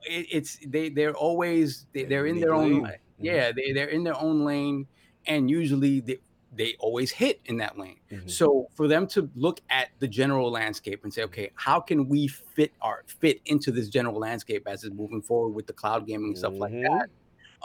[0.07, 2.92] it, it's they they're always they, they're in their own lane.
[3.18, 4.86] yeah they, they're in their own lane
[5.26, 6.18] and usually they,
[6.58, 8.28] they always hit in that lane Mhm.
[8.30, 12.26] so for them to look at the general landscape and say okay how can we
[12.28, 16.28] fit our fit into this general landscape as it's moving forward with the cloud gaming
[16.30, 16.82] and stuff like Mhm.
[16.88, 17.08] that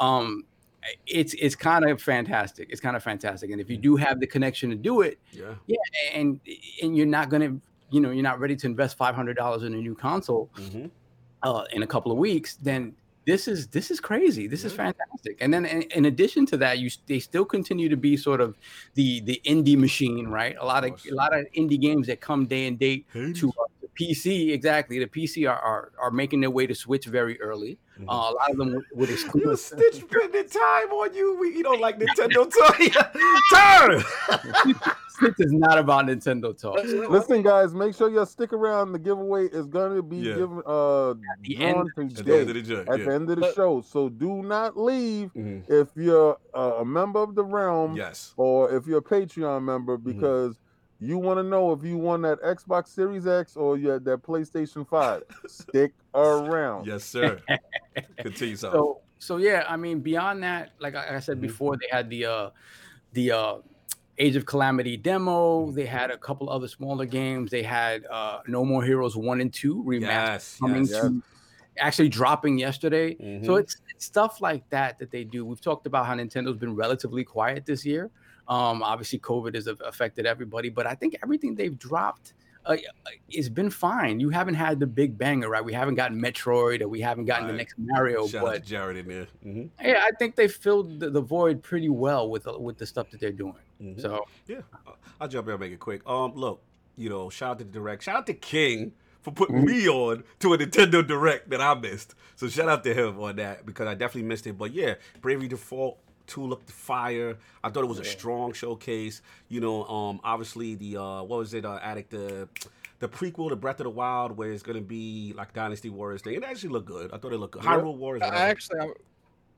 [0.01, 0.43] um
[1.07, 4.27] it's it's kind of fantastic it's kind of fantastic and if you do have the
[4.27, 5.55] connection to do it Yeah.
[5.67, 5.77] yeah,
[6.13, 6.39] and
[6.81, 7.57] and you're not gonna
[7.89, 10.89] you know you're not ready to invest $500 in a new console Mhm.
[11.43, 12.95] uh, in a couple of weeks, then
[13.26, 14.48] this is this is crazy.
[14.48, 15.38] This is fantastic.
[15.40, 18.58] And then in, in addition to that, you they still continue to be sort of
[18.95, 20.56] the the indie machine, right?
[20.60, 23.64] A lot of, a lot of indie games that come day and date to uh,
[23.99, 24.51] PC.
[24.51, 27.77] Exactly, the PC are, are are making their way to Switch very early.
[27.99, 28.05] Mhm.
[28.09, 29.55] Uh, a lot of them would, would You.
[29.55, 31.38] Stitch spending time on you.
[31.39, 32.89] We, you don't like Nintendo toy.
[33.53, 34.03] Turn.
[35.09, 36.80] Switch is not about Nintendo talk.
[36.83, 38.93] Listen, guys, make sure you stick around.
[38.93, 40.33] The giveaway is going to be Yeah.
[40.35, 42.75] given uh the drawn At the end today of the day.
[42.81, 43.05] at yeah.
[43.05, 43.81] the end of the But- show.
[43.81, 45.69] So do not leave Mhm.
[45.69, 48.33] if you're uh, a member of the realm Yes.
[48.38, 50.19] or if you're a Patreon member Mm-hmm.
[51.03, 54.06] Because you want to know if you won that Xbox Series X or you had
[54.06, 55.23] that PlayStation 5.
[55.48, 56.85] Stick around.
[56.88, 57.40] Yes, sir.
[58.17, 58.72] Continue, so.
[58.72, 61.41] so so yeah i mean beyond that like i, I said Mhm.
[61.43, 62.49] before they had the uh
[63.14, 63.56] the uh
[64.17, 68.65] age of calamity demo they had a couple other smaller games they had uh no
[68.65, 70.57] more heroes one and two remastered Yes.
[70.59, 70.99] coming yes.
[71.01, 71.23] to
[71.77, 73.15] actually dropping yesterday
[73.45, 73.59] so Mhm.
[73.61, 77.23] it's, it's stuff like that that they do we've talked about how nintendo's been relatively
[77.23, 78.11] quiet this year
[78.47, 82.33] um obviously covid has affected everybody but i think everything they've dropped
[82.65, 82.77] uh,
[83.30, 84.22] it's been fine.
[84.22, 85.65] You haven't had the big banger, right?
[85.65, 89.07] We haven't gotten Metroid, or we haven't gotten the next Mario, Shout but Jared in
[89.09, 89.27] there.
[89.43, 92.85] hmm yeah, I think they filled the, the void pretty well with uh, with the
[92.85, 93.55] stuff that they're doing.
[93.81, 93.99] Mhm.
[94.01, 94.61] So Yeah,
[95.19, 96.07] I'll- jump in and make it quick.
[96.07, 96.63] Um, look,
[96.95, 98.03] you know, shout out to the direct.
[98.03, 102.15] Shout out to King for putting me on to a Nintendo Direct that I missed.
[102.38, 104.57] So shout out to him on that because I definitely missed it.
[104.57, 105.97] But yeah, Bravely Default
[106.27, 107.38] two looked fire.
[107.64, 109.22] I thought it was a strong showcase.
[109.50, 111.66] You know, um, obviously the uh, what was it?
[111.66, 112.48] Uh, Addict the.
[113.00, 116.35] The prequel to Breath of the Wild, where it's gonna be like Dynasty Warriors thing,
[116.35, 117.11] it actually looked good.
[117.11, 117.64] I thought it looked good.
[117.64, 118.22] Hyrule Warriors.
[118.22, 118.45] I whatever.
[118.45, 118.88] actually, I,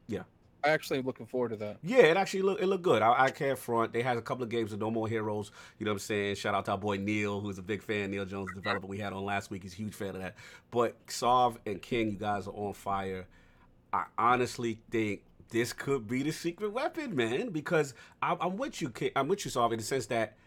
[0.08, 0.24] Yeah.
[0.64, 1.78] I actually am looking forward to that.
[1.84, 3.04] Yeah, it actually look it looked good.
[3.04, 3.94] I, I can't front.
[3.94, 5.52] They had a couple of games of No More Heroes.
[5.78, 6.36] You know what I'm saying?
[6.38, 8.10] Shout out to our boy Neil, who's a big fan.
[8.10, 9.62] Neil Jones, the developer we had on last week.
[9.62, 10.34] He's a huge fan of that.
[10.72, 13.28] But Sov and King, you guys are on fire.
[13.94, 17.50] I honestly think this could be the secret weapon, man.
[17.50, 18.92] Because I, I'm with you.
[19.16, 20.38] I'm with you, Sov, in the sense that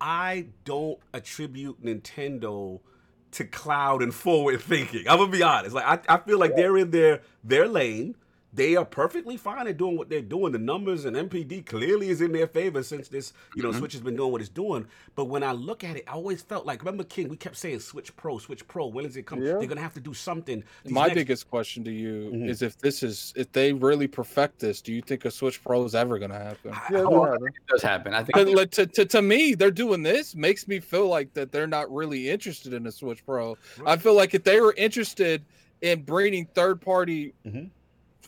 [0.00, 2.80] I don't attribute Nintendo
[3.32, 5.08] to cloud and forward thinking.
[5.08, 5.74] I'm gonna be honest.
[5.74, 8.16] Like I, I feel like they're in their their lane.
[8.56, 10.50] They are perfectly fine at doing what they're doing.
[10.52, 14.00] The numbers and NPD clearly is in their favor since this, you know, Switch has
[14.00, 14.86] been doing what it's doing.
[15.14, 17.80] But when I look at it, I always felt like remember King, we kept saying
[17.80, 18.86] Switch Pro, Switch Pro.
[18.86, 19.42] When does it come?
[19.42, 19.58] Yeah.
[19.58, 20.64] They're gonna have to do something.
[20.84, 22.48] These My next- biggest question to you Mhm.
[22.48, 25.84] is if this is if they really perfect this, do you think a Switch Pro
[25.84, 26.72] is ever going to happen?
[26.72, 27.32] I- Yeah, I- no, no.
[27.34, 28.14] it does happen.
[28.14, 28.56] I think.
[28.56, 31.92] Like, to, to, to me, they're doing this makes me feel like that they're not
[31.92, 33.58] really interested in a Switch Pro.
[33.84, 35.44] I feel like if they were interested
[35.82, 37.68] in bringing third party Mhm.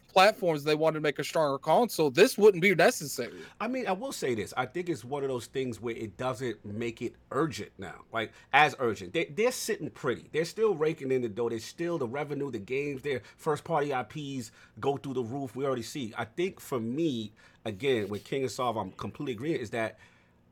[0.08, 2.10] Platforms, they wanted to make a stronger console.
[2.10, 3.32] This wouldn't be necessary.
[3.60, 4.52] I mean, I will say this.
[4.56, 8.32] I think it's one of those things where it doesn't make it urgent now, like
[8.52, 9.12] as urgent.
[9.12, 10.28] They, they're sitting pretty.
[10.32, 11.48] They're still raking in the dough.
[11.48, 15.54] There's still the revenue, the games, their first party IPs go through the roof.
[15.54, 16.12] We already see.
[16.16, 17.32] I think for me,
[17.64, 19.98] again, with King of Solve, I'm completely agreeing, is that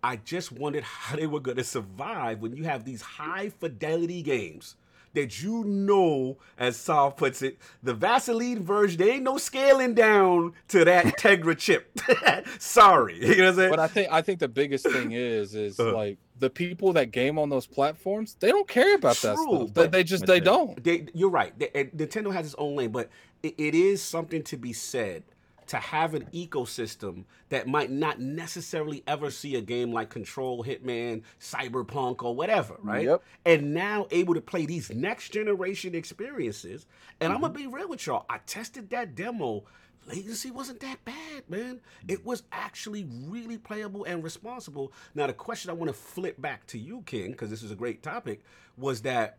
[0.03, 4.23] I just wondered how they were going to survive when you have these high fidelity
[4.23, 4.77] games
[5.17, 10.53] that you know, as Saul puts it, the Vaseline version, there ain't no scaling down
[10.69, 11.99] to that Tegra chip.
[12.59, 13.19] Sorry.
[13.27, 13.71] You know what I'm saying?
[13.71, 15.93] But I think I think the biggest thing is is Uh.
[15.93, 19.67] like the people that game on those platforms, they don't care about that True, stuff.
[19.69, 20.83] They, but- they just That's they don't.
[20.85, 21.59] they, you're right.
[21.59, 23.09] They, Nintendo has its own lane, but
[23.43, 25.23] it, it is something to be said
[25.69, 31.23] to have an ecosystem that might not necessarily ever see a game like Control, Hitman,
[31.41, 33.05] Cyberpunk, or whatever, right?
[33.07, 33.23] Yep.
[33.45, 36.87] And now able to play these next generation experiences.
[37.21, 37.71] And I'm gonna Mm-hmm.
[37.71, 38.27] be real with y'all.
[38.29, 39.65] I tested that demo.
[40.09, 41.81] Latency wasn't that bad, man.
[42.07, 44.93] It was actually really playable and responsible.
[45.17, 47.75] Now, the question I want to flip back to you, King, because this is a
[47.75, 48.43] great topic,
[48.77, 49.39] was that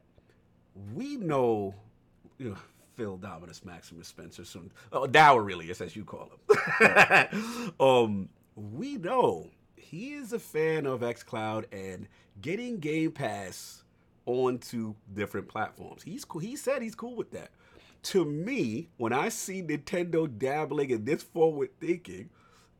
[0.94, 1.74] we know,
[2.38, 2.58] you know,
[2.98, 7.72] Phil Dominus Maximus Spencer, some oh, Dow Aurelius, as you call him.
[7.80, 12.08] um, we know he is a fan of xCloud and
[12.42, 13.84] getting Game Pass
[14.26, 16.02] onto different platforms.
[16.02, 16.42] He's cool.
[16.42, 17.52] He said he's cool with that.
[18.04, 22.30] To me, when I see Nintendo dabbling in this forward thinking,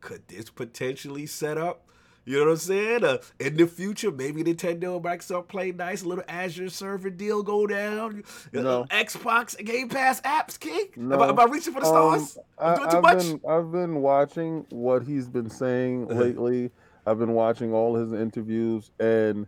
[0.00, 1.87] could this potentially set up?
[2.28, 3.04] You know what I'm saying?
[3.04, 7.42] Uh, in the future, maybe Nintendo and Microsoft play nice, a little Azure server deal
[7.42, 8.22] go down.
[8.54, 8.84] Uh, No.
[8.90, 10.88] Xbox Game Pass apps, King.
[10.98, 12.38] Am, I, am I reaching for the Um, stars?
[12.58, 13.18] I, I'm doing too have much.
[13.18, 16.20] been I've been watching what he's been saying Uh-huh.
[16.20, 16.70] lately.
[17.06, 19.46] I've been watching all his interviews, and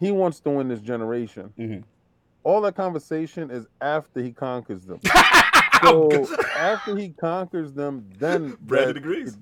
[0.00, 1.52] he wants to win this generation.
[1.56, 1.84] Mhm.
[2.42, 4.98] All that conversation is after he conquers them.
[5.80, 6.10] So
[6.58, 9.36] after he conquers them, then Brandin that, agrees.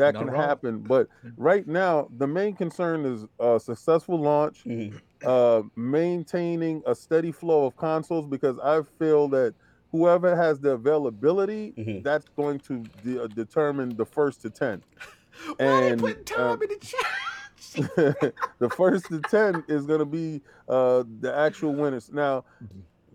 [0.00, 0.42] That Not can wrong.
[0.42, 0.78] happen.
[0.80, 5.00] But right now, the main concern is a successful launch, Mhm.
[5.24, 9.54] uh, maintaining a steady flow of consoles because I feel that
[9.92, 12.02] whoever has the availability, Mhm.
[12.02, 14.82] that's going to de- uh, determine the first to ten.
[15.46, 18.34] Why they and, putting time um, in the chat?
[18.58, 22.10] the first to ten is going to be uh, the actual winners.
[22.12, 22.44] Now,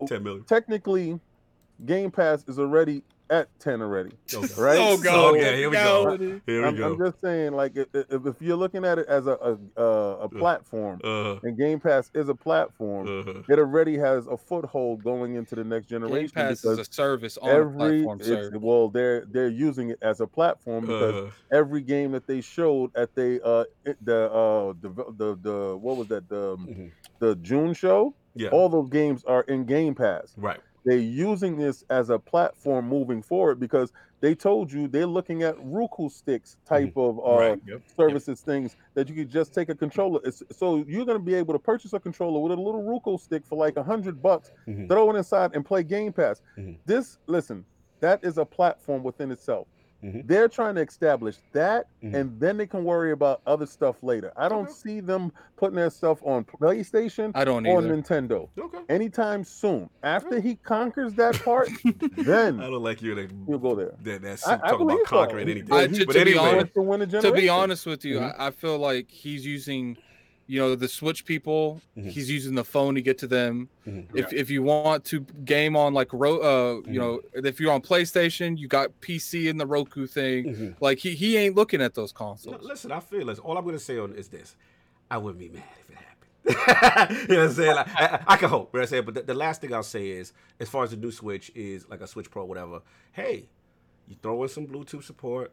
[0.06, 0.44] 10 million.
[0.44, 1.18] technically,
[1.84, 4.54] Game Pass is already at ten already, Okay.
[4.60, 4.78] right?
[4.78, 5.34] Oh, God.
[5.34, 6.16] Okay, here we go.
[6.16, 6.40] go.
[6.46, 6.92] Here we I'm, go.
[6.92, 9.32] I'm just saying, like, if, if if you're looking at it as a
[9.76, 14.26] a, a, a platform, Uh, and Game Pass is a platform, uh, it already has
[14.26, 16.16] a foothold going into the next generation.
[16.16, 18.50] Game generation Pass is a service on a every platform, it's, sir.
[18.58, 22.90] well they're they're using it as a platform because uh, every game that they showed
[22.96, 26.90] at they uh it- the uh the the, the what was that the mhm.
[27.18, 28.48] the June show yeah.
[28.50, 30.60] all those games are in Game Pass right.
[30.86, 35.56] They're using this as a platform moving forward because they told you they're looking at
[35.60, 37.38] Roku sticks type of uh Mm-hmm.
[37.40, 37.60] Right.
[37.66, 37.82] Yep.
[37.94, 41.34] services things that you could just take a controller it's, so you're going to be
[41.34, 44.52] able to purchase a controller with a little Roku stick for like a hundred bucks
[44.66, 44.88] Mhm.
[44.88, 46.40] throw it inside and play Game Pass.
[46.56, 46.78] Mhm.
[46.86, 47.66] This, listen,
[48.00, 49.66] that is a platform within itself.
[50.04, 50.26] Mhm.
[50.26, 52.14] They're trying to establish that, Mhm.
[52.14, 54.32] and then they can worry about other stuff later.
[54.36, 54.72] I don't Okay.
[54.72, 57.96] see them putting their stuff on PlayStation I don't or either.
[57.96, 58.78] Nintendo Okay.
[58.90, 59.88] anytime soon.
[60.02, 61.68] After he conquers that part,
[62.16, 63.94] then I don't like you to he'll go there.
[64.02, 65.16] that, that's I- I talking about believe so.
[65.16, 65.72] conquering anything.
[65.72, 68.34] I- to- but to be honest- to to be honest with you, Mhm.
[68.38, 69.96] I, I feel like he's using,
[70.48, 71.80] you know, the Switch people.
[71.96, 72.10] Mhm.
[72.10, 73.68] He's using the phone to get to them.
[73.86, 74.06] Mhm.
[74.14, 76.92] If if you want to game on like ro, uh, Mm-hmm.
[76.92, 80.44] you know, if you're on PlayStation, you got PC and the Roku thing.
[80.44, 80.76] Mhm.
[80.80, 82.62] Like he he ain't looking at those No, consoles.
[82.62, 83.38] listen, I feel this.
[83.40, 84.54] All I'm gonna say on is this:
[85.10, 86.12] I wouldn't be mad if it happened.
[87.28, 87.74] you know what I'm saying?
[87.74, 88.72] Like, I, I, I can hope.
[88.72, 89.04] You know what I'm saying?
[89.04, 91.88] But the, the last thing I'll say is, as far as the new Switch is
[91.88, 92.82] like a Switch Pro, whatever.
[93.12, 93.48] Hey,
[94.06, 95.52] you throw in some Bluetooth support.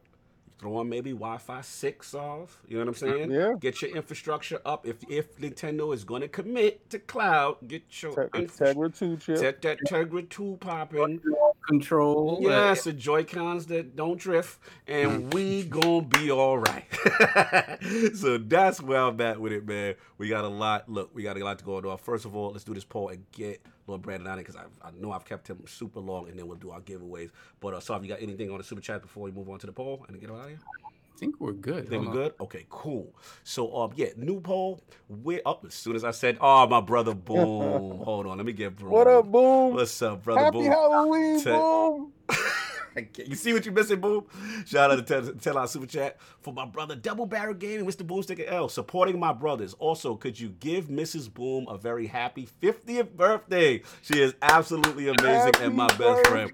[0.62, 2.62] You throw in maybe Wi-Fi six off.
[2.68, 3.32] You know what I'm saying?
[3.32, 3.54] Yeah.
[3.60, 4.86] Get your infrastructure up.
[4.88, 9.38] If if Nintendo is gonna commit to cloud, get your Te- infra- Tegra 2 chip.
[9.38, 11.22] Set that Tegra 2 popping.
[11.68, 12.40] Control.
[12.46, 16.86] uh, Yes, the Joy Cons that don't drift, and we gonna be all right.
[18.16, 19.96] so that's where I'm at with it, man.
[20.18, 20.90] We got a lot.
[20.90, 21.98] Look, we got a lot to go on.
[21.98, 24.66] First of all, let's do this poll and get Lord Brandin on it because I,
[24.88, 27.32] I know I've kept him super long, and then we'll do our giveaways.
[27.60, 29.60] But uh, so, if you got anything on the super chat before we move on
[29.60, 30.60] to the poll and get out of here?
[30.64, 31.88] I think we're good.
[31.90, 32.14] Think we Hold on.
[32.16, 32.34] good?
[32.42, 33.14] Okay, cool.
[33.44, 34.82] So, um, yeah, new poll.
[35.08, 38.54] We're up as soon as I said, "Oh, my brother, boom." Hold on, let me
[38.54, 38.90] get Boom.
[38.90, 39.74] What up, Boom?
[39.74, 40.46] What's up, brother?
[40.46, 40.72] Happy boom.
[40.72, 42.14] Halloween, Te- Boom.
[43.26, 44.26] you see what you're missing, Boom?
[44.66, 48.06] Shout out to Tell, Super Chat for my brother Double Barrel Gaming, Mr.
[48.06, 49.74] Boomstick L, supporting my brothers.
[49.76, 51.34] Also, could you give Mrs.
[51.34, 53.82] Boom a very happy 50th birthday?
[54.02, 56.52] She is absolutely amazing and my Happy best friend.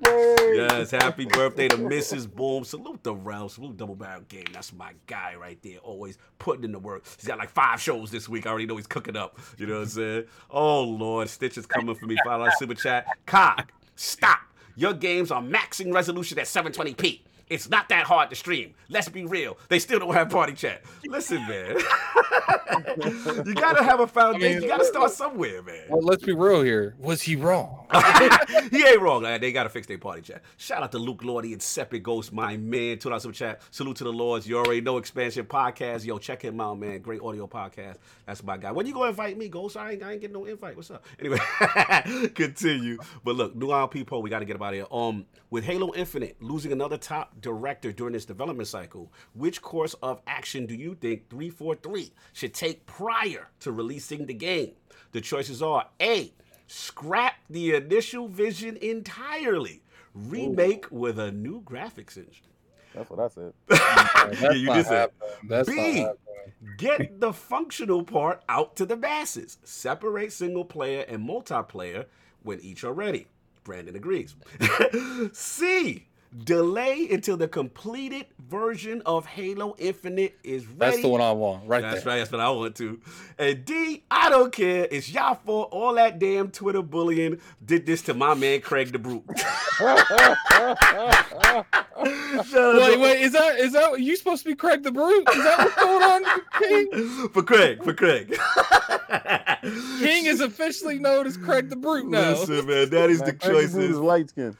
[0.55, 2.29] Yes, happy birthday to Mrs.
[2.29, 2.63] Boom.
[2.63, 3.49] Salute the realm.
[3.49, 4.45] Salute Double Barrel Game.
[4.51, 5.79] That's my guy right there.
[5.79, 7.05] Always putting in the work.
[7.17, 8.45] He's got like five shows this week.
[8.45, 9.37] I already know he's cooking up.
[9.57, 10.23] You know what I'm saying?
[10.49, 11.29] Oh, Lord.
[11.29, 12.15] Stitch is coming for me.
[12.25, 13.07] Five dollars super chat.
[13.25, 14.39] Cock, stop.
[14.79, 17.19] Your games are maxing resolution at 720p.
[17.49, 18.75] It's not that hard to stream.
[18.89, 19.57] Let's be real.
[19.69, 20.83] They still don't have party chat.
[21.07, 21.77] Listen, man.
[23.45, 24.61] you gotta have a foundation.
[24.61, 25.85] You gotta start somewhere, man.
[25.89, 26.95] Well, let's be real here.
[26.99, 27.87] Was he wrong?
[28.71, 29.23] he ain't wrong.
[29.23, 29.41] man.
[29.41, 30.43] They gotta fix their party chat.
[30.57, 32.99] Shout out to Luke Lordy and Sepid Ghost, my man.
[32.99, 33.61] Two dollars super chat.
[33.71, 34.47] Salute to the Lords.
[34.47, 36.05] You already know expansion podcast.
[36.05, 37.01] Yo, check him out, man.
[37.01, 37.97] Great audio podcast.
[38.27, 38.71] That's my guy.
[38.71, 39.75] When you go invite me, Ghost?
[39.75, 40.75] I ain't, I ain't getting no invite.
[40.75, 41.03] What's up?
[41.19, 41.39] Anyway,
[42.35, 42.99] continue.
[43.23, 44.21] But look, new RP poll.
[44.21, 44.85] We gotta get up out here.
[44.91, 50.21] Um, with Halo Infinite losing another top director during its development cycle, which course of
[50.27, 54.71] action do you think 343 should take prior to releasing the game?
[55.11, 56.31] The choices are A.
[56.67, 59.81] Scrap the initial vision entirely.
[60.13, 62.45] Remake with a new graphics engine.
[62.93, 63.53] That's what I said.
[64.41, 64.99] yeah, you not just said.
[64.99, 65.47] happening.
[65.47, 66.07] That's B.
[66.77, 69.57] Get the functional part out to the masses.
[69.63, 72.05] Separate single player and multiplayer
[72.43, 73.27] when each are ready.
[73.63, 74.35] Brandin agrees.
[75.33, 76.08] C.
[76.43, 80.77] Delay until the completed version of Halo Infinite is ready.
[80.77, 82.13] That's the one I want right That's there.
[82.13, 82.19] right.
[82.19, 82.99] That's what I want to.
[83.39, 84.87] And D, I don't care.
[84.91, 85.69] It's y'all fault.
[85.71, 89.23] All that damn Twitter bullying did this to my man Craig the Brute.
[91.99, 95.27] Wait, wait, is that is that you supposed to be Craig the Brute?
[95.29, 96.23] Is that what's going on,
[96.59, 97.27] King?
[97.33, 98.29] for Craig, for Craig.
[99.99, 102.29] King is officially known as Craig the Brute now.
[102.31, 103.75] Listen, man, that is the Man, Craig Boone choices.
[103.89, 104.55] is light skin.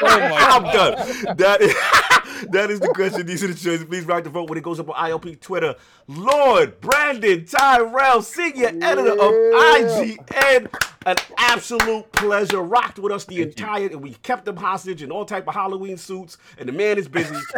[0.02, 1.36] I'm done.
[1.36, 1.74] That is
[2.50, 3.26] that is the question.
[3.26, 3.84] These are the choices.
[3.84, 5.74] Please write the vote when it goes up on ILP Twitter.
[6.06, 10.68] Lord Brandin Tyrrel, senior editor of IGN.
[11.06, 12.60] An absolute pleasure.
[12.60, 15.96] Rocked with us the entire, and we kept him hostage in all type of Halloween
[15.96, 16.36] suits.
[16.58, 17.36] And the man is busy.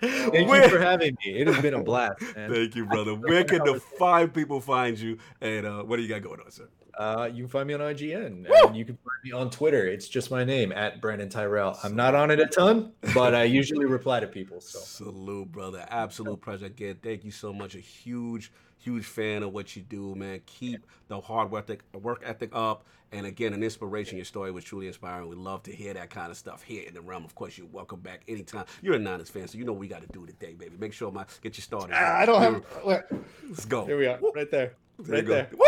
[0.00, 1.40] Thank Where- you for having me.
[1.40, 2.52] It has been a blast, man.
[2.52, 3.14] Thank you, brother.
[3.14, 5.18] Where can the fine people find you?
[5.40, 6.68] And uh, what do you got going on, sir?
[6.98, 9.86] Uh, you can find me on IGN, and you can find me on Twitter.
[9.86, 11.78] It's just my name at Brandin Tyrrel.
[11.84, 14.60] I'm not on it a ton, but I usually reply to people.
[14.60, 15.86] So Salute, brother.
[15.90, 16.98] Absolute pleasure again.
[17.00, 17.76] Thank you so much.
[17.76, 20.40] A huge, huge fan of what you do, man.
[20.46, 22.84] Keep the hard work ethic, work ethic up.
[23.10, 24.16] And again, an inspiration.
[24.18, 25.28] Your story was truly inspiring.
[25.28, 27.24] We love to hear that kind of stuff here in the realm.
[27.24, 28.66] Of course, you're welcome back anytime.
[28.82, 30.76] You're a Niners fan, so you know what we got to do today, baby.
[30.78, 31.94] Make sure my get you started.
[31.96, 32.64] Ah, I don't have.
[32.84, 33.00] wait,
[33.48, 33.86] Let's go.
[33.86, 35.48] Here we are, right there, There right there.
[35.52, 35.58] Woo!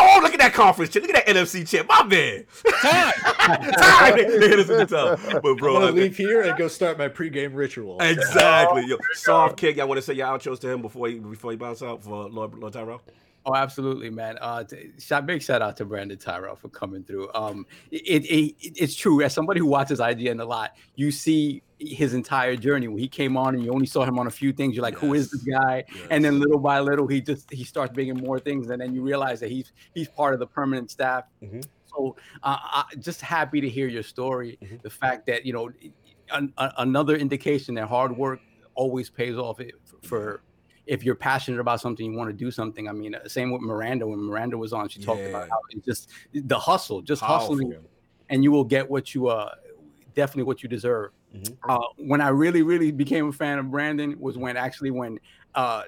[0.00, 1.02] Oh, look at that conference chip.
[1.02, 1.86] Look at that NFC chip.
[1.88, 2.44] My man.
[2.80, 3.12] Time.
[3.72, 4.16] Time.
[4.16, 5.40] They hit us at the time.
[5.40, 7.98] But I'm bro, gonna I- leave here and go start my pregame ritual.
[8.00, 8.86] Exactly.
[8.86, 9.76] Yo, soft kick.
[9.76, 12.28] Y'all want to say your outros to him before he before he bounce out for
[12.28, 13.00] Lord, Lord Tyrrel?
[13.48, 14.36] Oh, absolutely, man.
[14.40, 14.90] Uh, t-
[15.24, 17.32] big shout out to Brandin Tyrrel for coming through.
[17.34, 19.22] Um, it, it, it it's true.
[19.22, 22.88] As somebody who watches IGN a lot, you see his entire journey.
[22.88, 24.96] When he came on, and you only saw him on a few things, you're like,
[24.98, 28.38] "Who is this guy?" And then little by little, he just he starts bringing more
[28.38, 31.24] things, and then you realize that he's he's part of the permanent staff.
[31.42, 31.64] Mhm.
[31.86, 34.58] So, uh, I, just happy to hear your story.
[34.62, 34.82] Mhm.
[34.82, 35.70] The fact that you know
[36.32, 38.40] an, a- another indication that hard work
[38.74, 40.42] always pays off if- for
[40.88, 42.88] if you're passionate about something, you want to do something.
[42.88, 44.06] I mean, uh, same with Miranda.
[44.06, 47.56] When Miranda was on, she talked about how it's just the hustle, just Powerful.
[47.56, 47.74] hustling,
[48.30, 49.54] and you will get what you uh
[50.14, 51.12] definitely what you deserve.
[51.36, 51.56] Mhm.
[51.68, 55.20] Uh, when I really, really became a fan of Brandin was when actually when
[55.54, 55.82] uh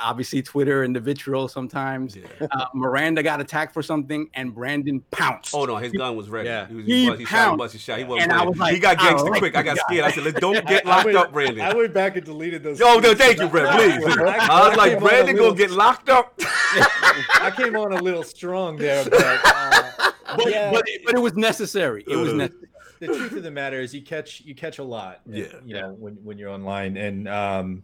[0.00, 2.46] obviously Twitter and the vitriol sometimes Yeah.
[2.50, 5.54] uh, Miranda got attacked for something and Brandin pounced.
[5.54, 6.48] Oh no, his gun was ready.
[6.48, 6.66] Yeah.
[6.68, 7.58] he, was, He he, bust- he shot, he pounced.
[7.58, 7.98] busted shot.
[7.98, 9.56] He wasn't And I was like, he got I gangster like quick.
[9.56, 10.04] I got scared.
[10.04, 12.78] I said, "Let's don't get locked went- up, Brandin." I went back and deleted those.
[12.80, 14.00] Yo, no, thank you, Brandin.
[14.02, 14.16] Please.
[14.18, 16.38] I- I was like, came Brandin little- gonna get locked up.
[16.44, 21.34] I came on a little strong there, but, uh, but, yeah, but, but it was
[21.34, 22.04] necessary.
[22.06, 22.36] It was Uh.
[22.36, 22.68] necessary.
[23.00, 25.20] the truth of the matter is, you catch you catch a lot.
[25.26, 25.46] Yeah.
[25.64, 27.82] you know when when you're online, and um,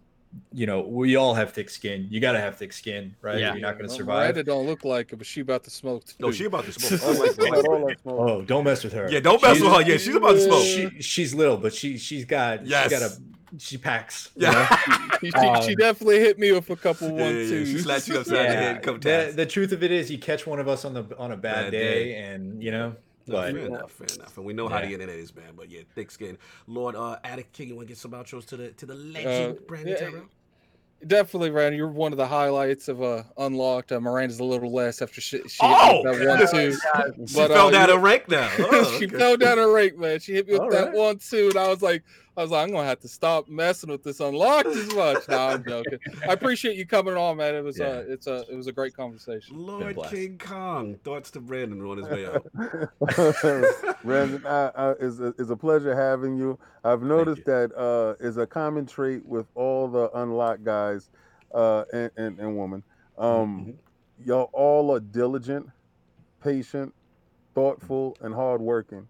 [0.52, 2.06] you know we all have thick skin.
[2.10, 3.38] You got to have thick skin, right?
[3.38, 3.52] Yeah.
[3.52, 4.20] You're not going to Well, survive.
[4.34, 6.04] Miranda don't look like it, but she about to smoke.
[6.04, 6.14] Too.
[6.20, 7.00] No, she about to smoke.
[7.04, 8.18] Oh, my God, all that smoke.
[8.20, 9.08] Oh, don't mess with her.
[9.10, 9.90] Yeah, don't mess She's- with her.
[9.90, 10.62] Yeah, she's about to smoke.
[10.64, 12.90] She, she's little, but she she's got Yes.
[12.90, 13.16] she's got a
[13.58, 14.30] she packs.
[14.36, 14.52] you Yeah.
[14.52, 15.08] know?
[15.20, 17.48] She, she, Um, she definitely hit me with a couple Yeah, one yeah, yeah.
[17.48, 17.68] twos.
[17.70, 20.18] She slapped you upside the head a couple the, the truth of it is, you
[20.18, 22.14] catch one of us on the on a bad, Bad day, day.
[22.16, 22.94] and you know,
[23.28, 24.36] No, but fair enough, fair enough.
[24.36, 25.52] And we know how the internet is, man.
[25.56, 26.38] But yeah, thick skin.
[26.66, 29.58] Lord uh Addict King, you want to get some outros to the to the legend,
[29.58, 30.22] Uh, Brandin yeah, Tyrrel?
[31.06, 31.76] Definitely, Randy.
[31.76, 33.92] You're one of the highlights of uh, Unlocked.
[33.92, 36.02] Uh, Miranda's a little less after she, she Oh!
[36.02, 36.72] hit that one two.
[37.28, 38.50] She But, fell uh, down a rank now.
[38.58, 39.16] Oh, she okay.
[39.16, 40.18] fell down a rake, man.
[40.18, 40.94] She hit me with All that right.
[40.94, 42.02] one two, and I was like,
[42.38, 45.28] I was like, I'm gonna have to stop messing with this unlocked as much.
[45.28, 45.98] No, I'm joking.
[46.22, 47.56] I appreciate you coming on, man.
[47.56, 47.86] It was Yeah.
[47.86, 49.56] uh, it's a it was a great conversation.
[49.58, 49.98] Lord.
[50.08, 50.94] King Kong.
[51.02, 52.46] Thoughts to Brandin on his way out.
[54.04, 56.56] Brandin, I, I, it's, a, it's a pleasure having you.
[56.84, 61.10] I've noticed that uh, is a common trait with all the unlocked guys
[61.52, 62.84] uh, and, and, and women.
[63.18, 63.74] Um,
[64.24, 65.68] Y'all all are diligent,
[66.42, 66.94] patient,
[67.54, 69.06] thoughtful, and hardworking.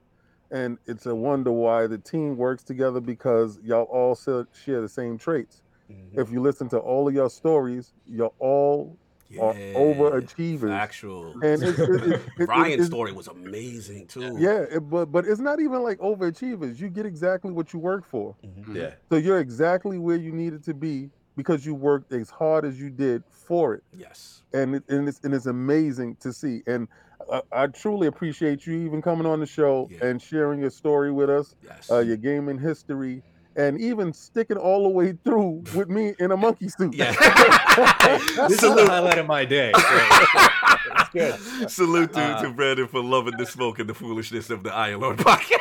[0.51, 5.19] And it's a wonder why the team works together because y'all all share the same
[5.19, 5.63] traits.
[5.91, 6.19] Mhm.
[6.19, 8.97] If you listen to all of your stories, you're all
[9.39, 10.71] are overachievers.
[10.73, 11.33] Actual.
[11.43, 14.37] And it's, it, it, it, Ryan's it's- story was amazing too.
[14.39, 16.79] yeah, it, but but it's not even like overachievers.
[16.81, 18.35] You get exactly what you work for.
[18.45, 18.75] Mhm.
[18.75, 22.81] yeah, So you're exactly where you needed to be because you worked as hard as
[22.81, 24.43] you did for it, Yes.
[24.53, 26.63] and it, and it's and it's amazing to see.
[26.67, 26.89] And
[27.33, 30.07] I, I truly appreciate you even coming on the show Yeah.
[30.07, 31.91] and sharing your story with us, Yes.
[31.91, 33.23] uh, your gaming history,
[33.57, 36.95] and even sticking all the way through with me in a monkey suit.
[36.95, 37.13] yeah.
[37.77, 38.89] this is the Salute.
[38.89, 39.73] highlight of my day.
[39.77, 41.71] so good.
[41.71, 45.01] Salute to, Uh, to Brandin for loving the smoke and the foolishness of the Iron
[45.01, 45.59] Lord podcast.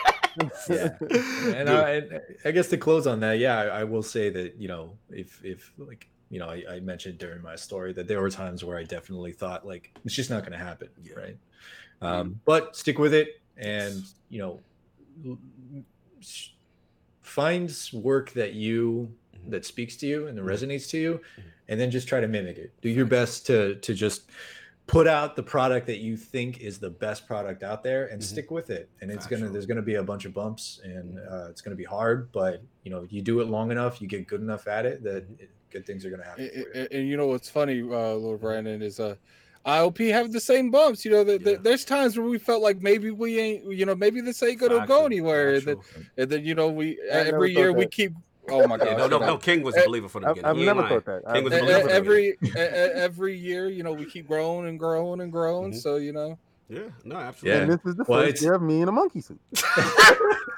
[0.70, 1.56] Yeah.
[1.56, 4.56] and I, and I guess to close on that, yeah, I, I will say that
[4.62, 8.20] you know, if if like you know, I, I mentioned during my story that there
[8.22, 11.14] were times where I definitely thought like it's just not going to happen, Yeah.
[11.16, 11.38] right?
[12.02, 14.60] Um, but stick with it, and you know,
[17.22, 19.52] find work that you Mhm.
[19.52, 20.48] that speaks to you and that Mhm.
[20.50, 21.44] resonates to you, Mhm.
[21.70, 22.72] and then just try to mimic it.
[22.82, 24.30] Do your best to to just
[24.88, 28.26] put out the product that you think is the best product out there and Mhm.
[28.26, 31.48] stick with it and it's gonna there's gonna be a bunch of bumps and uh,
[31.50, 34.40] it's gonna be hard but you know you do it long enough you get good
[34.40, 37.28] enough at it that it, good things are gonna happen And, and- and you know
[37.28, 39.18] what's funny, uh, Lord Brandin, is uh,
[39.68, 41.04] IOP have the same bumps.
[41.04, 41.58] You know, that Yeah.
[41.62, 44.78] there's times where we felt like maybe we ain't, you know, maybe this ain't gonna
[44.80, 45.56] Factual, go anywhere.
[45.56, 45.78] And then,
[46.18, 48.14] and then you know, we I every thought year we keep.
[48.50, 49.12] Oh my Yeah, god!
[49.12, 49.38] no, no, no.
[49.38, 50.50] King was a eh, believer from the beginning.
[50.50, 51.02] I've He never lying.
[51.02, 51.34] thought that.
[51.34, 53.92] King was a eh, E- eh, believer e- from the every every year, you know,
[53.94, 55.74] we keep growing and growing and growing.
[55.74, 55.82] Mhm.
[55.82, 56.40] So you know,
[56.70, 57.62] Yeah, no, absolutely.
[57.62, 59.40] and this is the Well, first it's- year of me in a monkey suit.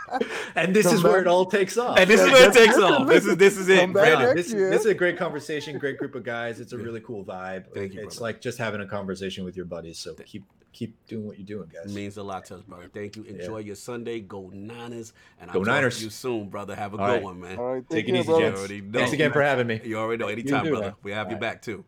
[0.56, 2.78] and this Come is where it all takes off And this is where it takes
[2.78, 3.08] off.
[3.08, 4.36] This is this is it, come back Brandin.
[4.36, 4.72] this, year.
[4.72, 6.84] this is a great conversation great group of guys it's a Yeah.
[6.84, 8.34] really cool vibe Thank you, it's brother.
[8.34, 11.70] like just having a conversation with your buddies so keep keep doing what you're doing
[11.72, 12.90] guys means a lot to us, brother.
[12.94, 13.24] Thank you.
[13.24, 14.20] Enjoy your Sunday.
[14.20, 15.14] Go Niners.
[15.40, 16.76] And I'll Go talk to you soon, brother.
[16.76, 17.24] Have a All good right.
[17.24, 17.58] one, man.
[17.58, 18.42] All right, take it care, easy brother.
[18.42, 19.00] You gents already know.
[19.00, 20.28] thanks again for having me You already know.
[20.30, 20.96] Anytime, brother.
[21.04, 21.84] We have you back too.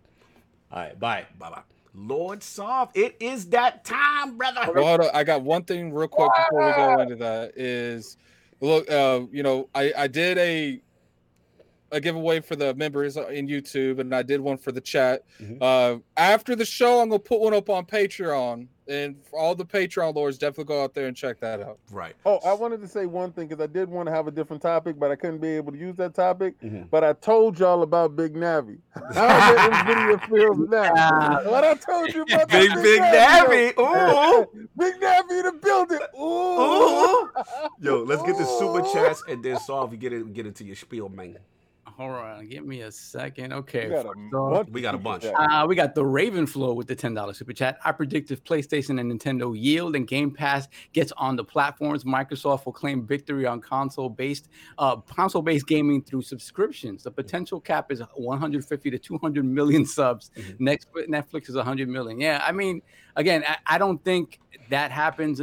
[0.71, 1.61] all right bye Bye bye.
[1.93, 4.71] Lord Soft, it is that time, brother.
[4.73, 5.09] Well, hold on.
[5.13, 7.53] I got one thing real quick before we go into that.
[7.57, 8.17] Is
[8.61, 10.81] look, uh, you know, I I did a
[11.91, 15.23] a giveaway for the members in YouTube, and I did one for the chat.
[15.41, 15.57] Mhm.
[15.61, 19.65] Uh, after the show, I'm gonna put one up on Patreon, and for all the
[19.65, 21.79] Patreon lords, definitely go out there and check that out.
[21.91, 22.15] Right.
[22.25, 24.61] Oh, I wanted to say one thing because I did want to have a different
[24.61, 26.55] topic, but I couldn't be able to use that topic.
[26.61, 26.89] Mhm.
[26.89, 28.77] But I told y'all about Big Navi.
[28.93, 31.43] How that video feels now?
[31.49, 33.75] What I told you about Big that Big Navi.
[33.75, 34.41] though.
[34.41, 34.67] Ooh.
[34.77, 35.99] Big Navi in the building.
[36.17, 36.23] Ooh.
[36.61, 37.29] Ooh.
[37.81, 39.91] Yo, let's get the super chats and then solve.
[39.91, 40.33] You get it.
[40.33, 41.37] Get into your spiel, man.
[41.97, 43.53] Hold on, give me a second.
[43.53, 45.25] Okay, We got a off, bunch We got a bunch.
[45.25, 47.77] Uh, we got the Raven Flow with the ten dollars super chat.
[47.83, 52.65] I predict if PlayStation and Nintendo yield and Game Pass gets on the platforms, Microsoft
[52.65, 57.03] will claim victory on console-based uh, console-based gaming through subscriptions.
[57.03, 60.31] The potential cap is 150 to 200 million subs.
[60.35, 60.59] Mhm.
[60.59, 62.19] Next, Netflix is 100 million.
[62.19, 62.81] Yeah, I mean,
[63.15, 64.39] again, I, I don't think
[64.69, 65.41] that happens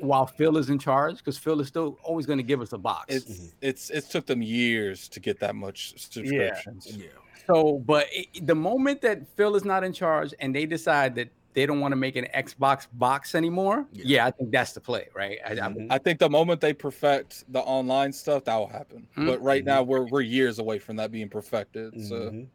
[0.00, 2.78] while Phil is in charge because Phil is still always going to give us a
[2.78, 3.14] box.
[3.14, 6.96] It's it's it took them years to get that much subscriptions.
[6.96, 7.06] Yeah.
[7.46, 11.28] So, but it, the moment that Phil is not in charge and they decide that
[11.52, 14.02] they don't want to make an Xbox box anymore, Yeah.
[14.06, 15.38] yeah, I think that's the play, right?
[15.46, 15.86] I, I- Mhm.
[15.90, 19.06] I think the moment they perfect the online stuff, that will happen.
[19.16, 19.26] Mhm.
[19.26, 21.92] But right now, we're we're years away from that being perfected.
[22.08, 22.46] So Mhm.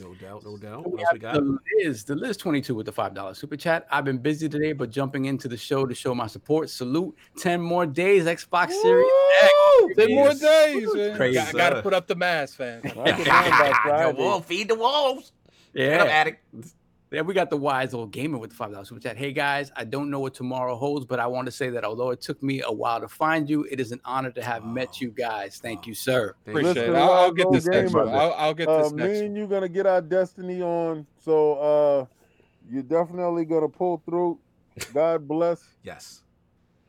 [0.00, 0.82] No doubt, no doubt.
[0.84, 1.34] So What we else we got?
[1.34, 3.86] the Liz, the Liz 22 with the $5 super chat.
[3.90, 6.68] I've been busy today, but jumping into the show to show my support.
[6.70, 7.16] Salute.
[7.38, 9.06] 10 more days, Xbox Series
[9.42, 9.52] X.
[9.96, 11.16] ten more days, man.
[11.16, 12.80] Crazy, Got, got to put up the mask, fam.
[12.84, 15.32] I can learn by wolf, feed the wolves.
[15.74, 16.12] Get 'em, Yeah.
[16.12, 16.44] addict.
[17.14, 19.16] Then we got the wise old gamer with the five dollars super chat.
[19.16, 22.10] Hey guys, I don't know what tomorrow holds, but I want to say that although
[22.10, 25.00] it took me a while to find you, it is an honor to have met
[25.00, 25.58] you guys.
[25.62, 26.34] Thank you, sir.
[26.44, 26.60] Thank you.
[26.70, 26.94] Appreciate it.
[26.96, 28.08] I'll, I'll get Gold this next one.
[28.08, 29.24] I'll, I'll get Uh, this me next one.
[29.26, 32.06] and you gonna get our destiny on, so uh,
[32.70, 34.38] you're definitely gonna pull through.
[34.92, 35.62] God bless.
[35.82, 36.22] Yes,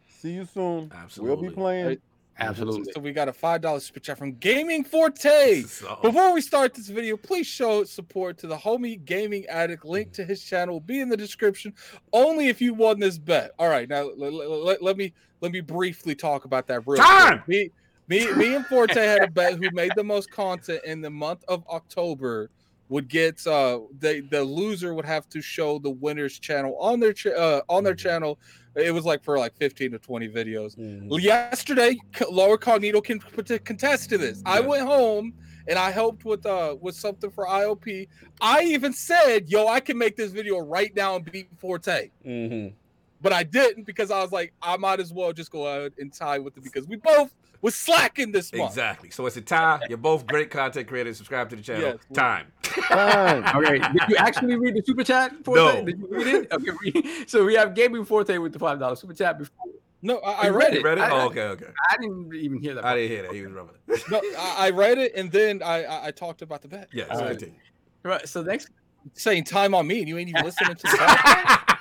[0.07, 0.91] See you soon.
[0.95, 1.35] absolutely.
[1.35, 1.97] We'll be playing.
[2.37, 2.91] Absolutely.
[2.93, 5.61] So we got a five dollars super chat from Gaming Forte.
[5.63, 9.85] So- Before we start this video, please show support to the homie Gaming Addict.
[9.85, 11.73] Link to his channel will be in the description.
[12.11, 13.51] Only if you won this bet.
[13.57, 17.39] All right, now let, let- let me let me briefly talk about that real Time!
[17.43, 17.71] quick.
[18.07, 21.09] Me, me, me and Forte had a bet who made the most content in the
[21.09, 22.49] month of October
[22.89, 27.13] would get uh they the loser would have to show the winner's channel on their
[27.13, 27.99] ch- uh, on their Mhm.
[27.99, 28.39] channel.
[28.75, 30.75] It was like for like 15 to 20 videos.
[30.77, 31.21] Mhm.
[31.21, 31.97] Yesterday,
[32.29, 33.19] Lord Cognito can
[33.59, 34.41] contest to this.
[34.45, 35.33] I went home
[35.67, 38.07] and I helped with uh with something for IOP.
[38.41, 42.73] I even said, "Yo, I can make this video right now and beat Forte," Mhm.
[43.21, 46.11] but I didn't because I was like, I might as well just go out and
[46.13, 47.33] tie with it because we both
[47.65, 48.69] was slacking this month.
[48.71, 49.09] Exactly.
[49.09, 49.79] So it's a tie.
[49.89, 51.17] You're both great content creators.
[51.17, 51.81] Subscribe to the channel.
[51.81, 51.97] Yes.
[52.13, 52.51] Time.
[52.61, 53.43] Time.
[53.65, 55.33] Okay, did you actually read the super chat?
[55.43, 55.57] Forte?
[55.59, 55.83] No.
[55.83, 56.51] Did you read it?
[56.51, 57.29] Okay, read.
[57.29, 59.39] so we have Gaming Forte with the five dollars super chat.
[59.39, 59.55] Before
[60.03, 60.83] No, I, I read read it.
[60.83, 61.01] Read it?
[61.01, 61.65] I- oh, okay, okay.
[61.91, 62.85] I didn't even hear that.
[62.85, 63.33] I didn't hear that.
[63.33, 63.75] He was rubbing.
[63.87, 64.03] It.
[64.11, 66.87] no, I, I read it and then I, I I talked about the bet.
[66.93, 67.29] yes, All right.
[67.31, 67.59] continue.
[68.03, 68.69] Right, so next,
[69.13, 71.74] Saying time on me and you ain't even listening to the bet.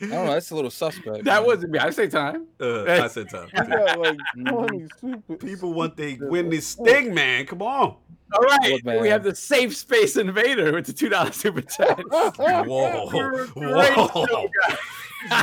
[0.00, 0.32] I don't know.
[0.32, 1.24] That's a little suspect.
[1.24, 1.46] that man.
[1.46, 1.78] wasn't me.
[1.78, 2.46] I say time.
[2.60, 3.48] Uh, I said time.
[3.54, 7.46] Like People want they win this thing, man.
[7.46, 7.96] Come on.
[8.32, 11.98] All right, Look, we have the safe space invader with the two dollars super chat.
[12.10, 13.08] Whoa,
[13.54, 14.48] Great show, whoa.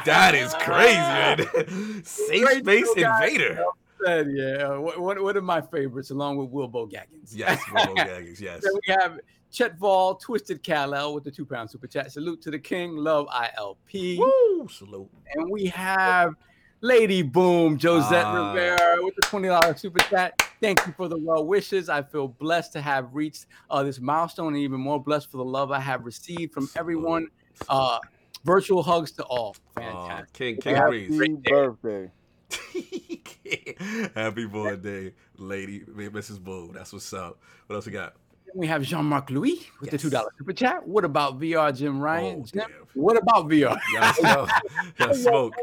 [0.06, 2.04] That is crazy, man.
[2.06, 3.64] Safe Great space invader.
[4.06, 7.36] Said, yeah, one, one one of my favorites, along with Wilbo Gaggins.
[7.36, 8.62] Yes, Robo Gaggins, yes.
[8.64, 9.20] Then we have
[9.54, 12.12] Chet Vol, Twisted Kal-El with the two pound super chat.
[12.12, 14.18] Salute to the king, love ILP.
[14.18, 14.68] Woo!
[14.68, 15.08] Salute.
[15.36, 16.34] And we have
[16.82, 18.52] Lady Boom, Josette Ah.
[18.52, 20.34] Rivera with the $20 super chat.
[20.60, 21.88] Thank you for the well wishes.
[21.88, 25.46] I feel blessed to have reached uh, this milestone and even more blessed for the
[25.46, 27.28] love I have received from everyone.
[27.70, 28.00] Uh,
[28.44, 29.56] virtual hugs to all.
[29.78, 30.34] Aw, Fantastic.
[30.34, 31.38] King King Happy Breeze.
[31.46, 32.12] birthday.
[34.16, 36.40] Happy birthday, lady, Mrs.
[36.44, 36.72] Boom.
[36.74, 37.40] That's what's up.
[37.68, 38.16] What else we got?
[38.54, 40.02] Then we have Jean Marc Louis with Yes.
[40.04, 40.88] the $2 super chat.
[40.88, 42.42] What about VR, Jim Ryan?
[42.42, 43.78] Oh, Jim, what about VR?
[43.94, 44.14] Y'all
[45.14, 45.54] smoke.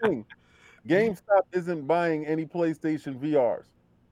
[0.00, 0.26] Smoke.
[0.86, 3.64] GameStop isn't buying any PlayStation VRs.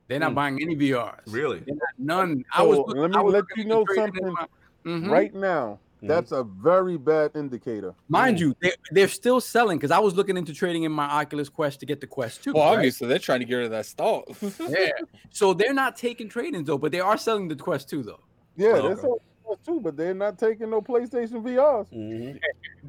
[0.09, 0.35] They're not Hmm.
[0.35, 1.21] buying any VRs.
[1.33, 1.61] Really?
[1.67, 2.45] They're not, none.
[2.53, 2.95] I So, was.
[2.97, 4.47] let me was let you know something my-
[4.85, 5.11] Mhm.
[5.11, 6.09] Right now, Mhm.
[6.09, 7.93] that's a very bad indicator.
[8.09, 11.49] Mind you, they, they're still selling because I was looking into trading in my Oculus
[11.49, 12.53] Quest to get the Quest 2.
[12.53, 12.75] Well, right?
[12.75, 14.29] obviously they're trying to get rid of that stock.
[14.69, 14.91] Yeah.
[15.31, 18.21] So they're not taking trade-ins though, but they are selling the Quest 2 though.
[18.57, 19.07] Yeah, that's okay.
[19.09, 19.21] all
[19.65, 21.89] too, but they're not taking no PlayStation VRs.
[21.93, 22.37] Mm-hmm.
[22.37, 22.39] Did,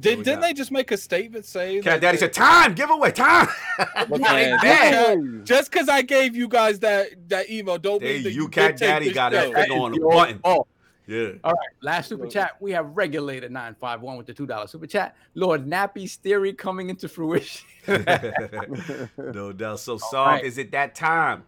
[0.00, 0.40] didn't got?
[0.40, 3.46] they just make a statement saying Cat Daddy said, "Time, giveaway, time."
[4.08, 5.16] Look, man, like this that.
[5.16, 8.42] cat- just because I gave you guys that that email, don't Hey, mean that you
[8.42, 9.54] you Cat Daddy this got that show.
[9.54, 10.40] finger on the button.
[10.44, 10.66] Oh,
[11.06, 11.32] Yeah.
[11.44, 11.68] all right.
[11.80, 12.56] Last super chat.
[12.60, 15.16] We have regulator 951 with the $2 super chat.
[15.34, 17.66] Lord Nappy's theory coming into fruition.
[17.88, 19.80] no doubt.
[19.80, 20.44] So, Sog, right.
[20.44, 21.44] is it that time?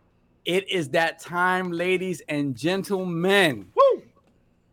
[0.46, 3.66] it is that time, ladies and gentlemen.
[3.74, 4.02] Woo!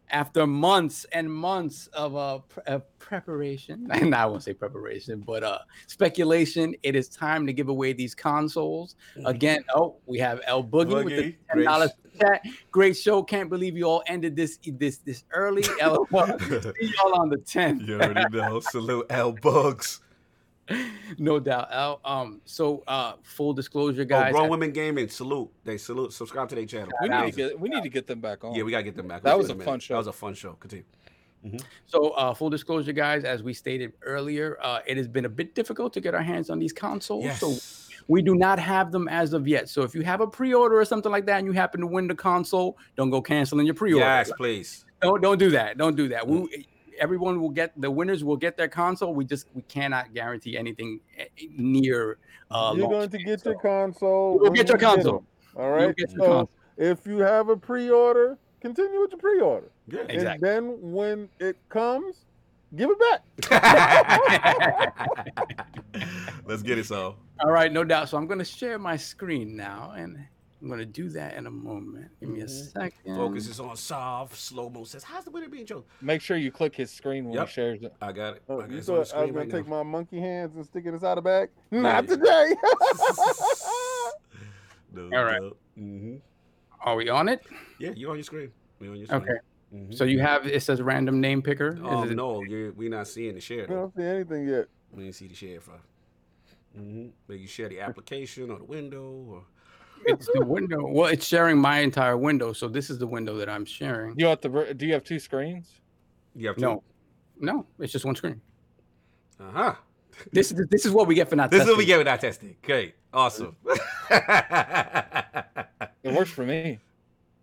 [0.09, 5.43] After months and months of uh, pre- uh preparation and i won't say preparation but
[5.43, 8.95] uh speculation it is time to give away these consoles
[9.25, 13.23] again oh we have el boogie, with the Boogie, ten dollars great chat great show
[13.23, 16.05] can't believe you all ended this this this early LOL.
[16.39, 18.59] see y'all on the 10th You already know.
[18.59, 20.01] Salute L Bugs.
[21.17, 21.71] no doubt.
[21.71, 21.99] Al.
[22.03, 24.31] Um, so uh, full disclosure, Oh, guys.
[24.33, 25.49] Grown at- Women Gaming, salute.
[25.63, 26.13] They salute.
[26.13, 26.89] Subscribe to their channel.
[27.01, 28.53] We need to get we need to get them back on.
[28.55, 29.23] Yeah, we gotta get them back.
[29.23, 29.65] That It's was a minute.
[29.65, 29.93] fun show.
[29.95, 30.53] That was a fun show.
[30.53, 30.85] Continue.
[31.85, 35.55] So, uh, full disclosure, guys, as we stated earlier, uh, it has been a bit
[35.55, 37.23] difficult to get our hands on these consoles.
[37.23, 37.39] Yes.
[37.39, 37.55] So,
[38.09, 39.69] we do not have them as of yet.
[39.69, 42.07] So, if you have a pre-order or something like that, and you happen to win
[42.07, 44.05] the console, don't go canceling your pre-order.
[44.05, 44.83] yes, please.
[45.01, 45.77] Don't don't do that.
[45.77, 46.27] Don't do that.
[46.27, 46.67] We,
[46.99, 49.13] everyone will get the winners will get their console.
[49.13, 51.25] We just we cannot guarantee anything eh,
[51.57, 52.17] near.
[52.51, 53.25] Uh, You're launch going to date.
[53.25, 54.35] get your console.
[54.35, 55.17] You will get your you console.
[55.17, 55.27] 'em,
[55.61, 56.49] All you'll get your So console.
[56.77, 59.71] if you have a pre-order, continue with your pre-order.
[59.87, 60.01] Yeah.
[60.09, 60.49] Exactly.
[60.49, 62.25] And then when it comes,
[62.75, 63.23] give it back.
[66.45, 67.15] Let's get it, so.
[67.43, 68.09] All right, no doubt.
[68.09, 70.17] So I'm going to share my screen now, and
[70.61, 72.07] I'm going to do that in a moment.
[72.19, 73.15] Give me a second.
[73.15, 74.35] Focus is on soft.
[74.35, 77.35] Slow mo says, "How's the winner being chosen?" Make sure you click his screen when
[77.35, 77.47] Yep.
[77.47, 77.93] he shares it.
[78.01, 78.43] I got it.
[78.49, 78.79] I Oh, got you it.
[78.79, 79.75] It's on the thought I was screen gonna right take now.
[79.77, 81.49] my monkey hands and stick it inside the bag?
[81.69, 82.15] Yeah, Not yeah.
[82.15, 82.55] today.
[84.93, 85.41] No, All right.
[85.41, 85.53] no.
[85.77, 86.21] Mhm.
[86.81, 87.45] Are we on it?
[87.79, 88.51] Yeah, you're on your screen.
[88.79, 89.21] You're on your screen.
[89.21, 89.33] Okay.
[89.75, 89.95] Mhm.
[89.95, 91.73] So you have it says random name picker.
[91.73, 93.63] Is Oh it- no, you're, we're not seeing the share.
[93.63, 93.75] I Though.
[93.75, 94.67] don't see anything yet.
[94.91, 95.73] We didn't see the share for.
[96.77, 97.07] Mm-hmm.
[97.27, 99.43] Maybe you share the application or the window or.
[100.05, 100.85] It's the window.
[100.87, 104.17] Well, it's sharing my entire window, so this is the window that I'm sharing.
[104.17, 104.73] You have to.
[104.73, 105.81] Do you have two screens?
[106.35, 106.61] You have to.
[106.61, 106.83] No,
[107.39, 108.41] no, it's just one screen.
[109.39, 109.75] Uh huh.
[110.31, 111.51] This is this is what we get for not.
[111.51, 112.55] This is what we get with our testing.
[112.63, 112.95] Great.
[113.13, 113.55] Awesome.
[116.03, 116.79] It works for me.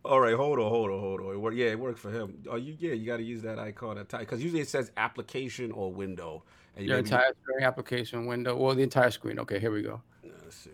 [0.05, 1.35] All right, hold on, hold on, hold on.
[1.35, 2.43] It work, yeah, it worked for him.
[2.51, 4.91] Oh, you yeah, you got to use that icon at time because usually it says
[4.97, 6.43] application or window.
[6.77, 8.57] And you Your maybe- entire screen application window.
[8.57, 9.39] Well, the entire screen.
[9.39, 10.03] Okay, here we go.
[10.43, 10.71] Let's see.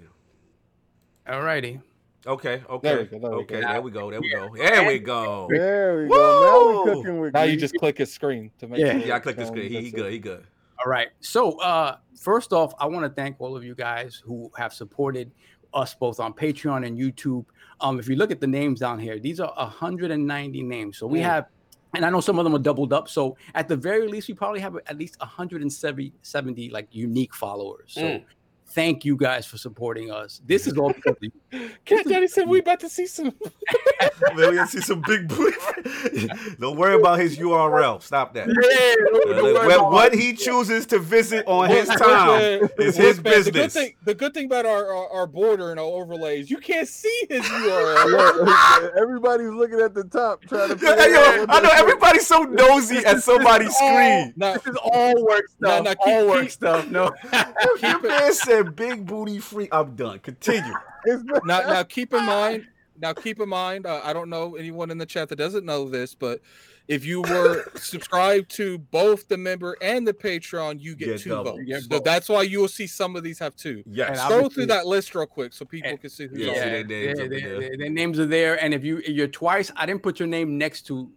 [1.27, 1.81] Alrighty.
[2.27, 3.61] Okay, okay, There go, there okay.
[3.61, 4.11] There we go.
[4.11, 4.55] There we go.
[4.55, 5.47] There we go.
[5.51, 6.41] There we go.
[6.85, 8.81] Now we're cooking with Now you just click his screen to make.
[8.81, 8.93] Yeah.
[8.99, 9.71] sure Yeah, I it's clicked the screen.
[9.71, 10.13] He, he good.
[10.13, 10.45] He good.
[10.85, 11.09] All right.
[11.21, 15.31] So, uh, first off, I want to thank all of you guys who have supported
[15.73, 17.47] us both on Patreon and YouTube.
[17.81, 20.99] Um, if you look at the names down here, these are 190 names.
[20.99, 21.25] So we Mm.
[21.25, 21.47] have,
[21.95, 23.09] and I know some of them are doubled up.
[23.09, 27.93] So at the very least, we probably have at least 170 70, like unique followers.
[27.95, 28.25] So Mm.
[28.73, 30.41] Thank you guys for supporting us.
[30.47, 31.33] This is all because.
[31.85, 33.35] Cat Daddy said we about to see some.
[34.35, 35.57] Man, we gotta see some big booty.
[36.61, 38.01] Don't worry about his URL.
[38.03, 38.47] Stop that.
[38.49, 43.17] Yeah, Uh, don't what, what he chooses to visit on his time is his man,
[43.17, 43.73] The good business.
[43.75, 47.27] thing, the good thing about our, our, our border and our overlays, you can't see
[47.29, 48.97] his URL.
[49.01, 50.85] Everybody's looking at the top trying to.
[50.85, 54.33] Yeah, yo, I know everybody's so nosy at somebody's screen.
[54.37, 55.85] Now, This is all work No, stuff.
[55.85, 56.89] no, keep- all work keep- stuff.
[56.89, 57.11] No.
[57.83, 59.69] Your man said big booty free.
[59.73, 60.19] I'm done.
[60.21, 60.73] Continue.
[61.05, 62.67] It's not- now, now keep in mind.
[63.03, 63.87] Now, keep in mind.
[63.87, 66.41] Uh, I don't know anyone in the chat that doesn't know this, but
[66.87, 71.31] if you were subscribed to both the member and the Patreon, you get, Get two
[71.31, 71.53] double.
[71.53, 71.65] votes.
[71.67, 72.05] Get So both.
[72.05, 73.83] that's why you will see some of these have two.
[73.87, 74.09] Yes.
[74.11, 76.49] And Scroll obviously- through that list real quick so people And- can see who's Yeah,
[76.49, 76.55] on.
[76.57, 77.61] see their names their, there.
[77.61, 80.59] their- their names are there, and if you you're twice, I didn't put your name
[80.59, 81.11] next to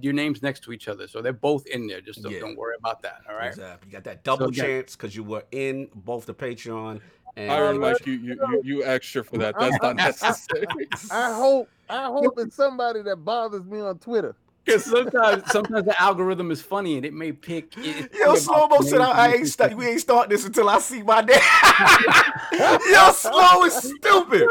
[0.00, 2.00] your names next to each other, so they're both in there.
[2.00, 2.40] Just don't, Yeah.
[2.40, 3.20] don't worry about that.
[3.28, 3.48] All right.
[3.50, 3.86] Exactly.
[3.88, 7.00] You got that double So, chance because you were in both the Patreon
[7.40, 7.96] and Iron Alright.
[8.00, 9.54] Mike, you, you, you, you extra for that.
[9.58, 10.66] That's not necessary.
[11.10, 11.68] I hope.
[11.88, 14.36] I hope it's somebody that bothers me on Twitter.
[14.64, 17.72] Because sometimes sometimes the algorithm is funny and it may pick.
[17.78, 19.74] It, Yo, slow mo said I, I ain't start.
[19.74, 21.38] We ain't start this until I see my name.
[22.92, 24.46] Yo, slow is stupid.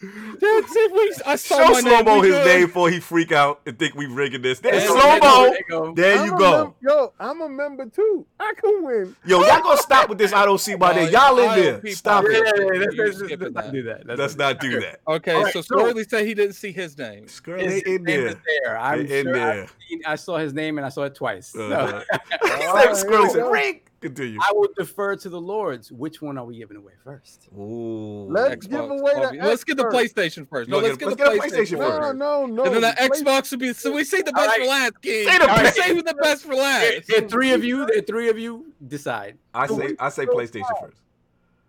[0.40, 0.92] That's it.
[0.92, 2.46] We, I saw Show my slow mo his good.
[2.46, 4.60] name before he freak out and think we rigging this.
[4.60, 5.54] There's slow mo.
[5.68, 5.94] go.
[5.94, 6.64] There I'm you go.
[6.64, 8.24] mem- yo, I'm a member too.
[8.38, 9.16] I can win.
[9.26, 10.32] Yo, y'all gonna stop with this?
[10.32, 11.12] I don't see my No, name.
[11.12, 11.74] Y'all in there.
[11.78, 12.42] people- Stop Yeah, it.
[12.56, 14.06] yeah, yeah, let's, let's, skipping let's not do that.
[14.18, 15.00] Let's not do that.
[15.08, 17.26] Okay, All right, so so- said he didn't see his name.
[17.26, 18.34] Skirl His in there.
[18.64, 18.78] there.
[18.78, 19.62] I'm In sure there.
[19.64, 21.52] I've seen- I saw his name and I saw it twice.
[21.58, 22.02] So, Uh-huh.
[22.42, 23.50] Alright, Squirrely here we said, go.
[23.50, 23.80] ring.
[24.00, 24.38] Continue.
[24.40, 25.90] I will defer to the lords.
[25.90, 27.48] Which one are we giving away first?
[27.58, 28.28] Ooh.
[28.30, 28.70] Let's Xbox.
[28.70, 30.68] give away the Oh, let's get the PlayStation first.
[30.68, 32.16] You No, let's get- get, the let's get a PlayStation, PlayStation first.
[32.16, 32.64] No, no, no.
[32.64, 33.72] And then the Play- Xbox would be.
[33.72, 34.60] So we say the best Alright.
[34.60, 35.26] for last, King.
[35.28, 35.76] Say the We best.
[35.76, 37.06] Say the best for last.
[37.08, 37.86] there are three of you.
[37.86, 38.72] There are three of you.
[38.86, 39.36] Decide.
[39.52, 40.98] I say I say PlayStation first.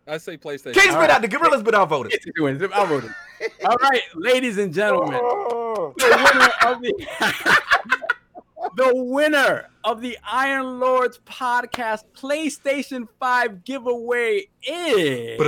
[0.07, 0.73] I say PlayStation.
[0.73, 1.09] King's been Alright.
[1.09, 1.21] out.
[1.23, 2.13] The Gorillas been outvoted.
[2.13, 2.61] It's a win.
[2.73, 3.51] I'll vote it.
[3.65, 5.19] All right, ladies and gentlemen.
[5.21, 7.61] Oh, the winner of the
[8.75, 15.39] the winner of the Iron Lords podcast PlayStation 5 giveaway is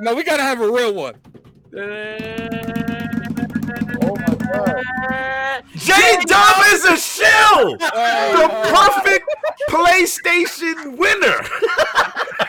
[0.00, 1.14] No, we gotta have a real one.
[4.02, 5.62] oh my god.
[5.76, 5.92] J
[6.26, 7.76] Dub is a shill.
[7.76, 9.24] The perfect
[9.70, 11.38] PlayStation winner.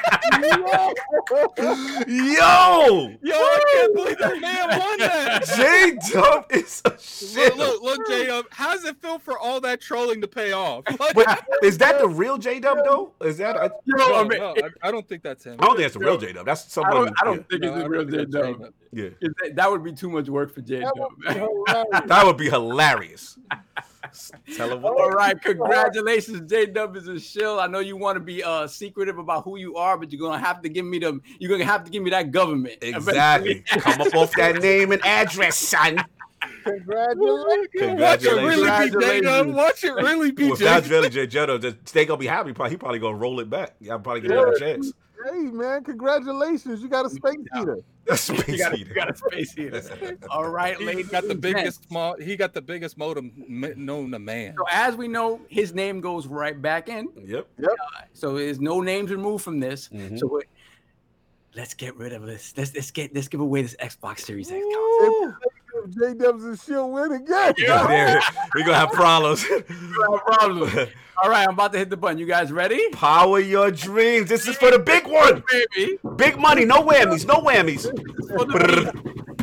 [2.08, 5.46] Yo, Yo, I can't believe this man won that.
[5.56, 7.56] J Dub is a shit.
[7.58, 8.46] Look, look, look, J Up.
[8.52, 10.84] How does it feel for all that trolling to pay off?
[11.00, 11.28] Like, Wait,
[11.64, 13.14] is that the real J Dub though?
[13.22, 13.58] Is that?
[13.58, 15.56] I, Yo, no, I mean, no, I, I don't think that's him.
[15.60, 16.46] I don't think that's the real J Dub.
[16.46, 16.94] That's I someone.
[17.06, 18.58] don't, I don't think No, it's the real think J Dub.
[18.60, 18.74] J-Dub.
[18.94, 21.12] yeah, That, that would be too much work for J Dub.
[22.08, 23.38] that would be hilarious.
[24.56, 24.94] Tell him what.
[25.00, 27.60] All right, congratulations, J Dub is a shill.
[27.60, 30.44] I know you want to be uh secretive about who you are, but you're gonna
[30.44, 31.22] have to give me them.
[31.40, 32.78] You're gonna have to give me that government.
[33.00, 33.64] Exactly.
[33.68, 36.04] Come up off that name and address, son.
[36.64, 38.00] Congratulations.
[38.00, 39.48] Watch it really be J Dub.
[39.54, 42.54] Watch it really be Well, if that's really J Dub, they gonna be happy.
[42.54, 43.76] Probably, he probably gonna roll it back.
[43.80, 44.94] Yeah, probably get another chance.
[45.26, 46.82] Hey man, congratulations!
[46.82, 47.80] You got a space heater.
[48.06, 48.90] That's You got, a, heater.
[48.90, 50.18] you got a space heater.
[50.30, 51.92] All right, He got the biggest gents.
[51.92, 54.56] mo- He got the biggest modem known to man.
[54.58, 57.10] So as we know, his name goes right back in.
[57.24, 57.48] Yep.
[57.60, 57.70] Yep.
[58.14, 59.90] So there's no names removed from this.
[59.90, 60.18] Mhm.
[60.20, 60.42] So we
[61.56, 62.54] let's get rid of this.
[62.58, 64.64] Let's let's get let's give away this Xbox Series X.
[65.88, 67.54] J Dubs and she'll win again.
[67.58, 68.22] Yeah, there.
[68.56, 69.46] we gonna have problems.
[69.50, 70.70] No problem.
[71.22, 72.18] All right, I'm about to hit the button.
[72.18, 72.90] You guys ready?
[72.92, 74.30] Power your dreams.
[74.30, 75.44] This is for the big one.
[75.76, 76.00] Baby.
[76.16, 76.64] Big money.
[76.64, 77.26] No whammies.
[77.28, 77.84] No whammies.
[77.84, 78.94] The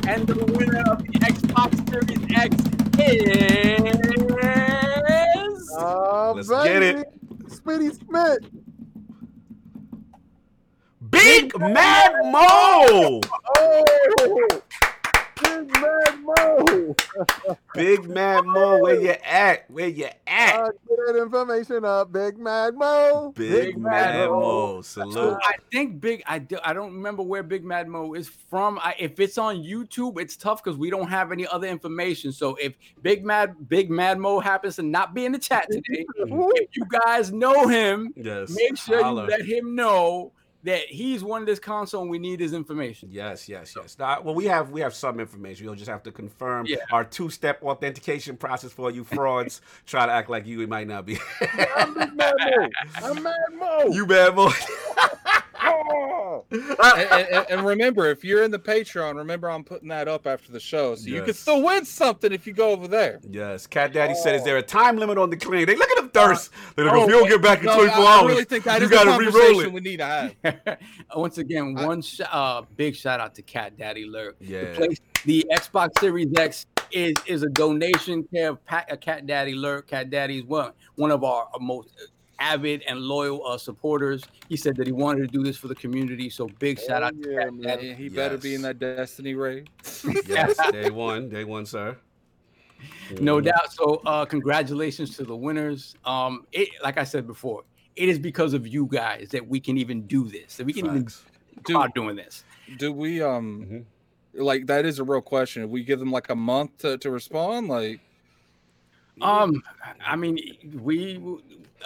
[0.09, 2.57] and the winner of the Xbox Series X
[2.99, 4.07] is
[5.79, 6.97] Oh, Let's ah, get it.
[6.97, 7.11] baby.
[7.55, 8.39] Spitty Smith.
[11.11, 13.21] Big Mad Mo.
[13.59, 13.83] Oh,
[15.43, 16.95] Big Mad Mo.
[17.75, 18.79] Big Mad Mo.
[18.81, 19.71] Where you at?
[19.71, 20.57] Where you at?
[20.57, 23.33] Uh, get that information up, Big Mad Mo.
[23.37, 24.81] Big Mad Mo.
[24.83, 25.39] So Salute.
[25.43, 26.23] I think Big.
[26.27, 28.79] I do, I don't remember where Big Mad Mo is from.
[28.83, 32.33] I, if it's on YouTube, it's tough because we don't have any other information.
[32.33, 36.07] So if Big Mad Big Mad Mo happens to not be in the chat today,
[36.17, 38.51] if you guys know him, Yes.
[38.51, 39.25] make sure Holla.
[39.25, 40.33] you let him know
[40.67, 43.09] that he's won this console and we need his information.
[43.11, 43.97] Yes, yes, yes.
[43.99, 45.65] Now, well, we have we have some information.
[45.65, 46.77] You'll just have to confirm Yeah.
[46.93, 49.61] our two-step authentication process for you frauds.
[49.87, 51.19] Try to act like you it might not be.
[51.77, 52.69] I'm Big Mad Mo.
[52.97, 53.85] I'm Mad Mo.
[53.93, 54.51] you bad boy.
[55.63, 56.45] Oh.
[56.51, 60.53] and, and- and remember, if you're in the Patreon, remember I'm putting that up after
[60.53, 63.21] the show, so you can still win something if you go over there.
[63.29, 65.97] yes, Cat Daddy said, "Is there a time limit on the claim?" They look at
[65.97, 66.51] them thirst.
[66.75, 68.45] They're like, Oh, if you don't get back in No, 24 I, I hours, really
[68.45, 69.73] think that you is a gotta re-roll conversation it.
[69.73, 70.79] we need to have.
[71.17, 74.37] Once again, one sh- uh, big shout out to Cat Daddy Lurk.
[74.41, 74.63] Yeah.
[74.71, 79.27] The, place, the Xbox Series X is is a donation care of Pat, uh, Cat
[79.27, 79.89] Daddy Lurk.
[79.89, 81.89] Cat Daddy is one one of our most
[82.39, 84.25] avid and loyal uh, supporters.
[84.49, 86.31] He said that he wanted to do this for the community.
[86.31, 87.63] So big shout out to yeah, Cat man.
[87.63, 87.91] Daddy.
[87.91, 89.69] And he better be in that Destiny raid.
[90.27, 91.97] yes, day one, day one, sir.
[93.21, 93.45] No Mhm.
[93.45, 93.73] doubt.
[93.73, 95.97] So uh, congratulations to the winners.
[96.05, 97.63] Um, it like I said before,
[97.95, 100.57] it is because of you guys that we can even do this.
[100.57, 101.25] That we can Facts.
[101.27, 102.45] even Dude, start doing this.
[102.77, 103.85] do we um Mhm.
[104.45, 105.63] like that is a real question.
[105.63, 108.01] If we give them like a month to, to respond, like
[109.23, 109.63] Um,
[110.05, 110.39] I mean,
[110.83, 111.21] we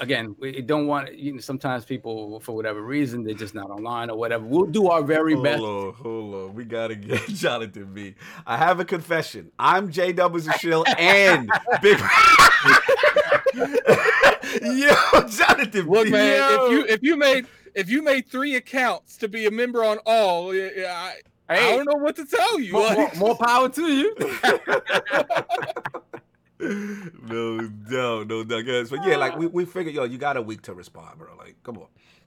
[0.00, 1.16] again, we don't want.
[1.16, 4.44] You know, sometimes people, for whatever reason, they're just not online or whatever.
[4.44, 5.62] We'll do our very Hold best.
[5.62, 6.54] on, hold on.
[6.54, 8.14] We gotta get Jonathan B.
[8.46, 9.52] I have a confession.
[9.58, 11.50] I'm J Doubles and Shill and
[11.82, 11.98] Big.
[14.62, 14.94] Yo,
[15.28, 16.10] Jonathan look, B.
[16.10, 16.64] man, Yo.
[16.66, 19.98] if you if you made if you made three accounts to be a member on
[20.04, 21.10] all, yeah, yeah,
[21.48, 22.72] I, I don't know what to tell you.
[22.72, 24.16] more, more, more power to you.
[26.60, 28.90] no doubt, no doubt, guys.
[28.90, 31.34] But yeah, like we, we figured, yo, you got a week to respond, bro.
[31.36, 31.86] Like, come on.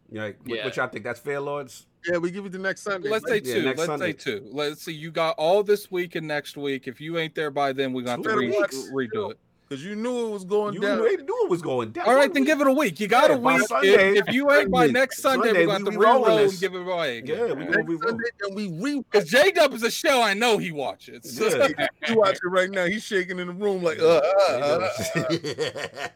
[0.10, 0.66] You know, like, what, Yeah.
[0.66, 1.04] what y'all think?
[1.04, 1.88] That's fair, Lords?
[2.10, 3.10] Yeah, we give it the next Sunday.
[3.10, 3.44] Let's man.
[3.44, 3.62] say Yeah, two.
[3.64, 4.06] next Let's Sunday.
[4.08, 4.50] say two.
[4.52, 4.92] Let's see.
[4.94, 6.88] You got all this week and next week.
[6.88, 8.90] If you ain't there by then, we're gonna have to re- weeks.
[8.94, 9.40] redo it.
[9.74, 11.00] Because you knew it was going You down.
[11.00, 12.06] knew, knew it was going down.
[12.06, 13.00] All right, then give it a week.
[13.00, 13.68] You got Yeah, a week.
[13.68, 16.38] Sunday- if, if you ain't by next Sunday, Sunday, we're gonna we- have to re-roll
[16.38, 17.24] and give it away.
[17.26, 20.22] Yeah, we're gonna Next be Sunday, and we re Because J Dub is a show
[20.22, 21.40] I know he watches.
[21.40, 21.70] Yeah.
[22.08, 22.86] you watch it right now.
[22.86, 24.22] He's shaking in the room like, uh,
[24.52, 26.08] uh, uh.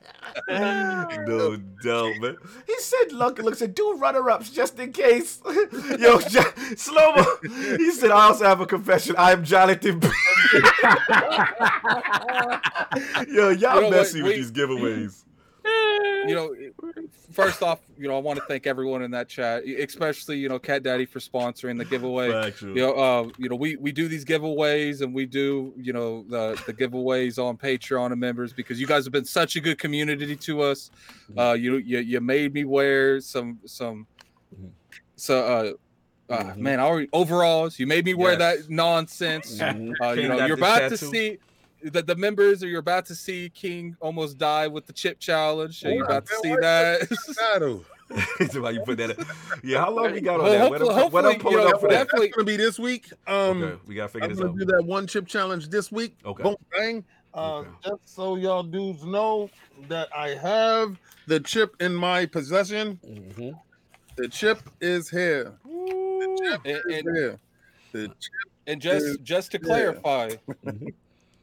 [1.26, 2.38] no doubt, man.
[2.68, 5.42] He said, "Look, look, said do runner-ups just in case."
[6.00, 7.26] Yo, jo- slow mo.
[7.42, 9.16] He said, "I also have a confession.
[9.18, 10.08] I am Jonathan." B."
[13.52, 13.96] Yo, y'all You know what?
[13.98, 15.24] messy with We- these giveaways.
[16.28, 16.54] you know,
[17.32, 20.60] first off, you know, I want to thank everyone in that chat, especially you know,
[20.60, 22.32] Cat Daddy for sponsoring the giveaway.
[22.32, 22.70] Factual.
[22.76, 26.24] You know, uh, you know, we we do these giveaways and we do you know
[26.30, 29.78] the the giveaways on Patreon and members because you guys have been such a good
[29.80, 30.90] community to us.
[31.38, 34.08] Uh, you you you made me wear some some
[34.60, 34.70] Mhm.
[35.16, 35.72] so uh.
[36.30, 36.58] Uh, Mhm.
[36.58, 37.80] Man, I already, overalls.
[37.80, 38.40] You made me wear Yes.
[38.66, 39.60] that nonsense.
[39.60, 39.94] Mhm.
[40.02, 41.38] Uh, you know, you're this about to see
[41.84, 45.80] the, the members, or you're about to see King almost die with the chip challenge.
[45.80, 47.08] So you're about to see that.
[47.36, 47.84] Shadow.
[48.62, 49.12] Why you put that?
[49.20, 49.26] In.
[49.64, 50.72] Yeah, how long we got on Well, that?
[50.72, 52.04] When hopefully- I'm, when I'm hopefully, you pulling know, up for that- that.
[52.06, 53.12] Definitely- That's gonna be this week.
[53.28, 54.58] Um, Okay, we gotta figure I'm this gonna out.
[54.60, 56.16] do that one chip challenge this week.
[56.26, 56.44] Okay.
[56.44, 57.04] Boom, bang.
[57.34, 57.70] Uh, Okay.
[57.86, 59.50] Just so y'all dudes know
[59.90, 60.98] that I have
[61.28, 62.98] the chip in my possession.
[63.06, 63.60] Mhm.
[64.16, 65.54] The chip is here.
[65.66, 67.40] The chip And, is and, here.
[67.92, 68.18] The chip.
[68.68, 70.30] and just just to clarify,
[70.66, 70.94] Mhm.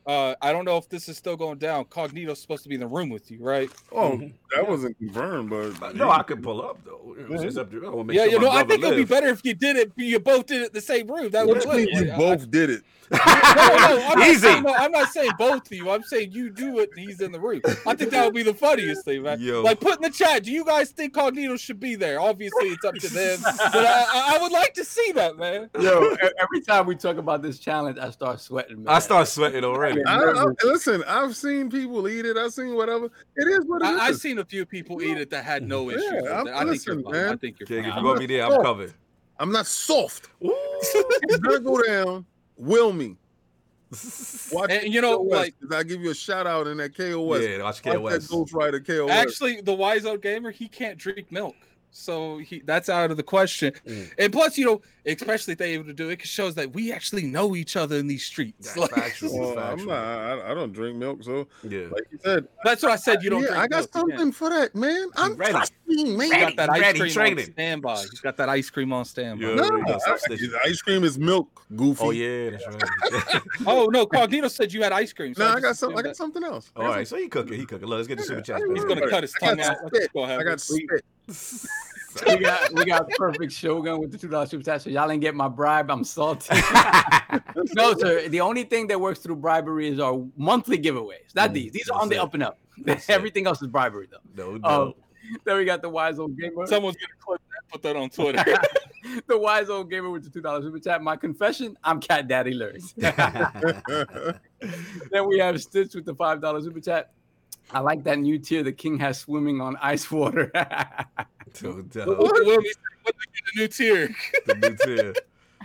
[0.07, 1.85] Uh, I don't know if this is still going down.
[1.87, 3.71] Cognito's supposed to be in the room with you, right?
[3.93, 4.33] Oh, Mhm.
[4.55, 7.15] that wasn't confirmed, but But No, I could pull up though.
[7.19, 7.47] You know, Yeah.
[7.49, 9.41] it's up to- I make yeah, sure you know, I think it'd be better if
[9.45, 9.93] you did it.
[9.97, 11.31] You both did it in the same room.
[11.31, 11.87] That would Which click.
[11.89, 12.83] means you I- both did it.
[13.15, 14.41] No, no, I'm not Easy.
[14.41, 15.91] saying- no, I'm not saying both of you.
[15.91, 17.61] I'm saying you do it he's in the room.
[17.87, 19.41] I think that would be the funniest thing, man.
[19.41, 19.63] Yo.
[19.63, 22.19] Like put in the chat, do you guys think Cognito should be there?
[22.21, 23.39] Obviously, it's up to them.
[23.73, 25.71] But I, I- I would like to see that, man.
[25.79, 28.83] Yo, every time we talk about this challenge, I start sweating.
[28.85, 28.95] Man.
[28.95, 29.94] I start sweating already.
[30.07, 32.37] I, I, listen, I've seen people eat it.
[32.37, 33.07] I've seen whatever.
[33.37, 34.01] It is what it is.
[34.01, 36.13] I, I've seen a few people eat it that had no Yeah, issues.
[36.23, 36.55] with I'm- it.
[36.55, 37.15] I think you're listen, fine.
[37.15, 37.99] I think you're Okay, if fine.
[38.03, 38.95] you want me there, I'm covered.
[39.39, 40.29] I'm not soft.
[40.43, 42.27] It's gonna go down.
[42.57, 43.17] Will me.
[44.53, 46.97] Watch And, you know, KOS, like- 'cause I give you a shout out in that
[46.97, 47.43] KOS.
[47.43, 48.27] yeah, watch Watch that KOS.
[48.27, 49.11] Ghost Rider KOS.
[49.11, 51.55] Actually, the wise old gamer, he can't drink milk.
[51.97, 53.73] So he that's out of the question.
[53.87, 54.11] Mm.
[54.19, 56.93] And plus, you know, especially if they're able to do it, it shows that we
[56.93, 58.77] actually know each other in these streets.
[58.77, 58.91] Like.
[59.23, 59.97] Well, I'm not.
[59.97, 61.87] I, I don't drink milk, so Yeah.
[61.93, 63.23] like you said, that's what I said.
[63.23, 63.95] You don't yeah, drink I got milk.
[63.95, 64.19] You can't.
[64.19, 65.09] something for that, man.
[65.15, 65.53] I'm ready.
[65.53, 66.33] trust me, man.
[66.33, 67.39] He got that ice cream training.
[67.39, 67.97] on standby.
[68.11, 69.47] He's got that ice cream on standby.
[69.47, 69.55] Yeah.
[69.55, 72.01] No, Already got I- ice cream is milk, goofy.
[72.05, 73.43] Oh yeah, that's right.
[73.67, 75.33] Oh no, Cognito said you had ice cream.
[75.35, 75.97] so No, I just got some.
[75.97, 76.73] I got something else.
[76.75, 77.59] All right, All got right, so he cooking.
[77.61, 77.87] He cooking.
[77.87, 78.61] Look, let's get the super chat.
[78.75, 79.79] He's gonna cut his tongue out.
[79.79, 79.93] spit.
[79.93, 80.41] Let's go ahead.
[80.41, 81.05] I got spit.
[81.27, 84.83] We got we got perfect Shogun with the two dollars super chat.
[84.83, 85.91] So y'all didn't get my bribe.
[85.91, 86.55] I'm salty.
[87.75, 88.29] no, sir.
[88.29, 91.35] The only thing that works through bribery is our monthly giveaways.
[91.35, 91.73] Not these.
[91.73, 92.59] These are on the up and up.
[92.79, 93.13] That's it.
[93.13, 94.19] Everything else is bribery, though.
[94.37, 94.95] no, Um, no.
[95.45, 96.67] then we got the wise old gamer.
[96.67, 98.45] Someone's gonna clip that, put that on Twitter.
[99.27, 101.03] the wise old gamer with the two dollars super chat.
[101.03, 102.93] My confession: I'm cat daddy lyrics.
[102.99, 103.19] then
[105.29, 107.13] we have Stitch with the five dollars super chat.
[107.71, 110.51] I like that new tier the king has swimming on ice water.
[111.63, 112.75] No What- what- what we-
[113.05, 113.15] what
[113.55, 114.15] they new tier.
[114.47, 115.15] The new tier.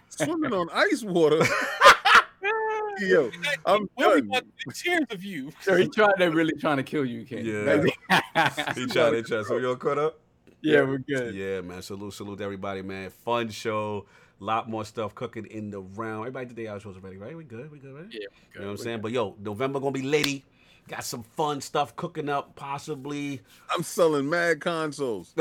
[0.09, 1.39] Swimming on ice water.
[2.99, 3.31] Yo,
[3.65, 4.29] I'm What we done.
[4.67, 5.51] got of you.
[5.61, 6.13] so he tried.
[6.17, 7.45] They're really trying to kill you, King.
[7.45, 7.85] Yeah.
[8.09, 9.13] yeah, He tried.
[9.15, 9.45] He tried.
[9.45, 10.19] So you all caught up?
[10.61, 11.33] Yeah, we're good.
[11.33, 11.81] Yeah, man.
[11.81, 13.09] Salute, salute to everybody, man.
[13.09, 14.05] Fun show.
[14.41, 16.19] A lot more stuff cooking in the round.
[16.27, 17.35] Everybody did their outros already, right?
[17.35, 17.71] We good?
[17.71, 18.05] We good, right?
[18.11, 18.19] Yeah,
[18.53, 19.01] You know what I'm saying?
[19.01, 20.43] But yo, November gonna be litty.
[20.89, 23.41] Got some fun stuff cooking up, possibly.
[23.71, 25.35] I'm selling mad consoles.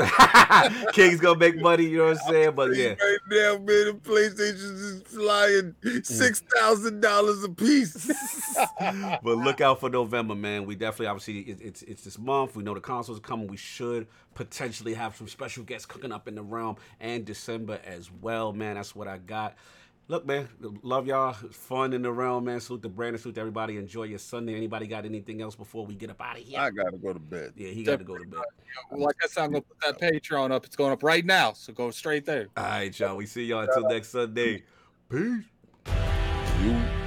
[0.93, 2.51] King's gonna make money, you know what I'm saying?
[2.51, 2.89] But yeah.
[2.89, 8.11] Right now, man, the PlayStation is flying six thousand dollars a piece.
[8.79, 10.67] but look out for November, man.
[10.67, 12.55] We definitely, obviously, it, it's it's this month.
[12.55, 13.47] We know the consoles are coming.
[13.47, 14.05] We should
[14.35, 18.75] potentially have some special guests cooking up in the realm and December as well, man.
[18.75, 19.55] That's what I got.
[20.09, 20.49] Look, man,
[20.81, 21.33] love y'all.
[21.33, 22.59] Fun in the realm, man.
[22.59, 23.19] Salute to Brandin.
[23.19, 23.77] Salute to everybody.
[23.77, 24.55] Enjoy your Sunday.
[24.55, 26.59] Anybody got anything else before we get up out of here?
[26.59, 27.53] I gotta go to bed.
[27.55, 28.41] yeah, he got to go to bed.
[28.91, 30.65] Like I said, I'm gonna put that Patreon up.
[30.65, 32.47] It's going up right now, so go straight there.
[32.57, 33.17] All right, y'all.
[33.17, 34.63] We see y'all until next Sunday.
[35.11, 35.43] Peace.
[36.63, 36.98] You you